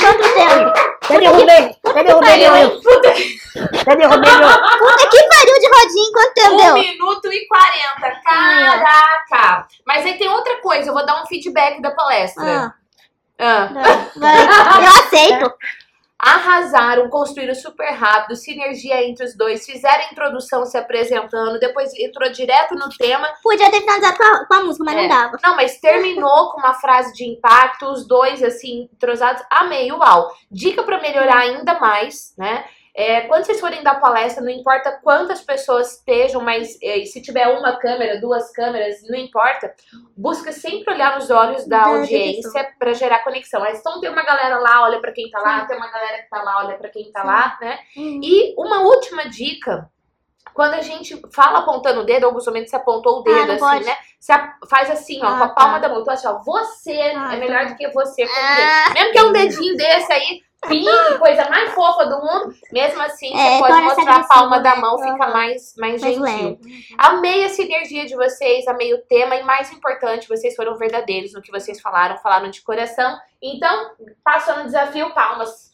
Quanto 0.00 0.34
tempo? 0.34 0.90
Eu 1.10 1.20
derrubei! 1.20 1.76
Eu 1.84 2.04
derrubei! 2.04 2.20
pariu, 2.30 2.56
Eu 2.56 2.56
eu 2.56 3.96
derrubei! 3.96 4.36
meu- 4.36 4.78
Puta 4.78 5.08
que 5.08 5.22
pariu 5.28 5.58
de 5.60 5.68
rodinha, 5.68 6.12
quanto 6.12 6.34
tempo 6.34 6.54
Um 6.54 6.56
deu? 6.56 6.74
minuto 6.74 7.32
e 7.32 7.46
40. 7.46 8.20
Caraca! 8.24 9.66
Mas 9.86 10.04
aí 10.06 10.18
tem 10.18 10.28
outra 10.28 10.56
coisa, 10.60 10.88
eu 10.90 10.94
vou 10.94 11.04
dar 11.06 11.22
um 11.22 11.26
feedback 11.26 11.80
da 11.80 11.90
palestra. 11.92 12.74
Ah, 13.38 13.68
Ah. 13.68 13.68
vai. 14.16 14.84
Eu 14.84 14.90
aceito. 15.00 15.52
Arrasaram, 16.22 17.08
construíram 17.08 17.54
super 17.54 17.90
rápido, 17.92 18.36
sinergia 18.36 19.02
entre 19.02 19.24
os 19.24 19.34
dois, 19.36 19.64
fizeram 19.64 20.04
a 20.04 20.12
introdução 20.12 20.66
se 20.66 20.76
apresentando, 20.76 21.58
depois 21.58 21.92
entrou 21.98 22.30
direto 22.30 22.74
no 22.74 22.88
tema. 22.90 23.26
Podia 23.42 23.70
ter 23.70 23.80
finalizado 23.80 24.16
com 24.18 24.24
a, 24.24 24.46
com 24.46 24.54
a 24.54 24.64
música, 24.64 24.84
mas 24.84 24.96
É. 24.96 25.02
não 25.02 25.08
dava. 25.08 25.36
Não, 25.42 25.56
mas 25.56 25.80
terminou 25.80 26.50
com 26.52 26.60
uma 26.60 26.74
frase 26.74 27.12
de 27.14 27.24
impacto, 27.24 27.86
os 27.86 28.06
dois 28.06 28.42
assim, 28.42 28.88
entrosados. 28.92 29.42
Amei, 29.50 29.90
uau. 29.92 30.30
Dica 30.50 30.82
pra 30.82 31.00
melhorar 31.00 31.38
ainda 31.38 31.78
mais, 31.80 32.34
né? 32.36 32.64
É, 33.00 33.22
quando 33.22 33.44
vocês 33.44 33.58
forem 33.60 33.82
dar 33.82 33.98
palestra, 34.00 34.42
não 34.44 34.50
importa 34.50 34.92
quantas 35.02 35.40
pessoas 35.40 35.96
estejam, 35.96 36.42
mas 36.42 36.76
é, 36.82 37.02
se 37.06 37.22
tiver 37.22 37.46
uma 37.48 37.78
câmera, 37.78 38.20
duas 38.20 38.52
câmeras, 38.52 38.96
não 39.08 39.16
importa. 39.18 39.72
Busca 40.16 40.52
sempre 40.52 40.92
olhar 40.92 41.14
nos 41.16 41.30
olhos 41.30 41.66
da 41.66 41.78
Da 41.80 41.86
audiência 41.86 42.68
pra 42.78 42.92
gerar 42.92 43.24
conexão. 43.24 43.60
Mas 43.60 43.78
então 43.80 44.00
tem 44.00 44.10
uma 44.10 44.22
galera 44.22 44.58
lá, 44.58 44.82
olha 44.82 45.00
pra 45.00 45.12
quem 45.12 45.30
tá 45.30 45.40
lá, 45.40 45.64
tem 45.64 45.76
uma 45.78 45.90
galera 45.90 46.22
que 46.22 46.28
tá 46.28 46.42
lá, 46.42 46.58
olha 46.64 46.76
pra 46.76 46.90
quem 46.90 47.10
tá 47.10 47.22
Sim. 47.22 47.26
lá, 47.26 47.58
né? 47.60 47.78
Uhum. 47.96 48.20
E 48.22 48.54
uma 48.58 48.80
última 48.82 49.28
dica, 49.30 49.88
quando 50.52 50.74
a 50.74 50.82
gente 50.82 51.18
fala 51.32 51.60
apontando 51.60 52.00
o 52.00 52.04
dedo, 52.04 52.26
alguns 52.26 52.44
momentos 52.44 52.68
você 52.70 52.76
apontou 52.76 53.20
o 53.20 53.22
dedo, 53.22 53.52
Ah, 53.52 53.54
assim, 53.54 53.58
pode. 53.58 53.84
né? 53.86 53.96
Você 54.18 54.32
faz 54.68 54.90
assim, 54.90 55.18
ó, 55.22 55.26
Ah, 55.28 55.38
com 55.38 55.44
a 55.44 55.48
palma 55.48 55.72
tá. 55.74 55.78
da 55.78 55.88
mão. 55.88 56.02
Então, 56.02 56.12
assim, 56.12 56.26
ó, 56.28 56.38
você 56.42 56.92
Ah, 57.16 57.34
é 57.34 57.36
melhor 57.38 57.62
tá. 57.62 57.68
do 57.70 57.76
que 57.76 57.88
você 57.92 58.22
Ah. 58.24 58.84
dedo. 58.88 58.94
Mesmo 58.94 59.12
que 59.12 59.18
é 59.18 59.22
um 59.22 59.32
dedinho 59.32 59.76
desse 59.76 60.12
aí, 60.12 60.42
pink, 60.68 61.18
coisa 61.18 61.48
mais 61.48 61.72
fofa 61.72 62.06
do 62.06 62.18
mundo, 62.18 62.54
mesmo 62.72 63.00
assim, 63.02 63.34
É, 63.34 63.52
você 63.52 63.58
pode 63.58 63.72
essa 63.72 63.82
mostrar 63.82 64.16
a 64.16 64.24
palma 64.24 64.60
da 64.60 64.76
mão, 64.76 64.98
fica 64.98 65.28
mais, 65.28 65.74
mais 65.76 66.00
Mais 66.00 66.14
gentil. 66.14 66.22
leve. 66.22 66.58
Amei 66.98 67.44
a 67.44 67.48
sinergia 67.48 68.06
de 68.06 68.14
vocês, 68.14 68.66
amei 68.68 68.92
o 68.94 69.02
tema 69.02 69.36
e 69.36 69.42
mais 69.42 69.72
importante, 69.72 70.28
vocês 70.28 70.54
foram 70.54 70.76
verdadeiros 70.76 71.32
no 71.32 71.42
que 71.42 71.50
vocês 71.50 71.80
falaram, 71.80 72.18
falaram 72.18 72.50
de 72.50 72.60
coração. 72.62 73.18
Então, 73.42 73.92
passando 74.22 74.60
o 74.62 74.64
desafio, 74.66 75.14
palmas. 75.14 75.70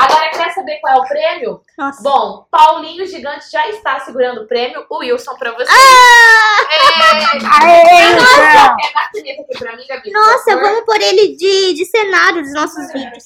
Agora, 0.00 0.30
quer 0.30 0.52
saber 0.52 0.78
qual 0.80 0.96
é 0.96 1.00
o 1.00 1.08
prêmio? 1.08 1.62
Nossa. 1.78 2.02
Bom, 2.02 2.46
Paulinho 2.50 3.06
Gigante 3.06 3.50
já 3.50 3.66
está 3.68 4.00
segurando 4.00 4.42
o 4.42 4.46
prêmio, 4.46 4.84
o 4.90 4.98
Wilson 4.98 5.34
pra 5.36 5.52
você. 5.52 5.70
Ah! 5.70 6.44
É, 6.70 7.64
Aê, 7.64 8.14
Wilson! 8.14 8.42
é 8.42 8.92
na 8.92 9.10
caneta 9.12 9.42
aqui 9.42 9.58
pra 9.58 9.76
mim, 9.76 9.86
Gabi. 9.86 10.02
por 10.02 10.12
Nossa, 10.12 10.56
vamos 10.56 10.84
pôr 10.84 11.00
ele 11.00 11.36
de, 11.36 11.72
de 11.74 11.84
cenário 11.86 12.42
dos 12.42 12.52
nossos 12.52 12.92
vídeos. 12.92 13.24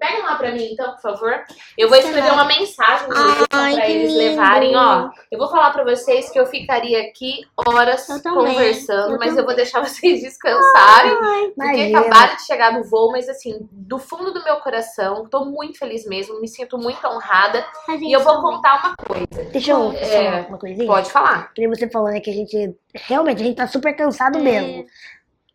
Pega 0.00 0.22
lá 0.24 0.34
pra 0.36 0.50
mim, 0.50 0.70
então, 0.72 0.92
por 0.94 1.02
favor. 1.02 1.44
Eu 1.76 1.88
vou 1.90 1.98
escrever 1.98 2.32
uma 2.32 2.46
mensagem 2.46 3.06
Wilson 3.06 3.44
Ai, 3.52 3.74
pra 3.74 3.90
eles 3.90 4.08
lindo. 4.08 4.18
levarem, 4.18 4.74
ó. 4.74 5.10
Eu 5.30 5.38
vou 5.38 5.46
falar 5.50 5.70
pra 5.72 5.84
vocês 5.84 6.30
que 6.30 6.40
eu 6.40 6.46
ficaria 6.46 7.02
aqui 7.02 7.44
horas 7.54 8.08
Eu 8.08 8.22
conversando, 8.22 9.12
eu 9.12 9.18
mas 9.18 9.28
eu 9.28 9.36
também. 9.36 9.44
vou 9.44 9.54
deixar 9.54 9.80
vocês 9.86 10.22
descansarem. 10.22 11.12
Ai, 11.22 11.52
Porque 11.54 11.62
Imagina. 11.76 12.00
acabaram 12.00 12.36
de 12.36 12.46
chegar 12.46 12.72
no 12.72 12.82
voo, 12.84 13.12
mas 13.12 13.28
assim, 13.28 13.58
do 13.70 13.98
fundo 13.98 14.32
do 14.32 14.42
meu 14.42 14.56
coração, 14.56 15.26
tô 15.28 15.44
muito 15.44 15.78
feliz 15.78 16.06
mesmo, 16.06 16.40
me 16.40 16.48
sinto 16.48 16.78
muito 16.78 17.06
honrada. 17.06 17.62
E 18.00 18.10
eu 18.10 18.20
vou 18.20 18.36
também. 18.36 18.50
contar 18.52 18.80
uma 18.82 18.94
coisa. 18.96 19.50
Deixa 19.52 19.72
eu 19.72 19.92
É, 19.92 20.46
uma 20.48 20.56
coisinha. 20.58 20.86
Pode 20.86 21.10
falar. 21.12 21.52
Que 21.52 21.68
você 21.68 21.90
falou, 21.90 22.08
né? 22.08 22.20
Que 22.20 22.30
a 22.30 22.34
gente. 22.34 22.74
Realmente, 22.94 23.42
a 23.42 23.44
gente 23.44 23.56
tá 23.56 23.66
super 23.66 23.94
cansado 23.94 24.38
É. 24.38 24.40
mesmo. 24.40 24.86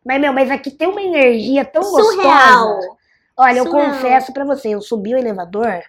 Mas, 0.06 0.22
meu, 0.22 0.32
mas 0.32 0.52
aqui 0.52 0.70
tem 0.70 0.88
uma 0.88 1.02
energia 1.02 1.66
tão 1.66 1.82
Surreal. 1.82 2.76
gostosa. 2.76 2.96
Olha, 3.38 3.60
eu 3.60 3.66
confesso 3.70 4.32
pra 4.34 4.46
você, 4.46 4.70
eu 4.70 4.82
subi 4.82 5.14
o 5.14 5.18
elevador 5.18 5.82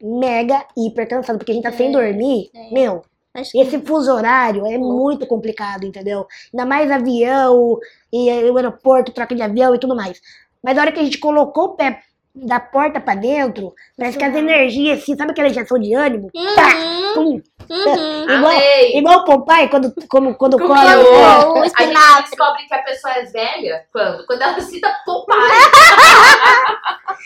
mega 0.00 0.64
hiper 0.76 1.08
cansado, 1.08 1.38
porque 1.38 1.52
a 1.52 1.54
gente 1.54 1.64
tá 1.64 1.72
sem 1.72 1.88
É, 1.88 1.92
dormir. 1.92 2.50
é. 2.54 2.70
Meu, 2.72 3.02
que 3.50 3.60
esse 3.60 3.78
fuso 3.80 4.12
horário 4.12 4.66
é 4.66 4.78
muito 4.78 5.26
complicado, 5.26 5.84
entendeu? 5.84 6.26
Ainda 6.52 6.66
mais 6.66 6.90
avião, 6.90 7.78
e 8.12 8.28
eh, 8.28 8.50
o 8.50 8.56
aeroporto, 8.56 9.12
troca 9.12 9.34
de 9.34 9.42
avião 9.42 9.74
e 9.74 9.78
tudo 9.78 9.96
mais. 9.96 10.20
Mas 10.62 10.76
na 10.76 10.82
hora 10.82 10.92
que 10.92 11.00
a 11.00 11.04
gente 11.04 11.18
colocou 11.18 11.64
o 11.64 11.76
pé 11.76 12.00
da 12.36 12.60
porta 12.60 13.00
pra 13.00 13.14
dentro, 13.14 13.72
parece 13.96 14.18
que 14.18 14.24
as 14.24 14.32
Surreal. 14.32 14.48
energias, 14.54 15.02
assim, 15.02 15.16
sabe 15.16 15.30
aquela 15.32 15.48
injeção 15.48 15.78
de 15.78 15.94
ânimo? 15.94 16.30
Tá, 16.54 16.68
Uhum, 17.16 17.42
pum, 17.68 17.70
uhum. 17.70 18.30
igual, 18.30 18.52
Amei. 18.52 18.98
igual 18.98 19.18
o 19.20 19.24
Popeye, 19.24 19.68
quando, 19.70 19.92
como, 20.08 20.34
quando 20.34 20.58
Comeu. 20.58 20.68
cola. 20.68 21.52
o 21.52 21.56
é. 21.56 21.60
A 21.60 21.68
gente 21.68 22.28
descobre 22.28 22.66
que 22.66 22.74
a 22.74 22.82
pessoa 22.82 23.14
é 23.14 23.24
velha 23.24 23.86
quando? 23.90 24.26
Quando 24.26 24.42
ela 24.42 24.60
cita 24.60 24.94
Popeye. 25.06 25.38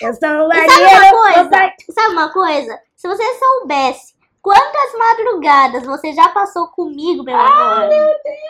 Eu 0.01 0.15
sou 0.15 0.29
o 0.49 0.53
E 0.53 0.69
sabe 0.69 0.85
uma 0.85 1.11
coisa? 1.11 1.73
Sabe 1.93 2.13
uma 2.13 2.33
coisa? 2.33 2.79
Se 2.97 3.09
você 3.09 3.25
soubesse 3.39 4.15
quantas 4.43 4.93
madrugadas 4.99 5.85
você 5.85 6.13
já 6.13 6.29
passou 6.29 6.69
comigo, 6.69 7.23
meu 7.25 7.37
amor, 7.37 7.89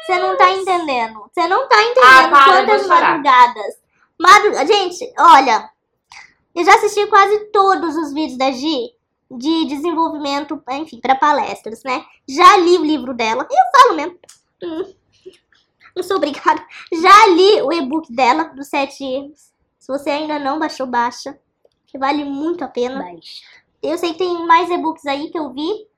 você 0.06 0.18
não 0.18 0.36
tá 0.36 0.50
entendendo. 0.50 1.24
Você 1.32 1.48
não 1.48 1.68
tá 1.68 1.82
entendendo 1.82 2.06
Ah, 2.06 2.28
para, 2.28 2.44
quantas 2.66 2.86
madrugadas. 2.86 3.80
Madru... 4.20 4.54
Gente, 4.66 5.12
olha, 5.18 5.70
Eu 6.54 6.64
já 6.64 6.74
assisti 6.74 7.06
quase 7.06 7.46
todos 7.46 7.96
os 7.96 8.12
vídeos 8.12 8.38
da 8.38 8.50
Gi 8.50 8.94
de 9.30 9.64
desenvolvimento, 9.66 10.60
enfim, 10.70 11.00
para 11.00 11.14
palestras, 11.14 11.82
né? 11.84 12.04
Já 12.28 12.56
li 12.56 12.76
o 12.76 12.84
livro 12.84 13.14
dela. 13.14 13.46
Eu 13.48 13.80
falo 13.80 13.94
mesmo. 13.94 14.18
Hum, 14.62 14.92
não 15.94 16.02
sou 16.02 16.16
obrigada. 16.16 16.64
Já 16.92 17.26
li 17.28 17.62
o 17.62 17.72
e-book 17.72 18.12
dela, 18.12 18.44
dos 18.44 18.68
sete 18.68 19.04
erros. 19.04 19.52
Se 19.78 19.86
você 19.88 20.10
ainda 20.10 20.38
não 20.38 20.58
baixou, 20.58 20.86
baixa. 20.86 21.38
Que 21.86 21.98
vale 21.98 22.24
muito 22.24 22.64
a 22.64 22.68
pena. 22.68 23.02
Baixa. 23.02 23.44
Eu 23.82 23.96
sei 23.98 24.12
que 24.12 24.18
tem 24.18 24.46
mais 24.46 24.70
e-books 24.70 25.06
aí 25.06 25.30
que 25.30 25.38
eu 25.38 25.52
vi. 25.52 25.88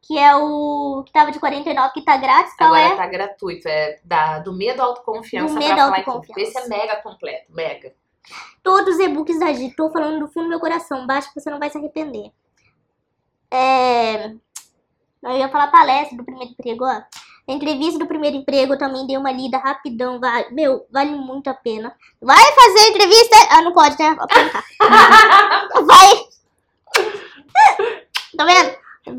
Que 0.00 0.18
é 0.18 0.34
o 0.34 1.04
que 1.06 1.12
tava 1.12 1.30
de 1.30 1.38
49, 1.38 1.92
que 1.92 2.04
tá 2.04 2.16
grátis. 2.16 2.56
Qual 2.56 2.74
Agora 2.74 2.94
é? 2.94 2.96
tá 2.96 3.06
gratuito. 3.06 3.68
É 3.68 4.00
da, 4.02 4.40
do 4.40 4.52
medo 4.52 4.82
à 4.82 4.86
autoconfiança 4.86 5.54
Do 5.54 5.60
medo 5.60 5.80
à 5.80 5.84
autoconfiança. 5.84 6.40
Esse 6.40 6.58
é 6.58 6.68
mega 6.68 6.96
completo, 6.96 7.52
mega. 7.52 7.94
Todos 8.62 8.94
os 8.94 9.00
e-books 9.00 9.38
da 9.38 9.52
Gi. 9.52 9.74
Tô 9.76 9.90
falando 9.90 10.20
do 10.20 10.28
fundo 10.28 10.44
do 10.44 10.50
meu 10.50 10.60
coração. 10.60 11.06
Baixa 11.06 11.28
que 11.32 11.40
você 11.40 11.50
não 11.50 11.58
vai 11.58 11.70
se 11.70 11.78
arrepender. 11.78 12.30
É... 13.50 14.30
Eu 15.22 15.36
ia 15.36 15.48
falar 15.48 15.68
palestra 15.68 16.16
do 16.16 16.24
primeiro 16.24 16.52
emprego, 16.52 16.84
ó. 16.84 17.02
A 17.48 17.52
entrevista 17.52 17.98
do 17.98 18.06
primeiro 18.06 18.36
emprego 18.36 18.74
eu 18.74 18.78
também 18.78 19.06
dei 19.06 19.16
uma 19.16 19.32
lida 19.32 19.58
rapidão. 19.58 20.20
Vai... 20.20 20.48
Meu, 20.50 20.86
vale 20.90 21.10
muito 21.10 21.48
a 21.48 21.54
pena. 21.54 21.94
Vai 22.20 22.52
fazer 22.52 22.88
entrevista... 22.88 23.36
Ah, 23.50 23.62
não 23.62 23.72
pode, 23.72 23.96
né? 23.98 24.16
Vai... 25.84 26.24
Tá 28.36 28.44
vendo? 28.44 28.76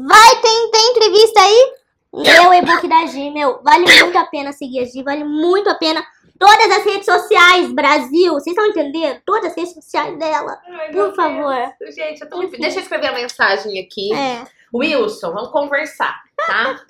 Vai, 0.07 0.41
tem, 0.41 0.71
tem 0.71 0.91
entrevista 0.91 1.41
aí? 1.41 1.73
O 2.13 2.53
e-book 2.53 2.87
da 2.87 3.05
Gi, 3.05 3.31
meu. 3.31 3.61
Vale 3.63 3.85
muito 3.85 4.17
a 4.17 4.25
pena 4.25 4.51
seguir 4.51 4.79
a 4.79 4.85
Gi. 4.85 5.03
Vale 5.03 5.23
muito 5.23 5.69
a 5.69 5.75
pena. 5.75 6.05
Todas 6.43 6.77
as 6.77 6.83
redes 6.83 7.05
sociais, 7.05 7.73
Brasil. 7.73 8.33
Vocês 8.33 8.47
estão 8.55 8.65
entendendo? 8.65 9.21
Todas 9.25 9.51
as 9.51 9.55
redes 9.55 9.73
sociais 9.73 10.19
dela. 10.19 10.59
Por 10.91 11.15
favor. 11.15 11.55
Gente, 11.89 12.21
eu 12.21 12.29
tô. 12.29 12.39
Deixa 12.47 12.79
eu 12.79 12.81
escrever 12.83 13.07
a 13.07 13.13
mensagem 13.13 13.79
aqui. 13.79 14.13
É. 14.13 14.43
Wilson, 14.73 15.31
vamos 15.31 15.51
conversar, 15.51 16.21
tá? 16.35 16.81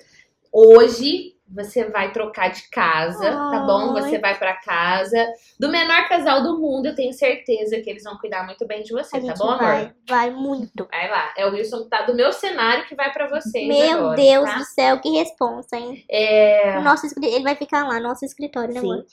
Hoje 0.52 1.34
você 1.46 1.84
vai 1.84 2.10
trocar 2.10 2.50
de 2.50 2.68
casa, 2.68 3.30
tá 3.30 3.64
bom? 3.64 3.94
Ai. 3.94 4.02
Você 4.02 4.18
vai 4.18 4.36
pra 4.36 4.54
casa 4.54 5.24
do 5.60 5.68
menor 5.68 6.08
casal 6.08 6.42
do 6.42 6.58
mundo. 6.58 6.86
Eu 6.86 6.96
tenho 6.96 7.12
certeza 7.12 7.80
que 7.80 7.88
eles 7.88 8.02
vão 8.02 8.18
cuidar 8.18 8.44
muito 8.44 8.66
bem 8.66 8.82
de 8.82 8.92
você, 8.92 9.16
A 9.16 9.20
tá 9.20 9.26
gente 9.26 9.38
bom, 9.38 9.50
amor? 9.50 9.58
vai, 9.58 9.92
vai 10.08 10.30
muito. 10.30 10.88
Vai 10.90 11.08
lá. 11.08 11.32
É 11.36 11.46
o 11.46 11.52
Wilson 11.52 11.84
que 11.84 11.90
tá 11.90 12.02
do 12.02 12.14
meu 12.14 12.32
cenário 12.32 12.86
que 12.86 12.96
vai 12.96 13.12
pra 13.12 13.28
vocês 13.28 13.68
Meu 13.68 13.98
agora, 13.98 14.16
Deus 14.16 14.50
tá? 14.50 14.58
do 14.58 14.64
céu, 14.64 15.00
que 15.00 15.10
responsa, 15.10 15.76
hein? 15.76 16.04
É... 16.10 16.76
O 16.78 16.82
Nosso, 16.82 17.06
ele 17.22 17.44
vai 17.44 17.54
ficar 17.54 17.86
lá, 17.86 18.00
nosso 18.00 18.24
escritório, 18.24 18.74
né, 18.74 18.80
amor? 18.80 19.04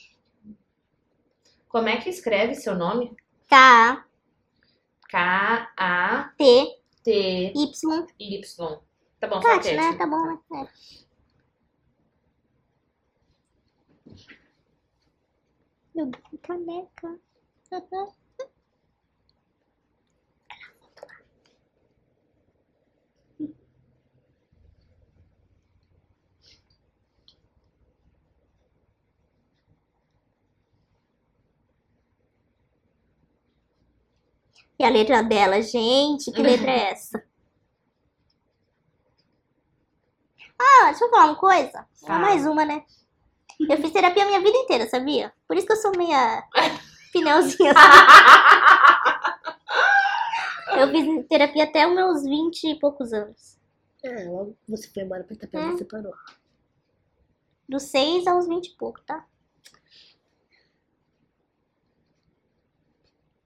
Como 1.72 1.88
é 1.88 1.96
que 2.02 2.10
escreve 2.10 2.54
seu 2.54 2.76
nome? 2.76 3.16
K, 3.48 4.06
K-A-T-Y. 5.08 6.82
T, 7.02 7.54
Y. 8.20 8.82
Tá 9.20 9.28
bom, 9.28 9.42
só 9.42 9.48
Kat, 9.48 9.74
né? 9.74 9.94
Tá 9.98 10.06
bom? 10.06 10.42
É. 10.54 10.68
Meu 15.96 16.12
Deus, 17.90 18.14
E 34.82 34.84
a 34.84 34.90
letra 34.90 35.22
dela, 35.22 35.62
gente, 35.62 36.32
que 36.32 36.42
letra 36.42 36.72
é 36.72 36.92
essa? 36.92 37.24
Ah, 40.64 40.86
deixa 40.92 41.06
eu 41.06 41.10
falar 41.10 41.26
uma 41.26 41.36
coisa. 41.36 41.88
Fala. 42.06 42.20
Mais 42.20 42.46
uma, 42.46 42.64
né? 42.64 42.84
Eu 43.60 43.78
fiz 43.78 43.90
terapia 43.92 44.22
a 44.24 44.28
minha 44.28 44.40
vida 44.42 44.56
inteira, 44.58 44.88
sabia? 44.88 45.34
Por 45.48 45.58
isso 45.58 45.66
que 45.66 45.74
eu 45.74 45.78
sou 45.78 45.92
meia 45.98 46.44
pneuzinha. 47.12 47.74
Eu 50.78 50.88
fiz 50.92 51.28
terapia 51.28 51.64
até 51.64 51.88
os 51.88 51.96
meus 51.96 52.24
20 52.24 52.64
e 52.68 52.80
poucos 52.80 53.12
anos. 53.12 53.58
É, 54.04 54.26
logo 54.26 54.56
você 54.70 54.88
foi 54.88 55.02
embora 55.02 55.24
pra 55.24 55.34
Itapema, 55.34 55.74
É. 55.74 55.78
você 55.78 55.86
parou. 55.86 56.14
Dos 57.68 57.82
6 57.84 58.28
aos 58.28 58.48
20 58.48 58.68
e 58.68 58.78
pouco, 58.78 59.02
tá? 59.02 59.26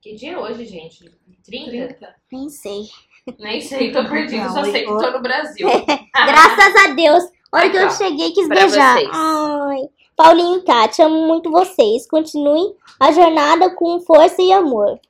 Que 0.06 0.14
dia 0.14 0.34
é 0.34 0.38
hoje, 0.38 0.64
gente? 0.66 1.04
30? 1.44 1.94
30. 1.94 2.14
Nem 2.30 2.48
sei. 2.48 2.82
Nem 3.40 3.60
sei, 3.60 3.90
tô 3.90 4.08
perdido. 4.08 4.44
Não, 4.44 4.52
Só 4.52 4.62
sei 4.62 4.84
que 4.84 4.86
tô 4.86 5.10
no 5.10 5.20
Brasil. 5.20 5.66
Graças 6.14 6.76
a 6.84 6.94
Deus. 6.94 7.24
Olha 7.52 7.70
que 7.70 7.76
eu 7.76 7.90
cheguei, 7.90 8.30
quis 8.30 8.46
pra 8.46 8.60
beijar. 8.60 8.94
vocês. 8.94 9.10
Ai. 9.12 9.80
Paulinho 10.14 10.58
e 10.58 10.62
Tati, 10.62 11.02
amo 11.02 11.26
muito 11.26 11.50
vocês. 11.50 12.06
Continuem 12.06 12.72
a 13.00 13.10
jornada 13.10 13.74
com 13.74 13.98
força 13.98 14.40
e 14.40 14.52
amor. 14.52 15.00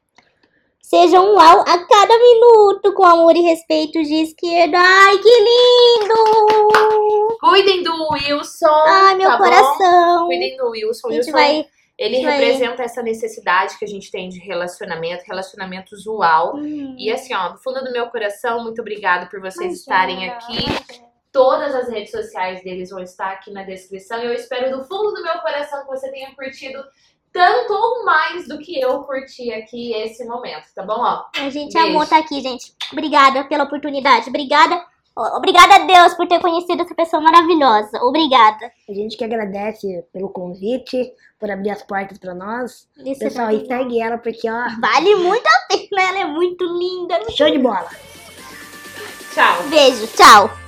Sejam 0.80 1.26
um 1.26 1.34
uau 1.34 1.60
a 1.60 1.78
cada 1.84 2.18
minuto, 2.18 2.94
com 2.94 3.04
amor 3.04 3.36
e 3.36 3.42
respeito 3.42 4.02
de 4.02 4.14
esquerda. 4.14 4.78
Ai, 4.78 5.18
que 5.18 5.28
lindo! 5.28 6.14
Cuidem 7.38 7.82
do 7.82 7.92
Wilson. 8.12 8.84
Ai, 8.86 9.14
meu 9.16 9.28
tá 9.28 9.36
bom? 9.36 9.44
coração. 9.44 10.26
Cuidem 10.26 10.56
do 10.56 10.70
Wilson. 10.70 11.08
A 11.08 11.12
gente 11.12 11.26
Wilson, 11.26 11.32
vai. 11.32 11.66
Ele 11.98 12.22
vai- 12.22 12.38
representa 12.38 12.82
essa 12.82 13.02
necessidade 13.02 13.78
que 13.78 13.84
a 13.84 13.88
gente 13.88 14.10
tem 14.10 14.28
de 14.28 14.38
relacionamento, 14.38 15.24
relacionamento 15.26 15.94
usual. 15.94 16.56
Hum, 16.56 16.94
E 16.98 17.10
assim, 17.10 17.34
ó, 17.34 17.48
do 17.50 17.58
fundo 17.58 17.82
do 17.84 17.92
meu 17.92 18.06
coração, 18.08 18.62
muito 18.62 18.80
obrigada 18.80 19.26
por 19.26 19.40
vocês 19.40 19.86
imagina. 19.86 20.24
estarem 20.24 20.28
aqui. 20.30 21.06
Todas 21.32 21.74
as 21.74 21.88
redes 21.88 22.10
sociais 22.10 22.62
deles 22.62 22.90
vão 22.90 23.02
estar 23.02 23.30
aqui 23.30 23.50
na 23.52 23.62
descrição. 23.62 24.18
Eu 24.18 24.32
espero 24.32 24.70
do 24.76 24.84
fundo 24.84 25.12
do 25.12 25.22
meu 25.22 25.38
coração 25.40 25.80
que 25.82 25.86
você 25.88 26.10
tenha 26.10 26.34
curtido 26.34 26.82
tanto 27.32 27.72
ou 27.74 28.04
mais 28.06 28.48
do 28.48 28.58
que 28.58 28.80
eu 28.80 29.02
curti 29.04 29.52
aqui 29.52 29.92
esse 29.92 30.24
momento, 30.24 30.64
tá 30.74 30.82
bom? 30.82 30.94
Ó, 30.98 31.24
A 31.36 31.50
gente 31.50 31.74
Beijo. 31.74 31.88
amou 31.88 32.02
estar 32.02 32.18
aqui, 32.18 32.40
gente. 32.40 32.72
Obrigada 32.90 33.44
pela 33.44 33.64
oportunidade. 33.64 34.30
Obrigada. 34.30 34.82
Obrigada 35.16 35.76
a 35.76 35.78
Deus 35.78 36.14
por 36.14 36.28
ter 36.28 36.40
conhecido 36.40 36.82
essa 36.82 36.94
pessoa 36.94 37.22
maravilhosa. 37.22 38.02
Obrigada. 38.02 38.70
A 38.88 38.92
gente 38.92 39.16
que 39.16 39.24
agradece 39.24 40.04
pelo 40.12 40.28
convite, 40.28 41.10
por 41.40 41.50
abrir 41.50 41.70
as 41.70 41.82
portas 41.82 42.18
pra 42.18 42.34
nós. 42.34 42.86
Isso 42.98 43.22
é 43.22 43.28
Pessoal, 43.28 43.50
e 43.50 43.66
segue 43.66 44.00
ela 44.00 44.18
porque, 44.18 44.50
ó, 44.50 44.64
Vale 44.78 45.14
muito 45.16 45.46
a 45.46 45.68
pena. 45.68 46.02
Ela 46.02 46.18
é 46.20 46.26
muito 46.26 46.64
linda. 46.64 47.18
show 47.30 47.50
de 47.50 47.58
bola. 47.58 47.88
tchau! 49.34 49.62
Beijo. 49.70 50.06
Tchau. 50.08 50.65